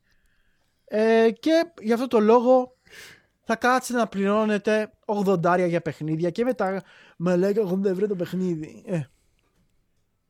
Ε, 0.85 1.27
και 1.39 1.71
γι' 1.81 1.93
αυτό 1.93 2.07
το 2.07 2.19
λόγο 2.19 2.77
θα 3.43 3.55
κάτσετε 3.55 3.99
να 3.99 4.07
πληρώνετε 4.07 4.91
80 5.05 5.65
για 5.67 5.81
παιχνίδια 5.81 6.29
και 6.29 6.43
μετά 6.43 6.83
με 7.17 7.35
λέγα 7.35 7.61
80 7.61 7.85
ευρώ 7.85 8.07
το 8.07 8.15
παιχνίδι. 8.15 8.83
Ε, 8.85 9.01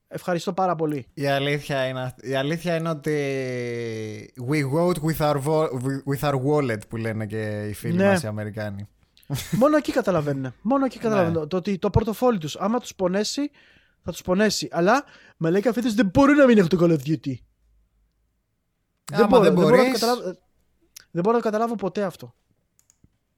Ευχαριστώ 0.07 0.53
πάρα 0.53 0.75
πολύ. 0.75 1.05
Η 1.13 1.27
αλήθεια 1.27 1.85
είναι, 1.85 2.13
η 2.21 2.35
αλήθεια 2.35 2.75
είναι 2.75 2.89
ότι 2.89 3.13
we 4.49 4.59
vote 4.75 4.93
with 4.93 5.17
our, 5.17 5.37
with 6.05 6.29
our 6.29 6.33
wallet 6.33 6.87
που 6.89 6.97
λένε 6.97 7.25
και 7.25 7.65
οι 7.69 7.73
φίλοι 7.73 7.95
ναι. 7.95 8.07
μας 8.07 8.23
οι 8.23 8.27
Αμερικάνοι. 8.27 8.87
Μόνο 9.61 9.77
εκεί 9.77 9.91
καταλαβαίνουν. 9.91 10.53
Μόνο 10.61 10.85
εκεί 10.85 10.99
καταλαβαίνουν. 10.99 11.41
Ναι. 11.41 11.47
Το 11.47 11.57
ότι 11.57 11.77
το 11.77 11.89
πορτοφόλι 11.89 12.37
τους 12.37 12.55
άμα 12.55 12.79
τους 12.79 12.95
πονέσει 12.95 13.51
θα 14.03 14.11
τους 14.11 14.21
πονέσει. 14.21 14.67
Αλλά 14.71 15.03
με 15.37 15.49
λέει 15.49 15.61
καφέτες 15.61 15.93
δεν 15.93 16.09
μπορεί 16.13 16.33
να 16.33 16.45
μην 16.45 16.57
έχουν 16.57 16.69
το 16.69 16.77
Call 16.81 16.89
of 16.89 17.09
Duty. 17.09 17.33
Δεν, 19.11 19.27
μπορώ, 19.27 19.43
δεν, 19.43 19.53
μπορώ 19.53 19.75
να 19.75 19.91
καταλάβω, 19.91 20.21
δεν 21.11 21.23
μπορώ 21.23 21.35
να 21.35 21.41
το 21.41 21.49
καταλάβω 21.49 21.75
ποτέ 21.75 22.03
αυτό. 22.03 22.33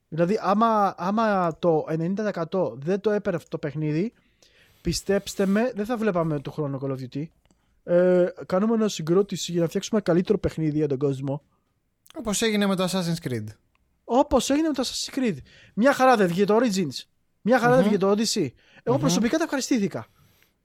Δηλαδή 0.08 0.38
άμα, 0.40 0.94
άμα 0.98 1.56
το 1.58 1.84
90% 1.88 2.78
δεν 2.78 3.00
το 3.00 3.10
έπαιρνε 3.10 3.36
αυτό 3.36 3.48
το 3.48 3.58
παιχνίδι 3.58 4.12
πιστέψτε 4.80 5.46
με, 5.46 5.72
δεν 5.74 5.84
θα 5.84 5.96
βλέπαμε 5.96 6.40
το 6.40 6.50
χρόνο 6.50 6.80
Call 6.82 6.90
of 6.90 6.96
Duty. 6.96 7.24
Ε, 7.82 8.26
κάνουμε 8.46 8.74
ένα 8.74 8.88
συγκρότηση 8.88 9.52
για 9.52 9.60
να 9.60 9.66
φτιάξουμε 9.66 10.00
καλύτερο 10.00 10.38
παιχνίδι 10.38 10.76
για 10.76 10.88
τον 10.88 10.98
κόσμο. 10.98 11.42
Όπως 12.14 12.42
έγινε 12.42 12.66
με 12.66 12.76
το 12.76 12.84
Assassin's 12.84 13.28
Creed. 13.28 13.44
Όπως 14.04 14.50
έγινε 14.50 14.68
με 14.68 14.74
το 14.74 14.82
Assassin's 14.82 15.18
Creed. 15.18 15.36
Μια 15.74 15.92
χαρά 15.92 16.16
δεν 16.16 16.26
βγήκε 16.28 16.44
το 16.44 16.58
Origins. 16.62 17.04
Μια 17.40 17.58
χαρα 17.58 17.74
δεν 17.74 17.84
βγήκε 17.84 17.98
το 17.98 18.10
Odyssey. 18.10 18.48
Εγώ 18.82 18.98
προσωπικά 18.98 19.36
τα 19.36 19.44
ευχαριστήθηκα. 19.44 20.06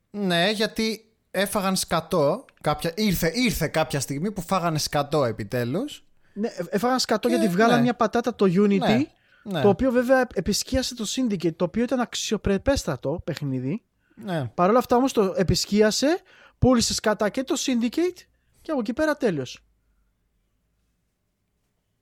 Ναι, 0.10 0.52
γιατί 0.52 1.13
έφαγαν 1.36 1.76
σκατό. 1.76 2.46
Κάποια... 2.62 2.92
Ήρθε, 2.96 3.32
ήρθε 3.34 3.68
κάποια 3.68 4.00
στιγμή 4.00 4.32
που 4.32 4.42
φάγανε 4.42 4.78
σκατό 4.78 5.26
επιτέλους. 5.26 6.04
Ναι, 6.34 6.48
ε, 6.48 6.64
έφαγαν 6.70 7.00
σκατό 7.00 7.28
Ε, 7.28 7.32
γιατί 7.32 7.48
βγάλαν 7.48 7.76
ναι. 7.76 7.82
μια 7.82 7.96
πατάτα 7.96 8.36
το 8.36 8.46
Unity. 8.46 8.78
Ναι, 8.78 9.06
ναι. 9.44 9.62
Το 9.62 9.70
οποίο 9.70 9.92
βέβαια 9.92 10.28
επισκίασε 10.34 10.96
το 10.96 11.06
Syndicate, 11.08 11.56
το 11.56 11.64
οποίο 11.64 11.84
ήταν 11.84 12.00
αξιοπρεπέστατο 12.00 13.22
παιχνίδι. 13.24 13.82
Ναι. 14.16 14.46
Παρ' 14.54 14.70
όλα 14.70 14.80
αυτά 14.80 14.96
όμως 14.96 15.14
το 15.14 15.34
επισκίασε, 15.38 16.22
πούλησε 16.60 16.94
κατά 17.02 17.30
και 17.30 17.44
το 17.44 17.56
Syndicate 17.58 18.22
και 18.62 18.72
από 18.72 18.80
εκεί 18.80 18.94
πέρα 18.94 19.18
τέλος. 19.18 19.64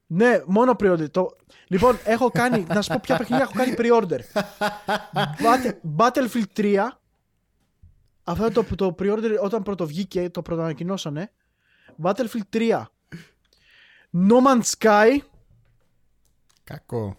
Ναι, 0.07 0.41
μόνο 0.45 0.75
pre-order. 0.79 1.11
Το... 1.11 1.35
Λοιπόν, 1.67 1.99
έχω 2.03 2.29
κάνει, 2.29 2.65
να 2.67 2.81
σου 2.81 2.91
πω 2.91 2.99
ποια 3.01 3.17
παιχνίδια 3.17 3.43
έχω 3.43 3.53
κάνει 3.55 3.73
pre-order. 3.77 4.19
Battle- 5.43 5.95
Battlefield 5.97 6.43
3. 6.57 6.87
Αυτό 8.31 8.51
το, 8.51 8.75
το 8.75 8.95
pre-order 8.99 9.37
όταν 9.41 9.63
πρώτο 9.63 9.87
βγήκε, 9.87 10.29
το 10.29 10.41
πρώτο 10.41 10.61
ανακοινώσανε. 10.61 11.31
Battlefield 12.01 12.49
3. 12.53 12.81
No 14.29 14.35
Man's 14.47 14.71
Sky. 14.77 15.17
Κακό. 16.63 17.17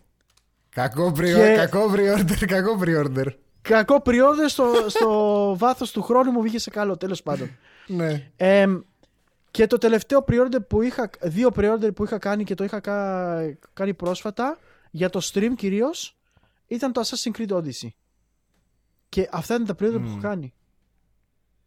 Κακό 0.68 1.06
pre-order, 1.16 1.34
Και- 1.34 1.54
κακό 1.56 1.92
pre-order, 1.94 2.44
κακό 2.46 2.78
pre-order. 2.84 3.26
Κακό 3.62 4.02
pre-order 4.04 4.44
στο, 4.46 4.72
στο 4.88 5.08
βάθος 5.58 5.90
του 5.90 6.02
χρόνου 6.02 6.30
μου 6.30 6.42
βγήκε 6.42 6.58
σε 6.58 6.70
καλό, 6.70 6.96
τέλος 6.96 7.22
πάντων. 7.22 7.50
Ναι. 7.86 8.30
Εμ, 8.36 8.80
και 9.50 9.66
το 9.66 9.78
τελευταίο 9.78 10.24
pre-order 10.28 10.66
που 10.68 10.82
είχα, 10.82 11.10
δύο 11.20 11.50
pre-order 11.56 11.90
που 11.94 12.04
είχα 12.04 12.18
κάνει 12.18 12.44
και 12.44 12.54
το 12.54 12.64
είχα 12.64 12.80
κα- 12.80 13.56
κάνει 13.72 13.94
πρόσφατα, 13.94 14.58
για 14.90 15.10
το 15.10 15.20
stream 15.32 15.50
κυρίως, 15.56 16.16
ήταν 16.66 16.92
το 16.92 17.00
Assassin's 17.04 17.38
Creed 17.38 17.56
Odyssey. 17.56 17.88
Και 19.08 19.28
αυτά 19.32 19.54
είναι 19.54 19.64
τα 19.64 19.74
pre-order 19.74 20.00
που 20.02 20.08
έχω 20.08 20.18
κάνει. 20.20 20.54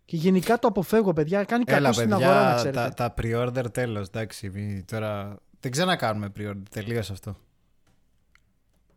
Και 0.05 0.15
γενικά 0.17 0.59
το 0.59 0.67
αποφεύγω, 0.67 1.13
παιδιά. 1.13 1.43
Κάνει 1.43 1.63
κακό 1.63 1.77
Έλα, 1.77 1.93
στην 1.93 2.09
παιδιά, 2.09 2.25
αγορά, 2.29 2.49
να 2.49 2.55
ξέρετε. 2.55 2.77
τα, 2.79 2.93
τα 2.93 3.13
pre-order 3.17 3.73
τέλος, 3.73 4.07
εντάξει. 4.07 4.49
μη- 4.49 4.83
τώρα 4.85 5.37
δεν 5.59 5.71
ξανακάνουμε 5.71 6.31
pre-order, 6.37 6.61
τελείως 6.69 7.11
αυτό. 7.11 7.35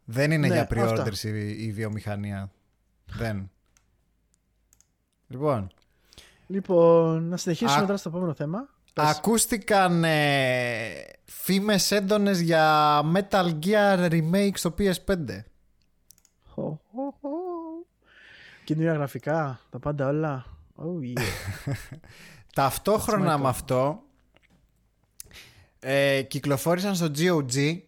Δεν 0.05 0.31
είναι 0.31 0.47
Ναι, 0.49 0.55
για 0.55 0.67
pre-orders 0.71 1.09
αυτά. 1.09 1.29
η, 1.29 1.65
η 1.65 1.73
βιομηχανία. 1.73 2.51
δεν. 3.07 3.51
Λοιπόν, 5.29 5.71
Λοιπόν, 6.47 7.25
να 7.29 7.37
συνεχίσουμε 7.37 7.81
Α- 7.83 7.85
τώρα 7.87 7.97
στο 7.97 8.09
επόμενο 8.09 8.35
θέμα. 8.35 8.69
Πες. 8.93 9.09
ακούστηκαν 9.17 10.05
ε, 10.05 10.89
φήμες 11.25 11.91
έντονες 11.91 12.41
για 12.41 13.01
Metal 13.15 13.59
Gear 13.65 14.11
Remake 14.11 14.51
στο 14.55 14.75
PS5. 14.79 15.43
Χω, 16.49 16.81
χω, 16.93 17.15
χω. 17.21 17.29
Καινούργια 18.65 18.93
γραφικά, 18.93 19.61
τα 19.71 19.79
πάντα 19.79 20.07
όλα. 20.09 20.45
Oh, 20.81 21.19
yeah. 21.19 21.23
Ταυτόχρονα 22.55 23.35
That's 23.35 23.39
my 23.39 23.43
με 23.43 23.45
call. 23.47 23.49
αυτό 23.51 24.03
ε, 25.81 26.23
κυκλοφόρησαν 26.23 26.95
στο 26.95 27.11
GOG 27.17 27.79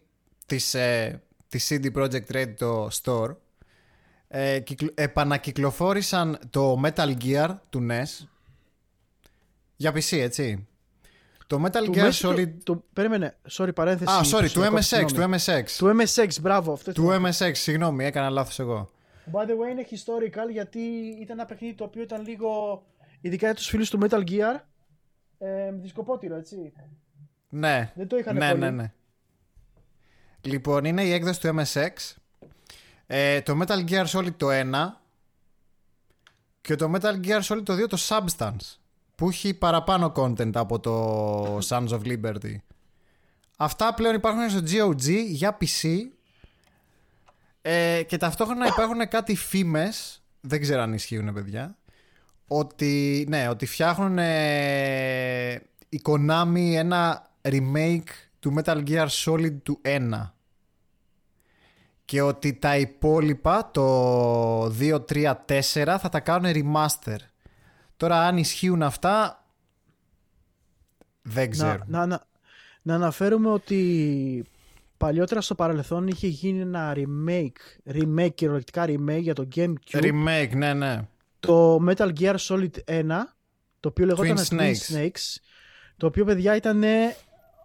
της, 0.45 0.73
ε, 0.73 1.21
της 1.47 1.67
CD 1.71 1.91
Projekt 1.95 2.31
Red 2.33 2.53
το 2.57 2.87
store 3.01 3.35
ε, 4.27 4.59
κυκλο- 4.59 4.91
επανακυκλοφόρησαν 4.95 6.39
το 6.49 6.81
Metal 6.85 7.13
Gear 7.23 7.55
του 7.69 7.87
NES 7.89 8.25
για 9.75 9.91
PC 9.91 10.17
έτσι 10.17 10.67
το 11.47 11.63
Metal 11.65 11.83
Του 11.85 11.91
Gear 11.95 12.09
Messi- 12.11 12.29
Solid 12.29 12.47
του- 12.47 12.57
του- 12.63 12.83
Περίμενε, 12.93 13.35
sorry, 13.51 13.75
παρένθεση. 13.75 14.11
Α, 14.11 14.19
sorry, 14.19 14.25
σου 14.47 14.53
του 14.53 14.59
διακόπτω, 14.59 14.77
MSX, 14.77 14.83
συγγνώμη. 14.83 15.37
του 15.37 15.43
MSX. 15.43 15.63
Του 15.77 15.95
MSX, 16.05 16.27
μπράβο. 16.41 16.73
Αυτός 16.73 16.93
Του 16.93 17.07
MSX, 17.23 17.51
συγγνώμη, 17.53 18.05
έκανα 18.05 18.29
λάθος 18.29 18.59
εγώ. 18.59 18.89
By 19.31 19.45
the 19.45 19.51
way, 19.51 19.71
είναι 19.71 19.85
historical 19.89 20.51
γιατί 20.51 20.79
ήταν 21.21 21.39
ένα 21.39 21.45
παιχνίδι 21.45 21.73
το 21.73 21.83
οποίο 21.83 22.01
ήταν 22.01 22.25
λίγο. 22.27 22.83
ειδικά 23.21 23.45
για 23.45 23.55
τους 23.55 23.67
φίλους 23.67 23.89
του 23.89 23.99
Metal 24.01 24.23
Gear. 24.29 24.59
Ε, 25.37 25.71
δισκοπότηρο, 25.71 26.35
έτσι. 26.35 26.73
Ναι, 27.49 27.91
Δεν 27.95 28.07
το 28.07 28.17
είχαν 28.17 28.35
ναι, 28.35 28.49
πολύ. 28.49 28.59
ναι, 28.59 28.69
ναι. 28.69 28.93
Λοιπόν, 30.41 30.85
είναι 30.85 31.03
η 31.03 31.11
έκδοση 31.11 31.39
του 31.39 31.55
MSX. 31.55 32.15
Ε, 33.07 33.41
το 33.41 33.59
Metal 33.61 33.89
Gear 33.89 34.05
Solid 34.05 34.33
το 34.37 34.47
1 34.49 34.63
και 36.61 36.75
το 36.75 36.91
Metal 36.95 37.25
Gear 37.25 37.41
Solid 37.41 37.61
το 37.63 37.73
2 37.73 37.87
το 37.87 37.97
Substance 38.07 38.75
που 39.15 39.27
έχει 39.27 39.53
παραπάνω 39.53 40.13
content 40.15 40.55
από 40.55 40.79
το 40.79 41.57
Sons 41.57 41.87
of 41.87 42.01
Liberty. 42.05 42.55
Αυτά 43.57 43.93
πλέον 43.93 44.15
υπάρχουν 44.15 44.49
στο 44.49 44.59
GOG 44.65 45.25
για 45.27 45.57
PC 45.61 45.89
ε, 47.61 48.01
και 48.07 48.17
ταυτόχρονα 48.17 48.67
υπάρχουν 48.67 49.07
κάτι 49.07 49.35
φήμες, 49.35 50.23
δεν 50.41 50.61
ξέρω 50.61 50.81
αν 50.81 50.93
ισχύουν 50.93 51.33
παιδιά, 51.33 51.77
ότι, 52.47 53.25
ναι, 53.29 53.47
ότι 53.49 53.65
φτιάχνουν 53.65 54.17
ε, 54.17 55.53
η 55.89 56.01
Konami 56.03 56.73
ένα 56.73 57.29
remake 57.41 58.11
του 58.39 58.53
Metal 58.57 58.83
Gear 58.87 59.07
Solid 59.07 59.61
του 59.63 59.81
1 59.85 60.29
και 62.05 62.21
ότι 62.21 62.53
τα 62.53 62.77
υπόλοιπα 62.77 63.71
το 63.71 64.65
2, 64.65 64.69
3, 65.11 65.33
4 65.47 65.61
θα 65.99 66.09
τα 66.11 66.19
κάνουν 66.19 66.51
remaster. 66.55 67.17
Τώρα 67.97 68.27
αν 68.27 68.37
ισχύουν 68.37 68.83
αυτά 68.83 69.45
δεν 71.21 71.49
ξέρω. 71.49 71.83
Να, 71.85 71.99
να, 71.99 72.05
να, 72.05 72.25
να 72.81 72.95
αναφέρουμε 72.95 73.49
ότι 73.49 74.45
παλιότερα 75.01 75.41
στο 75.41 75.55
παρελθόν 75.55 76.07
είχε 76.07 76.27
γίνει 76.27 76.59
ένα 76.59 76.95
remake, 76.95 77.91
remake 77.93 78.33
κυριολεκτικά 78.35 78.85
remake 78.87 79.19
για 79.21 79.33
το 79.33 79.47
GameCube. 79.55 80.01
Remake, 80.01 80.49
ναι, 80.55 80.73
ναι. 80.73 80.99
το 81.39 81.79
Metal 81.87 82.09
Gear 82.19 82.35
Solid 82.35 82.69
1, 82.85 83.03
το 83.79 83.89
οποίο 83.89 84.05
λεγόταν 84.05 84.37
Twin 84.37 84.53
Twin 84.53 84.59
Snakes. 84.59 84.95
Snakes, 84.95 85.35
το 85.97 86.05
οποίο 86.05 86.25
παιδιά 86.25 86.55
ήταν 86.55 86.83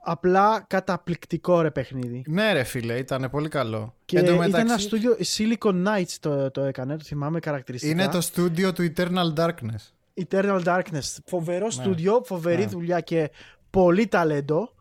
απλά 0.03 0.65
καταπληκτικό 0.67 1.61
ρε 1.61 1.71
παιχνίδι. 1.71 2.25
Ναι 2.27 2.53
ρε 2.53 2.63
φίλε, 2.63 2.99
ήταν 2.99 3.29
πολύ 3.31 3.49
καλό. 3.49 3.95
Και 4.05 4.19
Εν 4.19 4.25
τω 4.25 4.33
ήταν 4.33 4.45
ένα 4.45 4.63
μεταξύ, 4.63 4.87
στούντιο, 4.87 5.17
Silicon 5.37 5.87
Knights 5.87 6.17
το, 6.21 6.51
το 6.51 6.61
έκανε, 6.61 6.97
το 6.97 7.05
θυμάμαι 7.05 7.39
χαρακτηριστικά. 7.45 7.93
Είναι 7.93 8.09
το 8.09 8.21
στούντιο 8.21 8.73
του 8.73 8.93
Eternal 8.97 9.35
Darkness. 9.37 9.93
Eternal 10.29 10.63
Darkness. 10.65 11.17
Φοβερό 11.27 11.71
στούντιο, 11.71 12.23
φοβερή 12.25 12.63
Ναι. 12.63 12.67
δουλειά 12.67 13.01
και 13.01 13.31
πολύ 13.71 14.07
ταλέντο. 14.07 14.75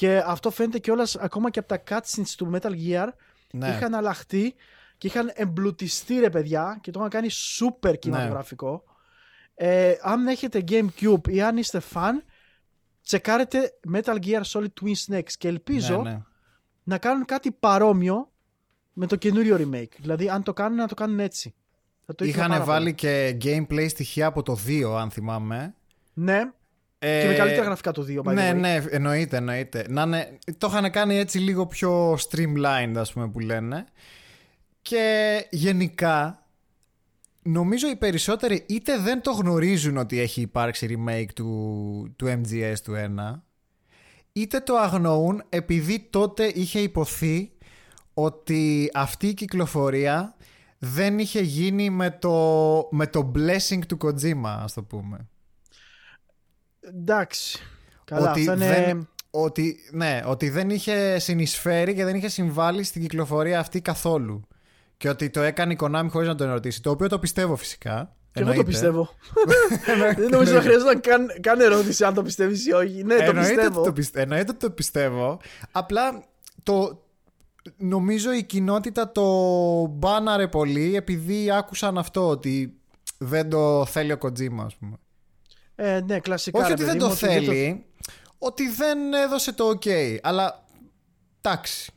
Και 0.00 0.22
αυτό 0.26 0.50
φαίνεται 0.50 0.78
κιόλας 0.78 1.16
ακόμα 1.16 1.50
και 1.50 1.58
από 1.58 1.68
τα 1.68 1.82
cutscenes 1.88 2.28
του 2.36 2.50
Metal 2.54 2.72
Gear. 2.72 3.08
Ναι. 3.52 3.68
Είχαν 3.68 3.94
αλλάχτεί 3.94 4.54
και 4.98 5.06
είχαν 5.06 5.30
εμπλουτιστεί 5.34 6.18
ρε 6.18 6.30
παιδιά 6.30 6.78
και 6.80 6.90
το 6.90 6.98
είχαν 6.98 7.10
κάνει 7.10 7.28
super 7.58 7.98
κινηματογραφικό. 7.98 8.84
Ε, 9.54 9.94
αν 10.02 10.26
έχετε 10.26 10.64
Gamecube 10.68 11.28
ή 11.28 11.42
αν 11.42 11.56
είστε 11.56 11.80
fan, 11.94 12.12
τσεκάρετε 13.02 13.72
Metal 13.94 14.16
Gear 14.24 14.42
Solid 14.42 14.66
Twin 14.82 14.94
Snakes 15.06 15.32
και 15.38 15.48
ελπίζω 15.48 16.02
Ναι, 16.02 16.10
ναι. 16.10 16.22
να 16.82 16.98
κάνουν 16.98 17.24
κάτι 17.24 17.50
παρόμοιο 17.52 18.32
με 18.92 19.06
το 19.06 19.16
καινούριο 19.16 19.56
remake. 19.56 19.96
Δηλαδή, 19.98 20.28
αν 20.28 20.42
το 20.42 20.52
κάνουν, 20.52 20.76
να 20.76 20.88
το 20.88 20.94
κάνουν 20.94 21.20
έτσι. 21.20 21.54
Θα 22.06 22.14
το 22.14 22.24
ήθελα 22.24 22.44
Είχαν 22.44 22.52
πάρα 22.58 22.64
βάλει 22.72 22.94
πολύ. 22.94 22.94
και 22.94 23.36
gameplay 23.42 23.86
στοιχεία 23.88 24.26
από 24.26 24.42
το 24.42 24.58
2 24.66 24.82
αν 24.98 25.10
θυμάμαι. 25.10 25.74
Ναι, 26.14 26.50
Ε, 27.02 27.20
και 27.22 27.28
με 27.28 27.34
καλύτερα 27.34 27.64
γραφικά 27.64 27.92
το 27.92 28.02
2. 28.08 28.22
by 28.22 28.30
the 28.30 28.34
Ναι, 28.34 28.50
way. 28.50 28.54
ναι, 28.56 28.82
εννοείται, 28.90 29.36
εννοείται. 29.36 29.84
Να 29.88 30.02
είναι- 30.02 30.38
το 30.58 30.66
είχαν 30.70 30.90
κάνει 30.90 31.16
έτσι 31.18 31.38
λίγο 31.38 31.66
πιο 31.66 32.12
streamlined, 32.12 32.92
ας 32.96 33.12
πούμε, 33.12 33.28
που 33.28 33.38
λένε. 33.40 33.84
Και 34.82 35.46
γενικά, 35.50 36.46
νομίζω 37.42 37.88
οι 37.88 37.96
περισσότεροι 37.96 38.64
είτε 38.68 38.98
δεν 38.98 39.20
το 39.22 39.30
γνωρίζουν 39.32 39.96
ότι 39.96 40.20
έχει 40.20 40.40
υπάρξει 40.40 40.86
remake 41.06 41.28
του, 41.34 42.14
του 42.16 42.26
MGS 42.26 42.74
του 42.84 42.94
1, 42.94 43.42
είτε 44.32 44.60
το 44.60 44.76
αγνοούν 44.76 45.42
επειδή 45.48 46.06
τότε 46.10 46.46
είχε 46.54 46.78
υποθεί 46.80 47.52
ότι 48.14 48.90
αυτή 48.94 49.26
η 49.26 49.34
κυκλοφορία 49.34 50.34
δεν 50.78 51.18
είχε 51.18 51.40
γίνει 51.40 51.90
με 51.90 52.10
το, 52.10 52.88
με 52.90 53.06
το 53.06 53.32
blessing 53.34 53.78
του 53.86 53.98
Kojima, 54.04 54.42
ας 54.62 54.72
το 54.72 54.82
πούμε. 54.82 55.28
Εντάξει. 56.80 57.58
Καλά, 58.04 58.30
ότι, 58.30 58.40
αυτά 58.40 58.52
είναι... 58.52 58.84
δεν, 58.84 59.08
ότι, 59.30 59.76
ναι, 59.90 60.22
ότι 60.26 60.48
δεν 60.48 60.70
είχε 60.70 61.18
συνεισφέρει 61.18 61.94
και 61.94 62.04
δεν 62.04 62.14
είχε 62.14 62.28
συμβάλει 62.28 62.82
στην 62.82 63.02
κυκλοφορία 63.02 63.58
αυτή 63.58 63.80
καθόλου. 63.80 64.48
Και 64.96 65.08
ότι 65.08 65.30
το 65.30 65.40
έκανε 65.40 65.72
η 65.72 65.78
Konami 65.80 66.06
χωρίς 66.10 66.28
να 66.28 66.34
τον 66.34 66.48
ερωτήσει. 66.48 66.82
Το 66.82 66.90
οποίο 66.90 67.08
το 67.08 67.18
πιστεύω 67.18 67.56
φυσικά. 67.56 68.14
Και 68.32 68.40
εγώ 68.40 68.52
το 68.52 68.58
εννοείται. 68.58 68.70
πιστεύω. 68.70 69.08
δεν 70.20 70.30
νομίζω 70.30 70.54
να 70.54 70.60
χρειάζεται 70.60 70.94
να 70.94 71.00
καν, 71.00 71.26
καν 71.40 71.60
ερώτηση 71.60 72.04
αν 72.04 72.14
το 72.14 72.22
πιστεύεις 72.22 72.66
ή 72.66 72.72
όχι. 72.72 73.02
Ναι, 73.04 73.16
το 73.16 73.22
Εννοείται 73.22 73.54
πιστεύω. 73.54 73.78
ότι 73.78 73.88
το, 73.88 73.92
πιστε... 73.92 74.20
εννοείται 74.20 74.50
ότι 74.50 74.58
το 74.58 74.70
πιστεύω. 74.70 75.40
Απλά 75.70 76.24
το... 76.62 77.04
νομίζω 77.76 78.32
η 78.32 78.42
κοινότητα 78.42 79.12
το 79.12 79.26
μπάναρε 79.86 80.48
πολύ 80.48 80.96
επειδή 80.96 81.50
άκουσαν 81.50 81.98
αυτό 81.98 82.28
ότι 82.28 82.74
δεν 83.18 83.50
το 83.50 83.86
θέλει 83.86 84.12
ο 84.12 84.18
Kojima 84.20 84.64
ας 84.64 84.76
πούμε. 84.76 84.96
Ε, 85.82 86.00
ναι, 86.00 86.20
κλασικά. 86.20 86.58
Όχι 86.58 86.66
ρε 86.66 86.72
ότι 86.72 86.82
δεν 86.84 86.92
παιδί 86.92 87.04
το 87.04 87.08
μου, 87.08 87.14
θέλει, 87.14 87.84
ότι 88.38 88.68
δεν 88.68 89.12
έδωσε 89.12 89.52
το 89.52 89.68
ok. 89.68 90.18
Αλλά 90.22 90.64
εντάξει. 91.40 91.92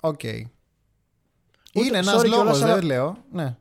Οκ. 0.00 0.22
Είναι 0.22 1.98
ένας 1.98 2.14
sorry 2.14 2.28
λόγος, 2.28 2.34
κιόλας, 2.34 2.58
δεν 2.58 2.68
αλλά- 2.70 2.84
λέω. 2.84 3.16
Ναι. 3.32 3.56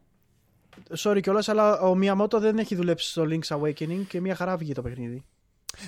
Sorry 0.97 1.19
κιόλας, 1.21 1.49
αλλά 1.49 1.79
ο 1.79 1.97
Miyamoto 2.01 2.39
δεν 2.39 2.57
έχει 2.57 2.75
δουλέψει 2.75 3.09
στο 3.09 3.25
Link's 3.29 3.57
Awakening 3.57 4.03
και 4.07 4.21
μια 4.21 4.35
χαρά 4.35 4.57
βγήκε 4.57 4.73
το 4.73 4.81
παιχνίδι. 4.81 5.23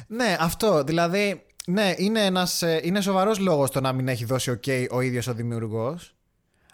Ναι, 0.07 0.37
αυτό. 0.39 0.83
Δηλαδή, 0.83 1.45
ναι, 1.67 1.93
είναι, 1.97 2.25
ένας, 2.25 2.61
ε, 2.61 2.79
είναι 2.83 3.01
σοβαρός 3.01 3.39
λόγος 3.39 3.71
το 3.71 3.81
να 3.81 3.93
μην 3.93 4.07
έχει 4.07 4.25
δώσει 4.25 4.59
ok 4.63 4.85
ο 4.91 5.01
ίδιος 5.01 5.27
ο 5.27 5.33
δημιουργός. 5.33 6.15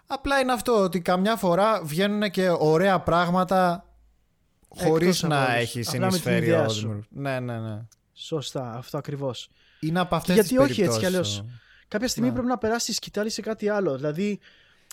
Απλά 0.07 0.39
είναι 0.39 0.51
αυτό 0.53 0.79
ότι 0.79 1.01
καμιά 1.01 1.35
φορά 1.35 1.81
βγαίνουν 1.83 2.31
και 2.31 2.49
ωραία 2.49 2.99
πράγματα 2.99 3.87
χωρίς 4.77 5.07
Εκτός 5.07 5.23
από 5.23 5.33
να 5.33 5.43
όλους. 5.45 5.55
έχει 5.61 5.79
Απλά 5.79 5.91
με 5.99 6.07
την 6.07 6.09
συνεισφέρει 6.19 6.45
ιδέα 6.45 6.65
ο 6.65 6.69
σου. 6.69 6.79
δημιουργός. 6.79 7.05
Ναι, 7.09 7.39
ναι, 7.39 7.59
ναι. 7.59 7.81
Σωστά, 8.13 8.73
αυτό 8.77 8.97
ακριβώς. 8.97 9.49
Είναι 9.79 9.99
από 9.99 10.15
αυτές 10.15 10.33
γιατί 10.35 10.49
τις 10.49 10.57
όχι, 10.57 10.81
έτσι 10.81 10.83
κι 10.99 11.03
περιπτώσεις, 11.05 11.07
αλλιώς. 11.07 11.39
ο- 11.39 11.45
Κάποια 11.87 12.07
στιγμή 12.07 12.27
Ναι. 12.29 12.33
πρέπει 12.35 12.49
να 12.49 12.57
περάσει 12.57 12.91
η 12.91 12.93
σκητάλη 12.93 13.29
σε 13.29 13.41
κάτι 13.41 13.69
άλλο. 13.69 13.95
Δηλαδή, 13.95 14.39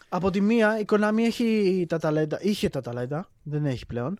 από 0.08 0.30
τη 0.30 0.40
μία, 0.40 0.78
η 0.78 0.84
Konami 0.92 1.18
έχει 1.18 1.86
τα 1.88 1.98
ταλέντα, 1.98 2.38
είχε 2.42 2.68
τα 2.68 2.80
ταλέντα, 2.80 3.28
δεν 3.42 3.66
έχει 3.66 3.86
πλέον. 3.86 4.18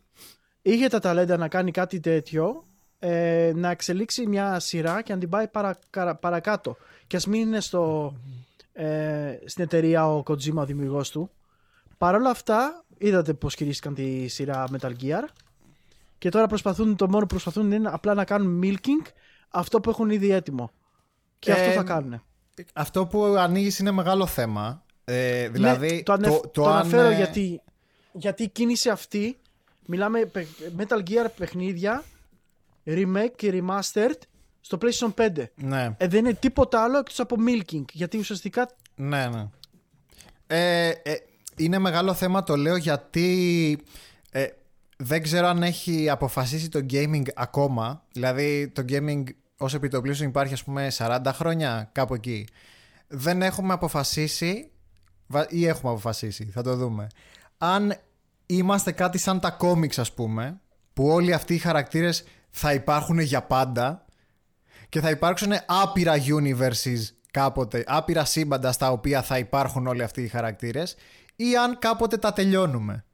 Είχε 0.62 0.88
τα 0.88 0.98
ταλέντα 0.98 1.36
να 1.36 1.48
κάνει 1.48 1.70
κάτι 1.70 2.00
τέτοιο, 2.00 2.64
ε, 2.98 3.52
να 3.54 3.70
εξελίξει 3.70 4.26
μια 4.26 4.60
σειρά 4.60 5.02
και 5.02 5.12
να 5.12 5.18
την 5.18 5.28
πάει 5.28 5.48
παρα, 5.48 5.78
καρα- 5.90 6.14
παρακάτω. 6.14 6.76
Και 7.06 7.16
ας 7.16 7.26
μην 7.26 7.40
είναι 7.40 7.60
στο, 7.60 8.14
ε, 8.72 9.38
στην 9.46 9.64
εταιρεία 9.64 10.06
ο 10.14 10.22
Kojima, 10.26 10.54
ο 10.54 10.64
δημιουργός 10.64 11.10
του. 11.10 11.30
Παρ' 11.98 12.14
όλα 12.14 12.30
αυτά, 12.30 12.84
είδατε 12.98 13.32
πώς 13.34 13.54
χειρίστηκαν 13.54 13.94
τη 13.94 14.28
σειρά 14.28 14.64
Metal 14.72 14.92
Gear. 15.02 15.22
Και 16.20 16.28
τώρα 16.28 16.46
προσπαθούν, 16.46 16.96
το 16.96 17.06
μόνο 17.08 17.20
που 17.20 17.26
προσπαθούν 17.26 17.72
είναι 17.72 17.88
απλά 17.92 18.14
να 18.14 18.24
κάνουν 18.24 18.60
milking 18.64 19.06
αυτό 19.48 19.80
που 19.80 19.90
έχουν 19.90 20.10
ήδη 20.10 20.30
έτοιμο. 20.30 20.70
Και 21.38 21.52
αυτό 21.52 21.64
Ε, 21.70 21.72
θα 21.72 21.82
κάνουν. 21.82 22.22
Αυτό 22.74 23.06
που 23.06 23.24
ανοίγεις 23.24 23.78
είναι 23.78 23.90
μεγάλο 23.90 24.26
θέμα. 24.26 24.84
Ε, 25.04 25.48
δηλαδή, 25.48 25.94
ναι, 25.94 26.02
το, 26.02 26.12
ανεφ- 26.12 26.46
το 26.46 26.64
αν, 26.64 26.72
αναφέρω 26.76 27.08
ε, 27.08 27.14
γιατί, 27.14 27.60
γιατί 28.12 28.42
η 28.42 28.48
κίνηση 28.48 28.88
αυτή, 28.88 29.38
μιλάμε 29.86 30.24
παι- 30.24 30.46
Metal 30.78 30.98
Gear 30.98 31.26
παιχνίδια, 31.36 32.04
remake 32.86 33.30
και 33.36 33.50
remastered 33.64 34.18
στο 34.60 34.78
PlayStation 34.80 35.14
5. 35.14 35.44
Ναι, 35.54 35.94
Ε, 35.96 36.06
δεν 36.06 36.18
είναι 36.24 36.34
τίποτα 36.34 36.82
άλλο 36.84 36.98
εκτός 36.98 37.20
από 37.20 37.36
milking, 37.48 37.84
γιατί 37.92 38.18
ουσιαστικά 38.18 38.70
ναι, 38.94 39.26
ναι. 39.28 39.48
Ε, 40.46 40.88
ε, 40.88 41.14
είναι 41.56 41.78
μεγάλο 41.78 42.14
θέμα 42.14 42.42
το 42.42 42.56
λέω 42.56 42.76
γιατί 42.76 43.78
ε, 44.30 44.46
δεν 45.02 45.22
ξέρω 45.22 45.46
αν 45.46 45.62
έχει 45.62 46.10
αποφασίσει 46.10 46.68
το 46.68 46.86
gaming 46.90 47.22
ακόμα. 47.34 48.02
Δηλαδή 48.12 48.68
το 48.68 48.84
gaming 48.88 49.22
ως 49.56 49.74
επιτοπλίστων 49.74 50.28
υπάρχει 50.28 50.52
ας 50.52 50.64
πούμε 50.64 50.88
40 50.96 51.20
χρόνια 51.26 51.88
κάπου 51.92 52.14
εκεί. 52.14 52.46
Δεν 53.08 53.42
έχουμε 53.42 53.72
αποφασίσει 53.72 54.70
βα- 55.26 55.46
ή 55.48 55.66
έχουμε 55.66 55.90
αποφασίσει, 55.90 56.44
θα 56.44 56.62
το 56.62 56.76
δούμε. 56.76 57.06
Αν 57.58 57.94
είμαστε 58.46 58.92
κάτι 58.92 59.18
σαν 59.18 59.40
τα 59.40 59.56
comics 59.60 59.96
ας 59.96 60.12
πούμε 60.12 60.60
που 60.92 61.08
όλοι 61.08 61.32
αυτοί 61.32 61.54
οι 61.54 61.58
χαρακτήρες 61.58 62.24
θα 62.50 62.72
υπάρχουν 62.72 63.18
για 63.18 63.42
πάντα 63.42 64.04
και 64.88 65.00
θα 65.00 65.10
υπάρξουν 65.10 65.52
άπειρα 65.66 66.14
universes 66.18 67.00
κάποτε, 67.30 67.84
άπειρα 67.86 68.24
σύμπαντα 68.24 68.72
στα 68.72 68.90
οποία 68.90 69.22
θα 69.22 69.38
υπάρχουν 69.38 69.86
όλοι 69.86 70.02
αυτοί 70.02 70.22
οι 70.22 70.28
χαρακτήρες 70.28 70.96
ή 71.36 71.56
αν 71.56 71.78
κάποτε 71.78 72.16
τα 72.16 72.32
τελειώνουμε. 72.32 73.04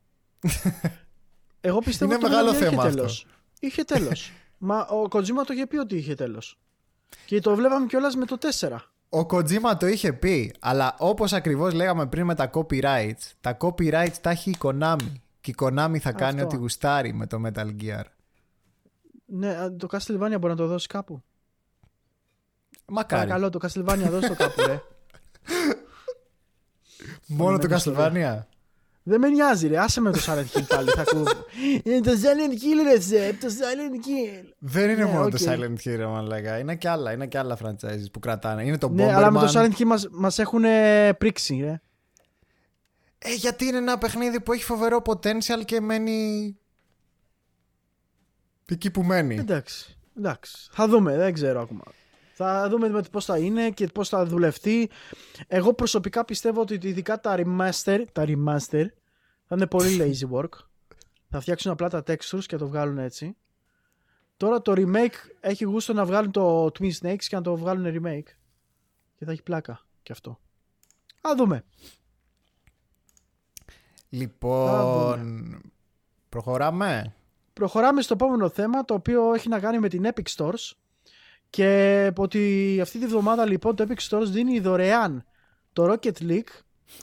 Εγώ 1.67 1.79
πιστεύω 1.79 2.12
Είναι 2.14 2.25
ότι 2.25 2.33
το 2.33 2.39
μεγάλο 2.41 2.51
Metal 2.51 2.55
Gear 2.55 2.59
θέμα 2.59 2.73
είχε 2.73 2.87
αυτό. 2.87 2.95
τέλος. 2.97 3.27
Είχε 3.61 3.85
τέλος. 3.85 4.33
Μα 4.59 4.81
ο 4.81 5.03
Kojima 5.11 5.45
το 5.47 5.53
είχε 5.53 5.67
πει 5.67 5.77
ότι 5.77 5.97
είχε 5.97 6.14
τέλος. 6.14 6.59
Και 7.27 7.41
το 7.41 7.55
βλέπαμε 7.55 7.87
κιόλας 7.87 8.14
με 8.17 8.25
το 8.25 8.39
4. 8.59 8.77
Ο 9.09 9.21
Kojima 9.31 9.77
το 9.79 9.87
είχε 9.87 10.12
πει, 10.12 10.55
αλλά 10.61 10.95
όπως 10.99 11.33
ακριβώς 11.33 11.73
λέγαμε 11.73 12.07
πριν 12.07 12.25
με 12.25 12.35
τα 12.35 12.51
copyrights, 12.53 13.33
τα 13.41 13.57
copyrights 13.61 14.14
τα 14.21 14.31
έχει 14.31 14.51
η 14.51 14.57
Konami 14.62 15.12
και 15.41 15.51
η 15.51 15.55
Konami 15.59 15.97
θα 16.01 16.12
κάνει 16.12 16.35
Αυτό. 16.41 16.45
ό,τι 16.45 16.57
γουστάρει 16.57 17.12
με 17.12 17.27
το 17.27 17.41
Metal 17.47 17.67
Gear. 17.83 18.03
Ναι, 19.27 19.49
α, 19.49 19.77
το 19.77 19.89
Castlevania 19.91 20.19
μπορεί 20.19 20.47
να 20.49 20.57
το 20.57 20.67
δώσει 20.67 20.87
κάπου. 20.87 21.23
Μακάρι. 22.87 23.23
Παρακαλώ, 23.29 23.51
το 23.51 23.59
Castlevania 23.62 24.09
δώσει 24.11 24.29
το 24.29 24.35
κάπου, 24.35 24.62
ρε. 24.67 24.83
Μόνο 27.27 27.59
το 27.59 27.69
Μένει 27.69 27.81
στο 27.81 27.95
Castlevania. 27.97 28.39
Δεν 29.09 29.21
με 29.21 29.29
νοιάζει, 29.29 29.67
ρε. 29.69 29.79
Άσε 29.79 30.01
με 30.01 30.11
το 30.13 30.19
Silent 30.27 30.59
Hill 30.59 30.65
πάλι. 30.69 30.91
Θα 30.91 31.01
ακούω. 31.01 31.25
Είναι 31.83 32.01
το 32.01 32.11
Silent 32.11 32.53
Hill, 32.53 32.83
ρε, 32.93 33.01
Ζεπ, 33.01 33.41
το 33.41 33.47
Silent 33.47 33.95
Hill. 33.95 34.45
Δεν 34.59 34.91
είναι 34.91 35.05
Ναι, 35.05 35.11
μόνο 35.11 35.25
οκ. 35.25 35.31
το 35.31 35.39
Silent 35.47 35.75
Hill, 35.89 35.95
ρε 35.97 36.07
μαλάκα. 36.07 36.59
Είναι 36.59 36.77
και 36.77 36.89
άλλα, 36.89 37.13
είναι 37.13 37.27
και 37.27 37.39
άλλα 37.39 37.59
franchises 37.63 38.11
που 38.13 38.19
κρατάνε. 38.19 38.65
Είναι 38.65 38.79
το 38.79 38.89
Ναι, 38.89 39.15
αλλά 39.15 39.31
με 39.31 39.41
το 39.41 39.47
Bomberman. 39.47 39.63
Silent 39.65 39.73
Hill 39.79 39.85
μας, 39.85 40.09
μας 40.11 40.39
έχουν 40.39 40.65
ε, 40.65 41.13
πρίξει, 41.13 41.57
ρε. 41.61 41.81
Ε, 43.19 43.35
γιατί 43.35 43.67
είναι 43.67 43.77
ένα 43.77 43.99
παιχνίδι 43.99 44.41
που 44.41 44.53
έχει 44.53 44.65
φοβερό 44.65 45.03
potential 45.07 45.65
και 45.65 45.81
μένει. 45.81 46.57
Εκεί 48.69 48.91
που 48.91 49.03
μένει. 49.03 49.35
Εντάξει, 49.39 49.97
εντάξει. 50.19 50.69
Θα 50.73 50.89
δούμε, 50.89 51.17
δεν 51.17 51.33
ξέρω 51.33 51.61
ακόμα. 51.61 51.83
Θα 52.39 52.68
δούμε 52.68 52.89
με 52.89 53.03
πώς 53.11 53.24
θα 53.24 53.39
είναι 53.39 53.70
και 53.70 53.87
πώς 53.87 54.09
θα 54.09 54.24
δουλευτεί. 54.24 54.91
Εγώ 55.47 55.74
προσωπικά 55.74 56.24
πιστεύω 56.24 56.61
ότι 56.61 56.78
ειδικά 56.82 57.20
τα 57.20 57.34
remaster, 57.39 58.05
τα 58.12 58.24
remaster 58.26 58.87
θα 59.45 59.55
είναι 59.55 59.66
πολύ 59.66 59.97
lazy 60.01 60.37
work. 60.37 60.49
Θα 61.28 61.41
φτιάξουν 61.41 61.70
απλά 61.70 61.89
τα 61.89 62.03
textures 62.07 62.45
και 62.47 62.57
το 62.57 62.68
βγάλουν 62.68 62.99
έτσι. 62.99 63.37
Τώρα 64.37 64.62
το 64.62 64.72
remake 64.76 65.30
έχει 65.41 65.64
γούστο 65.64 65.93
να 65.93 66.05
βγάλουν 66.05 66.30
το 66.30 66.64
Twin 66.64 66.91
Snakes 67.01 67.24
και 67.28 67.37
να 67.37 67.43
το 67.43 67.57
βγάλουν 67.57 67.84
remake. 67.87 68.30
Και 69.14 69.24
θα 69.24 69.32
έχει 69.32 69.43
πλάκα 69.43 69.80
και 70.03 70.12
αυτό. 70.12 70.39
Α 71.20 71.30
δούμε. 71.37 71.64
Λοιπόν. 74.09 75.61
Προχωράμε. 76.28 77.14
Προχωράμε 77.53 78.03
στο 78.03 78.14
επόμενο 78.14 78.49
θέμα 78.49 78.84
το 78.84 78.95
οποίο 78.95 79.34
έχει 79.34 79.49
να 79.49 79.61
κάνει 79.61 79.78
με 79.78 79.89
την 79.89 80.09
Epic 80.14 80.37
Stores 80.37 80.72
και 81.57 82.13
ότι 82.17 82.79
αυτή 82.83 82.99
τη 82.99 83.07
βδομάδα 83.07 83.47
λοιπόν 83.47 83.77
το 83.77 83.87
Epic 83.89 84.09
Stores 84.09 84.27
δίνει 84.27 84.61
δωρεάν 84.61 85.25
το 85.73 85.93
Rocket 85.93 86.23
League 86.23 86.49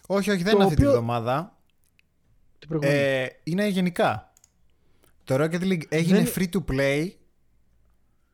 Όχι, 0.08 0.32
όχι, 0.32 0.44
δεν 0.44 0.52
Το 0.52 0.56
είναι 0.58 0.64
αυτή 0.64 0.76
τη 0.76 0.82
οποίο- 0.82 0.92
βδομάδα. 0.92 1.58
την 2.60 2.68
προηγούμενη. 2.68 3.00
Ε, 3.00 3.28
είναι 3.44 3.68
γενικά. 3.68 4.34
Το 5.24 5.36
Rocket 5.36 5.62
League 5.62 5.82
έγινε 5.90 6.18
Δεν- 6.24 6.32
free 6.36 6.56
to 6.56 6.74
play. 6.74 7.08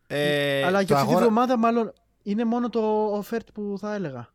Ε, 0.07 0.63
Αλλά 0.63 0.77
το 0.79 0.83
για 0.85 0.95
αυτή 0.95 1.07
τη 1.07 1.11
αγόρα- 1.11 1.19
βδομάδα 1.19 1.57
μάλλον 1.57 1.93
είναι 2.23 2.45
μόνο 2.45 2.69
το 2.69 3.13
offert 3.19 3.45
που 3.53 3.75
θα 3.79 3.93
έλεγα. 3.95 4.29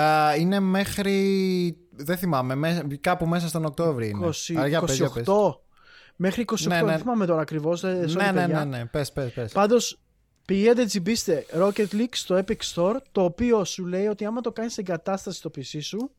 Α, 0.00 0.34
είναι 0.36 0.60
μέχρι. 0.60 1.76
Δεν 1.90 2.16
θυμάμαι, 2.16 2.54
με- 2.54 2.86
κάπου 3.00 3.26
μέσα 3.26 3.48
στον 3.48 3.64
Οκτώβριο 3.64 4.08
είναι. 4.08 4.26
20, 4.26 4.56
Α, 4.58 4.66
για 4.66 4.80
πες, 4.80 4.96
για 4.96 5.10
πες. 5.10 5.26
28 5.26 5.60
μέχρι 6.16 6.40
28, 6.42 6.68
Ναι, 6.68 6.80
ναι. 6.80 6.90
δεν 6.90 6.98
θυμάμαι 6.98 7.26
τώρα 7.26 7.40
ακριβώς. 7.40 7.84
ε, 7.84 8.04
sorry, 8.08 8.16
Ναι, 8.16 8.30
ναι, 8.30 8.40
παιδιά. 8.40 8.64
ναι, 8.64 8.76
ναι. 8.78 8.84
Πες, 8.86 9.12
πες, 9.12 9.32
πες. 9.32 9.52
Πάντως 9.52 10.00
πηγαίνετε 10.46 10.84
τσιμπήστε 10.84 11.46
Rocket 11.54 11.86
League 11.92 12.08
στο 12.12 12.42
Epic 12.46 12.74
Store 12.74 12.96
το 13.12 13.22
οποίο 13.24 13.64
σου 13.64 13.86
λέει 13.86 14.06
ότι 14.06 14.24
άμα 14.24 14.40
το 14.40 14.52
κάνεις 14.52 14.78
εγκατάσταση 14.78 15.38
στο 15.38 15.50
PC 15.56 15.78
σου 15.82 16.10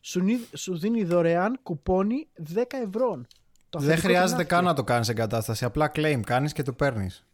σου, 0.00 0.20
νι- 0.20 0.56
σου 0.56 0.78
δίνει 0.78 1.04
δωρεάν 1.04 1.58
κουπόνι 1.62 2.28
10 2.54 2.62
ευρώ. 2.86 3.20
Το 3.70 3.78
Δεν 3.78 3.88
αφεντικό 3.88 4.08
χρειάζεται 4.08 4.38
την 4.40 4.48
καν 4.48 4.64
να 4.64 4.70
άκρη. 4.70 4.82
το 4.84 4.92
κάνεις 4.92 5.08
εγκατάσταση. 5.08 5.64
Απλά 5.64 5.92
claim 5.94 6.20
κάνεις 6.26 6.52
και 6.52 6.62
το 6.62 6.72
παίρνεις. 6.72 7.24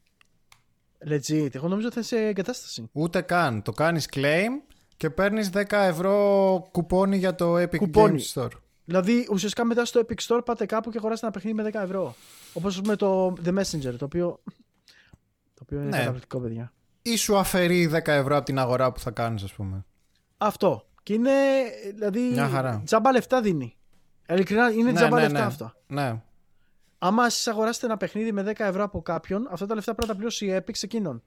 Legit, 1.10 1.54
εγώ 1.54 1.68
νομίζω 1.68 1.86
ότι 1.86 1.94
θα 1.94 2.00
είσαι 2.00 2.26
εγκατάσταση. 2.26 2.88
Ούτε 2.92 3.20
καν. 3.20 3.62
Το 3.62 3.72
κάνεις 3.72 4.08
claim 4.14 4.48
και 4.96 5.10
παίρνεις 5.10 5.50
10 5.54 5.62
ευρώ 5.86 6.68
κουπόνι 6.72 7.16
για 7.16 7.34
το 7.34 7.54
Epic 7.56 7.76
Κουπόνι. 7.76 8.22
Games 8.34 8.42
Store. 8.42 8.50
Δηλαδή 8.84 9.28
ουσιαστικά 9.30 9.64
μετά 9.64 9.84
στο 9.84 10.00
Epic 10.08 10.26
Store 10.26 10.40
πάτε 10.44 10.66
κάπου 10.66 10.90
και 10.90 10.98
αγοράσετε 10.98 11.26
ένα 11.26 11.34
παιχνίδι 11.34 11.56
με 11.62 11.70
10 11.80 11.82
ευρώ. 11.84 12.14
Όπως 12.52 12.80
με 12.80 12.96
το 12.96 13.32
The 13.44 13.58
Messenger, 13.58 13.94
το 13.98 14.04
οποίο, 14.04 14.40
το 15.58 15.64
οποίο 15.66 15.78
είναι 15.80 15.88
Ναι. 15.88 15.98
καταπληκτικό 15.98 16.40
παιδιά. 16.40 16.72
Ή 17.02 17.16
σου 17.16 17.36
αφαιρεί 17.36 17.86
10 17.86 18.12
ευρώ 18.12 18.36
από 18.36 18.44
την 18.44 18.58
αγορά 18.58 18.92
που 18.92 19.00
θα 19.00 19.10
κάνεις 19.10 19.42
ας 19.42 19.52
πούμε. 19.52 19.84
Αυτό. 20.38 20.86
Και 21.02 21.12
είναι, 21.12 21.30
δηλαδή, 21.94 22.20
Μια 22.20 22.48
χαρά. 22.48 22.82
τζάμπα 22.84 23.12
λεφτά 23.12 23.40
δίνει. 23.40 23.76
Ειλικρινά, 24.28 24.70
είναι 24.70 24.82
Ναι, 24.90 24.92
τζάμπα 24.92 25.16
ναι, 25.16 25.22
λεφτά 25.22 25.38
ναι. 25.38 25.44
αυτά. 25.44 25.76
Ναι. 25.86 26.22
Άμα 26.98 27.24
εσείς 27.26 27.46
αγοράσετε 27.48 27.86
ένα 27.86 27.96
παιχνίδι 27.96 28.32
με 28.32 28.42
10 28.42 28.52
ευρώ 28.64 28.82
από 28.84 29.02
κάποιον, 29.02 29.48
αυτά 29.50 29.66
τα 29.66 29.74
λεφτά 29.74 29.94
πρέπει 29.94 30.06
να 30.08 30.12
τα 30.14 30.18
πληρώσει 30.18 30.46
η 30.46 30.56
Epic 30.56 30.70
σε 30.76 30.86
εκείνον. 30.86 31.22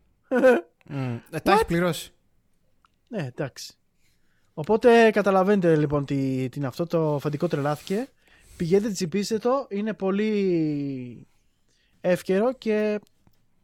Μμ. 0.85 1.15
Ε, 1.31 1.39
τα 1.39 1.51
έχεις 1.51 1.65
πληρώσει. 1.65 2.13
Ναι, 3.07 3.25
εντάξει. 3.25 3.73
Οπότε 4.53 5.09
καταλαβαίνετε 5.11 5.75
λοιπόν 5.75 6.05
τι, 6.05 6.49
τι 6.49 6.57
είναι 6.57 6.67
αυτό. 6.67 6.85
Το 6.87 7.17
φαντικό 7.21 7.47
τρελάθηκε. 7.47 8.07
Πηγαίνετε, 8.57 8.93
τσιπήστε 8.93 9.37
το. 9.37 9.65
Είναι 9.69 9.93
πολύ 9.93 11.27
εύκαιρο 12.01 12.53
και 12.53 12.99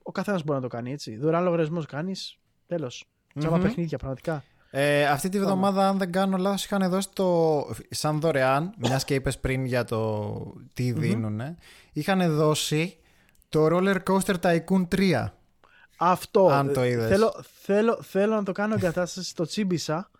ο 0.08 0.12
καθένας 0.12 0.44
μπορεί 0.44 0.58
να 0.58 0.70
το 0.70 0.76
κάνει 0.76 0.92
έτσι. 0.92 1.18
Δωρεάν 1.18 1.44
λογαριασμός 1.44 1.86
κάνεις. 1.86 2.38
Τέλος. 2.68 3.06
Τζάμπα 3.40 3.56
Μμμ. 3.56 3.62
παιχνίδια, 3.64 3.98
πραγματικά. 3.98 4.44
Ε, 4.70 5.06
αυτή 5.06 5.30
τη 5.30 5.40
βδομάδα, 5.40 5.88
αν 5.88 5.98
δεν 5.98 6.12
κάνω 6.12 6.38
λάθος, 6.38 6.66
είχαν 6.66 6.90
δώσει 6.90 7.10
το. 7.14 7.68
σαν 7.90 8.20
δωρεάν, 8.20 8.74
μιας 8.78 9.04
και 9.04 9.14
είπες 9.14 9.40
πριν 9.40 9.66
για 9.66 9.84
το 9.84 10.54
τι 10.74 10.92
δίνουνε, 10.92 11.56
είχαν 11.94 12.36
δώσει 12.36 12.98
το 13.50 13.68
Roller 13.72 13.98
Coaster 14.10 14.36
Tycoon 14.42 14.88
3. 14.96 15.26
Αυτό. 15.98 16.48
Αν 16.48 16.74
το 16.74 16.82
ε, 16.82 16.90
είδες. 16.90 17.08
Θέλω, 17.10 17.44
θέλω, 17.64 18.02
θέλω 18.02 18.36
να 18.36 18.44
το 18.44 18.52
κάνω 18.52 18.74
εγκατάσταση. 18.74 19.36
το 19.36 19.46
τσίμπησα. 19.46 20.12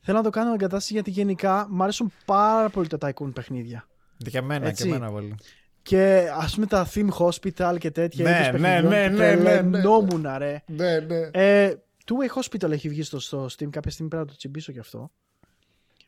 θέλω 0.00 0.16
να 0.16 0.24
το 0.24 0.30
κάνω 0.30 0.52
εγκατάσταση 0.52 0.92
γιατί 0.92 1.10
γενικά 1.10 1.66
μου 1.70 1.82
αρέσουν 1.82 2.12
πάρα 2.24 2.68
πολύ 2.68 2.86
τα 2.86 2.98
Tycoon 3.00 3.32
παιχνίδια. 3.34 3.86
Για 4.16 4.42
μένα 4.42 4.66
Έτσι. 4.66 4.82
και 4.82 4.88
εμένα 4.88 5.10
πολύ. 5.10 5.34
Και 5.82 6.28
ας 6.38 6.54
πούμε 6.54 6.66
τα 6.66 6.88
Theme 6.94 7.08
Hospital 7.18 7.76
και 7.78 7.90
τέτοια. 7.90 8.24
Ναι, 8.24 8.30
είδους 8.30 8.60
ναι, 8.60 8.80
παιχνιδιών 8.80 8.88
ναι, 8.88 9.10
που 9.10 9.16
ναι, 9.16 9.26
ναι, 9.26 9.34
ναι. 9.34 9.42
τρελαινόμουν, 9.42 10.26
ρε. 10.38 10.62
Ναι, 10.66 10.98
ναι. 10.98 11.28
Ε, 11.32 11.74
Two 12.04 12.12
Way 12.12 12.42
Hospital 12.42 12.70
έχει 12.70 12.88
βγει 12.88 13.02
στο, 13.02 13.20
στο 13.20 13.44
Steam. 13.44 13.70
Κάποια 13.70 13.90
στιγμή 13.90 14.10
πρέπει 14.10 14.24
να 14.26 14.30
το 14.30 14.36
τσιμπήσω 14.36 14.72
κι 14.72 14.78
αυτό. 14.78 15.10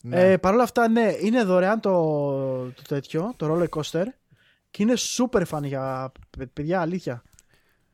ναι. 0.02 0.30
Ε, 0.32 0.36
Παρ' 0.36 0.52
όλα 0.55 0.62
αυτά, 0.62 0.88
ναι, 0.88 1.12
είναι 1.20 1.42
δωρεάν 1.42 1.80
το, 1.80 1.90
το 2.70 2.82
τέτοιο, 2.88 3.32
το 3.36 3.55
roller 3.55 3.68
coaster. 3.80 4.05
Και 4.70 4.82
είναι 4.82 4.94
super 5.16 5.42
fan 5.51 5.62
για 5.62 6.12
παι- 6.38 6.48
παιδιά, 6.52 6.80
αλήθεια. 6.80 7.22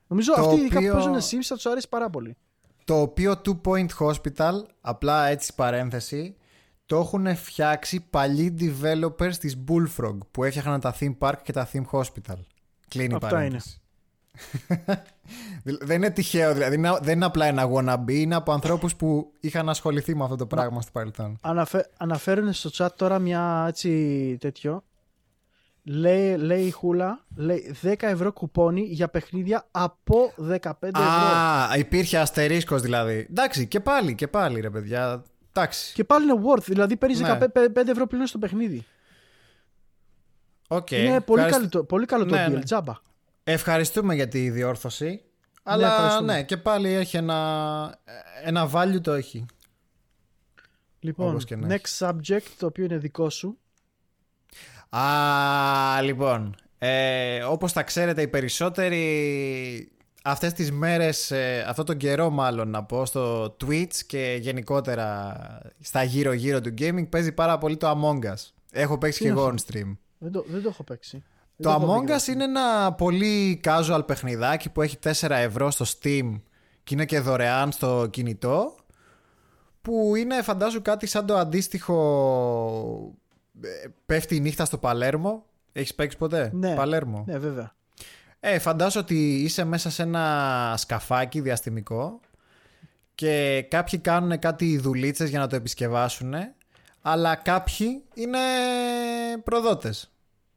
Νομίζω 0.06 0.34
Το 0.34 0.40
αυτοί 0.40 0.54
ειδικά 0.60 0.78
που 0.80 0.86
οποίο- 0.86 0.92
παίζουν 0.92 1.14
Sims 1.14 1.42
θα 1.42 1.54
τους 1.54 1.66
αρέσει 1.66 1.88
πάρα 1.88 2.10
πολύ. 2.10 2.36
Το 2.84 3.00
οποίο 3.00 3.40
Two 3.44 3.60
Point 3.68 3.86
Hospital, 3.98 4.52
απλά 4.80 5.26
έτσι 5.26 5.54
παρένθεση, 5.54 6.36
το 6.90 6.96
έχουν 6.96 7.36
φτιάξει 7.36 8.00
παλιοί 8.10 8.56
developers 8.60 9.34
της 9.40 9.56
Bullfrog 9.68 10.16
που 10.30 10.44
έφτιαχναν 10.44 10.80
τα 10.80 10.94
theme 11.00 11.18
park 11.18 11.34
και 11.42 11.52
τα 11.52 11.68
theme 11.72 11.84
hospital. 11.90 12.38
Κλείνει 12.88 13.12
η 13.12 13.14
Αυτά 13.14 13.28
παρένθεση. 13.28 13.80
δεν 15.80 15.96
είναι 15.96 16.10
τυχαίο, 16.10 16.52
δηλαδή 16.52 16.74
είναι- 16.74 16.98
δεν 17.02 17.16
είναι 17.16 17.24
απλά 17.24 17.46
ένα 17.46 17.68
wannabe, 17.74 18.08
είναι 18.12 18.34
από 18.34 18.52
ανθρώπους 18.52 18.94
που 18.96 19.32
είχαν 19.40 19.68
ασχοληθεί 19.68 20.16
με 20.16 20.24
αυτό 20.24 20.36
το 20.36 20.46
πράγμα 20.46 20.80
στο 20.80 20.90
παρελθόν. 20.92 21.38
Αναφε, 21.42 21.90
αναφέρουν 21.96 22.52
στο 22.52 22.70
chat 22.72 22.88
τώρα 22.96 23.18
μια 23.18 23.64
έτσι 23.68 24.36
τέτοιο. 24.40 24.84
Λέει, 25.82 26.36
λέει 26.36 26.62
η 26.64 26.70
Χούλα, 26.70 27.24
λέει 27.36 27.74
10 27.82 27.94
ευρώ 27.98 28.32
κουπόνι 28.32 28.80
για 28.80 29.08
παιχνίδια 29.08 29.66
από 29.70 30.32
15 30.48 30.58
ευρώ. 30.80 31.02
Α, 31.02 31.76
υπήρχε 31.78 32.18
αστερίσκος 32.18 32.82
δηλαδή. 32.82 33.26
Εντάξει, 33.30 33.66
και 33.66 33.80
πάλι, 33.80 34.14
και 34.14 34.28
πάλι 34.28 34.60
ρε 34.60 34.70
παιδιά. 34.70 35.22
Εντάξει, 35.52 35.92
Και 35.94 36.04
πάλι 36.04 36.24
είναι 36.24 36.40
worth, 36.46 36.62
δηλαδή 36.64 36.96
παίρνεις 36.96 37.20
Ναι. 37.20 37.38
15 37.54 37.88
ευρώ 37.90 38.06
πλέον 38.06 38.26
στο 38.26 38.38
παιχνίδι. 38.38 38.84
οκ. 40.68 40.90
είναι 40.90 41.20
πολύ, 41.20 41.42
Ευχαριστ- 41.42 41.50
καλό, 41.60 41.68
το- 41.68 41.84
πολύ 41.84 42.06
καλό 42.06 42.24
το 42.26 42.34
Ναι, 42.34 42.46
deal, 42.48 42.52
ναι. 42.52 42.62
τζάμπα. 42.62 42.92
Ευχαριστούμε 43.44 44.14
για 44.14 44.28
τη 44.28 44.50
διόρθωση. 44.50 45.22
Αλλά 45.62 45.92
ευχαριστούμε. 45.92 46.32
ναι, 46.34 46.42
και 46.42 46.56
πάλι 46.56 46.88
έχει 46.92 47.16
ένα, 47.16 47.98
ένα 48.44 48.70
value 48.74 49.00
το 49.02 49.12
έχει. 49.12 49.46
Λοιπόν, 51.00 51.28
Όπως 51.30 51.44
και 51.44 51.56
να 51.56 51.76
next 51.76 52.06
subject, 52.08 52.46
το 52.58 52.66
οποίο 52.66 52.84
είναι 52.84 52.96
δικό 52.98 53.30
σου. 53.30 53.58
Α, 54.96 56.02
λοιπόν, 56.02 56.54
ε, 56.78 57.42
όπως 57.42 57.72
τα 57.72 57.82
ξέρετε 57.82 58.22
οι 58.22 58.28
περισσότεροι 58.28 59.92
αυτές 60.22 60.52
τις 60.52 60.72
μέρες, 60.72 61.30
ε, 61.30 61.64
αυτό 61.68 61.84
τον 61.84 61.96
καιρό 61.96 62.30
μάλλον 62.30 62.70
να 62.70 62.84
πω, 62.84 63.04
στο 63.04 63.44
Twitch 63.64 63.94
και 64.06 64.38
γενικότερα 64.40 65.36
στα 65.80 66.02
γύρω-γύρω 66.02 66.60
του 66.60 66.74
gaming 66.78 67.08
παίζει 67.08 67.32
πάρα 67.32 67.58
πολύ 67.58 67.76
το 67.76 67.90
Among 67.90 68.24
Us. 68.26 68.50
Έχω 68.70 68.98
παίξει 68.98 69.18
Τι 69.18 69.24
και 69.24 69.30
είναι 69.30 69.40
εγώ 69.40 69.48
on 69.48 69.54
αυτό; 69.54 69.72
stream. 69.72 69.96
Δεν 70.18 70.32
το, 70.32 70.44
δεν 70.48 70.62
το 70.62 70.68
έχω 70.68 70.82
παίξει. 70.82 71.22
Το 71.56 71.70
Δεν 71.70 71.82
έχω 71.82 71.96
Among 71.96 72.06
δει 72.06 72.12
Us 72.12 72.28
είναι 72.28 72.44
ένα 72.44 72.92
πολύ 72.92 73.60
casual 73.64 74.02
παιχνιδάκι 74.06 74.70
που 74.70 74.82
έχει 74.82 74.98
4 75.02 75.28
ευρώ 75.30 75.70
στο 75.70 75.84
Steam 75.84 76.40
και 76.84 76.94
είναι 76.94 77.04
και 77.04 77.20
δωρεάν 77.20 77.72
στο 77.72 78.08
κινητό 78.10 78.74
που 79.82 80.16
είναι 80.16 80.42
φαντάζομαι 80.42 80.82
κάτι 80.82 81.06
σαν 81.06 81.26
το 81.26 81.36
αντίστοιχο 81.36 83.14
ε, 83.60 83.68
πέφτει 84.06 84.36
η 84.36 84.40
νύχτα 84.40 84.64
στο 84.64 84.78
Παλέρμο 84.78 85.44
Έχεις 85.72 85.94
παίξει 85.94 86.16
ποτέ; 86.16 86.50
Ναι. 86.54 86.74
Παλέρμο 86.74 87.24
Ναι, 87.26 87.38
βέβαια. 87.38 87.74
Ε, 88.40 88.58
Φαντάζομαι 88.58 89.04
ότι 89.04 89.42
είσαι 89.42 89.64
μέσα 89.64 89.90
σε 89.90 90.02
ένα 90.02 90.74
σκαφάκι 90.78 91.40
διαστημικό 91.40 92.20
και 93.14 93.66
κάποιοι 93.70 93.98
κάνουν 93.98 94.38
κάτι 94.38 94.78
δουλίτσες 94.78 95.30
για 95.30 95.38
να 95.38 95.46
το 95.46 95.56
επισκευάσουν 95.56 96.34
αλλά 97.02 97.34
κάποιοι 97.34 98.02
είναι 98.14 98.38
προδότες 99.44 100.12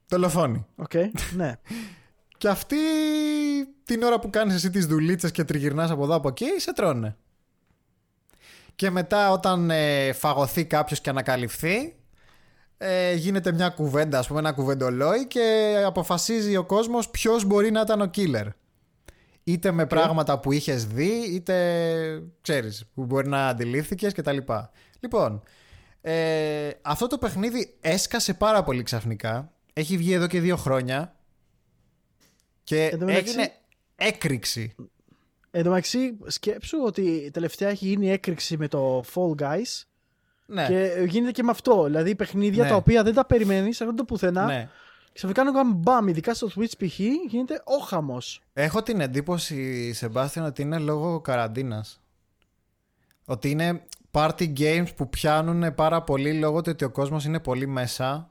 Δολοφόνοι 0.08 0.66
Οκ, 0.76 0.92
ναι. 1.36 1.54
και 2.38 2.48
αυτοί 2.48 2.76
την 3.84 4.04
ώρα 4.04 4.20
που 4.20 4.30
κάνεις 4.30 4.56
εσύ 4.56 4.70
τις 4.70 4.86
δουλίτσες 4.86 5.32
και 5.32 5.44
τριγυρνάς 5.44 5.92
από 5.92 6.04
εδώ 6.04 6.16
από 6.16 6.28
εκεί, 6.28 6.46
σε 6.58 6.74
τρώνε. 6.74 7.16
Και 8.76 8.90
μετά 8.90 9.32
όταν 9.32 9.70
ε, 9.70 10.14
φαγωθεί 10.14 10.66
κάποιος 10.66 11.02
και 11.02 11.10
ανακαλυφθεί, 11.10 11.96
ε, 12.86 13.14
γίνεται 13.14 13.52
μια 13.52 13.70
κουβέντα, 13.70 14.20
ας 14.20 14.28
πούμε 14.28 14.40
ένα 14.40 14.52
κουβεντολόι 14.52 15.28
και 15.28 15.76
αποφασίζει 15.86 16.56
ο 16.58 16.66
κόσμος 16.66 17.10
ποιος 17.10 17.46
μπορεί 17.46 17.72
να 17.72 17.82
ήταν 17.82 18.02
ο 18.02 18.10
killer. 18.16 18.48
Είτε 19.44 19.72
με 19.72 19.86
πράγματα 19.86 20.40
που 20.40 20.52
είχες 20.52 20.86
δει, 20.86 21.12
είτε 21.34 22.24
ξέρεις, 22.42 22.86
που 22.94 23.06
μπορεί 23.06 23.28
να 23.28 23.48
αντιλήφθηκες 23.48 24.14
κτλ. 24.14 24.38
Λοιπόν, 25.00 25.44
ε, 26.02 26.70
αυτό 26.82 27.08
το 27.08 27.18
παιχνίδι 27.18 27.78
έσκασε 27.82 28.34
πάρα 28.34 28.64
πολύ 28.64 28.84
ξαφνικά. 28.84 29.52
Έχει 29.74 29.98
βγει 29.98 30.14
εδώ 30.14 30.28
και 30.28 30.40
δύο 30.40 30.56
χρόνια 30.58 31.16
και 32.64 32.86
Εν 32.86 33.00
τω 33.00 33.06
μεταξύ- 33.06 33.28
έγινε 33.30 33.52
έκρηξη. 33.96 34.76
Εν 35.52 35.64
τω 35.64 35.70
μεταξύ, 35.70 36.18
σκέψου 36.28 36.78
ότι 36.86 37.30
τελευταία 37.34 37.70
έχει 37.70 37.86
γίνει 37.88 38.12
έκρηξη 38.12 38.58
με 38.58 38.68
το 38.68 39.04
Fall 39.14 39.42
Guys 39.42 39.84
Ναι, 40.54 40.68
και 40.68 41.04
γίνεται 41.08 41.32
και 41.32 41.44
με 41.44 41.52
αυτό. 41.52 41.84
Δηλαδή 41.84 42.16
παιχνίδια 42.16 42.64
Ναι. 42.64 42.70
τα 42.70 42.76
οποία 42.76 43.04
δεν 43.04 43.14
τα 43.14 43.26
περιμένεις, 43.26 43.80
έρχονται 43.82 43.98
το 43.98 44.06
πουθενά. 44.06 44.46
ναι. 44.46 44.70
Ξαφνικά 45.14 45.52
κάνουν 45.52 45.74
μπαμ, 45.74 46.08
ειδικά 46.08 46.34
στο 46.34 46.48
Twitch 46.56 46.78
π.χ. 46.78 47.00
γίνεται 47.30 47.62
ο 47.66 47.78
χαμός. 47.86 48.42
Έχω 48.54 48.84
την 48.84 49.02
εντύπωση, 49.02 49.94
Σεμπάστιαν, 49.94 50.46
ότι 50.46 50.62
είναι 50.62 50.78
λόγω 50.78 51.20
καραντίνας. 51.22 52.02
Ότι 53.26 53.50
είναι 53.50 53.82
party 54.12 54.54
games 54.58 54.88
που 54.96 55.10
πιάνουν 55.10 55.76
πάρα 55.76 56.02
πολύ 56.02 56.34
λόγω 56.34 56.62
του 56.62 56.70
ότι 56.74 56.84
ο 56.84 56.90
κόσμος 56.90 57.26
είναι 57.26 57.40
πολύ 57.40 57.68
μέσα 57.68 58.30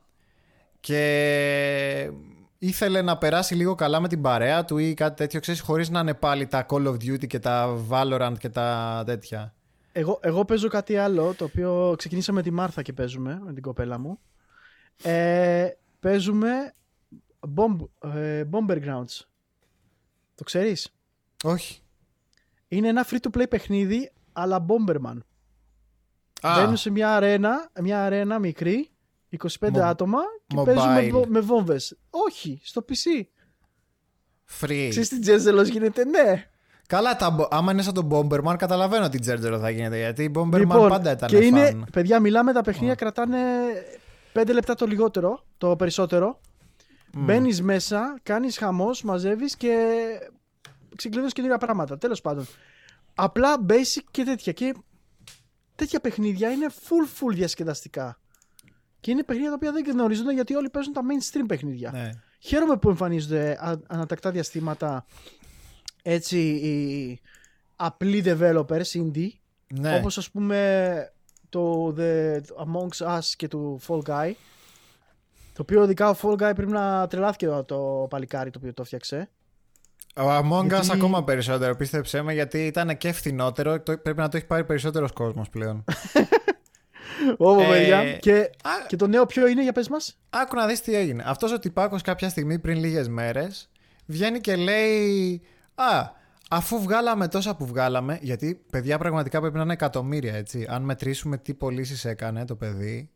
και 0.80 2.10
ήθελε 2.58 3.02
να 3.02 3.18
περάσει 3.18 3.54
λίγο 3.54 3.74
καλά 3.74 4.00
με 4.00 4.08
την 4.08 4.20
παρέα 4.20 4.64
του 4.64 4.78
ή 4.78 4.94
κάτι 4.94 5.16
τέτοιο, 5.16 5.40
ξέρεις, 5.40 5.60
χωρίς 5.60 5.90
να 5.90 6.00
είναι 6.00 6.14
πάλι 6.14 6.46
τα 6.46 6.66
Call 6.68 6.86
of 6.86 6.94
Duty 6.94 7.26
και 7.26 7.38
τα 7.38 7.78
Valorant 7.90 8.34
και 8.38 8.48
τα 8.48 9.02
τέτοια. 9.06 9.54
Εγώ, 9.92 10.18
εγώ 10.22 10.44
παίζω 10.44 10.68
κάτι 10.68 10.96
άλλο, 10.96 11.34
το 11.34 11.44
οποίο 11.44 11.94
ξεκινήσαμε 11.98 12.36
με 12.38 12.42
τη 12.44 12.50
Μάρθα 12.50 12.82
και 12.82 12.92
παίζουμε, 12.92 13.40
με 13.44 13.52
την 13.52 13.62
κοπέλα 13.62 13.98
μου. 13.98 14.18
Ε, 15.02 15.68
παίζουμε 16.00 16.74
bomb, 17.56 17.76
ε, 18.14 18.44
Bomber 18.50 18.84
Grounds. 18.84 19.20
Το 20.34 20.44
ξέρεις; 20.44 20.94
Όχι. 21.44 21.82
Είναι 22.68 22.88
ένα 22.88 23.06
free-to-play 23.10 23.48
παιχνίδι, 23.48 24.12
αλλά 24.32 24.66
Bomberman. 24.68 25.18
Α, 26.40 26.54
Μπαίνουν 26.54 26.76
σε 26.76 26.90
μια 26.90 27.14
αρένα, 27.16 27.70
μια 27.80 28.04
αρένα 28.04 28.38
μικρή, 28.38 28.90
25 29.28 29.70
Μο- 29.70 29.82
άτομα 29.84 30.18
και 30.46 30.56
mobile. 30.58 30.64
παίζουν 30.64 30.92
με, 30.92 31.08
βο- 31.10 31.26
με 31.26 31.40
βόμβες. 31.40 31.98
Όχι, 32.10 32.60
στο 32.64 32.84
PC. 32.88 33.22
free. 34.60 34.86
Ξέρεις 34.90 35.08
τι 35.08 35.18
τζέζελος 35.18 35.68
γίνεται, 35.68 36.04
ναι. 36.04 36.50
Καλά, 36.86 37.16
τα, 37.16 37.30
μπο- 37.30 37.48
άμα 37.50 37.72
είναι 37.72 37.82
σαν 37.82 37.94
τον 37.94 38.08
Bomberman, 38.12 38.54
καταλαβαίνω 38.58 39.08
τι 39.08 39.18
Τζέρτζερο 39.18 39.58
θα 39.58 39.70
γίνεται. 39.70 39.96
Γιατί 39.98 40.22
η 40.22 40.30
Bomberman 40.34 40.58
λοιπόν, 40.58 40.88
πάντα 40.88 41.10
ήταν 41.10 41.28
και 41.28 41.36
είναι, 41.36 41.64
φαν. 41.64 41.86
παιδιά, 41.92 42.20
μιλάμε, 42.20 42.52
τα 42.52 42.60
παιχνίδια 42.62 42.94
κρατάνε 42.94 43.38
5 44.34 44.52
λεπτά 44.52 44.74
το 44.74 44.86
λιγότερο, 44.86 45.44
το 45.58 45.76
περισσότερο. 45.76 46.40
Μμ. 47.14 47.24
Μπαίνεις 47.24 47.62
μέσα, 47.62 48.18
κάνεις 48.22 48.58
χαμός, 48.58 49.02
μαζεύεις 49.02 49.56
και 49.56 49.86
ξεκλειδώνεις 50.96 51.32
καινούργια 51.32 51.58
πράγματα. 51.58 51.98
Τέλος 51.98 52.20
πάντων. 52.20 52.46
Απλά 53.14 53.54
basic 53.68 54.02
και 54.10 54.24
τέτοια. 54.24 54.52
Και 54.52 54.74
τέτοια 55.74 56.00
παιχνίδια 56.00 56.50
είναι 56.50 56.66
full 56.68 57.06
full 57.20 57.34
διασκεδαστικά. 57.34 58.18
Και 59.00 59.10
είναι 59.10 59.22
παιχνίδια 59.22 59.50
τα 59.50 59.56
οποία 59.56 59.72
δεν 59.72 59.84
γνωρίζονται 59.84 60.32
γιατί 60.32 60.54
όλοι 60.54 60.70
παίζουν 60.70 60.92
τα 60.92 61.00
mainstream 61.02 61.44
παιχνίδια. 61.46 61.90
Ναι. 61.92 62.10
Χαίρομαι 62.38 62.76
που 62.76 62.88
εμφανίζονται 62.88 63.58
α- 63.60 63.80
ανατακτά 63.88 64.30
διαστήματα 64.30 65.04
έτσι 66.02 66.38
οι 66.38 67.20
απλοί 67.76 68.22
developers 68.26 68.92
indie 68.94 69.28
Ναι. 69.74 69.96
όπως 69.96 70.18
ας 70.18 70.30
πούμε 70.30 71.12
το 71.48 71.94
The 71.98 72.36
Amongst 72.40 73.06
Us 73.16 73.24
και 73.36 73.48
του 73.48 73.80
Fall 73.88 74.00
Guy 74.08 74.32
το 75.52 75.62
οποίο 75.62 75.82
ειδικά 75.82 76.08
ο 76.10 76.16
Fall 76.22 76.32
Guy 76.32 76.52
πρέπει 76.54 76.70
να 76.72 77.06
τρελάθηκε 77.06 77.46
το, 77.46 77.64
το 77.64 78.06
παλικάρι 78.10 78.50
το 78.50 78.58
οποίο 78.58 78.74
το 78.74 78.82
έφτιαξε 78.82 79.30
Ο 80.16 80.22
Among 80.38 80.64
Us 80.64 80.68
Γιατί- 80.68 80.92
ακόμα 80.92 81.24
περισσότερο, 81.24 81.76
πίστεψέ 81.76 82.22
με, 82.22 82.32
γιατί 82.32 82.66
ήταν 82.66 82.96
και 82.98 83.12
φθηνότερο. 83.12 83.80
το- 83.80 83.98
Πρέπει 83.98 84.18
να 84.20 84.28
το 84.28 84.36
έχει 84.36 84.46
πάρει 84.46 84.64
περισσότερος 84.64 85.12
κόσμος 85.12 85.48
πλέον. 85.48 85.84
Ω 87.38 87.60
Ε, 87.60 87.66
παιδιά 87.68 88.12
και, 88.16 88.32
α- 88.62 88.86
και 88.86 88.96
το 88.96 89.06
νέο 89.06 89.26
ποιο 89.26 89.46
είναι 89.46 89.62
για 89.62 89.72
πες 89.72 89.88
μας 89.88 90.18
Άκου 90.30 90.56
να 90.56 90.66
δεις 90.66 90.80
τι 90.80 90.94
έγινε. 90.94 91.22
Αυτός 91.26 91.52
ο 91.52 91.58
τυπάκος 91.58 92.02
κάποια 92.02 92.28
στιγμή 92.28 92.58
πριν 92.58 92.78
λίγες 92.78 93.08
μέρες 93.08 93.70
βγαίνει 94.06 94.40
και 94.40 94.56
λέει 94.56 95.40
«Α, 95.90 96.10
αφού 96.50 96.82
βγάλαμε 96.82 97.28
τόσα 97.28 97.56
που 97.56 97.66
βγάλαμε, 97.66 98.18
γιατί 98.22 98.54
παιδιά 98.70 98.98
πραγματικά 98.98 99.40
πρέπει 99.40 99.56
να 99.56 99.62
είναι 99.62 99.72
εκατομμύρια, 99.72 100.34
έτσι. 100.34 100.66
Αν 100.68 100.82
μετρήσουμε 100.82 101.38
τι 101.38 101.54
πωλήσεις 101.54 102.04
έκανε 102.04 102.44
το 102.44 102.56
παιδί, 102.56 103.10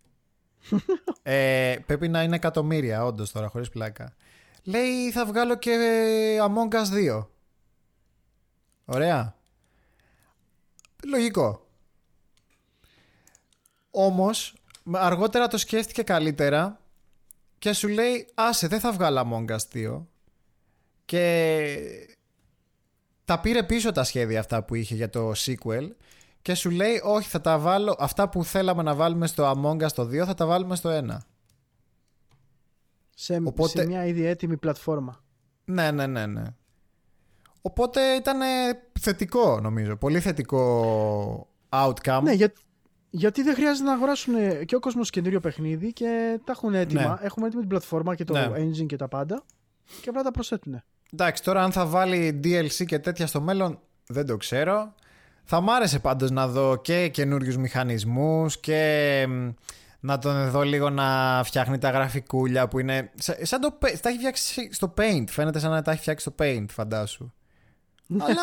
ε, 1.22 1.76
πρέπει 1.86 2.08
να 2.08 2.22
είναι 2.22 2.36
εκατομμύρια, 2.36 3.04
όντως 3.04 3.32
τώρα, 3.32 3.48
χωρίς 3.48 3.68
πλάκα. 3.68 4.14
Λέει 4.62 5.10
θα 5.10 5.26
βγάλω 5.26 5.56
και 5.56 5.76
Among 6.40 6.74
Us 6.74 7.18
2. 7.18 7.26
Ωραία. 8.84 9.36
Λογικό. 11.04 11.66
Όμως 13.90 14.54
αργότερα 14.92 15.48
το 15.48 15.58
σκέφτηκε 15.58 16.02
καλύτερα 16.02 16.80
και 17.58 17.72
σου 17.72 17.88
λέει 17.88 18.28
άσε 18.34 18.66
δεν 18.66 18.80
θα 18.80 18.92
βγάλω 18.92 19.46
Among 19.46 19.56
Us 19.56 19.90
2 19.96 20.02
και 21.04 22.15
τα 23.26 23.40
πήρε 23.40 23.62
πίσω 23.62 23.92
τα 23.92 24.04
σχέδια 24.04 24.40
αυτά 24.40 24.64
που 24.64 24.74
είχε 24.74 24.94
για 24.94 25.10
το 25.10 25.32
sequel 25.36 25.90
και 26.42 26.54
σου 26.54 26.70
λέει 26.70 27.00
όχι 27.04 27.28
θα 27.28 27.40
τα 27.40 27.58
βάλω 27.58 27.96
αυτά 27.98 28.28
που 28.28 28.44
θέλαμε 28.44 28.82
να 28.82 28.94
βάλουμε 28.94 29.26
στο 29.26 29.50
Among 29.50 29.84
Us 29.86 29.92
το 29.94 30.02
2 30.02 30.24
θα 30.26 30.34
τα 30.34 30.46
βάλουμε 30.46 30.76
στο 30.76 31.00
1 31.08 31.16
σε, 33.14 33.40
Οπότε... 33.44 33.80
σε 33.80 33.86
μια 33.86 34.06
ήδη 34.06 34.24
έτοιμη 34.24 34.56
πλατφόρμα 34.56 35.24
ναι 35.64 35.90
ναι 35.90 36.06
ναι 36.06 36.26
ναι 36.26 36.42
Οπότε 37.60 38.00
ήταν 38.00 38.38
θετικό 39.00 39.60
νομίζω 39.60 39.96
πολύ 39.96 40.20
θετικό 40.20 41.48
outcome 41.68 42.20
ναι 42.22 42.32
για, 42.32 42.52
γιατί 43.10 43.42
δεν 43.42 43.54
χρειάζεται 43.54 43.88
να 43.88 43.94
αγοράσουν 43.94 44.34
και 44.64 44.74
ο 44.74 44.80
κόσμος 44.80 45.10
καινούριο 45.10 45.40
παιχνίδι 45.40 45.92
και 45.92 46.40
τα 46.44 46.52
έχουν 46.52 46.74
έτοιμα. 46.74 47.08
Ναι. 47.08 47.26
Έχουμε 47.26 47.46
έτοιμη 47.46 47.60
την 47.60 47.70
πλατφόρμα 47.70 48.14
και 48.14 48.24
το 48.24 48.32
ναι. 48.32 48.50
engine 48.56 48.86
και 48.86 48.96
τα 48.96 49.08
πάντα. 49.08 49.44
Και 50.00 50.08
απλά 50.08 50.22
τα 50.22 50.30
προσθέτουν. 50.30 50.82
Εντάξει, 51.18 51.42
τώρα 51.42 51.62
αν 51.62 51.72
θα 51.72 51.86
βάλει 51.86 52.40
DLC 52.44 52.84
και 52.86 52.98
τέτοια 52.98 53.26
στο 53.26 53.40
μέλλον, 53.40 53.78
δεν 54.06 54.26
το 54.26 54.36
ξέρω. 54.36 54.94
Θα 55.44 55.60
μ' 55.60 55.70
άρεσε 55.70 55.98
πάντως 55.98 56.30
να 56.30 56.48
δω 56.48 56.76
και 56.76 57.08
καινούριους 57.08 57.56
μηχανισμούς 57.56 58.60
και 58.60 59.26
να 60.00 60.18
τον 60.18 60.50
δω 60.50 60.62
λίγο 60.62 60.90
να 60.90 61.40
φτιάχνει 61.44 61.78
τα 61.78 61.90
γραφικούλια 61.90 62.68
που 62.68 62.78
είναι... 62.78 63.10
Σαν 63.42 63.60
το... 63.60 63.78
Τα 64.00 64.08
έχει 64.08 64.18
φτιάξει 64.18 64.68
στο 64.72 64.94
Paint. 64.98 65.24
Φαίνεται 65.28 65.58
σαν 65.58 65.70
να 65.70 65.82
τα 65.82 65.90
έχει 65.90 66.00
φτιάξει 66.00 66.24
στο 66.24 66.44
Paint, 66.44 66.66
φαντάσου. 66.70 67.32
Ναι. 68.06 68.24
Αλλά 68.24 68.42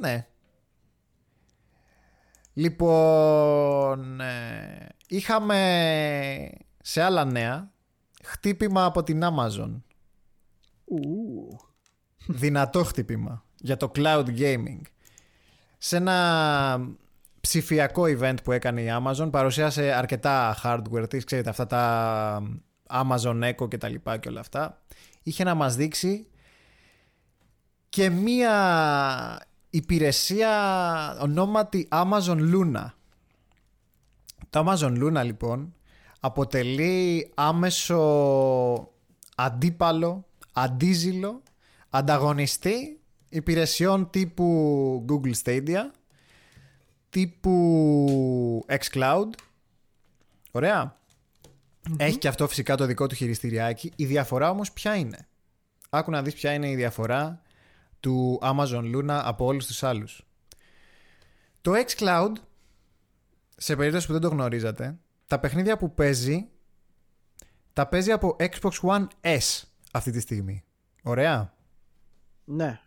ναι, 0.00 0.26
Λοιπόν, 2.52 4.20
ε, 4.20 4.86
είχαμε 5.08 6.50
σε 6.82 7.02
άλλα 7.02 7.24
νέα 7.24 7.70
χτύπημα 8.24 8.84
από 8.84 9.02
την 9.02 9.22
Amazon. 9.24 9.82
Δυνατό 12.30 12.84
χτύπημα 12.84 13.44
για 13.56 13.76
το 13.76 13.90
cloud 13.94 14.24
gaming. 14.38 14.80
Σε 15.78 15.96
ένα 15.96 16.88
ψηφιακό 17.40 18.02
event 18.06 18.36
που 18.44 18.52
έκανε 18.52 18.80
η 18.82 18.88
Amazon 18.90 19.28
παρουσίασε 19.30 19.92
αρκετά 19.92 20.56
hardware 20.62 21.08
της, 21.08 21.24
ξέρετε 21.24 21.50
αυτά 21.50 21.66
τα 21.66 22.42
Amazon 22.88 23.52
Echo 23.52 23.68
και 23.68 23.78
τα 23.78 23.88
λοιπά 23.88 24.16
και 24.16 24.28
όλα 24.28 24.40
αυτά. 24.40 24.82
Είχε 25.22 25.44
να 25.44 25.54
μας 25.54 25.76
δείξει 25.76 26.26
και 27.88 28.10
μία 28.10 28.52
υπηρεσία 29.70 30.50
ονόματι 31.20 31.88
Amazon 31.90 32.54
Luna. 32.54 32.86
Το 34.50 34.64
Amazon 34.66 35.02
Luna 35.02 35.24
λοιπόν 35.24 35.74
αποτελεί 36.20 37.30
άμεσο 37.34 38.92
αντίπαλο, 39.36 40.26
αντίζηλο, 40.52 41.42
ανταγωνιστή 41.90 43.00
υπηρεσιών 43.28 44.10
τύπου 44.10 45.04
Google 45.08 45.32
Stadia, 45.44 45.80
τύπου 47.10 48.66
xCloud. 48.68 49.28
Ωραία. 50.50 50.96
Έχει 51.96 52.18
και 52.18 52.28
αυτό 52.28 52.48
φυσικά 52.48 52.76
το 52.76 52.86
δικό 52.86 53.06
του 53.06 53.14
χειριστηριάκι. 53.14 53.92
Η 53.96 54.04
διαφορά 54.04 54.50
όμως 54.50 54.72
ποια 54.72 54.94
είναι; 54.96 55.28
Άκου 55.90 56.10
να 56.10 56.22
δεις 56.22 56.34
ποια 56.34 56.52
είναι 56.52 56.70
η 56.70 56.74
διαφορά 56.74 57.42
του 58.00 58.38
Amazon 58.42 58.94
Luna 58.94 59.20
από 59.22 59.44
όλους 59.44 59.66
τους 59.66 59.82
άλλους. 59.82 60.26
Το 61.60 61.72
xCloud, 61.86 62.32
σε 63.56 63.76
περίπτωση 63.76 64.06
που 64.06 64.12
δεν 64.12 64.20
το 64.20 64.28
γνωρίζατε, 64.28 64.98
τα 65.26 65.38
παιχνίδια 65.38 65.76
που 65.76 65.94
παίζει, 65.94 66.48
τα 67.72 67.86
παίζει 67.86 68.12
από 68.12 68.36
Xbox 68.38 68.70
One 68.82 69.06
S 69.20 69.62
αυτή 69.92 70.10
τη 70.10 70.20
στιγμή. 70.20 70.64
Ωραία. 71.02 71.56
Ναι. 72.48 72.80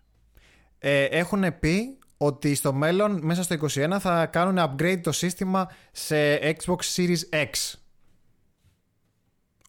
Ε, 0.80 1.04
έχουν 1.04 1.60
πει 1.60 1.98
ότι 2.18 2.56
στο 2.56 2.74
μέλλον, 2.74 3.20
μέσα 3.24 3.44
στο 3.44 3.56
21, 3.70 3.98
θα 4.00 4.26
κάνουν 4.26 4.56
upgrade 4.70 5.00
το 5.04 5.12
σύστημα 5.12 5.72
σε 5.92 6.38
Xbox 6.38 6.80
Series 6.96 7.20
X. 7.32 7.74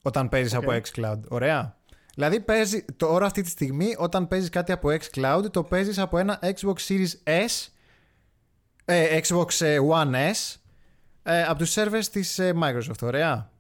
Όταν 0.03 0.29
παίζεις 0.29 0.55
από 0.55 0.73
xCloud. 0.83 1.21
Ωραία. 1.29 1.77
Δηλαδή 2.15 2.41
παίζει, 2.41 2.85
τώρα 2.97 3.27
αυτή 3.27 3.43
τη 3.43 3.49
στιγμή 3.49 3.95
όταν 3.99 4.29
παίζεις 4.29 4.49
κάτι 4.49 4.73
από 4.73 4.89
xCloud 4.89 5.45
το 5.51 5.63
παίζεις 5.65 5.99
από 5.99 6.19
ένα 6.19 6.39
Xbox 6.43 6.75
Series 6.89 7.11
S 7.25 7.69
ε, 8.85 9.21
Xbox 9.23 9.61
ε, 9.61 9.79
One 9.91 10.15
S 10.15 10.57
ε, 11.23 11.43
από 11.43 11.59
τους 11.59 11.75
servers 11.77 12.05
της 12.13 12.39
ε, 12.39 12.55
Microsoft, 12.63 13.03
ωραία. 13.03 13.51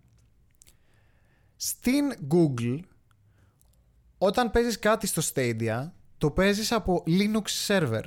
Στην 1.56 2.12
Google 2.30 2.78
όταν 4.18 4.50
παίζεις 4.50 4.78
κάτι 4.78 5.06
στο 5.06 5.22
Stadia 5.34 5.90
το 6.22 6.30
παίζεις 6.30 6.72
από 6.72 7.04
Linux 7.06 7.66
server 7.66 8.02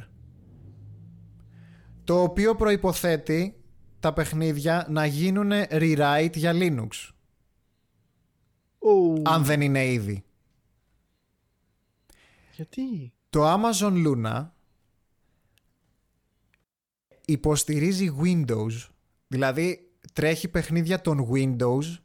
το 2.03 2.21
οποίο 2.21 2.55
προϋποθέτει 2.55 3.63
τα 3.99 4.13
παιχνίδια 4.13 4.87
να 4.89 5.05
γίνουν 5.05 5.51
rewrite 5.69 6.31
για 6.33 6.51
Linux. 6.55 6.87
Αν 9.23 9.43
δεν 9.43 9.61
είναι 9.61 9.85
ήδη. 9.85 10.23
Γιατί; 12.55 13.13
Το 13.29 13.53
Amazon 13.53 14.05
Luna 14.05 14.47
υποστηρίζει 17.25 18.15
Windows. 18.23 18.89
Δηλαδή 19.27 19.91
τρέχει 20.13 20.47
παιχνίδια 20.47 21.01
των 21.01 21.29
Windows 21.33 21.97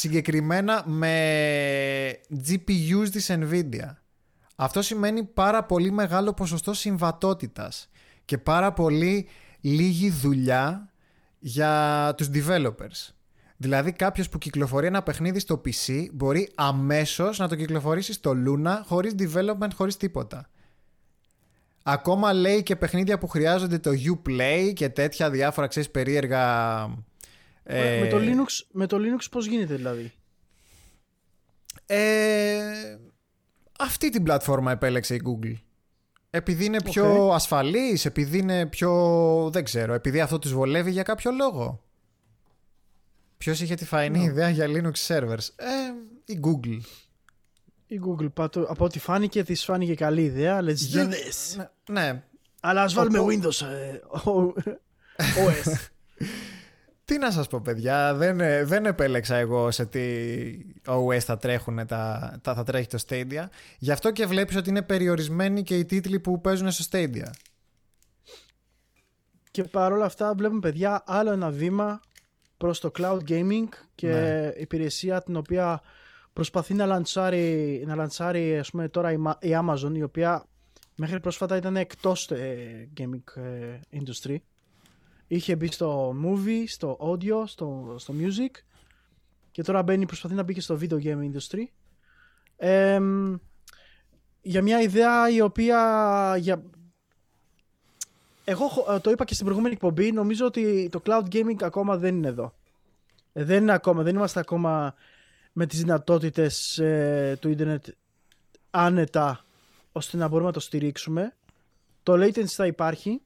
συγκεκριμένα 0.00 0.88
με 0.88 2.20
GPUs 2.46 3.08
της 3.10 3.30
Nvidia. 3.30 4.05
Αυτό 4.56 4.82
σημαίνει 4.82 5.24
πάρα 5.24 5.64
πολύ 5.64 5.90
μεγάλο 5.90 6.32
ποσοστό 6.32 6.74
συμβατότητας 6.74 7.88
και 8.24 8.38
πάρα 8.38 8.72
πολύ 8.72 9.28
λίγη 9.60 10.10
δουλειά 10.10 10.92
για 11.38 12.14
τους 12.16 12.28
developers. 12.32 13.14
Δηλαδή 13.56 13.92
κάποιος 13.92 14.28
που 14.28 14.38
κυκλοφορεί 14.38 14.86
ένα 14.86 15.02
παιχνίδι 15.02 15.38
στο 15.38 15.60
PC 15.64 16.06
μπορεί 16.12 16.52
αμέσως 16.54 17.38
να 17.38 17.48
το 17.48 17.56
κυκλοφορήσει 17.56 18.12
στο 18.12 18.34
Luna 18.46 18.80
χωρίς 18.84 19.14
development, 19.18 19.70
χωρίς 19.74 19.96
τίποτα. 19.96 20.50
Ακόμα 21.82 22.32
λέει 22.32 22.62
και 22.62 22.76
παιχνίδια 22.76 23.18
που 23.18 23.28
χρειάζονται 23.28 23.78
το 23.78 23.90
Uplay 23.90 24.72
και 24.74 24.88
τέτοια 24.88 25.30
διάφορα 25.30 25.66
ξέρεις 25.66 25.90
περίεργα. 25.90 26.82
Ε... 27.62 28.00
Με, 28.00 28.08
το 28.08 28.16
Linux, 28.20 28.66
με 28.70 28.86
το 28.86 28.96
Linux 28.96 29.26
πώς 29.30 29.46
γίνεται 29.46 29.74
δηλαδή; 29.74 30.12
Ε... 31.86 32.96
Αυτή 33.78 34.10
την 34.10 34.22
πλατφόρμα 34.22 34.72
επέλεξε 34.72 35.14
η 35.14 35.22
Google. 35.24 35.54
Επειδή 36.30 36.64
είναι 36.64 36.82
πιο 36.82 37.28
okay. 37.28 37.34
ασφαλής, 37.34 38.04
επειδή 38.04 38.38
είναι 38.38 38.66
πιο... 38.66 39.50
δεν 39.52 39.64
ξέρω, 39.64 39.94
επειδή 39.94 40.20
αυτό 40.20 40.38
τους 40.38 40.52
βολεύει 40.52 40.90
για 40.90 41.02
κάποιο 41.02 41.30
λόγο. 41.30 41.80
Ποιο 43.38 43.52
είχε 43.52 43.74
τη 43.74 43.84
φαϊνή 43.84 44.22
ιδέα 44.24 44.48
για 44.48 44.66
Linux 44.68 45.06
servers. 45.06 45.48
Ε, 45.56 45.92
η 46.24 46.40
Google. 46.42 46.80
Η 47.86 48.00
Google. 48.06 48.28
Από 48.68 48.84
ό,τι 48.84 48.98
φάνηκε, 48.98 49.44
τη 49.44 49.54
φάνηκε 49.54 49.94
καλή 49.94 50.22
ιδέα. 50.22 50.60
Let's 50.62 50.96
do 50.96 51.08
this. 51.08 51.56
Ναι. 51.56 52.00
ναι. 52.00 52.22
Αλλά 52.60 52.82
α 52.82 52.88
βάλουμε 52.88 53.18
Windows 53.20 53.66
ε, 53.66 54.00
OS. 55.44 55.72
Τι 57.06 57.18
να 57.18 57.30
σας 57.30 57.48
πω 57.48 57.60
παιδιά, 57.60 58.14
δεν, 58.14 58.40
ε, 58.40 58.64
δεν 58.64 58.86
επέλεξα 58.86 59.36
εγώ 59.36 59.70
σε 59.70 59.86
τι 59.86 60.00
OS 60.86 61.18
θα, 61.18 61.36
τρέχουν 61.36 61.86
τα, 61.86 62.34
τα, 62.42 62.54
θα 62.54 62.62
τρέχει 62.62 62.86
το 62.86 62.98
Stadia. 63.08 63.44
Γι' 63.78 63.90
αυτό 63.90 64.10
και 64.10 64.26
βλέπεις 64.26 64.56
ότι 64.56 64.68
είναι 64.68 64.82
περιορισμένοι 64.82 65.62
και 65.62 65.78
οι 65.78 65.84
τίτλοι 65.84 66.20
που 66.20 66.40
παίζουν 66.40 66.70
στο 66.70 66.84
Stadia. 66.90 67.30
Και 69.50 69.64
παρόλα 69.64 70.04
αυτά 70.04 70.34
βλέπουμε 70.34 70.60
παιδιά 70.60 71.02
άλλο 71.06 71.32
ένα 71.32 71.50
βήμα 71.50 72.00
προς 72.56 72.80
το 72.80 72.90
cloud 72.98 73.18
gaming 73.28 73.68
και 73.94 74.08
ναι. 74.08 74.52
υπηρεσία 74.56 75.22
την 75.22 75.36
οποία 75.36 75.82
προσπαθεί 76.32 76.74
να 76.74 76.86
λαντσάρει, 76.86 77.84
να 77.86 77.94
λαντσάρει 77.94 78.58
ας 78.58 78.70
πούμε, 78.70 78.88
τώρα 78.88 79.12
η 79.40 79.50
Amazon 79.64 79.92
η 79.94 80.02
οποία 80.02 80.44
μέχρι 80.96 81.20
πρόσφατα 81.20 81.56
ήταν 81.56 81.76
εκτός 81.76 82.30
ε, 82.30 82.88
gaming 82.98 83.42
ε, 83.42 83.80
industry 83.92 84.36
είχε 85.26 85.56
μπει 85.56 85.72
στο 85.72 86.14
movie, 86.24 86.64
στο 86.66 86.98
audio, 87.00 87.42
στο, 87.46 87.94
στο 87.98 88.14
music 88.20 88.62
και 89.50 89.62
τώρα 89.62 89.82
μπαίνει, 89.82 90.06
προσπαθεί 90.06 90.34
να 90.34 90.42
μπει 90.42 90.54
και 90.54 90.60
στο 90.60 90.78
video 90.80 91.02
game 91.02 91.30
industry 91.30 91.64
για 94.46 94.62
μια 94.62 94.80
ιδέα 94.80 95.30
η 95.30 95.40
οποία 95.40 96.36
για, 96.38 96.62
εγώ 98.48 98.64
ε, 98.94 98.98
το 98.98 99.10
είπα 99.10 99.24
και 99.24 99.32
στην 99.32 99.44
προηγούμενη 99.44 99.74
εκπομπή, 99.74 100.12
νομίζω 100.12 100.46
ότι 100.46 100.88
το 100.92 101.02
cloud 101.06 101.24
gaming 101.32 101.62
ακόμα 101.62 101.96
δεν 101.96 102.16
είναι 102.16 102.28
εδώ. 102.28 102.54
Ε, 103.32 103.44
δεν 103.44 103.62
είναι 103.62 103.72
ακόμα, 103.72 104.02
δεν 104.02 104.14
είμαστε 104.14 104.40
ακόμα 104.40 104.94
με 105.52 105.66
τις 105.66 105.78
δυνατότητες 105.78 106.78
ε, 106.78 107.36
του 107.40 107.48
ίντερνετ 107.48 107.86
άνετα 108.70 109.44
ώστε 109.92 110.16
να 110.16 110.28
μπορούμε 110.28 110.46
να 110.46 110.54
το 110.54 110.60
στηρίξουμε. 110.60 111.36
Το 112.02 112.12
latency 112.12 112.44
θα 112.44 112.66
υπάρχει. 112.66 113.20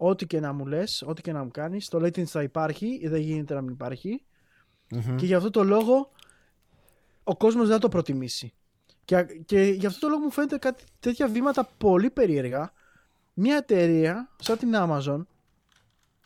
Ό,τι 0.00 0.26
και 0.26 0.40
να 0.40 0.52
μου 0.52 0.66
λες, 0.66 1.02
ό,τι 1.06 1.22
και 1.22 1.32
να 1.32 1.44
μου 1.44 1.50
κάνεις, 1.50 1.88
το 1.88 1.98
latency 1.98 2.24
θα 2.24 2.42
υπάρχει, 2.42 3.08
δεν 3.08 3.20
γίνεται 3.20 3.54
να 3.54 3.60
μην 3.60 3.72
υπαρχει 3.72 4.22
Και 5.16 5.26
γι' 5.26 5.34
αυτό 5.34 5.50
το 5.50 5.64
λόγο 5.64 6.10
ο 7.24 7.36
κόσμος 7.36 7.64
δεν 7.64 7.74
θα 7.74 7.80
το 7.80 7.88
προτιμήσει. 7.88 8.52
Και, 9.04 9.22
και 9.22 9.62
γι' 9.62 9.86
αυτό 9.86 10.00
το 10.00 10.08
λόγο 10.08 10.22
μου 10.22 10.30
φαίνεται 10.30 10.58
κάτι, 10.58 10.84
τέτοια 11.00 11.28
βήματα 11.28 11.64
πολύ 11.64 12.10
περίεργα. 12.10 12.72
Μια 13.34 13.56
εταιρεία 13.56 14.28
σαν 14.38 14.58
την 14.58 14.72
Amazon 14.74 15.26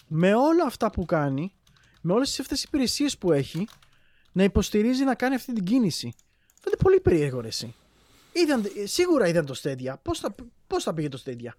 με 0.07 0.35
όλα 0.35 0.65
αυτά 0.67 0.91
που 0.91 1.05
κάνει, 1.05 1.55
με 2.01 2.13
όλες 2.13 2.41
αυτές 2.41 2.47
τις 2.47 2.63
υπηρεσίες 2.63 3.19
που 3.19 3.33
έχει, 3.33 3.67
να 4.33 4.43
υποστηρίζει 4.43 5.05
να 5.05 5.15
κάνει 5.15 5.35
αυτή 5.35 5.53
την 5.53 5.65
κίνηση. 5.65 6.15
Φαίνεται 6.61 6.83
πολύ 6.83 7.01
περίεργο 7.01 7.41
ρε 7.41 7.49
εσύ. 7.49 7.75
Είδαν, 8.33 8.65
σίγουρα 8.85 9.29
είδαν 9.29 9.47
το 9.47 9.55
Stadia. 9.63 9.95
Πώς 10.03 10.19
θα, 10.19 10.35
πώς 10.67 10.83
θα 10.83 10.95
πήγε 10.95 11.09
το 11.09 11.23
Stadia; 11.25 11.51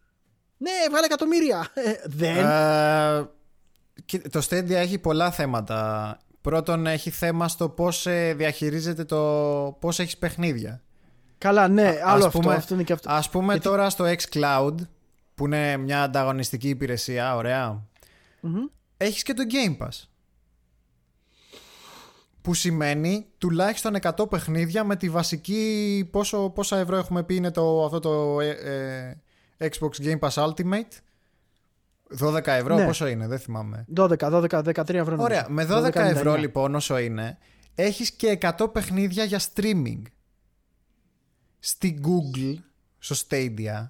Ναι, 0.63 0.89
βγάλε 0.89 1.05
εκατομμύρια. 1.05 1.67
Ε, 1.73 1.93
δεν. 2.05 2.45
Uh, 2.45 3.27
το 4.31 4.47
Stadia 4.49 4.69
έχει 4.69 4.97
πολλά 4.97 5.31
θέματα. 5.31 6.17
Πρώτον 6.41 6.87
έχει 6.87 7.09
θέμα 7.09 7.47
στο 7.47 7.69
πώς 7.69 8.07
διαχειρίζεται 8.35 9.03
το 9.03 9.17
πώς 9.79 9.99
έχεις 9.99 10.17
παιχνίδια. 10.17 10.81
Καλά, 11.37 11.67
ναι, 11.67 11.99
άλλο 12.03 12.25
αυτό, 12.25 12.39
πούμε, 12.39 12.53
αυτό 12.53 12.73
είναι 12.73 12.83
και 12.83 12.93
αυτό. 12.93 13.11
Ας 13.11 13.29
πούμε 13.29 13.59
τώρα 13.59 13.89
στο 13.89 14.05
xCloud, 14.05 14.75
που 15.35 15.45
είναι 15.45 15.77
μια 15.77 16.03
ανταγωνιστική 16.03 16.69
υπηρεσία, 16.69 17.35
ωραία, 17.35 17.83
mm 18.43 18.47
έχεις 18.97 19.23
και 19.23 19.33
το 19.33 19.43
Game 19.51 19.83
Pass. 19.83 20.07
Που 22.41 22.53
σημαίνει 22.53 23.25
τουλάχιστον 23.37 23.95
100 24.01 24.29
παιχνίδια 24.29 24.83
με 24.83 24.95
τη 24.95 25.09
βασική. 25.09 26.09
Πόσο, 26.11 26.49
πόσα 26.49 26.77
ευρώ 26.77 26.97
έχουμε 26.97 27.23
πει 27.23 27.35
είναι 27.35 27.51
το, 27.51 27.85
αυτό 27.85 27.99
το 27.99 28.39
ε, 28.39 28.49
ε, 28.49 29.21
Xbox 29.57 29.91
Game 30.01 30.19
Pass 30.19 30.49
Ultimate. 30.49 30.91
12 32.19 32.45
ευρώ, 32.45 32.75
ναι. 32.75 32.85
πόσο 32.85 33.07
είναι, 33.07 33.27
δεν 33.27 33.39
θυμάμαι. 33.39 33.85
12, 33.95 34.17
12, 34.17 34.47
13 34.47 34.93
ευρώ. 34.93 35.15
Ωραία, 35.19 35.45
με 35.49 35.67
12, 35.69 35.85
12 35.85 35.95
ευρώ 35.95 36.35
λοιπόν 36.35 36.75
όσο 36.75 36.97
είναι, 36.97 37.37
έχεις 37.75 38.11
και 38.11 38.37
100 38.41 38.73
παιχνίδια 38.73 39.23
για 39.23 39.39
streaming. 39.53 40.01
Στη 41.59 41.99
Google, 42.03 42.55
στο 42.97 43.15
Stadia, 43.27 43.89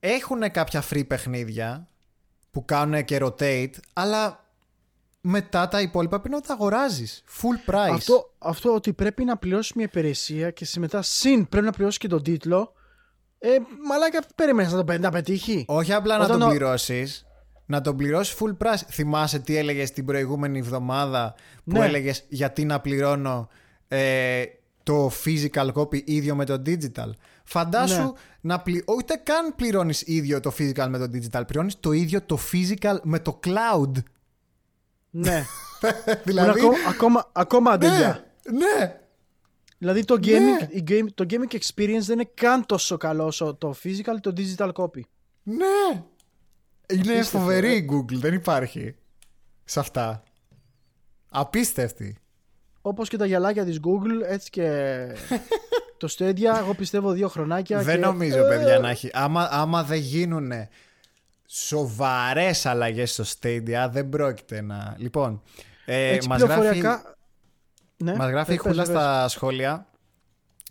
έχουν 0.00 0.50
κάποια 0.50 0.84
free 0.90 1.06
παιχνίδια 1.06 1.88
που 2.50 2.64
κάνουν 2.64 3.04
και 3.04 3.18
rotate, 3.22 3.74
αλλά 3.92 4.46
μετά 5.20 5.68
τα 5.68 5.80
υπόλοιπα 5.80 6.20
πρέπει 6.20 6.34
να 6.34 6.40
τα 6.40 6.52
αγοράζεις. 6.52 7.24
Full 7.40 7.70
price. 7.70 7.90
Αυτό, 7.92 8.34
αυτό 8.38 8.74
ότι 8.74 8.92
πρέπει 8.92 9.24
να 9.24 9.36
πληρώσει 9.36 9.72
μια 9.76 9.84
υπηρεσία 9.84 10.50
και 10.50 10.66
μετά 10.78 11.02
συν 11.02 11.48
πρέπει 11.48 11.66
να 11.66 11.72
πληρώσει 11.72 11.98
και 11.98 12.08
τον 12.08 12.22
τίτλο. 12.22 12.72
Ε, 13.48 13.58
μαλάκα, 13.88 14.22
περίμενες 14.34 14.72
να 14.72 14.84
το 14.84 14.98
να 14.98 15.10
πετύχει. 15.10 15.64
Όχι 15.68 15.92
απλά 15.92 16.18
να 16.18 16.26
τον 16.26 16.42
ο... 16.42 16.48
πληρώσεις. 16.48 17.26
Να 17.66 17.80
τον 17.80 17.96
πληρώσεις 17.96 18.36
full 18.38 18.66
price. 18.66 18.80
Θυμάσαι 18.90 19.38
τι 19.38 19.56
έλεγες 19.56 19.90
την 19.90 20.04
προηγούμενη 20.04 20.58
εβδομάδα 20.58 21.34
που 21.64 21.78
ναι. 21.78 21.84
έλεγες 21.84 22.24
γιατί 22.28 22.64
να 22.64 22.80
πληρώνω 22.80 23.48
ε, 23.88 24.44
το 24.82 25.10
physical 25.24 25.72
copy 25.72 26.04
ίδιο 26.04 26.34
με 26.34 26.44
το 26.44 26.62
digital. 26.66 27.10
Φαντάσου 27.44 28.02
ναι. 28.02 28.12
να 28.40 28.60
πλη... 28.60 28.84
ούτε 28.86 29.20
καν 29.22 29.54
πληρώνεις 29.56 30.02
ίδιο 30.02 30.40
το 30.40 30.52
physical 30.58 30.86
με 30.88 30.98
το 30.98 31.10
digital. 31.12 31.42
Πληρώνεις 31.46 31.80
το 31.80 31.92
ίδιο 31.92 32.22
το 32.22 32.38
physical 32.52 32.96
με 33.02 33.18
το 33.18 33.40
cloud. 33.46 33.92
Ναι. 35.10 35.44
δηλαδή... 36.24 36.60
ακόμα, 36.88 37.30
ακόμα, 37.32 37.76
ναι, 37.76 37.88
ναι. 37.88 39.00
Δηλαδή 39.78 40.04
το 40.04 40.18
ναι. 40.18 40.26
gaming, 40.26 40.90
game, 40.90 41.06
το 41.14 41.26
gaming 41.28 41.54
experience 41.54 42.00
δεν 42.00 42.18
είναι 42.18 42.30
καν 42.34 42.66
τόσο 42.66 42.96
καλό 42.96 43.24
όσο 43.24 43.54
το 43.54 43.74
physical 43.84 44.20
το 44.20 44.32
digital 44.36 44.72
copy. 44.72 45.00
Ναι. 45.42 46.04
Είναι 46.88 47.22
φοβερή 47.22 47.68
ε. 47.68 47.74
η 47.74 47.88
Google, 47.92 48.14
δεν 48.14 48.34
υπάρχει 48.34 48.94
σε 49.64 49.80
αυτά. 49.80 50.22
Απίστευτη. 51.30 52.16
Όπως 52.80 53.08
και 53.08 53.16
τα 53.16 53.26
γυαλάκια 53.26 53.64
της 53.64 53.80
Google, 53.84 54.28
έτσι 54.28 54.50
και 54.50 55.06
το 55.98 56.14
Stadia, 56.18 56.58
εγώ 56.58 56.74
πιστεύω 56.74 57.12
δύο 57.12 57.28
χρονάκια. 57.28 57.82
Δεν 57.82 58.00
νομίζω, 58.00 58.42
παιδιά, 58.48 58.78
να 58.78 58.90
έχει. 58.90 59.10
Άμα, 59.12 59.48
άμα 59.50 59.84
δεν 59.84 59.98
γίνουν 59.98 60.52
σοβαρές 61.46 62.66
αλλαγές 62.66 63.12
στο 63.12 63.24
Stadia 63.24 63.88
δεν 63.90 64.08
πρόκειται 64.08 64.60
να. 64.60 64.94
Λοιπόν, 64.98 65.42
ε, 65.84 66.18
μας 66.28 66.42
γράφει, 66.42 66.82
ναι, 67.96 68.16
μας 68.16 68.30
γράφει 68.30 68.52
η 68.52 68.56
Χούλα 68.56 68.84
στα 68.84 69.28
σχόλια 69.28 69.86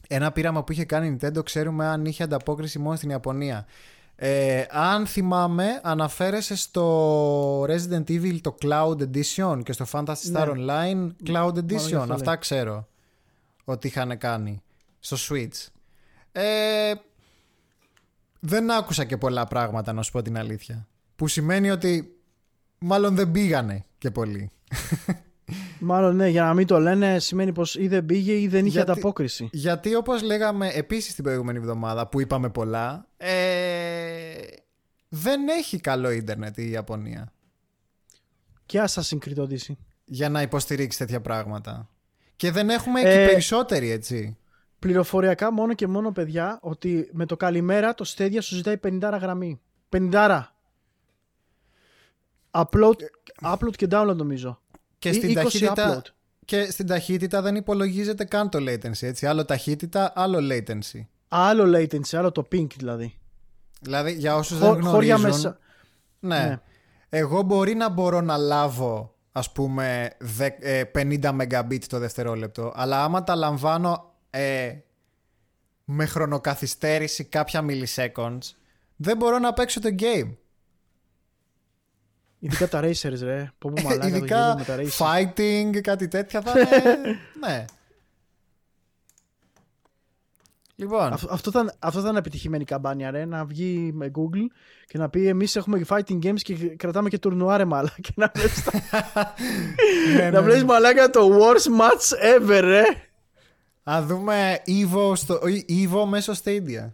ένα 0.08 0.32
πείραμα 0.32 0.64
που 0.64 0.72
είχε 0.72 0.86
κάνει 0.86 1.08
η 1.08 1.18
Nintendo 1.22 1.46
ξέρουμε 1.46 1.86
αν 1.86 2.06
είχε 2.06 2.24
ανταπόκριση 2.24 2.80
μόνο 2.80 2.96
στην 2.96 3.10
Ιαπωνία. 3.10 3.66
Ε, 4.16 4.64
αν 4.70 5.06
θυμάμαι, 5.06 5.80
αναφέρεσαι 5.84 6.56
στο 6.56 7.64
Resident 7.64 8.10
Evil 8.10 8.40
το 8.42 8.56
Cloud 8.62 8.98
Edition 8.98 9.60
και 9.64 9.72
στο 9.72 9.86
Fantasy 9.92 10.34
Star 10.34 10.54
ναι. 10.56 10.66
Online 10.66 11.12
Cloud 11.28 11.54
Edition. 11.54 12.08
Αυτά 12.10 12.36
ξέρω 12.36 12.88
ότι 13.64 13.88
είχαν 13.88 14.18
κάνει 14.18 14.62
στο 15.00 15.18
Switch. 15.30 15.68
Ε, 16.32 16.94
δεν 18.40 18.72
άκουσα 18.72 19.06
και 19.06 19.18
πολλά 19.18 19.46
πράγματα 19.46 19.94
να 19.94 20.02
σου 20.02 20.12
πω 20.12 20.22
την 20.22 20.38
αλήθεια. 20.38 20.88
Που 21.16 21.28
σημαίνει 21.28 21.72
ότι 21.72 22.20
μάλλον 22.78 23.16
δεν 23.16 23.32
πήγανε 23.32 23.86
και 23.98 24.12
πολύ. 24.12 24.52
Μάλλον 25.80 26.16
ναι, 26.16 26.28
για 26.28 26.44
να 26.44 26.54
μην 26.54 26.68
το 26.68 26.80
λένε 26.80 27.20
σημαίνει 27.20 27.52
πως 27.52 27.76
ή 27.76 27.88
δεν 27.88 28.06
πήγε 28.06 28.34
ή 28.34 28.48
δεν 28.48 28.66
είχε 28.66 28.76
γιατί, 28.76 28.92
ανταπόκριση. 28.92 29.50
Γιατί 29.52 29.96
όπως 29.96 30.22
λέγαμε 30.22 30.68
επίσης 30.68 31.16
την 31.16 31.24
προηγούμενη 31.24 31.58
εβδομάδα 31.58 32.08
που 32.08 32.22
είπαμε 32.22 32.50
πολλά, 32.50 33.08
ε, 33.18 33.34
δεν 35.10 35.48
έχει 35.48 35.80
καλό 35.80 36.10
ίντερνετ 36.10 36.58
η 36.58 36.70
Ιαπωνία. 36.70 37.34
Και 38.66 38.84
Assassin's 38.88 39.18
Creed 39.28 39.44
Odyssey. 39.44 39.76
Για 40.06 40.30
να 40.30 40.42
υποστηρίξει 40.42 40.98
τέτοια 40.98 41.22
πράγματα. 41.22 41.90
Και 42.36 42.52
δεν 42.52 42.70
έχουμε 42.70 43.00
ε, 43.00 43.04
και 43.04 43.26
περισσότεροι 43.32 43.90
έτσι 43.90 44.38
πληροφοριακά 44.86 45.52
μόνο 45.52 45.74
και 45.74 45.88
μόνο 45.88 46.12
παιδιά 46.12 46.60
ότι 46.62 47.10
με 47.12 47.26
το 47.26 47.38
καλημέρα 47.38 47.94
το 47.94 48.14
Stadia 48.16 48.38
σου 48.42 48.56
ζητάει 48.56 48.76
50 48.84 49.18
γραμμή. 49.22 49.62
50 49.90 50.42
Upload, 52.52 52.96
upload 53.42 53.76
και 53.76 53.88
download 53.92 54.16
νομίζω. 54.16 54.62
Και 55.10 55.14
στην, 55.14 55.34
ταχύτητα, 55.34 56.02
και 56.46 56.72
στην 56.72 56.88
ταχύτητα 56.88 57.42
δεν 57.42 57.56
υπολογίζεται 57.56 58.24
καν 58.26 58.50
το 58.50 58.60
latency. 58.62 59.02
Έτσι. 59.02 59.26
Άλλο 59.26 59.46
ταχύτητα, 59.46 60.14
άλλο 60.16 60.40
latency. 60.52 61.06
Άλλο 61.28 61.78
latency, 61.78 62.16
άλλο 62.16 62.32
το 62.32 62.48
ping 62.52 62.68
δηλαδή. 62.78 63.18
Δηλαδή 63.82 64.14
για 64.14 64.36
όσους 64.36 64.60
δεν 64.60 64.72
γνωρίζουν... 64.72 65.22
Μέσα. 65.22 65.60
Ναι. 66.20 66.38
ναι. 66.38 66.60
Εγώ 67.10 67.42
μπορεί 67.42 67.76
να 67.76 67.90
μπορώ 67.90 68.22
να 68.22 68.38
λάβω 68.38 69.16
ας 69.32 69.52
πούμε 69.52 70.12
50 70.40 70.50
ε, 70.60 70.84
Mbit 70.94 71.84
το 71.88 72.00
δευτερόλεπτο 72.00 72.72
αλλά 72.76 73.04
άμα 73.04 73.24
τα 73.24 73.36
λαμβάνω 73.36 74.14
ε, 74.30 74.74
με 75.86 76.06
χρονοκαθυστέρηση 76.06 77.24
κάποια 77.24 77.66
milliseconds, 77.70 78.52
δεν 78.96 79.18
μπορώ 79.18 79.40
να 79.40 79.54
παίξω 79.54 79.80
το 79.80 79.90
game. 80.00 80.36
Ειδικά 82.46 82.68
τα 82.68 82.80
racers, 82.84 83.20
ρε. 83.22 83.52
Πω 83.58 83.70
μου 83.70 83.82
μαλάκα 83.84 84.08
Ειδικά 84.08 84.64
το 84.66 84.74
με 84.74 84.86
τα 84.86 84.96
fighting, 84.98 85.80
κάτι 85.82 86.08
τέτοια 86.08 86.42
θα 86.42 86.60
είναι... 86.60 86.70
ναι. 87.48 87.66
Λοιπόν. 90.76 91.14
αυτό, 91.30 91.52
θα, 91.52 91.76
αυτό 91.80 92.02
θα 92.02 92.10
είναι 92.10 92.18
επιτυχημένη 92.18 92.64
καμπάνια, 92.64 93.12
ρε. 93.12 93.26
Να 93.26 93.46
βγει 93.46 93.92
με 93.94 94.12
Google 94.16 94.46
και 94.88 94.98
να 94.98 95.10
πει 95.10 95.28
εμείς 95.28 95.56
έχουμε 95.56 95.82
fighting 95.88 96.20
games 96.24 96.40
και 96.42 96.56
κρατάμε 96.56 97.10
και 97.10 97.20
τουρνουά, 97.20 97.58
ρε 97.58 97.66
μαλάκα. 97.66 97.96
Και 98.02 98.14
να 98.16 98.32
βλέπεις. 98.36 98.64
Ναι, 100.16 100.24
να 100.24 100.30
ναι, 100.30 100.40
βλέπεις 100.40 100.62
ναι. 100.62 100.68
μαλάκα 100.68 101.10
το 101.10 101.30
worst 101.40 101.82
match 101.82 102.38
ever, 102.38 102.62
ρε. 102.64 102.84
Α 103.92 104.02
δούμε 104.04 104.62
Evo, 104.68 105.12
στο, 105.16 105.40
Evo 105.68 106.06
μέσω 106.08 106.34
Stadia. 106.44 106.92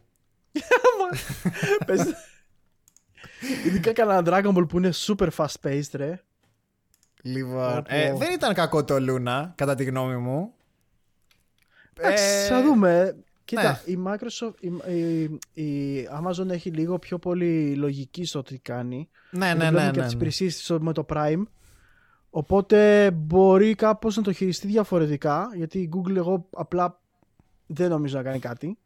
Ειδικά 3.66 3.94
κανένα 3.94 4.24
Dragon 4.26 4.58
Ball 4.58 4.68
που 4.70 4.78
είναι 4.78 4.90
super 4.94 5.28
fast 5.38 5.56
paced, 5.64 5.92
ρε. 5.94 6.22
Λοιπόν, 7.22 7.84
ε, 7.88 8.14
δεν 8.14 8.32
ήταν 8.34 8.54
κακό 8.54 8.84
το 8.84 8.96
Luna, 9.00 9.50
κατά 9.56 9.76
τη 9.76 9.84
γνώμη 9.84 10.16
μου. 10.16 10.54
Εντάξει, 11.94 12.24
ε, 12.24 12.48
θα 12.48 12.62
δούμε. 12.62 13.16
Κοίτα, 13.46 13.82
ναι. 13.86 13.94
η 13.94 14.00
Microsoft, 14.06 14.54
η, 14.88 15.64
η, 15.64 16.08
Amazon 16.22 16.50
έχει 16.50 16.70
λίγο 16.70 17.00
πιο 17.00 17.20
πολύ 17.20 17.76
λογική 17.76 18.26
στο 18.26 18.42
τι 18.42 18.58
κάνει. 18.58 19.10
Ναι, 19.30 19.54
ναι, 19.54 19.70
ναι. 19.70 19.80
Και 19.80 19.86
ναι, 19.86 19.92
τις 19.92 20.02
ναι. 20.02 20.12
υπηρεσίες 20.12 20.76
με 20.80 20.94
το 20.94 21.06
Prime. 21.10 21.44
Οπότε 22.30 23.12
μπορεί 23.12 23.76
κάπως 23.76 24.16
να 24.16 24.24
το 24.24 24.34
χειριστεί 24.34 24.68
διαφορετικά, 24.68 25.50
γιατί 25.56 25.80
η 25.80 25.90
Google 25.96 26.16
εγώ 26.16 26.48
απλά 26.52 27.00
δεν 27.66 27.90
νομίζω 27.90 28.18
να 28.18 28.24
κάνει 28.24 28.40
κάτι. 28.40 28.78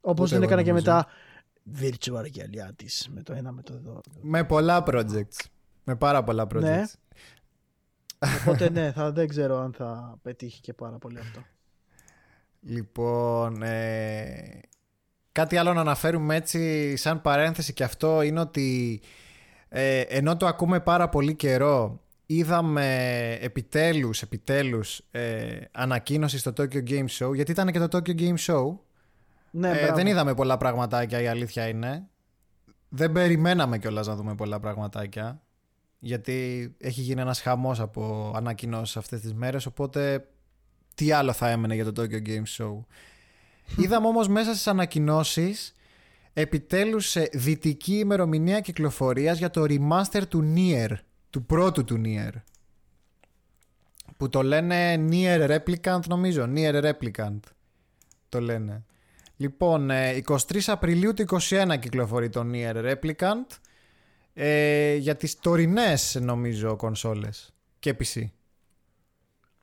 Όπως 0.00 0.30
δεν 0.30 0.42
έκανε 0.42 0.62
και 0.62 0.72
με 0.72 0.82
τα 0.82 1.06
virtual 1.80 2.24
reality 2.24 2.72
της 2.76 3.08
με 3.14 3.22
το 3.22 3.32
ένα 3.32 3.52
με 3.52 3.62
το 3.62 3.72
εδώ. 3.74 4.00
Με 4.20 4.44
πολλά 4.44 4.84
projects. 4.86 5.46
Με 5.84 5.96
πάρα 5.96 6.24
πολλά 6.24 6.46
projects. 6.54 6.60
Ναι. 6.60 6.82
Οπότε 8.40 8.70
ναι, 8.70 8.92
θα, 8.92 9.12
δεν 9.12 9.28
ξέρω 9.28 9.58
αν 9.58 9.72
θα 9.72 10.18
πετύχει 10.22 10.60
και 10.60 10.72
πάρα 10.72 10.98
πολύ 10.98 11.18
αυτό. 11.18 11.42
Λοιπόν, 12.60 13.62
ε, 13.62 14.60
κάτι 15.32 15.56
άλλο 15.56 15.72
να 15.72 15.80
αναφέρουμε 15.80 16.36
έτσι 16.36 16.96
σαν 16.96 17.20
παρένθεση 17.20 17.72
και 17.72 17.84
αυτό 17.84 18.22
είναι 18.22 18.40
ότι 18.40 19.00
ε, 19.68 20.00
ενώ 20.00 20.36
το 20.36 20.46
ακούμε 20.46 20.80
πάρα 20.80 21.08
πολύ 21.08 21.34
καιρό, 21.34 22.00
είδαμε 22.26 23.38
επιτέλους, 23.40 24.22
επιτέλους 24.22 25.02
ε, 25.10 25.58
ανακοίνωση 25.72 26.38
στο 26.38 26.52
Tokyo 26.56 26.88
Game 26.88 27.06
Show, 27.18 27.34
γιατί 27.34 27.50
ήταν 27.50 27.72
και 27.72 27.78
το 27.78 27.98
Tokyo 27.98 28.20
Game 28.20 28.36
Show. 28.46 28.78
Ναι, 29.50 29.70
Ε, 29.70 29.74
μπράβο. 29.80 29.94
δεν 29.94 30.06
είδαμε 30.06 30.34
πολλά 30.34 30.56
πραγματάκια, 30.56 31.20
η 31.20 31.26
αλήθεια 31.26 31.68
είναι. 31.68 32.08
Δεν 32.88 33.12
περιμέναμε 33.12 33.78
κιόλας 33.78 34.06
να 34.06 34.14
δούμε 34.16 34.34
πολλά 34.34 34.60
πραγματάκια. 34.60 35.42
Γιατί 35.98 36.70
έχει 36.78 37.00
γίνει 37.00 37.20
ένας 37.20 37.40
χαμός 37.40 37.80
από 37.80 38.32
ανακοινώσεις 38.36 38.96
αυτές 38.96 39.20
τις 39.20 39.34
μέρες, 39.34 39.66
οπότε 39.66 40.28
τι 40.94 41.12
άλλο 41.12 41.32
θα 41.32 41.48
έμενε 41.50 41.74
για 41.74 41.92
το 41.92 42.02
Tokyo 42.02 42.26
Game 42.26 42.44
Show. 42.58 42.84
Είδαμε 43.76 44.06
όμως 44.06 44.28
μέσα 44.28 44.52
στις 44.52 44.66
ανακοινώσεις 44.66 45.74
επιτέλους 46.32 47.08
σε 47.08 47.28
δυτική 47.32 47.94
ημερομηνία 47.98 48.60
κυκλοφορίας 48.60 49.38
για 49.38 49.50
το 49.50 49.62
remaster 49.68 50.22
του 50.28 50.52
Nier, 50.56 50.90
του 51.30 51.44
πρώτου 51.44 51.84
του 51.84 52.00
Nier. 52.04 52.32
Που 54.16 54.28
το 54.28 54.42
λένε 54.42 55.06
Nier 55.10 55.58
Replicant 55.58 56.06
νομίζω, 56.08 56.48
Nier 56.54 56.90
Replicant 56.92 57.38
το 58.28 58.40
λένε. 58.40 58.84
Λοιπόν, 59.40 59.90
ε, 59.90 60.22
23 60.26 60.36
Απριλίου 60.66 61.14
του 61.14 61.24
21 61.40 61.76
κυκλοφορεί 61.80 62.28
το 62.28 62.46
Nier 62.52 62.94
Replicant 62.94 63.46
ε, 64.34 64.94
για 64.94 65.16
τις 65.16 65.38
τωρινές 65.38 66.18
νομίζω 66.20 66.76
κονσόλες 66.76 67.54
και 67.78 67.96
PC. 67.98 68.24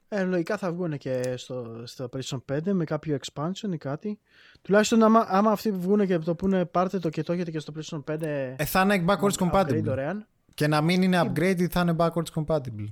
Ε, 0.08 0.24
λογικά 0.24 0.58
θα 0.58 0.72
βγουν 0.72 0.98
και 0.98 1.34
στο, 1.38 1.82
στο 1.84 2.10
PlayStation 2.14 2.38
5 2.52 2.60
με 2.72 2.84
κάποιο 2.84 3.18
expansion 3.22 3.74
ή 3.74 3.78
κάτι. 3.78 4.20
Τουλάχιστον 4.62 5.04
άμα, 5.04 5.26
άμα 5.28 5.52
αυτοί 5.52 5.72
που 5.72 5.80
βγουν 5.80 6.08
και 6.08 6.18
το 6.18 6.36
πούνε 6.36 6.66
πάρτε 6.66 7.00
το 7.00 7.10
και 7.10 7.24
το 7.24 7.34
έχετε 7.34 7.52
και 7.52 7.60
στο 7.60 7.74
PlayStation 7.78 8.14
5 8.14 8.22
Ε, 8.22 8.66
θα 8.66 8.82
είναι 8.82 9.06
backwards 9.08 9.32
upgrade 9.32 9.52
compatible. 9.52 9.82
δωρεάν. 9.84 10.28
Και 10.54 10.68
να 10.68 10.82
μην 10.82 11.02
είναι 11.02 11.22
upgrade 11.22 11.66
θα 11.70 11.82
είναι 11.82 11.96
backwards 11.98 12.44
compatible. 12.44 12.90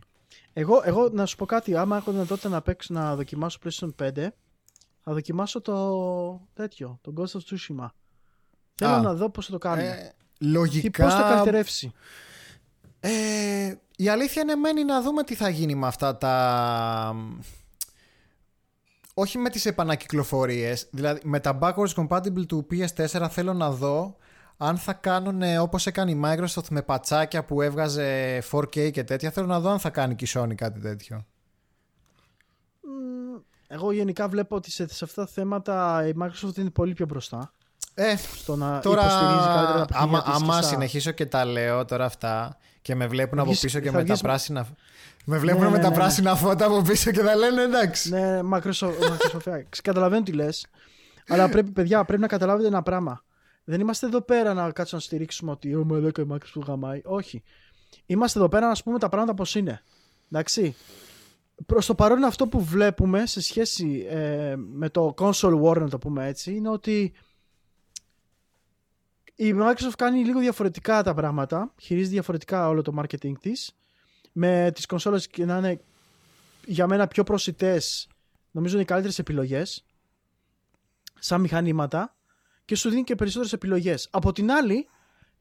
Εγώ, 0.53 0.81
εγώ 0.85 1.09
να 1.09 1.25
σου 1.25 1.35
πω 1.35 1.45
κάτι, 1.45 1.75
άμα 1.75 1.97
έχω 1.97 2.11
δυνατότητα 2.11 2.49
να 2.49 2.61
παίξω 2.61 2.93
να 2.93 3.15
δοκιμάσω 3.15 3.59
PlayStation 3.63 3.89
5 4.15 4.27
θα 5.07 5.13
δοκιμάσω 5.13 5.61
το 5.61 6.47
τέτοιο, 6.53 6.99
το 7.01 7.13
Ghost 7.17 7.37
of 7.37 7.39
Tsushima. 7.39 7.87
Θέλω 8.75 8.93
Α. 8.93 9.01
να 9.01 9.13
δω 9.13 9.29
πώς 9.29 9.45
θα 9.45 9.51
το 9.51 9.57
κάνουμε. 9.57 9.87
Ε, 9.87 10.13
και 10.37 10.45
λογικά... 10.45 11.03
πώς 11.03 11.13
θα 11.13 11.21
καλυτερεύσει. 11.21 11.91
Ε, 12.99 13.75
η 13.95 14.09
αλήθεια 14.09 14.41
είναι 14.41 14.55
μένει 14.55 14.83
να 14.83 15.01
δούμε 15.01 15.23
τι 15.23 15.35
θα 15.35 15.49
γίνει 15.49 15.75
με 15.75 15.87
αυτά 15.87 16.17
τα... 16.17 17.15
Όχι 19.13 19.37
με 19.37 19.49
τις 19.49 19.65
επανακυκλοφορίες, 19.65 20.87
δηλαδή 20.91 21.19
με 21.23 21.39
τα 21.39 21.57
backwards 21.61 21.93
compatible 21.95 22.45
του 22.47 22.67
PS4 22.71 23.27
θέλω 23.29 23.53
να 23.53 23.71
δω 23.71 24.15
αν 24.57 24.77
θα 24.77 24.93
κάνουν 24.93 25.41
ε, 25.41 25.59
όπως 25.59 25.87
έκανε 25.87 26.11
η 26.11 26.21
Microsoft 26.25 26.67
με 26.69 26.81
πατσάκια 26.81 27.45
που 27.45 27.61
έβγαζε 27.61 28.39
4K 28.51 28.91
και 28.91 29.03
τέτοια 29.03 29.31
θέλω 29.31 29.47
να 29.47 29.59
δω 29.59 29.69
αν 29.69 29.79
θα 29.79 29.89
κάνει 29.89 30.15
και 30.15 30.25
η 30.25 30.27
Sony 30.33 30.55
κάτι 30.55 30.79
τέτοιο. 30.79 31.25
Μμ, 33.69 33.75
Εγώ 33.75 33.91
γενικά 33.91 34.27
βλέπω 34.27 34.55
ότι 34.55 34.71
σε, 34.71 34.87
σε 34.93 35.03
αυτά 35.05 35.25
τα 35.25 35.31
θέματα 35.31 36.07
η 36.07 36.11
Microsoft 36.21 36.57
είναι 36.57 36.69
πολύ 36.69 36.93
πιο 36.93 37.05
μπροστά. 37.05 37.53
Ε, 37.93 38.15
Στο 38.15 38.55
να 38.55 38.79
τώρα 38.79 39.01
υποστηρίζει 39.01 39.47
καλύτερα 39.47 39.79
τα 39.79 39.85
παιχνίδια 39.85 40.17
άμα, 40.17 40.21
της 40.23 40.31
και 40.37 40.43
άμα 40.43 40.53
στα- 40.53 40.67
συνεχίσω 40.67 41.11
και 41.11 41.25
τα 41.25 41.45
λέω 41.45 41.85
τώρα 41.85 42.05
αυτά 42.05 42.57
και 42.81 42.95
με 42.95 43.07
βλέπουν 43.07 43.39
από 43.39 43.47
βγεις- 43.47 43.61
πίσω 43.61 43.79
και 43.79 43.89
θα 43.91 43.97
με 43.97 44.03
βγεις- 44.03 44.21
τα 44.21 44.27
πράσινα... 44.27 44.67
Με 45.25 45.37
βλέπουν 45.37 45.63
Ναι, 45.63 45.69
με 45.69 45.75
ναι, 45.77 45.81
τα 45.83 45.89
ναι, 45.89 45.95
ναι. 45.95 46.01
πράσινα 46.01 46.35
φώτα 46.35 46.65
από 46.65 46.81
πίσω 46.81 47.11
και 47.11 47.21
θα 47.21 47.35
λένε 47.35 47.61
εντάξει. 47.61 48.09
Ναι, 48.09 48.39
Microsoft, 48.53 48.93
Microsoft 48.99 49.61
Καταλαβαίνω 49.83 50.23
τι 50.23 50.31
λες. 50.31 50.65
Αλλά 51.27 51.49
πρέπει, 51.49 51.71
παιδιά, 51.71 52.05
πρέπει 52.05 52.21
να 52.21 52.27
καταλάβετε 52.27 52.67
ένα 52.67 52.81
πράγμα. 52.83 53.23
Δεν 53.63 53.79
είμαστε 53.79 54.05
εδώ 54.05 54.21
πέρα 54.21 54.53
να 54.53 54.71
κάτσουμε 54.71 54.99
να 55.01 55.07
στηρίξουμε 55.07 55.51
ότι 55.51 55.75
ο 55.75 55.83
μαλάκα 55.85 56.21
η 56.21 56.25
Microsoft 56.31 56.63
γαμάει. 56.67 57.01
Όχι. 57.03 57.43
Είμαστε 58.05 58.39
εδώ 58.39 58.49
πέρα 58.49 58.67
να 58.67 58.75
σου 58.75 58.83
πούμε 58.83 58.99
τα 58.99 59.09
πράγματα 59.09 59.33
πώ 59.43 59.59
είναι. 59.59 59.81
Εντάξει. 60.31 60.75
Προς 61.65 61.85
το 61.85 61.95
παρόν 61.95 62.23
αυτό 62.23 62.47
που 62.47 62.63
βλέπουμε 62.63 63.25
σε 63.25 63.41
σχέση 63.41 64.05
ε, 64.09 64.55
με 64.55 64.89
το 64.89 65.13
console 65.17 65.61
war, 65.61 65.77
να 65.79 65.89
το 65.89 65.97
πούμε 65.97 66.27
έτσι, 66.27 66.55
είναι 66.55 66.69
ότι 66.69 67.13
η 69.35 69.53
Microsoft 69.57 69.93
κάνει 69.97 70.23
λίγο 70.23 70.39
διαφορετικά 70.39 71.03
τα 71.03 71.13
πράγματα. 71.13 71.73
Χειρίζεται 71.81 72.13
διαφορετικά 72.13 72.67
όλο 72.67 72.81
το 72.81 72.93
marketing 72.97 73.33
της. 73.39 73.75
Με 74.31 74.71
τις 74.73 74.85
κονσόλες 74.85 75.27
και 75.27 75.45
να 75.45 75.57
είναι 75.57 75.81
για 76.65 76.87
μένα 76.87 77.07
πιο 77.07 77.23
προσιτές 77.23 78.07
νομίζω 78.51 78.73
είναι 78.73 78.83
οι 78.83 78.87
καλύτερες 78.87 79.19
επιλογές 79.19 79.85
σαν 81.19 81.41
μηχανήματα 81.41 82.15
και 82.65 82.75
σου 82.75 82.89
δίνει 82.89 83.03
και 83.03 83.15
περισσότερες 83.15 83.53
επιλογές. 83.53 84.07
Από 84.11 84.31
την 84.31 84.51
άλλη, 84.51 84.87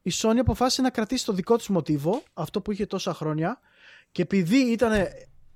η 0.01 0.11
Sony 0.13 0.37
αποφάσισε 0.39 0.81
να 0.81 0.89
κρατήσει 0.89 1.25
το 1.25 1.33
δικό 1.33 1.57
της 1.57 1.67
μοτίβο, 1.67 2.23
αυτό 2.33 2.61
που 2.61 2.71
είχε 2.71 2.85
τόσα 2.85 3.13
χρόνια 3.13 3.59
και 4.11 4.21
επειδή 4.21 4.57
ήταν 4.57 4.91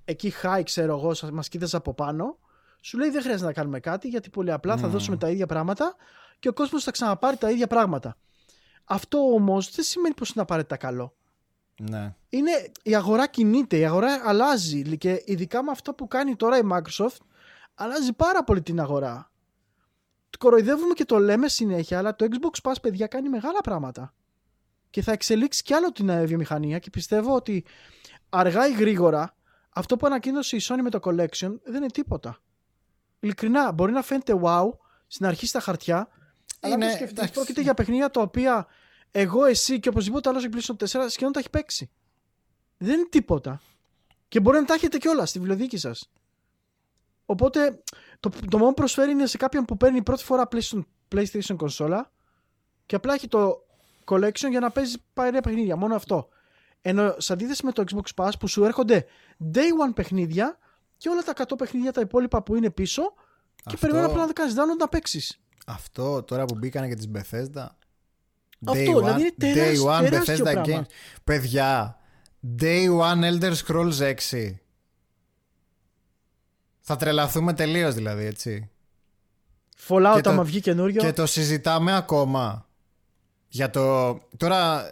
εκεί 0.09 0.33
high, 0.43 0.61
ξέρω 0.63 0.97
εγώ, 0.97 1.13
σας- 1.13 1.31
μας 1.31 1.49
κοίταζε 1.49 1.75
από 1.77 1.93
πάνω, 1.93 2.37
σου 2.81 2.97
λέει 2.97 3.09
δεν 3.09 3.21
χρειάζεται 3.21 3.45
να 3.45 3.53
κάνουμε 3.53 3.79
κάτι 3.79 4.07
γιατί 4.07 4.29
πολύ 4.29 4.51
απλά 4.51 4.77
θα 4.77 4.85
Μμμ. 4.85 4.91
δώσουμε 4.91 5.17
τα 5.17 5.29
ίδια 5.29 5.45
πράγματα 5.45 5.95
και 6.39 6.47
ο 6.49 6.53
κόσμος 6.53 6.83
θα 6.83 6.91
ξαναπάρει 6.91 7.37
τα 7.37 7.49
ίδια 7.51 7.67
πράγματα. 7.67 8.17
Αυτό 8.85 9.17
όμως 9.33 9.71
δεν 9.75 9.85
σημαίνει 9.85 10.13
πως 10.13 10.29
είναι 10.29 10.41
απαραίτητα 10.41 10.77
καλό 10.77 11.15
Ναι. 11.89 12.15
είναι 12.29 12.51
η 12.83 12.95
αγορά 12.95 13.27
κινείται, 13.27 13.77
η 13.77 13.85
αγορά 13.85 14.21
αλλάζει 14.25 14.97
και 14.97 15.21
ειδικά 15.25 15.63
με 15.63 15.71
αυτό 15.71 15.93
που 15.93 16.07
κάνει 16.07 16.35
τώρα 16.35 16.57
η 16.57 16.61
Microsoft 16.71 17.17
αλλάζει 17.75 18.13
πάρα 18.13 18.43
πολύ 18.43 18.61
την 18.61 18.79
αγορά. 18.79 19.31
Κοροϊδεύουμε 20.37 20.93
και 20.93 21.05
το 21.05 21.19
λέμε 21.19 21.47
συνέχεια, 21.47 21.97
αλλά 21.97 22.15
το 22.15 22.25
Xbox 22.29 22.69
Pass, 22.69 22.75
παιδιά, 22.81 23.07
κάνει 23.07 23.29
μεγάλα 23.29 23.61
πράγματα. 23.61 24.13
Και 24.89 25.01
θα 25.01 25.11
εξελίξει 25.11 25.63
κι 25.63 25.73
άλλο 25.73 25.91
την 25.91 26.09
ε, 26.09 26.25
βιομηχανία 26.25 26.79
και 26.79 26.89
πιστεύω 26.89 27.35
ότι 27.35 27.65
αργά 28.29 28.67
ή 28.67 28.73
γρήγορα 28.73 29.35
αυτό 29.69 29.97
που 29.97 30.05
ανακοίνωσε 30.05 30.55
η 30.55 30.61
Sony 30.63 30.79
με 30.81 30.89
το 30.89 30.99
Collection 31.03 31.59
δεν 31.63 31.75
είναι 31.75 31.89
τίποτα. 31.93 32.37
Ειλικρινά, 33.19 33.71
μπορεί 33.71 33.91
να 33.91 34.01
φαίνεται 34.01 34.39
wow 34.43 34.69
στην 35.07 35.25
αρχή 35.25 35.45
στα 35.47 35.59
χαρτιά, 35.59 36.07
αλλά 36.59 36.73
Είναι- 36.73 36.85
αν 36.85 36.91
το 36.91 36.95
σκεφτείς, 36.95 37.17
εντάξει. 37.17 37.33
πρόκειται 37.33 37.61
για 37.61 37.73
παιχνίδια 37.73 38.09
τα 38.09 38.21
οποία 38.21 38.67
εγώ, 39.11 39.45
εσύ 39.45 39.79
και 39.79 39.89
οπωσδήποτε 39.89 40.29
άλλος 40.29 40.45
PlayStation 40.51 40.75
4 40.77 41.09
σχεδόν 41.09 41.33
τα 41.33 41.39
έχει 41.39 41.49
παίξει. 41.49 41.89
Δεν 42.77 42.93
είναι 42.93 43.07
τίποτα. 43.09 43.61
Και 44.27 44.39
μπορεί 44.39 44.59
να 44.59 44.65
τα 44.65 44.73
έχετε 44.73 44.97
κιόλας 44.97 45.29
στη 45.29 45.39
βιβλιοθήκη 45.39 45.77
σας. 45.77 46.11
Οπότε 47.25 47.81
το, 48.19 48.29
το 48.49 48.57
μόνο 48.57 48.69
που 48.69 48.73
προσφέρει 48.73 49.11
είναι 49.11 49.25
σε 49.25 49.37
κάποιον 49.37 49.65
που 49.65 49.77
παίρνει 49.77 50.01
πρώτη 50.03 50.23
φορά 50.23 50.47
PlayStation, 50.51 50.83
PlayStation 51.15 51.55
κονσόλα 51.57 52.11
και 52.85 52.95
απλά 52.95 53.13
έχει 53.13 53.27
το 53.27 53.65
collection 54.05 54.49
για 54.49 54.59
να 54.59 54.69
παίζει 54.71 54.97
παρέα 55.13 55.41
παιχνίδια. 55.41 55.75
Μόνο 55.75 55.95
αυτό. 55.95 56.29
Ενώ 56.81 57.15
σε 57.17 57.33
αντίθεση 57.33 57.65
με 57.65 57.71
το 57.71 57.83
Xbox 57.91 58.23
Pass 58.23 58.31
που 58.39 58.47
σου 58.47 58.63
έρχονται 58.63 59.05
day 59.53 59.57
one 59.87 59.93
παιχνίδια 59.95 60.57
και 60.97 61.09
όλα 61.09 61.21
τα 61.21 61.33
100 61.47 61.57
παιχνίδια 61.57 61.91
τα 61.91 62.01
υπόλοιπα 62.01 62.43
που 62.43 62.55
είναι 62.55 62.69
πίσω 62.69 63.01
και 63.55 63.61
Αυτό- 63.65 63.79
περιμένω 63.79 64.07
απλά 64.07 64.25
να 64.25 64.33
κάνει 64.33 64.53
download 64.55 64.77
να 64.79 64.87
παίξεις. 64.87 65.39
Αυτό 65.65 66.23
τώρα 66.23 66.45
που 66.45 66.55
μπήκανε 66.55 66.87
και 66.87 66.95
τις 66.95 67.07
Bethesda. 67.13 67.67
Αυτό, 68.65 68.99
δηλαδή 68.99 69.21
είναι 69.21 69.33
τεράσ- 69.37 69.81
day 69.83 69.85
one 69.85 70.09
τεράστιο 70.09 70.35
Bethesda 70.35 70.51
πράγμα. 70.51 70.81
Games. 70.81 70.91
Παιδιά, 71.23 71.97
Day 72.59 72.87
one 72.99 73.23
Elder 73.23 73.53
Scrolls 73.65 73.99
6. 74.31 74.59
Θα 76.79 76.95
τρελαθούμε 76.95 77.53
τελείως 77.53 77.93
δηλαδή, 77.93 78.25
έτσι. 78.25 78.69
Fallout 79.87 80.11
Και 80.15 80.21
το- 80.21 80.29
άμα 80.29 80.43
βγει 80.43 80.59
καινούριο. 80.61 81.01
Και 81.01 81.13
το 81.13 81.25
συζητάμε 81.25 81.95
ακόμα. 81.95 82.67
Για 83.47 83.69
το... 83.69 84.13
Τώρα 84.37 84.83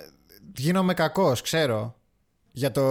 γίνομαι 0.58 0.94
κακός, 0.94 1.42
ξέρω. 1.42 1.96
Για 2.52 2.72
το... 2.72 2.82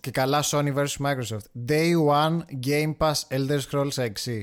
Και 0.00 0.10
καλά 0.10 0.42
Sony 0.44 0.74
vs 0.74 0.86
Microsoft. 0.98 1.68
Day 1.68 1.92
one 2.08 2.38
Game 2.66 2.96
Pass 2.98 3.12
Elder 3.28 3.60
Scrolls 3.70 4.10
6. 4.24 4.42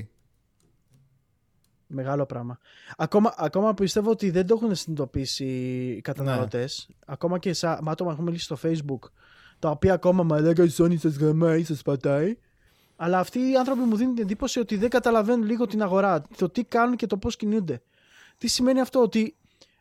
Μεγάλο 1.86 2.26
πράγμα. 2.26 2.58
Ακόμα, 2.96 3.34
ακόμα 3.36 3.74
πιστεύω 3.74 4.10
ότι 4.10 4.30
δεν 4.30 4.46
το 4.46 4.54
έχουν 4.60 4.74
συνειδητοποιήσει 4.74 5.44
οι 5.44 6.00
καταναλωτές. 6.00 6.88
Ακόμα 7.06 7.38
και 7.38 7.52
σε 7.52 7.66
με 7.66 7.90
άτομα 7.90 7.94
που 7.94 8.10
έχουν 8.10 8.24
μιλήσει 8.24 8.44
στο 8.44 8.58
Facebook, 8.62 9.10
τα 9.58 9.70
οποία 9.70 9.92
ακόμα 9.92 10.22
μα 10.22 10.40
λέγανε 10.40 10.68
η 10.68 10.74
Sony 10.78 10.98
σας 10.98 11.16
γαμάει, 11.16 11.64
σας 11.64 11.82
πατάει. 11.82 12.38
Αλλά 12.96 13.18
αυτοί 13.18 13.38
οι 13.38 13.56
άνθρωποι 13.56 13.80
μου 13.80 13.96
δίνουν 13.96 14.14
την 14.14 14.24
εντύπωση 14.24 14.58
ότι 14.58 14.76
δεν 14.76 14.88
καταλαβαίνουν 14.88 15.46
λίγο 15.46 15.66
την 15.66 15.82
αγορά, 15.82 16.22
το 16.36 16.48
τι 16.48 16.64
κάνουν 16.64 16.96
και 16.96 17.06
το 17.06 17.16
πώς 17.16 17.36
κινούνται. 17.36 17.82
Τι 18.38 18.48
σημαίνει 18.48 18.80
αυτό, 18.80 19.00
ότι 19.00 19.36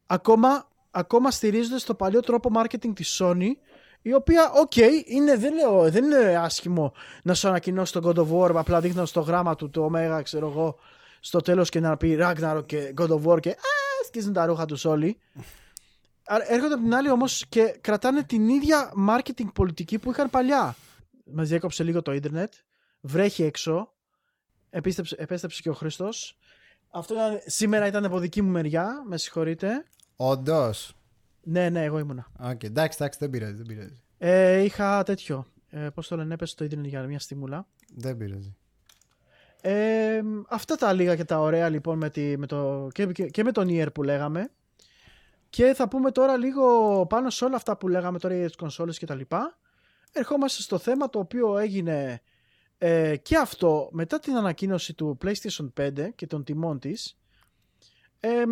ακόμα, 0.06 0.68
ακόμα 0.99 1.31
στηρίζονται 1.31 1.80
στο 1.80 1.93
παλιό 1.93 2.19
τρόπο 2.19 2.51
marketing 2.55 2.93
της 2.95 3.21
Sony, 3.21 3.51
η 4.01 4.13
οποία, 4.13 4.51
οκ, 4.51 4.76
είναι, 5.05 5.38
δεν, 5.38 5.53
λέω, 5.53 5.91
δεν 5.91 6.03
είναι 6.03 6.38
άσχημο 6.38 6.93
να 7.23 7.34
σου 7.34 7.47
ανακοινώσει 7.47 7.93
τον 7.93 8.03
God 8.05 8.15
of 8.15 8.39
War 8.39 8.55
απλά 8.55 8.80
δείχνοντας 8.80 9.11
το 9.11 9.19
γράμμα 9.19 9.55
του, 9.55 9.69
το 9.69 9.91
Omega, 9.93 10.19
ξέρω 10.23 10.47
εγώ, 10.47 10.77
στο 11.19 11.39
τέλος 11.39 11.69
και 11.69 11.80
να 11.80 11.97
πει 11.97 12.17
Ragnarok 12.21 12.63
και 12.65 12.93
God 12.97 13.09
of 13.09 13.23
War 13.23 13.39
και 13.39 13.49
Α, 13.49 14.05
σκίζουν 14.05 14.34
τα 14.34 14.45
ρούχα 14.45 14.65
τους 14.65 14.85
όλοι. 14.85 15.17
Άρα 16.26 16.51
Έρχονται 16.51 16.73
από 16.73 16.84
την 16.84 16.95
άλλη 16.95 17.09
όμως 17.09 17.45
και 17.49 17.77
κρατάνε 17.81 18.23
την 18.23 18.49
ίδια 18.49 18.93
marketing 19.09 19.53
πολιτική 19.53 19.99
που 19.99 20.11
είχαν 20.11 20.30
παλιά. 20.30 20.76
Μας 21.26 21.47
διέκοψε 21.47 21.84
λίγο 21.84 22.01
το 22.01 22.13
ίντερνετ. 22.13 22.53
Βρέχει 23.01 23.43
έξω. 23.43 23.93
Επίστεψε, 24.69 25.15
επέστρεψε 25.19 25.61
και 25.61 25.69
ο 25.69 25.73
Χριστός. 25.73 26.38
Αυτό 26.89 27.13
ήταν, 27.13 27.39
σήμερα 27.45 27.88
ήταν 27.88 28.05
από 28.05 28.19
δική 28.19 28.41
μου 28.41 28.51
μεριά. 28.51 29.03
Με 29.07 29.17
συγχωρείτε. 29.17 29.85
Όντως. 30.21 30.95
Ναι, 31.43 31.69
ναι, 31.69 31.83
εγώ 31.83 31.99
ήμουνα. 31.99 32.27
Okay, 32.43 32.63
εντάξει, 32.63 32.97
εντάξει, 33.01 33.19
δεν 33.19 33.29
πειράζει. 33.29 33.53
Δεν 33.53 33.65
πειράζει. 33.65 34.01
Ε, 34.17 34.57
είχα 34.61 35.03
τέτοιο. 35.03 35.45
Ε, 35.69 35.89
Πώς 35.89 36.07
το 36.07 36.15
λένε, 36.15 36.33
έπεσε 36.33 36.55
το 36.55 36.63
ίδρυμα 36.63 36.87
για 36.87 37.03
μια 37.03 37.19
στιγμούλα. 37.19 37.67
Δεν 37.95 38.17
πειράζει. 38.17 38.55
Ε, 39.61 40.21
αυτά 40.49 40.75
τα 40.75 40.93
λίγα 40.93 41.15
και 41.15 41.23
τα 41.23 41.39
ωραία 41.39 41.69
λοιπόν 41.69 41.97
με, 41.97 42.09
τη, 42.09 42.37
με 42.37 42.45
το, 42.45 42.87
και, 42.91 43.05
και, 43.05 43.43
με 43.43 43.51
τον 43.51 43.67
Nier 43.69 43.87
που 43.93 44.03
λέγαμε. 44.03 44.51
Και 45.49 45.73
θα 45.73 45.87
πούμε 45.87 46.11
τώρα 46.11 46.37
λίγο 46.37 47.05
πάνω 47.05 47.29
σε 47.29 47.45
όλα 47.45 47.55
αυτά 47.55 47.77
που 47.77 47.87
λέγαμε 47.87 48.19
τώρα 48.19 48.35
για 48.35 48.45
τις 48.45 48.55
κονσόλες 48.55 48.97
και 48.97 49.05
τα 49.05 49.15
λοιπά. 49.15 49.57
Ερχόμαστε 50.11 50.61
στο 50.61 50.77
θέμα 50.77 51.09
το 51.09 51.19
οποίο 51.19 51.57
έγινε 51.57 52.21
ε, 52.77 53.15
και 53.15 53.37
αυτό 53.37 53.89
μετά 53.91 54.19
την 54.19 54.35
ανακοίνωση 54.35 54.93
του 54.93 55.17
PlayStation 55.25 55.69
5 55.79 56.09
και 56.15 56.27
των 56.27 56.43
τιμών 56.43 56.79
της. 56.79 57.17
Ε, 58.19 58.43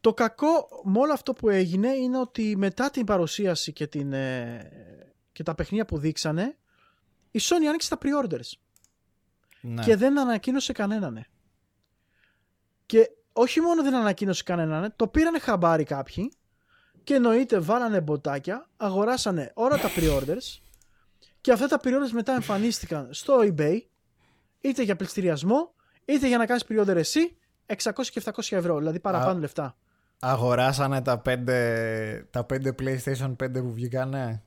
το 0.00 0.14
κακό 0.14 0.68
με 0.84 0.98
όλο 0.98 1.12
αυτό 1.12 1.32
που 1.32 1.48
έγινε 1.48 1.88
είναι 1.88 2.18
ότι 2.18 2.56
μετά 2.56 2.90
την 2.90 3.04
παρουσίαση 3.04 3.72
και, 3.72 3.86
την, 3.86 4.12
ε, 4.12 4.70
και 5.32 5.42
τα 5.42 5.54
παιχνίδια 5.54 5.84
που 5.84 5.98
δείξανε 5.98 6.56
η 7.30 7.40
Sony 7.42 7.64
άνοιξε 7.68 7.88
τα 7.88 7.98
pre-orders 8.02 8.52
Ναι. 9.60 9.82
και 9.82 9.96
δεν 9.96 10.18
ανακοίνωσε 10.18 10.72
κανέναν. 10.72 11.24
Και 12.86 13.10
όχι 13.32 13.60
μόνο 13.60 13.82
δεν 13.82 13.94
ανακοίνωσε 13.94 14.42
κανέναν, 14.42 14.92
το 14.96 15.08
πήρανε 15.08 15.38
χαμπάρι 15.38 15.84
κάποιοι 15.84 16.32
και 17.04 17.14
εννοείται 17.14 17.58
βάλανε 17.58 18.00
μποτάκια, 18.00 18.68
αγοράσανε 18.76 19.50
όλα 19.54 19.78
τα 19.78 19.88
pre-orders 19.96 20.60
και 21.40 21.52
αυτά 21.52 21.66
τα 21.66 21.80
pre-orders 21.84 22.10
μετά 22.12 22.32
εμφανίστηκαν 22.32 23.08
στο 23.12 23.38
eBay 23.42 23.80
είτε 24.60 24.82
για 24.82 24.96
πληστηριασμό 24.96 25.74
είτε 26.04 26.26
για 26.28 26.38
να 26.38 26.46
κάνεις 26.46 26.64
pre-order 26.68 26.96
εσύ 26.96 27.36
600 27.66 27.76
και 28.10 28.22
700 28.24 28.56
ευρώ, 28.56 28.78
δηλαδή 28.78 29.00
παραπάνω 29.00 29.36
Α. 29.36 29.40
λεφτά. 29.40 29.76
Αγοράσανε 30.20 31.02
τα 31.02 31.18
πέντε, 31.18 32.28
τα 32.30 32.44
πέντε 32.44 32.74
PlayStation 32.78 33.36
5 33.36 33.52
που 33.52 33.72
βγήκανε; 33.72 34.42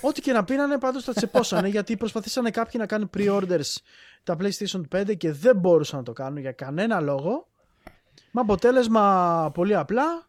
Ό,τι 0.00 0.20
και 0.20 0.32
να 0.32 0.44
πήρανε 0.44 0.78
πάντως 0.78 1.04
τα 1.04 1.12
τσεπώσανε 1.12 1.68
γιατί 1.68 1.96
προσπαθήσανε 1.96 2.50
κάποιοι 2.50 2.74
να 2.78 2.86
κάνουν 2.86 3.10
pre-orders 3.16 3.76
τα 4.22 4.36
PlayStation 4.40 4.82
5 4.96 5.16
και 5.16 5.32
δεν 5.32 5.56
μπορούσαν 5.56 5.98
να 5.98 6.04
το 6.04 6.12
κάνουν 6.12 6.38
για 6.38 6.52
κανένα 6.52 7.00
λόγο. 7.00 7.48
Με 8.30 8.40
αποτέλεσμα 8.40 9.50
πολύ 9.54 9.74
απλά 9.76 10.28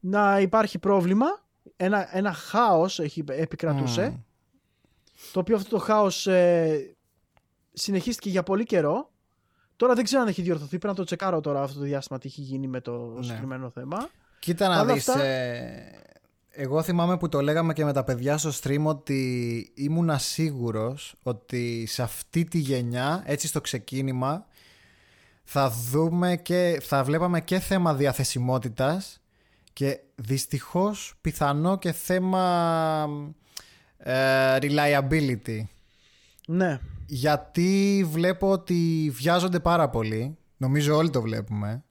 να 0.00 0.40
υπάρχει 0.40 0.78
πρόβλημα, 0.78 1.26
ένα, 1.76 2.16
ένα 2.16 2.32
χάος 2.32 2.98
έχει, 2.98 3.24
επικρατούσε, 3.28 4.08
Μμμ. 4.08 4.16
το 5.32 5.40
οποίο 5.40 5.56
αυτό 5.56 5.70
το 5.70 5.78
χάος 5.78 6.26
ε, 6.26 6.96
συνεχίστηκε 7.72 8.28
για 8.28 8.42
πολύ 8.42 8.64
καιρό. 8.64 9.10
Τώρα 9.84 9.96
δεν 9.96 10.04
ξέρω 10.04 10.22
αν 10.22 10.28
έχει 10.28 10.42
διορθωθεί, 10.42 10.68
πρέπει 10.68 10.86
να 10.86 10.94
το 10.94 11.04
τσεκάρω 11.04 11.40
τώρα 11.40 11.62
αυτό 11.62 11.78
το 11.78 11.84
διάστημα 11.84 12.18
τι 12.18 12.28
έχει 12.28 12.40
γίνει 12.40 12.66
με 12.66 12.80
το 12.80 12.92
Ναι. 13.16 13.22
συγκεκριμένο 13.22 13.70
θέμα. 13.70 14.08
Κοίτα 14.38 14.68
να 14.68 14.84
Παρ' 14.84 14.94
δεις, 14.94 15.08
αυτά- 15.08 15.22
ε, 15.24 15.92
εγώ 16.50 16.82
θυμάμαι 16.82 17.16
που 17.16 17.28
το 17.28 17.40
λέγαμε 17.40 17.72
και 17.72 17.84
με 17.84 17.92
τα 17.92 18.04
παιδιά 18.04 18.38
στο 18.38 18.50
stream 18.62 18.82
ότι 18.84 19.70
ήμουνα 19.74 20.18
σίγουρος 20.18 21.14
ότι 21.22 21.86
σε 21.86 22.02
αυτή 22.02 22.44
τη 22.44 22.58
γενιά, 22.58 23.22
έτσι 23.26 23.46
στο 23.46 23.60
ξεκίνημα, 23.60 24.46
θα 25.44 25.70
δούμε 25.70 26.36
και 26.36 26.80
θα 26.82 27.04
βλέπαμε 27.04 27.40
και 27.40 27.58
θέμα 27.58 27.94
διαθεσιμότητας 27.94 29.20
και 29.72 30.00
δυστυχώς 30.14 31.14
πιθανό 31.20 31.78
και 31.78 31.92
θέμα 31.92 33.08
ε, 33.98 34.56
reliability. 34.60 35.60
Ναι, 36.46 36.80
Γιατί 37.06 38.04
βλέπω 38.10 38.50
ότι 38.50 39.10
βιάζονται 39.14 39.60
πάρα 39.60 39.88
πολύ. 39.88 40.36
Νομίζω 40.56 40.96
όλοι 40.96 41.10
το 41.10 41.20
βλέπουμε. 41.22 41.84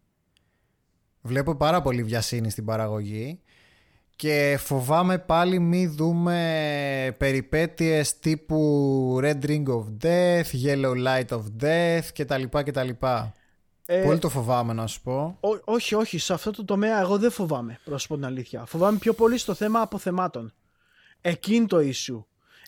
Βλέπω 1.21 1.55
πάρα 1.55 1.81
πολύ 1.81 2.03
βιασύνη 2.03 2.49
στην 2.49 2.65
παραγωγή. 2.65 3.39
Και 4.15 4.55
φοβάμαι 4.59 5.17
πάλι 5.17 5.59
μη 5.59 5.87
δούμε 5.87 7.15
περιπέτειες 7.17 8.19
τύπου 8.19 9.19
Red 9.21 9.45
Ring 9.45 9.63
of 9.65 9.83
Death, 10.03 10.65
Yellow 10.65 10.93
Light 11.07 11.27
of 11.27 11.41
Death 11.63 12.07
κτλ. 12.13 12.43
κτλ. 12.63 12.89
Ε, 13.85 14.01
Πολύ 14.03 14.19
το 14.19 14.29
φοβάμαι 14.29 14.73
να 14.73 14.87
σου 14.87 15.01
πω. 15.01 15.37
Ό- 15.39 15.61
όχι, 15.63 15.95
όχι. 15.95 16.17
Σε 16.17 16.33
αυτό 16.33 16.51
το 16.51 16.65
τομέα 16.65 16.99
εγώ 16.99 17.17
δεν 17.17 17.31
φοβάμαι, 17.31 17.79
προς 17.83 18.01
σου 18.01 18.07
πω 18.07 18.15
την 18.15 18.25
αλήθεια. 18.25 18.65
Φοβάμαι 18.65 18.97
πιο 18.97 19.13
πολύ 19.13 19.37
στο 19.37 19.53
θέμα 19.53 19.81
αποθεμάτων. 19.81 20.53
Εκείνη 21.21 21.65
το 21.65 21.77
issue. 21.77 22.23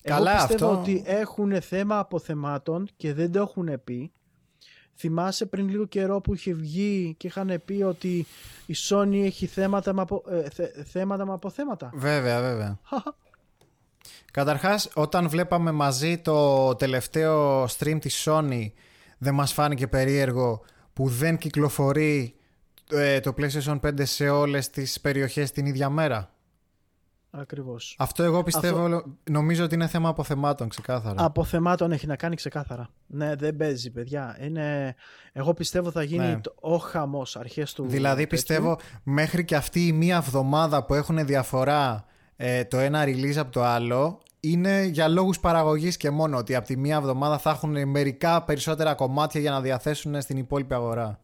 Καλά, 0.06 0.36
εγώ 0.38 0.48
πιστεύω 0.48 0.72
αυτό- 0.72 0.82
ότι 0.82 1.04
έχουν 1.06 1.62
θέμα 1.62 2.00
αποθεμάτων 2.00 2.88
και 2.98 3.14
δεν 3.14 3.32
το 3.32 3.40
έχουν 3.40 3.84
πει. 3.84 4.12
Θυμάσαι 4.98 5.46
πριν 5.46 5.70
λίγο 5.70 5.86
καιρό 5.86 6.22
που 6.22 6.34
είχε 6.34 6.54
βγει 6.54 7.16
και 7.18 7.28
είχαν 7.28 7.62
πει 7.66 7.82
ότι 7.84 8.26
η 8.66 8.76
Sony 8.90 9.22
έχει 9.24 9.46
θέματα 9.46 9.94
με, 9.94 10.02
απο, 10.02 10.24
ε, 10.30 10.50
θε- 10.50 10.88
θέματα 10.88 11.26
με 11.26 11.34
αποθέματα. 11.34 11.90
Βέβαια, 11.94 12.42
βέβαια. 12.42 12.80
Καταρχάς, 14.32 14.90
όταν 14.94 15.30
βλέπαμε 15.30 15.72
μαζί 15.72 16.18
το 16.18 16.76
τελευταίο 16.76 17.64
stream 17.64 17.98
της 18.00 18.28
Sony, 18.28 18.72
δεν 19.18 19.34
μας 19.34 19.54
φάνηκε 19.54 19.88
περίεργο 19.88 20.62
που 20.94 21.08
δεν 21.10 21.38
κυκλοφορεί 21.38 22.36
ε, 22.92 23.20
το 23.20 23.34
PlayStation 23.38 23.80
5 23.80 24.06
σε 24.06 24.30
όλες 24.30 24.70
τις 24.70 25.02
περιοχές 25.02 25.52
την 25.52 25.66
ίδια 25.66 25.90
μέρα; 25.90 26.35
Ακριβώς. 27.40 27.96
Αυτό 28.00 28.24
εγώ 28.24 28.44
πιστεύω, 28.44 29.04
νομίζω 29.30 29.64
ότι 29.64 29.76
είναι 29.76 29.88
θέμα 29.88 30.10
αποθεμάτων, 30.10 30.70
ξεκάθαρα. 30.70 31.24
Αποθεμάτων 31.26 31.92
έχει 31.92 32.08
να 32.08 32.16
κάνει 32.16 32.36
ξεκάθαρα. 32.36 32.90
Ναι, 33.08 33.36
δεν 33.36 33.56
παίζει, 33.56 33.92
παιδιά. 33.92 34.38
Είναι... 34.42 34.96
Εγώ 35.34 35.54
πιστεύω 35.54 35.92
θα 35.92 36.04
γίνει 36.04 36.26
Ναι. 36.26 36.40
το, 36.40 36.56
ο 36.60 36.78
χαμός 36.78 37.36
αρχές 37.36 37.74
του 37.74 37.86
δηλαδή 37.88 38.16
τέτοιου. 38.16 38.28
πιστεύω 38.30 38.78
μέχρι 39.04 39.46
και 39.46 39.56
αυτή 39.56 39.88
η 39.88 39.92
μία 39.92 40.16
εβδομάδα 40.16 40.86
που 40.86 40.94
έχουν 40.94 41.26
διαφορά 41.26 42.06
ε, 42.36 42.64
το 42.64 42.78
ένα 42.78 43.04
release 43.06 43.36
από 43.38 43.52
το 43.52 43.64
άλλο 43.64 44.20
είναι 44.40 44.84
για 44.84 45.08
λόγους 45.08 45.40
παραγωγής 45.40 45.98
και 45.98 46.10
μόνο 46.10 46.38
ότι 46.38 46.56
από 46.56 46.66
τη 46.68 46.78
μία 46.78 46.96
εβδομάδα 46.96 47.38
θα 47.38 47.50
έχουν 47.50 47.88
μερικά 47.90 48.44
περισσότερα 48.44 48.94
κομμάτια 48.94 49.42
για 49.42 49.52
να 49.52 49.62
διαθέσουν 49.62 50.22
στην 50.22 50.38
υπόλοιπη 50.38 50.74
αγορά. 50.74 51.20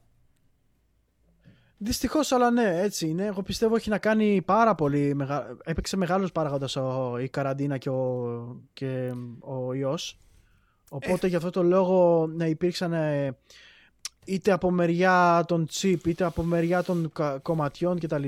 Δυστυχώς, 1.83 2.31
αλλά 2.31 2.51
ναι, 2.51 2.81
έτσι 2.81 3.07
είναι. 3.07 3.25
Εγώ 3.25 3.41
πιστεύω 3.41 3.75
έχει 3.75 3.89
να 3.89 3.97
κάνει 3.97 4.41
πάρα 4.41 4.75
πολύ. 4.75 5.13
Μεγα... 5.15 5.57
Έπαιξε 5.63 5.97
μεγάλος 5.97 6.31
παράγοντας 6.31 6.77
η 7.21 7.27
καραντίνα 7.29 7.77
και 7.77 7.89
ο, 7.89 8.61
και 8.73 9.13
ο 9.39 9.73
ιό. 9.73 9.97
Οπότε 10.89 11.27
γι' 11.27 11.35
αυτό 11.35 11.49
το 11.49 11.63
λόγο 11.63 12.27
ναι, 12.27 12.49
υπήρξαν 12.49 12.93
ε, 12.93 13.37
είτε 14.25 14.51
από 14.51 14.71
μεριά 14.71 15.43
των 15.47 15.67
chip 15.71 15.97
είτε 16.05 16.23
από 16.23 16.43
μεριά 16.43 16.83
των 16.83 17.11
κα- 17.13 17.37
κομματιών 17.37 17.99
κτλ. 17.99 18.27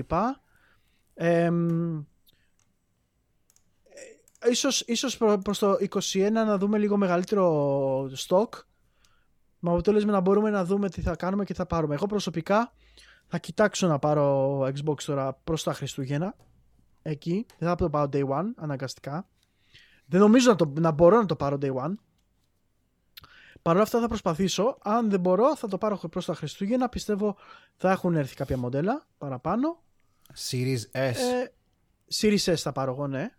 Ε, 1.14 1.50
ίσως, 4.50 4.82
ίσως 4.82 5.18
προ- 5.18 5.42
προς 5.42 5.60
το 5.60 5.78
21 5.90 6.32
να 6.32 6.58
δούμε 6.58 6.78
λίγο 6.78 6.98
μεγαλύτερο 6.98 8.10
stock 8.28 8.50
με 9.60 9.70
αποτέλεσμα 9.70 10.12
να 10.12 10.20
μπορούμε 10.20 10.50
να 10.50 10.66
δούμε 10.66 10.90
τι 10.90 11.02
θα 11.02 11.16
κάνουμε 11.16 11.44
και 11.44 11.54
θα 11.54 11.66
πάρουμε. 11.66 11.94
Εγώ 11.94 12.06
προσωπικά 12.06 12.74
θα 13.34 13.40
κοιτάξω 13.42 13.88
να 13.88 14.00
πάρω 14.00 14.60
Xbox 14.60 15.02
τώρα 15.06 15.34
προς 15.44 15.64
τα 15.64 15.74
Χριστούγεννα. 15.74 16.36
Εκεί. 17.02 17.46
Δεν 17.58 17.70
θα 17.70 17.76
το 17.76 17.90
πάρω 17.90 18.10
day 18.14 18.28
one, 18.28 18.46
αναγκαστικά. 18.56 19.28
Δεν 20.06 20.20
νομίζω 20.20 20.50
να, 20.50 20.56
το, 20.56 20.74
να 20.80 20.92
μπορώ 20.92 21.18
να 21.18 21.26
το 21.26 21.36
πάρω 21.36 21.58
day 21.62 21.74
one. 21.74 21.94
Παρ' 23.62 23.74
όλα 23.74 23.84
αυτά 23.84 24.00
θα 24.00 24.08
προσπαθήσω. 24.08 24.78
Αν 24.82 25.10
δεν 25.10 25.20
μπορώ 25.20 25.56
θα 25.56 25.68
το 25.68 25.78
πάρω 25.78 25.98
προς 25.98 26.26
τα 26.26 26.34
Χριστούγεννα. 26.34 26.90
Πιστεύω 26.90 27.36
θα 27.76 27.92
έχουν 27.92 28.16
έρθει 28.16 28.36
κάποια 28.36 28.58
μοντέλα 28.58 29.06
παραπάνω. 29.18 29.84
Series 30.50 30.82
S. 30.92 31.16
Ε, 31.16 31.46
Series 32.14 32.44
S 32.44 32.56
θα 32.56 32.72
πάρω 32.72 32.92
εγώ, 32.92 33.08
ναι. 33.08 33.30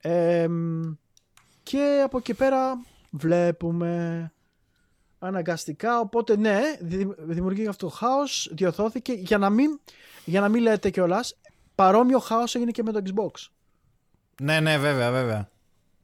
Ε, 0.00 0.48
μ, 0.48 0.92
και 1.62 2.02
από 2.04 2.18
εκεί 2.18 2.34
πέρα 2.34 2.84
βλέπουμε 3.10 4.32
αναγκαστικά. 5.22 6.00
Οπότε 6.00 6.36
ναι, 6.36 6.60
δη- 6.80 7.14
δημιουργεί 7.18 7.66
αυτό 7.66 7.86
το 7.86 7.92
χάος, 7.92 8.50
διορθώθηκε. 8.52 9.12
Για 9.12 9.38
να 9.38 9.50
μην, 9.50 9.80
για 10.24 10.40
να 10.40 10.48
μην 10.48 10.62
λέτε 10.62 10.90
κιόλας, 10.90 11.36
παρόμοιο 11.74 12.18
χάος 12.18 12.54
έγινε 12.54 12.70
και 12.70 12.82
με 12.82 12.92
το 12.92 13.02
Xbox. 13.04 13.46
Ναι, 14.42 14.60
ναι, 14.60 14.78
βέβαια, 14.78 15.10
βέβαια. 15.10 15.48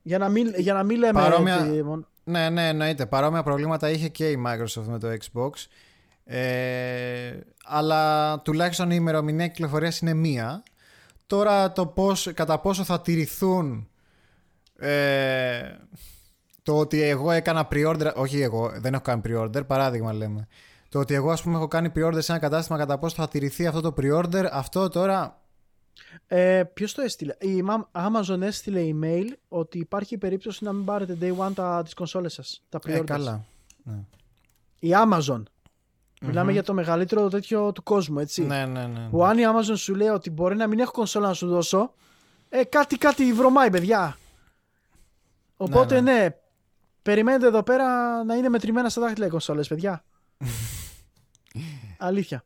Για 0.02 0.18
να 0.18 0.28
μην, 0.28 0.52
για 0.56 0.74
να 0.74 0.82
μην 0.82 0.98
λέμε... 0.98 1.20
Παρόμοια- 1.20 1.60
ότι 1.66 1.82
μόνο- 1.82 2.06
Ναι, 2.24 2.50
ναι, 2.50 2.68
εννοείται. 2.68 3.06
Παρόμοια 3.06 3.42
προβλήματα 3.42 3.90
είχε 3.90 4.08
και 4.08 4.30
η 4.30 4.42
Microsoft 4.46 4.84
με 4.86 4.98
το 4.98 5.08
Xbox. 5.08 5.50
Ε, 6.24 7.38
αλλά 7.64 8.40
τουλάχιστον 8.40 8.90
η 8.90 8.94
ημερομηνία 8.98 9.46
κυκλοφορίας 9.48 9.98
είναι 9.98 10.14
μία. 10.14 10.62
Τώρα 11.26 11.72
το 11.72 11.86
πώς, 11.86 12.30
κατά 12.34 12.58
πόσο 12.58 12.84
θα 12.84 13.00
τηρηθούν 13.00 13.88
ε, 14.78 15.60
το 16.66 16.78
ότι 16.78 17.02
εγώ 17.02 17.30
έκανα 17.30 17.68
pre-order, 17.72 18.12
όχι 18.14 18.40
εγώ, 18.40 18.72
δεν 18.76 18.94
έχω 18.94 19.02
κάνει 19.02 19.20
pre-order, 19.26 19.66
παράδειγμα 19.66 20.12
λέμε. 20.12 20.46
Το 20.88 20.98
ότι 20.98 21.14
εγώ 21.14 21.30
ας 21.30 21.42
πούμε 21.42 21.56
έχω 21.56 21.68
κάνει 21.68 21.92
pre-order 21.96 22.18
σε 22.18 22.32
ένα 22.32 22.40
κατάστημα 22.40 22.78
κατά 22.78 22.98
πόσο 22.98 23.14
θα 23.14 23.28
τηρηθεί 23.28 23.66
αυτό 23.66 23.80
το 23.80 23.94
pre-order, 23.96 24.44
αυτό 24.52 24.88
τώρα 24.88 25.40
Ε, 26.26 26.62
Ποιος 26.74 26.94
το 26.94 27.02
έστειλε; 27.02 27.34
Η 27.38 27.64
Am- 27.68 28.06
Amazon 28.06 28.40
έστειλε 28.40 28.80
email 28.92 29.24
ότι 29.48 29.78
υπάρχει 29.78 30.18
περίπτωση 30.18 30.64
να 30.64 30.72
μην 30.72 30.84
πάρετε 30.84 31.16
day 31.20 31.36
one 31.46 31.52
τα, 31.54 31.82
τις 31.82 31.94
κονσόλες 31.94 32.32
σας. 32.32 32.62
Τα 32.68 32.78
pre 32.78 32.88
ε, 32.88 33.00
καλά. 33.00 33.44
Ναι. 33.82 33.98
Η 34.78 34.90
Amazon. 34.92 35.42
Μιλάμε 36.20 36.52
για 36.52 36.62
το 36.62 36.74
μεγαλύτερο 36.74 37.28
τέτοιο 37.28 37.72
του 37.72 37.82
κόσμου, 37.82 38.18
έτσι. 38.18 38.42
Ναι, 38.44 38.66
ναι, 38.66 38.86
ναι. 38.86 39.08
Που 39.10 39.24
αν 39.24 39.38
η 39.38 39.42
Amazon 39.44 39.76
σου 39.76 39.94
λέει 39.94 40.08
ότι 40.08 40.30
μπορεί 40.30 40.56
να 40.56 40.66
μην 40.66 40.78
έχω 40.78 40.90
κονσόλα 40.90 41.26
να 41.26 41.32
σου 41.34 41.48
δώσω, 41.48 41.92
ε, 42.48 42.64
κάτι, 42.64 42.96
κάτι 42.98 43.32
βρωμάει, 43.32 43.70
παιδιά. 43.70 44.16
Οπότε, 45.56 46.00
Ναι, 46.00 46.12
ναι, 46.12 46.36
περιμένετε 47.06 47.46
εδώ 47.46 47.62
πέρα 47.62 48.24
να 48.24 48.34
είναι 48.34 48.48
μετρημένα 48.48 48.88
στα 48.88 49.00
δάχτυλα 49.00 49.26
οι 49.26 49.28
κονσόλες, 49.30 49.68
παιδιά. 49.68 50.04
Αλήθεια. 51.98 52.44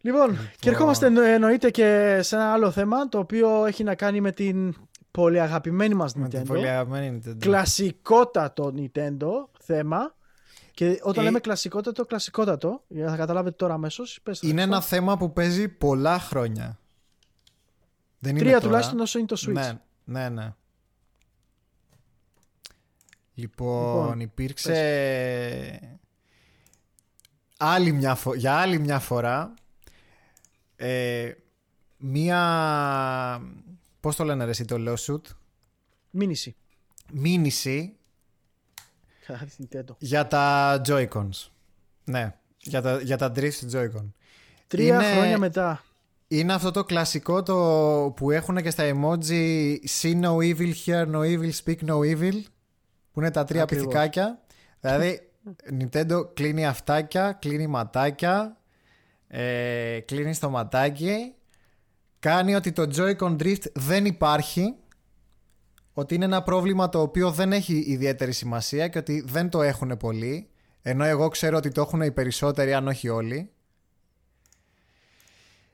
Λοιπόν, 0.00 0.38
και 0.58 0.68
ερχόμαστε 0.70 1.06
εννο- 1.06 1.22
εννοείται 1.24 1.70
και 1.70 2.18
σε 2.22 2.34
ένα 2.36 2.52
άλλο 2.52 2.70
θέμα, 2.70 3.08
το 3.08 3.18
οποίο 3.18 3.64
έχει 3.66 3.84
να 3.84 3.94
κάνει 3.94 4.20
με 4.20 4.32
την 4.32 4.74
πολύ 5.10 5.40
αγαπημένη 5.40 5.94
μας 5.94 6.14
Με 6.14 6.24
Nintendo. 6.26 6.30
την 6.30 6.42
πολύ 6.44 6.68
αγαπημένη 6.68 7.20
Nintendo. 7.26 7.36
Κλασικότατο 7.38 8.74
Nintendo 8.76 9.28
θέμα. 9.60 10.14
Και 10.74 10.98
όταν 11.02 11.22
Ε, 11.22 11.26
λέμε 11.26 11.40
κλασικότατο, 11.40 12.04
κλασικότατο, 12.04 12.82
για 12.88 13.04
να 13.04 13.16
καταλάβετε 13.16 13.56
τώρα 13.56 13.74
αμέσως. 13.74 14.20
Είναι 14.40 14.62
ένα 14.62 14.80
θέμα 14.80 15.16
που 15.16 15.32
παίζει 15.32 15.68
πολλά 15.68 16.18
χρόνια. 16.18 16.78
Δεν 18.18 18.30
είναι 18.30 18.38
Τρία 18.40 18.52
τώρα. 18.52 18.64
τουλάχιστον 18.66 19.00
όσο 19.00 19.18
είναι 19.18 19.26
το 19.26 19.36
Switch. 19.46 19.52
Ναι, 19.52 19.72
ναι, 20.04 20.28
ναι. 20.28 20.54
Λοιπόν, 23.38 24.00
Λοιπόν, 24.02 24.20
υπήρξε 24.20 25.98
άλλη 27.58 27.92
μια 27.92 28.14
φο... 28.14 28.34
για 28.34 28.52
άλλη 28.54 28.78
μια 28.78 28.98
φορά 28.98 29.54
ε, 30.76 31.32
μία 31.96 32.40
πώς 34.00 34.16
το 34.16 34.24
λένε 34.24 34.44
ρε 34.44 34.50
εσύ 34.50 34.64
το 34.64 34.76
lawsuit; 34.78 35.20
Μήνυση. 36.10 36.56
μήνυση 37.12 37.96
Κατά 39.26 39.44
τη 39.44 39.54
Nintendo. 39.62 39.94
για 39.98 40.26
τα 40.26 40.80
Joy-Cons 40.86 41.48
ναι 42.04 42.34
για 42.58 42.82
τα, 42.82 43.00
για 43.00 43.16
τα 43.16 43.32
Drift 43.36 43.70
Joy-Con 43.72 44.10
Τρία 44.66 44.94
Είναι- 44.94 45.12
χρόνια 45.12 45.38
μετά. 45.38 45.84
Είναι 46.28 46.52
αυτό 46.52 46.70
το 46.70 46.84
κλασικό 46.84 47.42
το 47.42 47.54
που 48.16 48.30
έχουν 48.30 48.56
και 48.62 48.70
στα 48.70 48.84
emoji 48.94 49.76
See 50.00 50.20
no 50.20 50.36
evil, 50.36 50.72
hear 50.86 51.06
no 51.12 51.20
evil, 51.20 51.50
speak 51.64 51.78
no 51.88 51.98
evil 52.14 52.42
που 53.16 53.22
είναι 53.22 53.30
τα 53.30 53.44
τρία 53.44 53.62
Ακριβώς. 53.62 53.86
πυθικάκια. 53.86 54.40
δηλαδή 54.80 55.28
Nintendo 55.80 56.34
κλείνει 56.34 56.66
αυτάκια, 56.66 57.32
κλείνει 57.32 57.66
ματάκια, 57.66 58.56
ε, 59.28 60.00
κλείνει 60.04 60.34
στο 60.34 60.50
ματάκι, 60.50 61.34
κάνει 62.18 62.54
ότι 62.54 62.72
το 62.72 62.82
Joy-Con 62.96 63.36
Drift 63.36 63.72
δεν 63.72 64.04
υπάρχει, 64.04 64.74
ότι 65.92 66.14
είναι 66.14 66.24
ένα 66.24 66.42
πρόβλημα 66.42 66.88
το 66.88 67.00
οποίο 67.00 67.30
δεν 67.30 67.52
έχει 67.52 67.84
ιδιαίτερη 67.86 68.32
σημασία 68.32 68.88
και 68.88 68.98
ότι 68.98 69.24
δεν 69.26 69.48
το 69.48 69.62
έχουν 69.62 69.96
πολλοί, 69.96 70.48
ενώ 70.82 71.04
εγώ 71.04 71.28
ξέρω 71.28 71.56
ότι 71.56 71.70
το 71.70 71.80
έχουν 71.80 72.00
οι 72.00 72.12
περισσότεροι 72.12 72.74
αν 72.74 72.88
όχι 72.88 73.08
όλοι. 73.08 73.50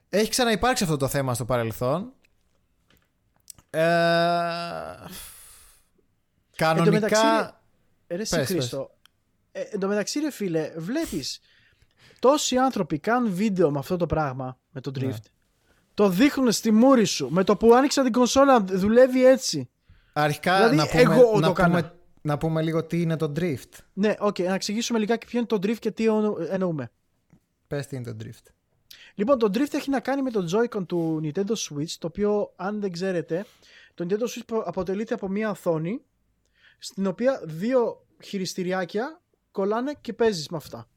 Έχει 0.08 0.30
ξαναυπάρξει 0.30 0.84
αυτό 0.84 0.96
το 0.96 1.08
θέμα 1.08 1.34
στο 1.34 1.44
παρελθόν. 1.44 2.12
Ε, 3.70 3.82
κανονικά... 6.56 6.90
μεταξύ, 6.90 7.24
Ε, 8.06 8.16
ρε 8.16 8.22
εσύ 8.22 8.36
Πες, 8.36 8.46
Χρήστο. 8.46 8.90
Ε, 9.52 9.60
εν 9.60 9.80
τω 9.80 9.86
μεταξύ, 9.86 10.20
ρε 10.20 10.30
φίλε, 10.30 10.72
βλέπεις 10.76 11.40
τόσοι 12.18 12.56
άνθρωποι 12.56 12.98
κάνουν 12.98 13.32
βίντεο 13.34 13.70
με 13.70 13.78
αυτό 13.78 13.96
το 13.96 14.06
πράγμα, 14.06 14.58
με 14.70 14.80
το 14.80 14.90
Drift. 14.94 15.02
Ναι. 15.04 15.14
Το 15.94 16.08
δείχνουν 16.08 16.52
στη 16.52 16.70
μούρη 16.70 17.04
σου. 17.04 17.28
Με 17.30 17.44
το 17.44 17.56
που 17.56 17.74
άνοιξα 17.74 18.02
την 18.02 18.12
κονσόλα 18.12 18.60
δουλεύει 18.64 19.24
έτσι. 19.26 19.70
Αρχικά 20.12 20.56
Δηλαδή, 20.56 20.76
να, 20.76 20.86
πούμε, 20.86 21.00
εγώ 21.02 21.38
να, 21.40 21.46
το 21.46 21.52
πούμε, 21.62 21.80
κάνα. 21.80 21.94
να 22.22 22.38
πούμε 22.38 22.62
λίγο 22.62 22.84
τι 22.84 23.00
είναι 23.02 23.16
το 23.16 23.32
drift. 23.36 23.68
Ναι, 23.92 24.14
οκ, 24.18 24.38
να 24.38 24.54
εξηγήσουμε 24.54 24.98
λιγάκι 24.98 25.26
ποιο 25.26 25.38
είναι 25.38 25.46
το 25.48 25.56
Drift 25.56 25.78
και 25.78 25.90
τι 25.90 26.04
εννο- 26.06 26.36
εννοούμε. 26.48 26.90
Πες 27.66 27.86
τι 27.86 27.96
είναι 27.96 28.12
το 28.14 28.16
drift. 28.24 28.50
Λοιπόν, 29.14 29.38
το 29.38 29.46
Drift 29.54 29.72
έχει 29.74 29.90
να 29.90 30.00
κάνει 30.00 30.22
με 30.22 30.30
το 30.30 30.44
Joy-Con 30.52 30.86
του 30.86 31.20
Nintendo 31.24 31.52
Switch, 31.68 31.90
το 31.98 32.06
οποίο, 32.06 32.52
αν 32.56 32.80
δεν 32.80 32.92
ξέρετε, 32.92 33.44
το 33.94 34.06
Nintendo 34.08 34.22
Switch 34.22 34.42
πο- 34.46 34.62
αποτελείται 34.66 35.14
από 35.14 35.28
μία 35.28 35.50
οθόνη, 35.50 36.00
στην 36.84 37.06
οποία 37.06 37.40
δύο 37.44 38.06
χειριστηριάκια 38.22 39.20
κολλάνε 39.50 39.98
και 40.00 40.12
παίζεις 40.12 40.48
με 40.48 40.56
αυτά. 40.56 40.88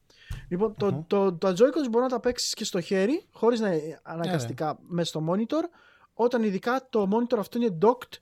Λοιπόν, 0.48 0.76
το, 0.78 1.06
το, 1.08 1.34
τα 1.34 1.52
Joy-Cons 1.52 1.90
μπορεί 1.90 2.04
να 2.04 2.10
τα 2.10 2.20
παίξεις 2.20 2.54
και 2.54 2.64
στο 2.64 2.82
χέρι, 2.82 3.26
χωρίς 3.32 3.60
να 3.60 3.72
είναι 3.72 4.00
αναγκαστικά 4.04 4.78
μέσα 4.88 5.08
στο 5.10 5.26
monitor, 5.30 5.70
όταν 6.14 6.44
ειδικά 6.44 6.88
το 6.90 7.10
monitor 7.14 7.38
αυτό 7.38 7.58
είναι 7.58 7.78
docked 7.82 8.18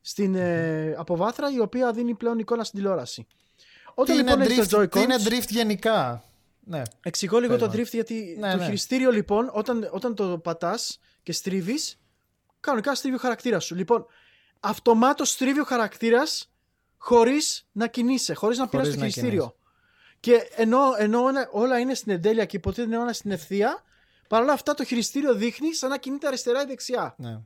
στην 0.00 0.34
ε, 0.34 0.94
αποβάθρα, 0.98 1.52
η 1.52 1.60
οποία 1.60 1.92
δίνει 1.92 2.14
πλέον 2.14 2.38
εικόνα 2.38 2.64
στην 2.64 2.78
τηλεόραση. 2.78 3.26
Όταν 3.94 4.16
Τι, 4.16 4.22
λοιπόν 4.22 4.40
είναι 4.40 4.52
έχεις 4.52 4.68
τα 4.68 4.78
drift, 4.78 4.82
Joy-Cons, 4.82 4.90
τι 4.90 5.00
είναι 5.00 5.16
drift 5.24 5.48
γενικά; 5.48 6.22
Ναι. 6.64 6.82
Εξηγώ 7.02 7.38
λίγο 7.38 7.52
Πες 7.52 7.62
το 7.62 7.66
μας. 7.66 7.76
drift 7.76 7.90
γιατί 7.92 8.36
Ναι, 8.38 8.50
το 8.50 8.56
ναι. 8.56 8.64
χειριστήριο 8.64 9.10
λοιπόν 9.10 9.50
όταν, 9.52 9.88
όταν 9.92 10.14
το 10.14 10.38
πατάς 10.38 11.00
και 11.22 11.32
στρίβεις 11.32 11.98
κανονικά 12.60 12.94
στρίβει 12.94 13.16
ο 13.16 13.18
χαρακτήρας 13.18 13.64
σου. 13.64 13.74
Λοιπόν, 13.74 14.06
αυτομάτως 14.60 15.30
στρίβει 15.30 15.60
ο 15.60 15.64
χαρακτήρας 15.64 16.50
χωρίς 16.98 17.68
να 17.72 17.86
κινείσαι, 17.86 18.34
χωρίς 18.34 18.58
να 18.58 18.68
πειράς 18.68 18.86
το 18.88 18.94
να 18.96 18.98
χειριστήριο. 19.08 19.56
Και 20.20 20.48
ενώ, 20.56 20.80
ενώ 20.98 21.20
όλα- 21.22 21.48
όλα 21.52 21.78
είναι 21.78 21.94
στην 21.94 22.12
εντέλεια 22.12 22.44
και 22.44 22.56
υποτίθεται 22.56 22.88
είναι 22.94 23.02
όλα 23.02 23.12
στην 23.12 23.30
ευθεία, 23.30 23.82
παρόλα 24.28 24.52
αυτά 24.52 24.74
το 24.74 24.84
χειριστήριο 24.84 25.34
δείχνει 25.34 25.74
σαν 25.74 25.90
να 25.90 25.98
κινείται 25.98 26.26
αριστερά 26.26 26.62
ή 26.62 26.66
δεξιά. 26.66 27.14
ναι. 27.18 27.40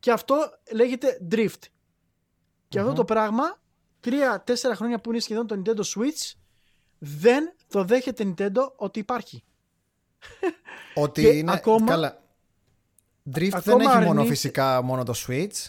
Και 0.00 0.10
αυτό 0.12 0.36
λέγεται 0.72 1.18
drift. 1.30 1.60
Και 2.68 2.78
αυτό 2.80 2.92
το 2.92 3.04
πράγμα, 3.04 3.60
τρία-τέσσερα 4.00 4.74
χρόνια 4.74 5.00
που 5.00 5.10
είναι 5.10 5.20
σχεδόν 5.20 5.46
το 5.46 5.62
Nintendo 5.64 5.80
Switch, 5.94 6.32
δεν 6.98 7.54
το 7.68 7.84
δέχεται 7.84 8.24
Nintendo 8.38 8.72
ότι 8.76 8.98
υπάρχει. 8.98 9.44
Ότι 10.94 11.20
Και 11.22 11.28
είναι. 11.28 11.52
ακόμα- 11.52 11.86
Καλά. 11.86 12.22
Drift 13.34 13.48
δεν 13.48 13.54
ακόμα 13.54 13.82
έχει 13.82 13.92
μόνο 13.92 14.08
αρνείται- 14.08 14.28
φυσικά 14.28 14.82
μόνο 14.82 15.02
το 15.04 15.12
Switch. 15.26 15.68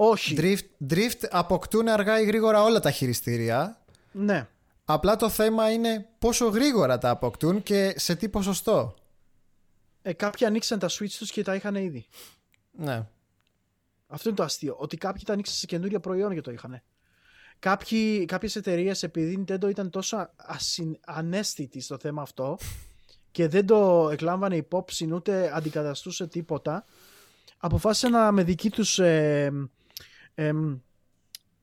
Όχι. 0.00 0.36
Drift, 0.38 0.92
drift 0.92 1.26
αποκτούν 1.30 1.88
αργά 1.88 2.20
ή 2.20 2.24
γρήγορα 2.24 2.62
όλα 2.62 2.80
τα 2.80 2.90
χειριστήρια. 2.90 3.80
Ναι. 4.12 4.48
Απλά 4.84 5.16
το 5.16 5.28
θέμα 5.28 5.70
είναι 5.70 6.08
πόσο 6.18 6.46
γρήγορα 6.48 6.98
τα 6.98 7.10
αποκτούν 7.10 7.62
και 7.62 7.94
σε 7.96 8.14
τι 8.14 8.28
ποσοστό. 8.28 8.94
Ε, 10.02 10.12
κάποιοι 10.12 10.46
ανοίξαν 10.46 10.78
τα 10.78 10.88
Switch 10.88 11.10
τους 11.18 11.30
και 11.30 11.42
τα 11.42 11.54
είχαν 11.54 11.74
ήδη. 11.74 12.06
Ναι. 12.70 13.06
Αυτό 14.06 14.28
είναι 14.28 14.38
το 14.38 14.44
αστείο. 14.44 14.76
Ότι 14.78 14.96
κάποιοι 14.96 15.22
τα 15.24 15.32
ανοίξαν 15.32 15.54
σε 15.54 15.66
καινούρια 15.66 16.00
προϊόν 16.00 16.34
και 16.34 16.40
το 16.40 16.50
είχαν. 16.50 16.82
Κάποιοι, 17.58 18.24
κάποιες 18.24 18.56
εταιρείες 18.56 19.02
επειδή 19.02 19.32
η 19.32 19.44
Nintendo 19.46 19.68
ήταν 19.68 19.90
τόσο 19.90 20.30
ασυν, 20.36 20.98
ανέστητη 21.06 21.80
στο 21.80 21.98
θέμα 21.98 22.22
αυτό 22.22 22.58
και 23.30 23.48
δεν 23.48 23.66
το 23.66 24.08
εκλάμβανε 24.12 24.56
υπόψη 24.56 25.12
ούτε 25.12 25.50
αντικαταστούσε 25.54 26.26
τίποτα 26.26 26.84
αποφάσισαν 27.58 28.10
να, 28.10 28.32
με 28.32 28.42
δική 28.42 28.70
τους 28.70 28.98
ε, 28.98 29.52
ε, 30.38 30.52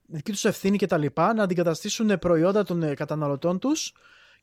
δική 0.06 0.31
τους 0.31 0.45
ευθύνη 0.45 0.77
και 0.77 0.88
τα 0.88 0.97
λοιπά 0.97 1.34
να 1.34 1.43
αντικαταστήσουν 1.43 2.19
προϊόντα 2.19 2.64
των 2.64 2.84
ε, 2.84 2.93
καταναλωτών 2.93 3.60
τους 3.60 3.93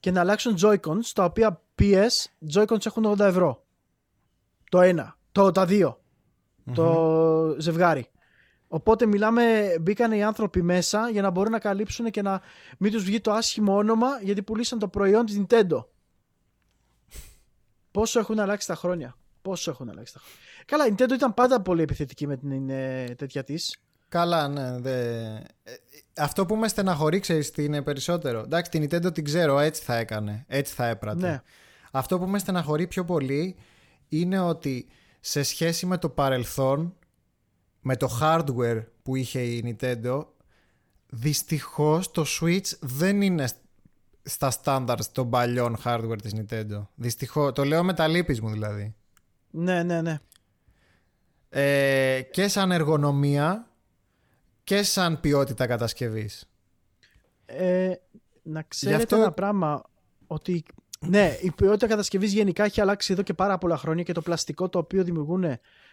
και 0.01 0.11
να 0.11 0.21
αλλάξουν 0.21 0.57
Joy-Cons 0.61 1.05
τα 1.15 1.25
οποία 1.25 1.63
PS 1.79 2.49
Joy-Cons 2.55 2.87
έχουν 2.87 3.07
80 3.07 3.19
ευρώ 3.19 3.65
το 4.71 4.81
ένα, 4.81 5.17
το, 5.33 5.53
τα 5.53 5.67
δυο 5.67 6.01
το 6.75 7.57
ζευγάρι. 7.59 8.07
Οπότε 8.69 9.07
μιλάμε, 9.07 9.75
μπήκαν 9.81 10.13
οι 10.13 10.25
άνθρωποι 10.25 10.63
μέσα 10.63 11.09
για 11.11 11.23
να 11.23 11.31
μπορούν 11.31 11.53
να 11.53 11.59
καλύψουν 11.59 12.11
και 12.11 12.23
να 12.23 12.41
μην 12.79 12.93
τους 12.93 13.05
βγει 13.05 13.21
το 13.21 13.33
άσχημο 13.33 13.77
όνομα 13.77 14.09
γιατί 14.23 14.43
πουλήσαν 14.43 14.79
το 14.79 14.89
προϊόν 14.89 15.27
της 15.27 15.41
Nintendo. 15.41 15.85
Πόσο 17.91 18.19
έχουν 18.19 18.39
αλλάξει 18.39 18.67
τα 18.67 18.75
χρόνια. 18.75 19.17
Πόσο 19.43 19.71
έχουν 19.71 19.89
αλλάξει 19.89 20.13
τα 20.13 20.21
χρόνια. 20.21 20.41
Καλά, 20.65 20.87
η 20.87 20.95
Nintendo 20.97 21.15
ήταν 21.15 21.35
πάντα 21.35 21.61
πολύ 21.63 21.83
επιθετική 21.83 22.27
με 22.27 22.37
την 22.37 22.71
ε, 22.71 23.15
τέτοια 23.19 23.45
της. 23.45 23.83
Καλά, 24.13 24.49
ναι. 24.49 24.79
Δε... 24.79 25.25
ε, 25.63 25.73
Αυτό 26.17 26.47
που 26.47 26.57
με 26.57 26.69
στεναχωρεί, 26.69 27.21
ξέρεις 27.21 27.51
τι 27.51 27.65
είναι 27.65 27.83
περισσότερο. 27.83 28.39
Εντάξει, 28.39 28.71
την 28.71 28.85
Nintendo 28.85 29.15
την 29.15 29.25
ξέρω, 29.25 29.59
έτσι 29.59 29.83
θα 29.83 29.97
έκανε. 29.97 30.45
Έτσι 30.49 30.75
θα 30.75 30.87
έπρατε. 30.87 31.27
Ναι. 31.27 31.43
Αυτό 31.93 32.19
που 32.19 32.27
με 32.27 32.39
στεναχωρεί 32.39 32.87
πιο 32.87 33.05
πολύ 33.05 33.57
είναι 34.09 34.41
ότι 34.41 34.87
σε 35.21 35.43
σχέση 35.43 35.87
με 35.87 35.99
το 35.99 36.09
παρελθόν, 36.09 36.95
με 37.81 37.97
το 37.97 38.19
hardware 38.21 38.85
που 39.03 39.17
είχε 39.17 39.41
η 39.41 39.77
Nintendo, 39.81 40.25
δυστυχώς 41.07 42.11
το 42.11 42.25
Switch 42.41 42.79
δεν 42.81 43.23
είναι 43.23 43.49
στα 44.23 44.53
standards 44.63 45.07
των 45.13 45.31
παλιών 45.31 45.77
hardware 45.85 46.23
της 46.23 46.33
Nintendo. 46.37 46.87
Δυστυχώς, 46.95 47.53
το 47.53 47.65
λέω 47.65 47.85
με 47.85 47.93
τα 47.93 48.09
λύπης 48.09 48.41
μου 48.41 48.51
δηλαδή. 48.51 48.95
Ναι, 49.51 49.83
ναι, 49.83 50.01
ναι. 50.01 50.19
Ε, 51.49 52.23
και 52.23 52.49
σαν 52.49 52.73
εργονομία 52.73 53.67
και 54.65 54.83
σαν 54.83 55.21
ποιότητα 55.21 55.67
κατασκευής. 55.67 56.45
Ε, 57.47 57.93
να 58.43 58.63
ξέρετε 58.63 58.97
Γι' 58.99 59.03
αυτό- 59.05 59.17
ένα 59.17 59.33
πράγμα 59.33 59.83
ότι 60.27 60.65
ναι, 61.01 61.39
η 61.43 61.51
ποιότητα 61.51 61.87
κατασκευής 61.87 62.33
γενικά 62.33 62.65
έχει 62.65 62.81
αλλάξει 62.81 63.13
εδώ 63.13 63.23
και 63.23 63.35
πάρα 63.35 63.59
πολλά 63.59 63.77
χρόνια 63.77 64.03
και 64.03 64.13
το 64.13 64.23
πλαστικό 64.23 64.69
το 64.69 64.79
οποίο 64.79 65.05
δημιουργούν 65.05 65.43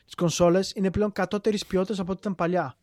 τις 0.06 0.16
κονσόλες 0.16 0.72
είναι 0.76 0.92
πλέον 0.92 1.12
κατώτερης 1.12 1.66
ποιότητας 1.66 2.00
από 2.00 2.12
ό,τι 2.12 2.20
ήταν 2.20 2.36
παλιά. 2.36 2.78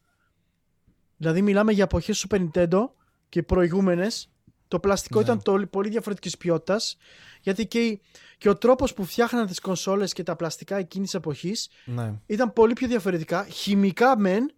Δηλαδή, 1.17 1.43
μιλάμε 1.43 1.73
για 1.73 1.85
εποχές 1.85 2.27
Super 2.29 2.49
Nintendo 2.53 2.89
και 3.29 3.43
προηγούμενες 3.43 4.31
Το 4.69 4.81
πλαστικό 4.81 5.21
ήταν 5.21 5.43
το, 5.43 5.67
πολύ 5.71 5.89
διαφορετικής 5.89 6.37
ποιότητας. 6.37 6.97
Γιατί 7.41 7.67
και, 7.67 8.01
και 8.39 8.49
ο 8.49 8.57
τρόπος 8.57 8.95
που 8.95 9.05
φτιάχναν 9.05 9.47
τις 9.47 9.61
κονσόλες 9.61 10.13
και 10.13 10.23
τα 10.23 10.37
πλαστικά 10.37 10.77
εκείνης 10.77 11.11
τη 11.11 11.17
εποχής 11.17 11.69
Ναι. 11.85 12.15
ήταν 12.27 12.53
πολύ 12.53 12.73
πιο 12.73 12.89
διαφορετικά. 12.89 13.45
Χημικά 13.45 14.19
μεν, 14.19 14.53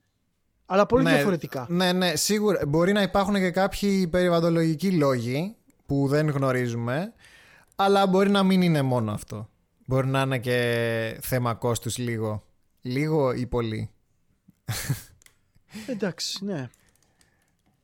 αλλά 0.70 0.86
πολύ 0.86 1.04
ναι, 1.04 1.12
διαφορετικά. 1.14 1.66
Ναι, 1.68 1.92
ναι, 1.92 2.16
σίγουρα. 2.16 2.66
Μπορεί 2.66 2.92
να 2.92 3.02
υπάρχουν 3.02 3.34
και 3.34 3.50
κάποιοι 3.50 4.06
περιβαλλοντολογικοί 4.06 4.90
λόγοι 4.90 5.56
που 5.86 6.08
δεν 6.08 6.28
γνωρίζουμε, 6.28 7.12
αλλά 7.76 8.06
μπορεί 8.06 8.30
να 8.30 8.42
μην 8.42 8.62
είναι 8.62 8.82
μόνο 8.82 9.12
αυτό. 9.12 9.48
Μπορεί 9.86 10.06
να 10.06 10.20
είναι 10.20 10.38
και 10.38 11.18
θέμα 11.20 11.54
κόστους 11.54 11.98
λίγο. 11.98 12.42
Λίγο 12.82 13.32
ή 13.32 13.46
πολύ. 13.46 13.90
Εντάξει, 15.92 16.44
ναι. 16.44 16.68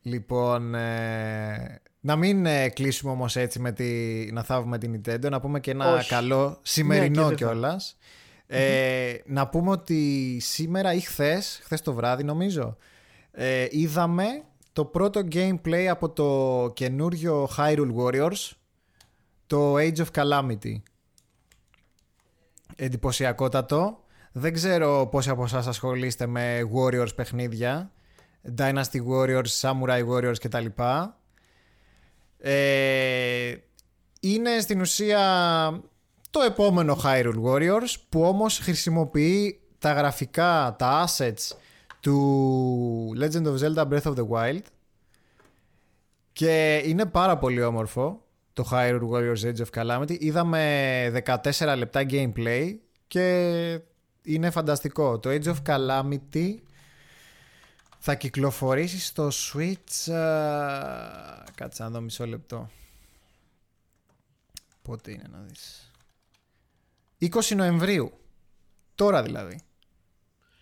Λοιπόν, 0.02 0.74
ε, 0.74 1.80
να 2.00 2.16
μην 2.16 2.46
ε, 2.46 2.68
κλείσουμε 2.68 3.12
όμως 3.12 3.36
έτσι 3.36 3.58
με 3.58 3.72
τη, 3.72 3.84
να 4.32 4.42
θάβουμε 4.42 4.78
την 4.78 5.00
Nintendo, 5.00 5.30
να 5.30 5.40
πούμε 5.40 5.60
και 5.60 5.70
ένα 5.70 5.94
Όχι. 5.94 6.08
καλό 6.08 6.58
σημερινό 6.62 7.04
Ναι, 7.06 7.34
και 7.34 7.44
δεν 7.44 7.46
θα. 7.46 7.52
κιόλας. 7.52 7.96
Ε, 8.46 9.14
Να 9.26 9.48
πούμε 9.48 9.70
ότι 9.70 10.38
σήμερα 10.40 10.92
ή 10.92 11.00
χθες, 11.00 11.60
χθες 11.62 11.80
το 11.80 11.92
βράδυ 11.92 12.24
νομίζω, 12.24 12.76
ε, 13.30 13.66
είδαμε 13.70 14.24
το 14.72 14.84
πρώτο 14.84 15.20
gameplay 15.32 15.84
από 15.84 16.10
το 16.10 16.70
καινούριο 16.74 17.48
Hyrule 17.56 17.94
Warriors, 17.96 18.50
το 19.46 19.74
Age 19.74 19.96
of 19.96 20.06
Calamity. 20.14 20.82
Εντυπωσιακότατο. 22.76 23.98
Δεν 24.32 24.52
ξέρω 24.52 25.08
πόσοι 25.10 25.30
από 25.30 25.44
εσάς 25.44 25.66
ασχολείστε 25.66 26.26
με 26.26 26.70
Warriors 26.74 27.14
παιχνίδια. 27.14 27.92
Dynasty 28.56 29.00
Warriors, 29.08 29.60
Samurai 29.60 30.08
Warriors 30.08 30.38
κτλ. 30.40 30.66
Ε, 32.38 33.54
είναι 34.20 34.60
στην 34.60 34.80
ουσία 34.80 35.20
το 36.34 36.40
επόμενο 36.40 37.00
Hyrule 37.04 37.42
Warriors 37.44 37.94
που 38.08 38.22
όμως 38.22 38.58
χρησιμοποιεί 38.58 39.60
τα 39.78 39.92
γραφικά, 39.92 40.74
τα 40.78 41.06
assets 41.08 41.56
του 42.00 43.12
Legend 43.20 43.46
of 43.46 43.58
Zelda 43.58 43.88
Breath 43.88 44.02
of 44.02 44.14
the 44.14 44.28
Wild 44.28 44.62
και 46.32 46.82
είναι 46.84 47.06
πάρα 47.06 47.38
πολύ 47.38 47.62
όμορφο 47.62 48.24
το 48.52 48.68
Hyrule 48.70 49.08
Warriors 49.10 49.40
Age 49.42 49.56
of 49.56 49.70
Calamity. 49.74 50.16
Είδαμε 50.20 51.22
14 51.52 51.74
λεπτά 51.76 52.06
gameplay 52.10 52.74
και 53.06 53.80
είναι 54.22 54.50
φανταστικό. 54.50 55.18
Το 55.18 55.30
Age 55.30 55.54
of 55.54 55.56
Calamity 55.66 56.54
θα 57.98 58.14
κυκλοφορήσει 58.14 59.00
στο 59.00 59.28
Switch. 59.28 60.12
α, 60.12 60.18
Κάτσε 61.54 61.82
να 61.82 61.90
δω 61.90 62.00
μισό 62.00 62.26
λεπτό. 62.26 62.70
Πότε 64.82 65.10
είναι 65.10 65.28
να 65.32 65.38
δεις. 65.38 65.88
20 67.32 67.56
Νοεμβρίου. 67.56 68.12
Τώρα 68.94 69.22
δηλαδή. 69.22 69.60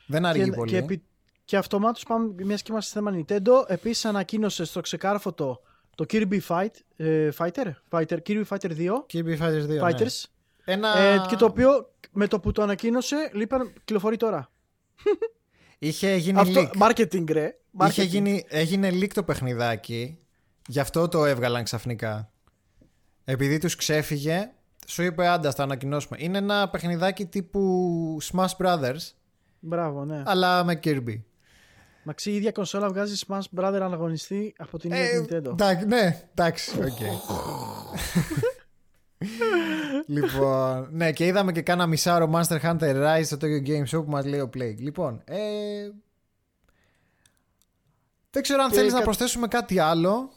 Δεν 0.07 0.25
αργεί 0.27 0.45
και, 0.45 0.51
πολύ. 0.51 0.71
και, 0.71 0.77
επί, 0.77 1.03
και 1.45 1.57
αυτομάτως 1.57 2.03
πάμε, 2.05 2.35
μιας 2.45 2.63
και 2.63 2.73
είμαστε 2.73 2.91
σε 2.91 2.99
θέμα 3.05 3.25
Nintendo, 3.27 3.65
επίσης 3.71 4.05
ανακοίνωσε 4.05 4.65
στο 4.65 4.81
ξεκάρφωτο 4.81 5.61
το 5.95 6.05
Kirby 6.11 6.41
Fight, 6.49 6.71
ε, 6.97 7.29
Fighter, 7.39 7.73
Fighter, 7.91 8.19
Kirby 8.27 8.45
Fighter 8.49 8.71
2, 8.77 8.89
Kirby 9.13 9.39
Fighters 9.39 9.65
2. 9.65 9.69
ναι. 9.69 9.79
Fighters, 9.83 10.25
Ένα... 10.65 10.99
ε, 10.99 11.25
και 11.29 11.37
το 11.37 11.45
οποίο 11.45 11.95
με 12.13 12.27
το 12.27 12.41
που 12.41 12.53
το 12.53 12.63
ανακοίνωσε, 12.63 13.31
λείπαν, 13.33 13.73
κυκλοφορεί 13.73 14.17
τώρα. 14.17 14.51
Είχε 15.79 16.15
γίνει 16.17 16.39
Αυτό, 16.39 16.71
leak. 16.75 16.89
marketing 16.89 17.31
ρε. 17.31 17.57
Marketing. 17.79 17.89
Είχε 17.89 18.03
γίνει, 18.03 18.45
έγινε 18.49 18.91
leak 18.93 19.09
το 19.13 19.23
παιχνιδάκι. 19.23 20.19
Γι' 20.69 20.81
αυτό 20.81 21.09
το 21.09 21.25
έβγαλαν 21.25 21.65
ξαφνικά. 21.65 22.33
Επειδή 23.25 23.59
τους 23.59 23.77
ξέφυγε, 23.77 24.53
σου 24.87 25.03
είπε 25.03 25.27
άντα, 25.29 25.53
θα 25.53 25.63
ανακοινώσουμε. 25.63 26.17
Είναι 26.21 26.39
ένα 26.39 26.69
παιχνιδάκι 26.69 27.27
τύπου 27.27 28.19
Smash 28.33 28.57
Brothers, 28.59 29.11
Μπράβο, 29.61 30.05
ναι. 30.05 30.23
αλλά 30.27 30.65
με 30.65 30.81
Kirby. 30.85 31.21
Μαξί, 32.05 32.31
η 32.31 32.35
ίδια 32.35 32.53
κονσόλα 32.53 32.89
βγάζει 32.89 33.25
Smash 33.29 33.59
Brother 33.61 33.81
αναγωνιστή 33.83 34.55
από 34.59 34.79
την 34.79 34.91
ίδια 34.93 35.05
Ε, 35.05 35.21
Nintendo. 35.21 35.51
εντάξει, 35.51 35.87
ναι, 35.87 36.23
εντάξει, 36.35 36.79
οκ. 36.83 36.99
λοιπόν, 40.07 40.89
ναι, 40.91 41.13
και 41.13 41.27
είδαμε 41.27 41.53
και 41.53 41.63
κάνα 41.63 41.87
μισάωρο 41.87 42.31
Monster 42.35 42.61
Hunter 42.61 42.95
Rise 43.19 43.23
στο 43.25 43.37
Tokyo 43.41 43.67
Game 43.69 43.85
Show 43.97 44.05
που 44.05 44.11
μας 44.11 44.25
λέει 44.27 44.41
ο 44.41 44.51
Plague. 44.55 44.77
Λοιπόν, 44.79 45.23
ε, 45.25 45.39
δεν 48.31 48.43
ξέρω 48.43 48.63
αν 48.63 48.69
Και 48.71 48.75
θέλεις 48.77 48.93
να 48.93 48.99
κα- 48.99 49.05
προσθέσουμε 49.05 49.47
κάτι 49.49 49.79
άλλο. 49.79 50.31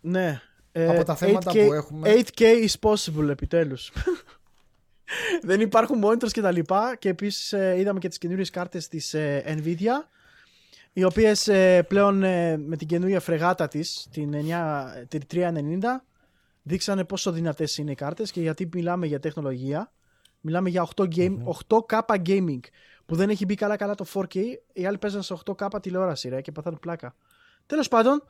Ναι. 0.00 0.40
Ε, 0.72 0.88
Από 0.88 1.04
τα 1.04 1.14
θέματα 1.16 1.50
8K 1.50 1.66
που 1.66 1.72
έχουμε. 1.72 2.12
8K 2.14 2.42
is 2.42 2.90
possible 2.90 3.28
επιτέλους. 3.28 3.92
Δεν 5.42 5.60
υπάρχουν 5.60 6.04
monitors 6.04 6.30
και 6.30 6.40
τα 6.40 6.50
λοιπά 6.50 6.96
και 6.96 7.08
επίσης 7.08 7.52
ε, 7.52 7.74
είδαμε 7.78 7.98
και 7.98 8.08
τις 8.08 8.18
καινούριες 8.18 8.50
κάρτες 8.50 8.88
της 8.88 9.14
ε, 9.14 9.44
Nvidia 9.46 10.08
οι 10.92 11.04
οποίες 11.04 11.48
ε, 11.48 11.82
πλέον 11.82 12.22
ε, 12.22 12.56
με 12.56 12.76
την 12.76 12.86
καινούρια 12.86 13.20
φρεγάτα 13.20 13.68
της 13.68 14.08
την, 14.10 14.34
9, 14.34 15.06
την 15.08 15.20
390 15.30 15.78
δείξανε 16.62 17.04
πόσο 17.04 17.32
δυνατές 17.32 17.76
είναι 17.76 17.90
οι 17.90 17.94
κάρτες 17.94 18.30
και 18.30 18.40
γιατί 18.40 18.68
μιλάμε 18.72 19.06
για 19.06 19.18
τεχνολογία 19.18 19.92
μιλάμε 20.40 20.68
για 20.68 20.88
8 20.96 21.04
game, 21.16 21.36
8K 21.68 22.00
gaming 22.26 22.60
που 23.06 23.16
δεν 23.16 23.30
έχει 23.30 23.44
μπει 23.44 23.54
καλά 23.54 23.76
καλά 23.76 23.94
το 23.94 24.04
4K 24.12 24.36
οι 24.72 24.86
άλλοι 24.86 24.98
παίζαν 24.98 25.22
σε 25.22 25.36
8K 25.44 25.82
τηλεόραση 25.82 26.28
ρε, 26.28 26.40
και 26.40 26.52
παθάνε 26.52 26.76
πλάκα 26.76 27.14
Τέλος 27.70 27.88
πάντων, 27.88 28.22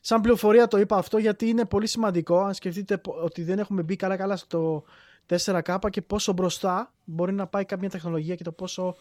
σαν 0.00 0.20
πληροφορία 0.20 0.68
το 0.68 0.78
είπα 0.78 0.96
αυτό 0.96 1.18
γιατί 1.18 1.48
είναι 1.48 1.64
πολύ 1.64 1.86
σημαντικό 1.86 2.40
αν 2.40 2.54
σκεφτείτε 2.54 2.98
πο- 2.98 3.12
ότι 3.22 3.42
δεν 3.42 3.58
έχουμε 3.58 3.82
μπει 3.82 3.96
καλά 3.96 4.16
καλά 4.16 4.36
στο 4.36 4.84
4K 5.26 5.76
και 5.90 6.02
πόσο 6.02 6.32
μπροστά 6.32 6.92
μπορεί 7.04 7.32
να 7.32 7.46
πάει 7.46 7.64
κάποια 7.64 7.90
τεχνολογία 7.90 8.34
και 8.34 8.44
το 8.44 8.52
πόσο 8.52 8.96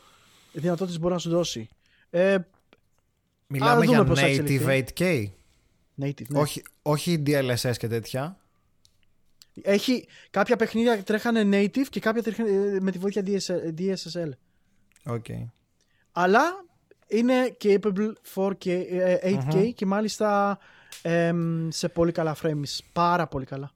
δυνατότητες 0.51 0.99
μπορεί 0.99 1.13
να 1.13 1.19
σου 1.19 1.29
δώσει. 1.29 1.69
Ε, 2.09 2.37
Μιλάμε 3.47 3.73
δούμε 3.73 3.85
για 3.85 4.03
πώς 4.03 4.19
θα 4.19 4.27
native 4.27 4.39
εξελιχθεί. 4.39 4.83
8K. 4.97 5.25
native, 6.03 6.27
ναι. 6.27 6.39
Όχι, 6.39 6.63
όχι 6.81 7.23
DLSS 7.27 7.73
και 7.77 7.87
τέτοια. 7.87 8.37
Έχει, 9.61 10.07
κάποια 10.29 10.55
παιχνίδια 10.55 11.03
τρέχανε 11.03 11.41
native 11.51 11.87
και 11.89 11.99
κάποια 11.99 12.23
τρέχανε 12.23 12.77
με 12.81 12.91
τη 12.91 12.97
βοήθεια 12.97 13.23
DS- 13.25 13.79
DSSL. 13.79 14.29
Οκ. 15.05 15.25
Αλλά 16.11 16.65
είναι 17.07 17.57
capable 17.63 18.11
4K, 18.35 18.67
ε, 18.89 19.17
8K 19.23 19.71
και 19.75 19.85
μάλιστα 19.85 20.57
εμ, 21.01 21.67
σε 21.69 21.89
πολύ 21.89 22.11
καλά 22.11 22.35
frames. 22.43 22.79
Πάρα 22.93 23.27
πολύ 23.27 23.45
καλά. 23.45 23.71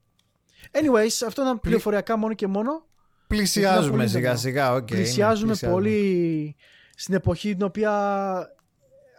Anyways, 0.72 1.26
αυτό 1.28 1.42
ήταν 1.42 1.60
πληροφοριακά 1.60 2.18
μόνο 2.18 2.34
και 2.34 2.48
μόνο. 2.48 2.84
Πλησιάζουμε 3.28 3.98
πολύ 3.98 4.08
σιγά 4.08 4.28
θέμα. 4.28 4.36
σιγά. 4.40 4.74
οκ, 4.74 4.92
ναι, 4.92 4.98
πλησιάζουμε 4.98 5.56
πολύ 5.56 6.56
στην 6.96 7.14
εποχή 7.14 7.56
την 7.56 7.66
οποία 7.66 7.92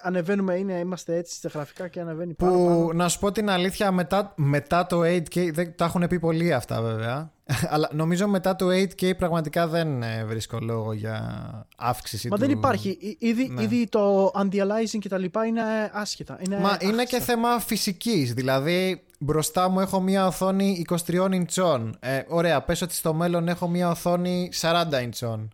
ανεβαίνουμε, 0.02 0.54
είναι, 0.54 0.72
είμαστε 0.72 1.16
έτσι 1.16 1.34
στα 1.34 1.48
γραφικά 1.48 1.88
και 1.88 2.00
ανεβαίνει 2.00 2.34
πάρα, 2.34 2.52
Που 2.52 2.64
πάρα. 2.66 2.94
να 2.94 3.08
σου 3.08 3.18
πω 3.18 3.32
την 3.32 3.50
αλήθεια, 3.50 3.92
μετά, 3.92 4.32
μετά 4.36 4.86
το 4.86 5.00
8K, 5.00 5.52
δεν, 5.52 5.76
τα 5.76 5.84
έχουν 5.84 6.06
πει 6.06 6.18
πολλοί 6.18 6.52
αυτά 6.52 6.82
βέβαια. 6.82 7.32
Αλλά 7.74 7.89
νομίζω 7.93 8.28
μετά 8.28 8.56
το 8.56 8.66
8K 8.68 9.16
πραγματικά 9.16 9.66
δεν 9.68 10.02
ε, 10.02 10.24
βρίσκω 10.24 10.59
λόγο 10.60 10.93
για 10.93 11.66
αύξηση 11.77 12.28
Μα 12.28 12.36
του... 12.36 12.43
δεν 12.43 12.51
υπάρχει. 12.51 12.89
Εί- 13.01 13.16
Ήδη, 13.18 13.48
Ναι. 13.48 13.62
ήδη 13.62 13.86
το 13.89 14.27
anti-aliasing 14.35 14.98
και 15.01 15.09
τα 15.09 15.18
λοιπά 15.18 15.47
είναι 15.47 15.62
άσχετα. 15.93 16.39
Είναι 16.47 16.59
Μα 16.59 16.77
είναι 16.81 16.90
και 16.93 17.16
άχρηστα. 17.16 17.24
θέμα 17.24 17.60
φυσικής, 17.60 18.32
δηλαδή 18.35 19.02
μπροστά 19.18 19.68
μου 19.68 19.81
έχω 19.81 20.01
μια 20.01 20.27
οθόνη 20.27 20.85
23 21.06 21.28
ιντσών. 21.32 21.97
Ε, 22.01 22.22
ωραία, 22.28 22.62
πες 22.62 22.82
ότι 22.82 22.94
στο 22.94 23.14
μέλλον 23.14 23.48
έχω 23.48 23.68
μια 23.68 23.89
οθόνη 23.90 24.48
40 24.60 25.02
ιντσών. 25.02 25.51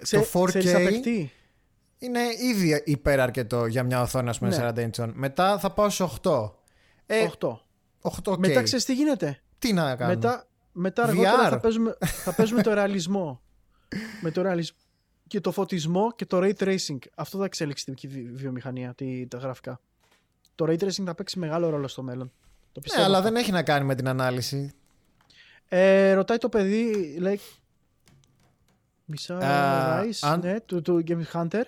Ξέ- 0.00 0.30
το 0.32 0.40
4K 0.40 0.46
ξέρεις 0.48 0.74
απαιτεί. 0.74 1.30
είναι 1.98 2.20
ήδη 2.54 2.82
υπέρ 2.84 3.20
αρκετό 3.20 3.66
για 3.66 3.82
μια 3.82 4.00
οθόνη 4.02 4.28
ας 4.28 4.38
πούμε 4.38 4.50
Ναι. 4.50 4.68
40 4.68 4.78
ιντσών. 4.82 5.12
Μετά 5.14 5.58
θα 5.58 5.70
πάω 5.70 5.90
σε 5.90 6.02
8. 6.22 6.50
Ε, 7.06 7.26
8. 7.40 7.48
8 8.02 8.32
ok. 8.32 8.38
Μετά 8.38 8.62
ξέρεις 8.62 8.84
τι 8.84 8.94
γίνεται; 8.94 9.40
Τι 9.58 9.72
να 9.72 9.96
κάνω; 9.96 10.12
Μετά, 10.12 10.46
μετά 10.78 11.04
VR. 11.04 11.08
αργότερα 11.08 11.48
θα 11.48 11.60
παίζουμε, 11.60 11.96
θα 12.00 12.32
παίζουμε 12.34 12.62
το 12.62 12.72
ρεαλισμό. 12.74 13.40
Με 14.20 14.30
το 14.30 14.42
ρεαλισμό 14.42 14.76
και 15.26 15.40
το 15.40 15.50
φωτισμό 15.52 16.12
και 16.16 16.26
το 16.26 16.38
ray 16.38 16.52
tracing. 16.58 16.98
Αυτό 17.14 17.38
θα 17.38 17.44
εξέλιξει 17.44 17.84
τη 17.94 18.06
βι- 18.06 18.30
βιομηχανία, 18.34 18.94
τη, 18.94 19.26
τα 19.26 19.38
γραφικά. 19.38 19.80
Το 20.54 20.64
ray 20.68 20.78
tracing 20.78 21.04
θα 21.04 21.14
παίξει 21.14 21.38
μεγάλο 21.38 21.68
ρόλο 21.68 21.88
στο 21.88 22.02
μέλλον. 22.02 22.26
Το 22.72 22.72
Ναι, 22.74 22.82
πιστεύω. 22.82 23.04
αλλά 23.04 23.18
αυτό. 23.18 23.30
δεν 23.30 23.40
έχει 23.40 23.50
να 23.52 23.62
κάνει 23.62 23.84
με 23.84 23.94
την 23.94 24.08
ανάλυση. 24.08 24.72
Ε, 25.68 26.12
ρωτάει 26.12 26.38
το 26.38 26.48
παιδί, 26.48 27.16
λέει. 27.20 27.40
Μισά 29.04 29.38
Α, 29.38 30.02
Rise, 30.04 30.18
αν- 30.20 30.40
ναι, 30.40 30.60
του, 30.60 30.82
του 30.82 31.04
Game 31.08 31.22
Hunter. 31.32 31.62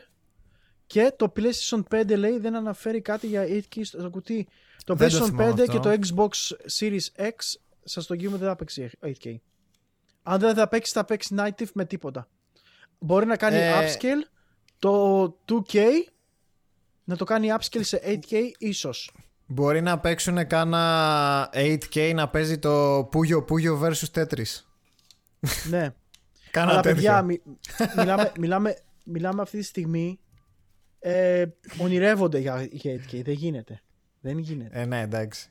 Και 0.87 1.13
το 1.17 1.33
PlayStation 1.37 1.83
5 1.91 2.17
λέει 2.17 2.39
δεν 2.39 2.55
αναφέρει 2.57 3.01
κάτι 3.01 3.27
για 3.27 3.45
8K 3.49 3.81
στο 3.83 3.99
στο 4.01 4.11
κουτί. 4.11 4.49
Το 4.85 4.95
Δεν 4.95 5.09
το 5.11 5.17
PlayStation 5.17 5.27
θυμάμαι 5.27 5.53
5 5.53 5.61
αυτό. 5.61 5.73
και 5.73 5.79
το 5.79 5.91
Xbox 6.07 6.57
Series 6.79 7.23
X 7.23 7.55
σας 7.89 8.07
το 8.07 8.15
εγγύουμε 8.15 8.37
δεν 8.37 8.49
θα 8.49 8.57
παίξει 8.57 8.91
8K. 9.03 9.35
Αν 10.23 10.39
δεν 10.41 10.55
θα 10.55 10.69
παίξει 10.69 10.93
θα 10.93 11.05
παίξει 11.05 11.35
native 11.39 11.71
με 11.75 11.85
τίποτα. 11.85 12.29
Μπορεί 12.99 13.27
να 13.27 13.37
κάνει 13.37 13.57
Ε, 13.57 13.73
upscale 13.79 14.31
το 14.79 15.25
2K 15.49 15.79
να 17.05 17.17
το 17.17 17.25
κάνει 17.25 17.49
upscale 17.59 17.81
σε 17.85 18.01
8K 18.05 18.35
ίσως. 18.59 19.13
Μπορεί 19.47 19.81
να 19.81 19.99
παίξουν 19.99 20.47
κάνα 20.47 21.51
8K 21.53 22.13
να 22.15 22.29
παίζει 22.29 22.59
το 22.59 22.99
Puyo 22.99 23.45
Puyo 23.49 23.81
vs 23.83 24.05
Tetris. 24.15 24.63
ναι. 25.69 25.95
Κάνα 26.51 26.71
Αλλά 26.71 26.81
τέτοιο. 26.81 26.95
παιδιά, 26.95 27.23
μι- 27.23 27.43
μιλάμε, 27.97 28.33
μιλάμε, 28.39 28.77
μιλάμε 29.05 29.43
αυτή 29.43 29.59
τη 29.59 29.65
στιγμή. 29.65 30.19
Ε, 30.99 31.45
ονειρεύονται 31.81 32.39
για, 32.39 32.69
για 32.71 32.93
8K. 33.11 33.23
Δεν 33.25 33.35
γίνεται. 33.35 33.81
Δεν 34.21 34.39
γίνεται. 34.39 34.81
Ε, 34.81 34.85
ναι, 34.85 35.01
εντάξει. 35.01 35.51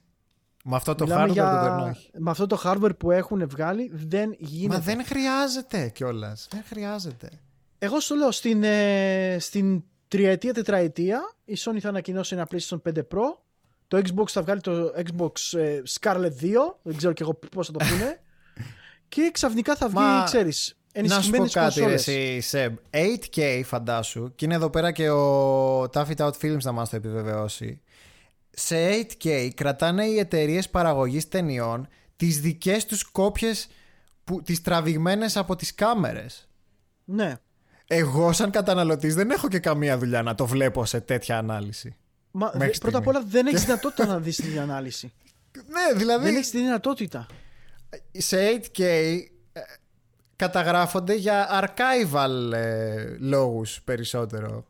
Με 0.70 0.76
αυτό 0.76 0.96
το 0.96 1.04
Μιλάμε 1.04 1.24
hardware 1.30 1.34
για- 1.34 1.52
δεν 1.52 1.62
περνάει. 1.62 1.92
Με 2.18 2.30
αυτό 2.32 2.48
το 2.48 2.62
hardware 2.64 2.98
που 2.98 3.12
έχουν 3.12 3.50
βγάλει 3.50 3.92
δεν 3.94 4.36
γίνεται. 4.38 4.74
Μα 4.78 4.80
δεν 4.80 5.06
χρειάζεται 5.06 5.90
κιόλας. 5.90 6.48
Δεν 6.52 6.64
χρειάζεται. 6.70 7.30
Εγώ 7.80 8.00
σου 8.00 8.16
λέω 8.16 8.32
στην, 8.32 8.64
ε, 8.64 9.38
στην 9.40 9.84
τριετία, 10.08 10.54
τετραετία 10.54 11.20
η 11.46 11.58
Sony 11.60 11.78
θα 11.82 11.90
ανακοινώσει 11.90 12.36
ένα 12.36 12.48
PlayStation 12.52 12.82
5 12.82 12.98
Pro. 12.98 13.22
Το 13.88 13.98
Xbox 13.98 14.28
θα 14.28 14.42
βγάλει 14.42 14.62
το 14.62 14.94
Xbox 14.98 15.58
ε, 15.60 15.82
Scarlet 16.00 16.32
2. 16.42 16.78
Δεν 16.82 16.96
ξέρω 16.98 17.14
και 17.14 17.24
εγώ 17.24 17.34
πώς 17.34 17.66
θα 17.68 17.72
το 17.72 17.80
πούνε. 17.90 18.20
και 19.10 19.30
ξαφνικά 19.34 19.76
θα 19.76 19.88
βγει, 19.88 19.98
Μα, 19.98 20.22
ξέρεις, 20.26 20.78
Να 20.96 21.02
σου 21.04 21.08
πω 21.10 21.14
ενισχυμένες 21.16 21.54
κάτι, 21.54 21.80
ρε, 21.80 21.86
κονσόλες. 21.86 22.08
εσύ, 22.08 22.40
Σεμ. 22.42 22.76
8K 22.92 23.62
φαντάσου, 23.66 24.36
και 24.36 24.46
είναι 24.46 24.56
εδώ 24.56 24.70
πέρα 24.70 24.92
και 24.92 25.10
ο 25.10 25.82
Taffy 25.84 26.16
Out 26.18 26.32
Films 26.42 26.62
να 26.62 26.72
μας 26.72 26.90
το 26.90 26.96
επιβεβαιώσει. 26.96 27.82
Σε 28.60 28.76
8K 29.24 29.50
κρατάνε 29.56 30.06
οι 30.06 30.20
εταιρείες 30.20 30.70
παραγωγής 30.70 31.28
ταινιών 31.28 31.88
τις 32.16 32.40
δικές 32.42 32.86
τους 32.86 33.04
κόπιες, 33.04 33.68
που, 34.24 34.42
τις 34.42 34.62
τραβηγμένες 34.62 35.38
από 35.38 35.56
τις 35.56 35.76
κάμερες. 35.76 36.48
Ναι. 37.06 37.36
Εγώ 37.88 38.32
σαν 38.32 38.52
καταναλωτής 38.52 39.16
δεν 39.16 39.32
έχω 39.32 39.48
και 39.48 39.60
καμία 39.60 39.98
δουλειά 39.98 40.22
να 40.22 40.36
το 40.36 40.46
βλέπω 40.46 40.86
σε 40.86 41.00
τέτοια 41.02 41.38
ανάλυση. 41.38 41.96
Μα, 42.32 42.46
Μέχρι 42.46 42.58
δε- 42.60 42.78
πρώτα 42.78 42.98
στιγμή. 42.98 42.98
απ' 42.98 43.08
όλα 43.08 43.24
δεν 43.28 43.48
έχεις 43.48 43.64
δυνατότητα 43.66 44.06
να 44.06 44.20
δεις 44.20 44.36
την 44.36 44.60
ανάλυση. 44.60 45.14
Ναι, 45.68 45.98
δηλαδή 45.98 46.24
δεν 46.26 46.36
έχεις 46.36 46.50
τη 46.50 46.58
δυνατότητα. 46.58 47.26
σε 48.12 48.38
8K 48.62 48.82
ε, 48.82 49.60
καταγράφονται 50.36 51.14
για 51.14 51.48
archival 51.64 52.52
ε, 52.54 53.16
λόγους 53.20 53.82
περισσότερο. 53.82 54.66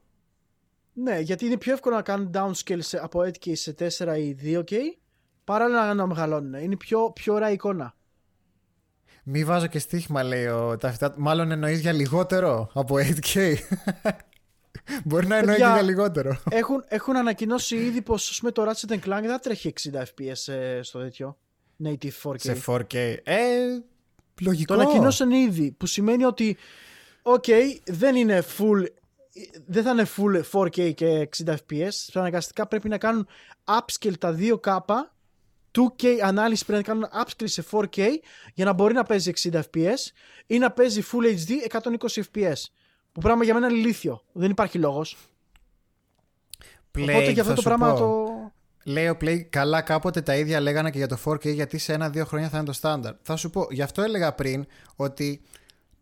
Ναι, 0.99 1.19
γιατί 1.19 1.45
είναι 1.45 1.57
πιο 1.57 1.73
εύκολο 1.73 1.95
να 1.95 2.01
κάνουν 2.01 2.31
downscale 2.33 2.77
σε, 2.79 2.97
από 2.97 3.19
8K 3.19 3.51
σε 3.53 3.75
4 3.79 4.17
ή 4.17 4.37
2K 4.43 4.73
παρά 5.43 5.67
να, 5.67 5.93
να 5.93 6.07
μεγαλώνουν. 6.07 6.53
Είναι 6.53 6.75
πιο, 6.75 7.11
πιο 7.11 7.33
ωραία 7.33 7.51
εικόνα. 7.51 7.95
Μη 9.23 9.43
βάζω 9.43 9.67
και 9.67 9.79
στοίχημα, 9.79 10.23
λέει 10.23 10.45
ο 10.45 10.77
Ταφιτά. 10.77 11.13
Μάλλον 11.17 11.51
εννοείς 11.51 11.79
για 11.79 11.91
λιγότερο 11.91 12.69
από 12.73 12.95
8K. 12.95 13.55
Μπορεί 15.05 15.27
να 15.27 15.37
εννοείς 15.37 15.57
και 15.57 15.63
Παιδιά, 15.63 15.73
για 15.73 15.81
λιγότερο. 15.81 16.41
έχουν, 16.49 16.83
έχουν 16.87 17.15
ανακοινώσει 17.15 17.75
ήδη 17.75 18.01
πως 18.01 18.29
ας 18.29 18.39
πούμε, 18.39 18.51
το 18.51 18.63
Ratchet 18.63 18.93
Clank 18.93 19.21
δεν 19.21 19.29
θα 19.29 19.39
τρέχει 19.39 19.73
60 19.91 19.97
FPS 19.97 20.53
ε, 20.53 20.81
στο 20.81 20.99
τέτοιο. 20.99 21.37
Native 21.83 22.21
4K. 22.23 22.39
Σε 22.39 22.63
4K. 22.65 22.93
Ε, 23.23 23.35
λογικό. 24.41 24.75
Το 24.75 24.81
ανακοινώσαν 24.81 25.31
ήδη, 25.31 25.71
που 25.71 25.85
σημαίνει 25.85 26.23
ότι 26.23 26.57
οκ, 27.21 27.45
δεν 27.85 28.15
είναι 28.15 28.43
full 28.57 28.85
δεν 29.65 29.83
θα 29.83 29.91
είναι 29.91 30.07
full 30.17 30.41
4K 30.51 30.93
και 30.93 31.29
60 31.45 31.55
FPS. 31.67 31.89
Αναγκαστικά 32.13 32.67
πρέπει 32.67 32.89
να 32.89 32.97
κάνουν 32.97 33.27
upscale 33.65 34.17
τα 34.19 34.35
2K 34.39 34.77
2K 35.77 36.05
ανάλυση 36.23 36.65
πρέπει 36.65 36.87
να 36.87 36.93
κάνουν 36.93 37.09
upscale 37.23 37.49
σε 37.49 37.63
4K 37.71 38.01
για 38.53 38.65
να 38.65 38.73
μπορεί 38.73 38.93
να 38.93 39.03
παίζει 39.03 39.31
60 39.43 39.51
FPS 39.53 40.11
ή 40.47 40.57
να 40.57 40.71
παίζει 40.71 41.03
Full 41.11 41.25
HD 41.25 41.79
120 41.81 42.23
FPS. 42.33 42.61
Που 43.11 43.21
πράγμα 43.21 43.43
για 43.43 43.53
μένα 43.53 43.67
είναι 43.67 43.77
ηλίθιο. 43.77 44.23
Δεν 44.31 44.49
υπάρχει 44.49 44.77
λόγος. 44.77 45.17
Play, 46.97 47.01
Οπότε 47.01 47.31
για 47.31 47.41
αυτό 47.41 47.43
θα 47.43 47.53
το 47.53 47.61
σου 47.61 47.67
πράγμα 47.67 47.93
πω. 47.93 47.99
το. 47.99 48.51
Λέει 48.83 49.07
ο 49.07 49.17
Play, 49.21 49.39
καλά 49.39 49.81
κάποτε 49.81 50.21
τα 50.21 50.35
ίδια 50.35 50.59
λέγανε 50.59 50.89
και 50.89 50.97
για 50.97 51.07
το 51.07 51.17
4K 51.25 51.53
γιατί 51.53 51.77
σε 51.77 51.93
ένα-δύο 51.93 52.25
χρόνια 52.25 52.49
θα 52.49 52.57
είναι 52.57 52.65
το 52.65 52.73
στάνταρ. 52.73 53.13
Θα 53.21 53.35
σου 53.35 53.49
πω, 53.49 53.67
γι' 53.69 53.81
αυτό 53.81 54.01
έλεγα 54.01 54.33
πριν 54.33 54.65
ότι 54.95 55.41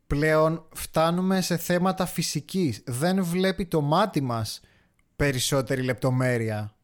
πλέον 0.08 0.66
φτάνουμε 0.74 1.42
σε 1.42 1.58
θέματα 1.58 2.06
φυσικής. 2.06 2.84
Δεν 2.86 3.24
βλέπει 3.24 3.66
το 3.66 3.82
μάτι 3.82 4.22
μας 4.22 4.62
περισσότερη 5.16 5.82
λεπτομέρεια 5.82 6.76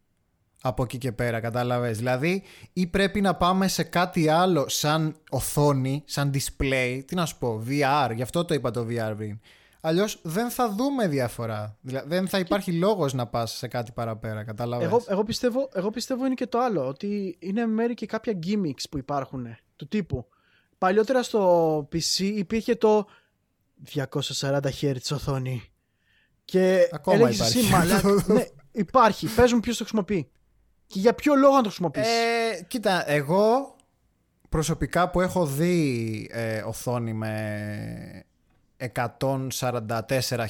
από 0.62 0.84
εκεί 0.84 0.98
και 0.98 1.12
πέρα, 1.12 1.40
κατάλαβες. 1.40 1.98
Δηλαδή, 1.98 2.44
ή 2.74 2.88
πρέπει 2.88 3.22
να 3.22 3.36
πάμε 3.36 3.68
σε 3.68 3.84
κάτι 3.84 4.30
άλλο 4.30 4.70
σαν 4.70 5.16
οθόνη, 5.30 6.04
σαν 6.06 6.32
display, 6.34 7.02
τι 7.06 7.16
να 7.16 7.26
σου 7.26 7.38
πω, 7.38 7.64
VR, 7.68 8.12
γι' 8.16 8.22
αυτό 8.22 8.46
το 8.46 8.54
είπα 8.54 8.72
το 8.72 8.86
VR 8.90 9.14
πριν. 9.18 9.40
Αλλιώς 9.82 10.20
δεν 10.24 10.50
θα 10.50 10.70
δούμε 10.70 11.08
διαφορά. 11.08 11.78
Δηλαδή, 11.82 12.08
δεν 12.08 12.28
θα 12.28 12.40
υπάρχει 12.40 12.72
λόγος 12.72 13.14
να 13.14 13.28
πας 13.28 13.52
σε 13.52 13.68
κάτι 13.68 13.92
παραπέρα, 13.92 14.44
κατάλαβες. 14.44 14.88
Εγώ, 14.88 15.04
εγώ, 15.08 15.24
πιστεύω, 15.24 15.70
εγώ 15.74 15.90
πιστεύω 15.90 16.26
είναι 16.26 16.34
και 16.34 16.48
το 16.48 16.60
άλλο. 16.60 16.88
Ότι 16.88 17.38
είναι 17.40 17.66
μέρη 17.66 17.94
και 17.94 18.06
κάποια 18.06 18.40
gimmicks 18.46 18.84
που 18.90 18.98
υπάρχουν. 18.98 19.48
Του 19.76 19.88
τύπου. 19.88 20.26
Παλιότερα 20.82 21.24
στο 21.24 21.80
PC 21.94 22.20
υπήρχε 22.20 22.76
το 22.76 23.08
240 23.94 24.60
Hz 24.82 24.96
οθόνη. 25.12 25.72
Και 26.46 26.90
Ακόμα 26.92 27.16
έλεγες 27.16 27.36
υπάρχει. 27.36 27.58
εσύ, 27.58 27.72
μαλάκα, 27.72 28.24
ναι, 28.34 28.46
υπάρχει. 28.72 29.28
Πες 29.28 29.54
μου 29.54 29.60
ποιος 29.60 29.78
το 29.78 29.84
χρησιμοποιεί. 29.84 30.30
Και 30.88 31.00
για 31.00 31.14
ποιο 31.14 31.36
λόγο 31.36 31.56
να 31.56 31.62
το 31.62 31.68
χρησιμοποιήσεις; 31.68 32.12
Ε, 32.12 32.64
κοίτα, 32.68 33.10
εγώ 33.12 33.76
προσωπικά 34.50 35.10
που 35.10 35.22
έχω 35.22 35.46
δει 35.46 36.30
ε, 36.32 36.62
οθόνη 36.62 37.14
με 37.14 38.24
144 38.94 39.50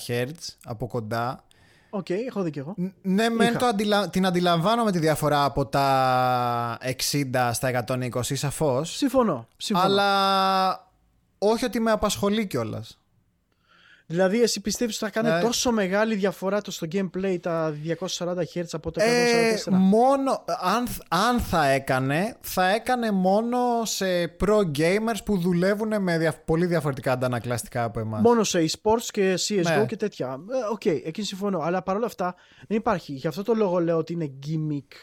Hz 0.08 0.32
από 0.64 0.88
κοντά 0.88 1.44
Οκ, 1.94 2.10
έχω 2.10 2.42
δει 2.42 2.50
κι 2.52 2.60
εγώ. 2.60 2.74
Ν- 2.78 2.94
Ναι, 3.02 3.30
μεν 3.30 3.50
Είχα. 3.50 3.58
το 3.60 3.66
αντιλα... 3.66 4.10
την 4.10 4.26
αντιλαμβάνομαι 4.26 4.92
τη 4.92 5.00
διαφορά 5.00 5.44
από 5.44 5.66
τα 5.66 6.78
60 7.12 7.50
στα 7.54 7.86
120 7.88 8.10
σαφώς 8.22 8.96
Συμφωνώ. 8.96 9.48
συμφωνώ. 9.58 9.86
αλλά 9.88 10.90
όχι 11.38 11.66
ότι 11.66 11.80
με 11.80 11.92
απασχολεί 11.92 12.46
κιόλας. 12.48 13.00
Δηλαδή, 14.12 14.42
εσύ 14.42 14.62
πιστεύεις 14.62 15.02
ότι 15.02 15.12
θα 15.12 15.22
κάνει 15.22 15.36
Ναι. 15.36 15.42
τόσο 15.42 15.72
μεγάλη 15.72 16.16
διαφορά 16.16 16.62
το 16.62 16.72
στο 16.72 16.88
gameplay 16.92 17.38
τα 17.42 17.76
240 17.84 18.44
Hz 18.54 18.64
από 18.72 18.92
τα 18.92 19.04
144. 19.04 19.74
Ε, 19.74 19.78
μόνο, 19.78 20.44
αν, 20.62 20.88
αν 21.08 21.40
θα 21.40 21.66
έκανε, 21.68 22.36
θα 22.42 22.68
έκανε 22.70 23.12
μόνο 23.12 23.58
σε 23.84 24.06
pro 24.46 24.58
gamers 24.78 25.18
που 25.26 25.38
δουλεύουν 25.38 26.02
με 26.02 26.18
δια- 26.18 26.42
πολύ 26.46 26.66
διαφορετικά 26.66 27.12
αντανακλαστικά 27.12 27.84
από 27.84 28.00
εμάς. 28.00 28.22
Μόνο 28.22 28.44
σε 28.44 28.66
e-sports 28.70 29.04
και 29.12 29.34
CSGO 29.48 29.64
Ναι. 29.78 29.86
και 29.86 29.96
τέτοια. 29.98 30.28
Ε, 30.28 30.72
Οκ, 30.72 30.86
εκεί 30.86 31.22
συμφωνώ. 31.24 31.60
Αλλά 31.60 31.82
παρόλα 31.82 32.06
αυτά 32.06 32.36
δεν 32.68 32.78
υπάρχει. 32.78 33.14
Γι' 33.14 33.28
αυτό 33.28 33.44
το 33.44 33.54
λόγο 33.54 33.80
λέω 33.80 33.98
ότι 33.98 34.14
είναι 34.14 34.32
gimmick. 34.48 34.96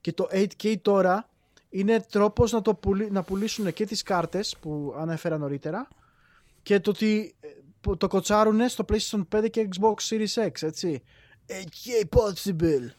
Και 0.00 0.12
το 0.12 0.28
8K 0.32 0.74
τώρα 0.82 1.28
είναι 1.68 2.00
τρόπος 2.10 2.52
να, 2.52 2.62
το 2.62 2.74
πουλή, 2.74 3.08
να 3.10 3.22
πουλήσουν 3.22 3.72
και 3.72 3.86
τις 3.86 4.02
κάρτες 4.02 4.56
που 4.60 4.94
ανέφερα 4.98 5.38
νωρίτερα 5.38 5.88
και 6.62 6.80
το 6.80 6.90
ότι 6.90 7.34
ε, 7.40 7.48
που 7.48 7.65
το 7.96 8.06
κοτσάρουν 8.08 8.68
στο 8.68 8.84
PlayStation 8.88 9.22
5 9.36 9.50
και 9.50 9.68
Xbox 9.72 9.94
Series 10.08 10.46
X, 10.46 10.62
έτσι. 10.62 11.02
8K 11.48 12.18
possible. 12.18 12.90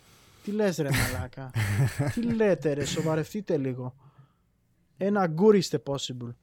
Τι 0.44 0.52
λες 0.52 0.78
ρε 0.78 0.90
μαλάκα; 0.92 1.52
Τι 2.14 2.22
λέτε 2.22 2.74
ρε, 2.74 2.86
σοβαρευτείτε 2.86 3.58
λίγο. 3.58 3.96
Ένα 4.98 5.28
γκούρι 5.28 5.58
είστε 5.58 5.84
possible. 5.86 6.34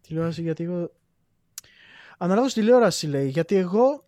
Τηλεόραση 0.00 0.42
γιατί 0.42 0.64
εγώ 0.64 0.90
Αναλόγως 2.18 2.52
τηλεόραση 2.52 3.06
λέει, 3.06 3.28
γιατί 3.28 3.54
εγώ 3.56 4.04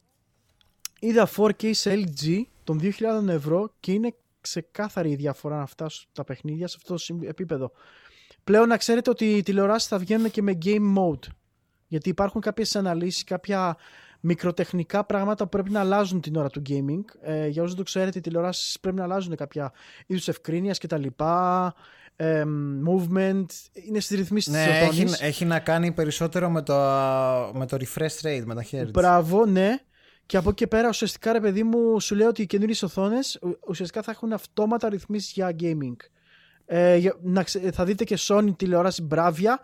είδα 1.01 1.29
4K 1.37 1.75
σε 1.75 1.93
LG 1.93 2.43
των 2.65 2.81
2.000 2.83 3.29
ευρώ 3.29 3.73
και 3.81 3.93
είναι 3.93 4.15
ξεκάθαρη 4.41 5.11
η 5.11 5.15
διαφορά 5.17 5.57
να 5.59 5.67
φτάσουν 5.67 6.09
τα 6.13 6.25
παιχνίδια 6.25 6.69
σε 6.69 6.75
αυτό 6.79 6.93
το 6.93 6.99
συμ- 6.99 7.23
επίπεδο. 7.25 7.73
Πλέον 8.45 8.69
να 8.69 8.77
ξέρετε 8.77 9.11
ότι 9.11 9.37
οι 9.37 9.43
τηλεοράσεις 9.43 9.89
θα 9.89 9.99
βγαίνουν 9.99 10.31
και 10.31 10.43
με 10.43 10.59
game 10.65 10.97
mode. 10.97 11.27
Γιατί 11.89 12.09
υπάρχουν 12.09 12.41
κάποιες 12.41 12.77
αναλύσεις, 12.77 13.25
κάποια 13.25 13.77
μικροτεχνικά 14.21 15.05
πράγματα 15.05 15.43
που 15.45 15.49
πρέπει 15.49 15.71
να 15.71 15.81
αλλάζουν 15.81 16.21
την 16.21 16.37
ώρα 16.37 16.49
του 16.49 16.63
gaming. 16.69 17.05
Ε, 17.23 17.47
για 17.47 17.63
όσους 17.63 17.75
δεν 17.75 17.85
το 17.85 17.91
ξέρετε, 17.91 18.19
οι 18.19 18.21
τηλεοράσεις 18.21 18.81
πρέπει 18.81 18.97
να 18.97 19.03
αλλάζουν 19.03 19.37
κάποια 19.37 19.73
είδους 20.07 20.29
ευκρίνειας 20.29 20.79
κτλ. 20.79 21.07
Ε, 22.21 22.45
movement, 22.89 23.45
είναι 23.73 24.01
στις 24.01 24.17
ρυθμίσεις 24.19 24.53
Ναι, 24.53 24.65
της 24.65 24.73
έχει, 24.75 24.85
οθόνης. 24.85 25.21
έχει 25.21 25.45
να 25.45 25.59
κάνει 25.59 25.93
περισσότερο 25.93 26.51
με 26.51 26.63
το, 26.63 26.75
με 27.55 27.67
το 27.67 27.77
refresh 27.81 28.27
rate, 28.27 28.43
με 28.45 28.55
τα 28.55 28.65
hertz. 28.71 28.91
Μπράβο, 28.91 29.47
ναι. 29.47 29.79
Και 30.27 30.37
από 30.37 30.49
εκεί 30.49 30.59
και 30.59 30.67
πέρα, 30.67 30.89
ουσιαστικά 30.89 31.33
ρε 31.33 31.41
παιδί 31.41 31.63
μου, 31.63 32.01
σου 32.01 32.15
λέω 32.15 32.29
ότι 32.29 32.43
οι 32.43 32.47
καινούριες 32.47 32.83
οθόνες 32.83 33.39
ουσιαστικά 33.69 34.03
θα 34.03 34.11
έχουν 34.11 34.33
αυτόματα 34.33 34.89
ρυθμίσεις 34.89 35.33
για 35.33 35.57
gaming. 35.61 35.97
Ε, 36.67 36.97
για- 36.97 37.17
να 37.23 37.43
ξε- 37.43 37.75
θα 37.75 37.85
δείτε 37.85 38.05
και 38.05 38.17
Sony 38.19 38.57
τηλεόραση 38.57 39.07
Bravia, 39.11 39.55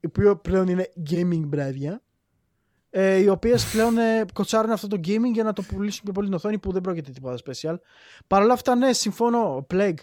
η 0.00 0.06
οποία 0.06 0.36
πλέον 0.36 0.68
είναι 0.68 0.88
gaming 1.10 1.48
Bravia, 1.54 1.94
ε, 2.90 3.16
οι 3.16 3.28
οποίες 3.28 3.64
πλέον 3.70 3.98
ε, 3.98 4.24
κοτσάρουν 4.34 4.70
αυτό 4.70 4.86
το 4.86 4.96
gaming 5.04 5.30
για 5.32 5.44
να 5.44 5.52
το 5.52 5.62
πουλήσουν 5.62 6.00
πιο 6.04 6.12
πολύ 6.12 6.26
στην 6.26 6.38
οθόνη 6.38 6.58
που 6.58 6.72
δεν 6.72 6.80
πρόκειται 6.80 7.10
τίποτα 7.10 7.38
special. 7.44 7.76
Παρ' 8.26 8.42
όλα 8.42 8.52
αυτά, 8.52 8.74
ναι, 8.74 8.92
συμφωνώ. 8.92 9.66
Plague. 9.70 9.94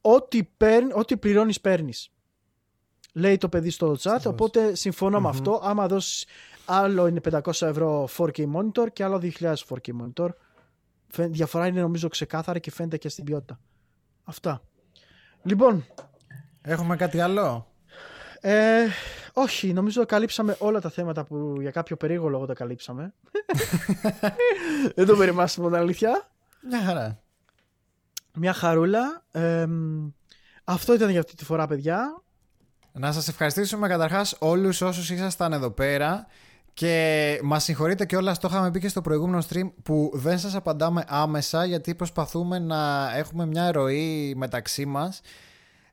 Ό,τι, 0.00 0.44
παίρν, 0.44 0.90
ό,τι 0.94 1.16
πληρώνεις, 1.16 1.60
παίρνεις. 1.60 2.08
Λέει 3.14 3.36
το 3.36 3.48
παιδί 3.48 3.70
στο 3.70 3.90
chat, 3.90 3.96
Σαφώς. 3.98 4.26
οπότε 4.26 4.74
συμφωνώ 4.74 5.20
με 5.20 5.28
αυτό. 5.28 5.60
Άμα 5.64 5.86
δώσεις 5.88 6.26
άλλο 6.64 7.06
είναι 7.06 7.20
500 7.30 7.40
ευρώ 7.66 8.08
4K 8.16 8.44
monitor 8.54 8.86
και 8.92 9.04
άλλο 9.04 9.18
2000 9.38 9.54
4K 9.68 9.90
monitor. 10.02 10.28
Φαι- 11.08 11.30
Διαφορά 11.32 11.66
είναι 11.66 11.80
νομίζω 11.80 12.08
ξεκάθαρα 12.08 12.58
και 12.58 12.70
φαίνεται 12.70 12.96
και 12.98 13.08
στην 13.08 13.24
ποιότητα. 13.24 13.60
Αυτά. 14.24 14.62
Λοιπόν. 15.42 15.84
Έχουμε 16.62 16.96
κάτι 16.96 17.20
άλλο; 17.20 17.73
Ε, 18.46 18.86
όχι, 19.32 19.72
νομίζω 19.72 20.06
καλύψαμε 20.06 20.56
όλα 20.58 20.80
τα 20.80 20.90
θέματα 20.90 21.24
που 21.24 21.56
για 21.60 21.70
κάποιο 21.70 21.96
περίεργο 21.96 22.28
λόγο 22.28 22.46
τα 22.46 22.54
καλύψαμε. 22.54 23.14
Δεν 24.96 25.06
το 25.06 25.16
περιμάσαμε 25.16 25.66
την 25.66 25.76
αλήθεια. 25.76 26.30
Μια 26.68 26.82
χαρά. 26.82 27.22
Μια 28.34 28.52
χαρούλα. 28.52 29.24
Ε, 29.30 29.66
αυτό 30.64 30.94
ήταν 30.94 31.10
για 31.10 31.20
αυτή 31.20 31.34
τη 31.34 31.44
φορά, 31.44 31.66
παιδιά. 31.66 32.22
Να 32.92 33.12
σας 33.12 33.28
ευχαριστήσουμε 33.28 33.88
καταρχάς 33.88 34.36
όλους 34.38 34.80
όσους 34.80 35.10
ήσασταν 35.10 35.52
εδώ 35.52 35.70
πέρα 35.70 36.26
και 36.74 37.38
μας 37.42 37.64
συγχωρείτε 37.64 38.04
και 38.04 38.16
όλα 38.16 38.36
το 38.36 38.48
είχαμε 38.50 38.70
πει 38.70 38.80
και 38.80 38.88
στο 38.88 39.00
προηγούμενο 39.00 39.42
stream 39.48 39.70
που 39.82 40.10
δεν 40.14 40.38
σας 40.38 40.54
απαντάμε 40.54 41.04
άμεσα 41.06 41.64
γιατί 41.64 41.94
προσπαθούμε 41.94 42.58
να 42.58 43.10
έχουμε 43.16 43.46
μια 43.46 43.72
ροή 43.72 44.34
μεταξύ 44.36 44.86
μας. 44.86 45.20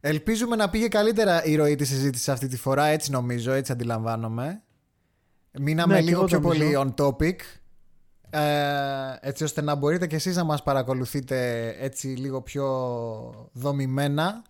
Ελπίζουμε 0.02 0.56
να 0.56 0.70
πήγε 0.70 0.88
καλύτερα 0.88 1.44
η 1.44 1.56
ροή 1.56 1.76
της 1.76 1.88
συζήτησης 1.88 2.30
αυτή 2.30 2.48
τη 2.48 2.58
φορά, 2.58 2.86
έτσι 2.86 3.12
νομίζω, 3.12 3.52
έτσι 3.52 3.72
αντιλαμβάνομαι. 3.72 4.62
Μείναμε 5.60 5.94
Ναι, 5.94 6.02
λίγο 6.02 6.10
και 6.10 6.16
εγώ 6.16 6.26
πιο 6.26 6.40
το 6.40 6.48
πολύ 6.48 6.72
νομίζω. 6.72 6.94
on 6.98 7.06
topic. 7.06 7.36
Ε, 8.30 9.16
έτσι 9.22 9.44
ώστε 9.44 9.62
να 9.62 9.76
μπορείτε 9.76 10.08
και 10.08 10.16
εσείς 10.16 10.36
να 10.36 10.44
μας 10.44 10.64
παρακολουθείτε 10.64 11.68
έτσι 11.80 12.08
λίγο 12.08 12.42
πιο 12.42 12.66
δομημένα. 13.54 14.42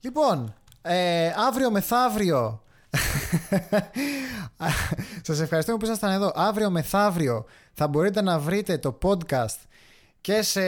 Λοιπόν, 0.00 0.54
ε, 0.82 1.30
αύριο 1.48 1.70
μεθαύριο 1.70 2.62
Σας 5.22 5.40
ευχαριστούμε 5.40 5.78
που 5.78 5.84
ήσασταν 5.84 6.12
εδώ. 6.12 6.32
Αύριο 6.34 6.70
μεθαύριο 6.70 7.44
θα 7.72 7.88
μπορείτε 7.88 8.22
να 8.22 8.38
βρείτε 8.38 8.78
το 8.78 8.98
podcast 9.02 9.56
και 10.20 10.42
σε 10.42 10.60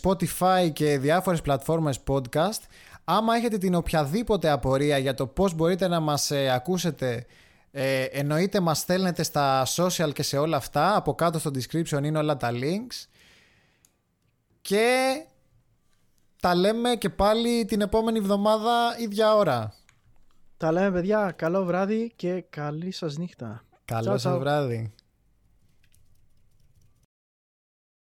Spotify 0.00 0.70
και 0.72 0.98
διάφορες 0.98 1.42
πλατφόρμες 1.42 1.98
podcast. 2.06 2.60
Άμα 3.04 3.36
έχετε 3.36 3.58
την 3.58 3.74
οποιαδήποτε 3.74 4.50
απορία 4.50 4.98
για 4.98 5.14
το 5.14 5.26
πώς 5.26 5.54
μπορείτε 5.54 5.88
να 5.88 6.00
μας 6.00 6.30
ε, 6.30 6.50
ακούσετε 6.50 7.26
ε, 7.70 8.02
εννοείται 8.02 8.60
μας 8.60 8.78
στέλνετε 8.78 9.22
στα 9.22 9.66
social 9.76 10.12
και 10.12 10.22
σε 10.22 10.38
όλα 10.38 10.56
αυτά. 10.56 10.96
Από 10.96 11.14
κάτω 11.14 11.38
στο 11.38 11.50
description 11.54 12.04
είναι 12.04 12.18
όλα 12.18 12.36
τα 12.36 12.50
links. 12.52 13.08
Και 14.60 15.14
τα 16.40 16.54
λέμε 16.54 16.94
και 16.94 17.10
πάλι 17.10 17.64
την 17.64 17.80
επόμενη 17.80 18.18
εβδομάδα 18.18 18.96
ίδια 18.98 19.34
ώρα. 19.34 19.74
Τα 20.56 20.72
λέμε 20.72 20.90
παιδιά, 20.90 21.32
καλό 21.36 21.64
βράδυ 21.64 22.12
και 22.16 22.44
καλή 22.50 22.90
σας 22.90 23.16
νύχτα. 23.16 23.64
Καλό 23.84 24.12
Ciao, 24.12 24.18
σας 24.18 24.34
ciao. 24.34 24.38
βράδυ. 24.38 24.94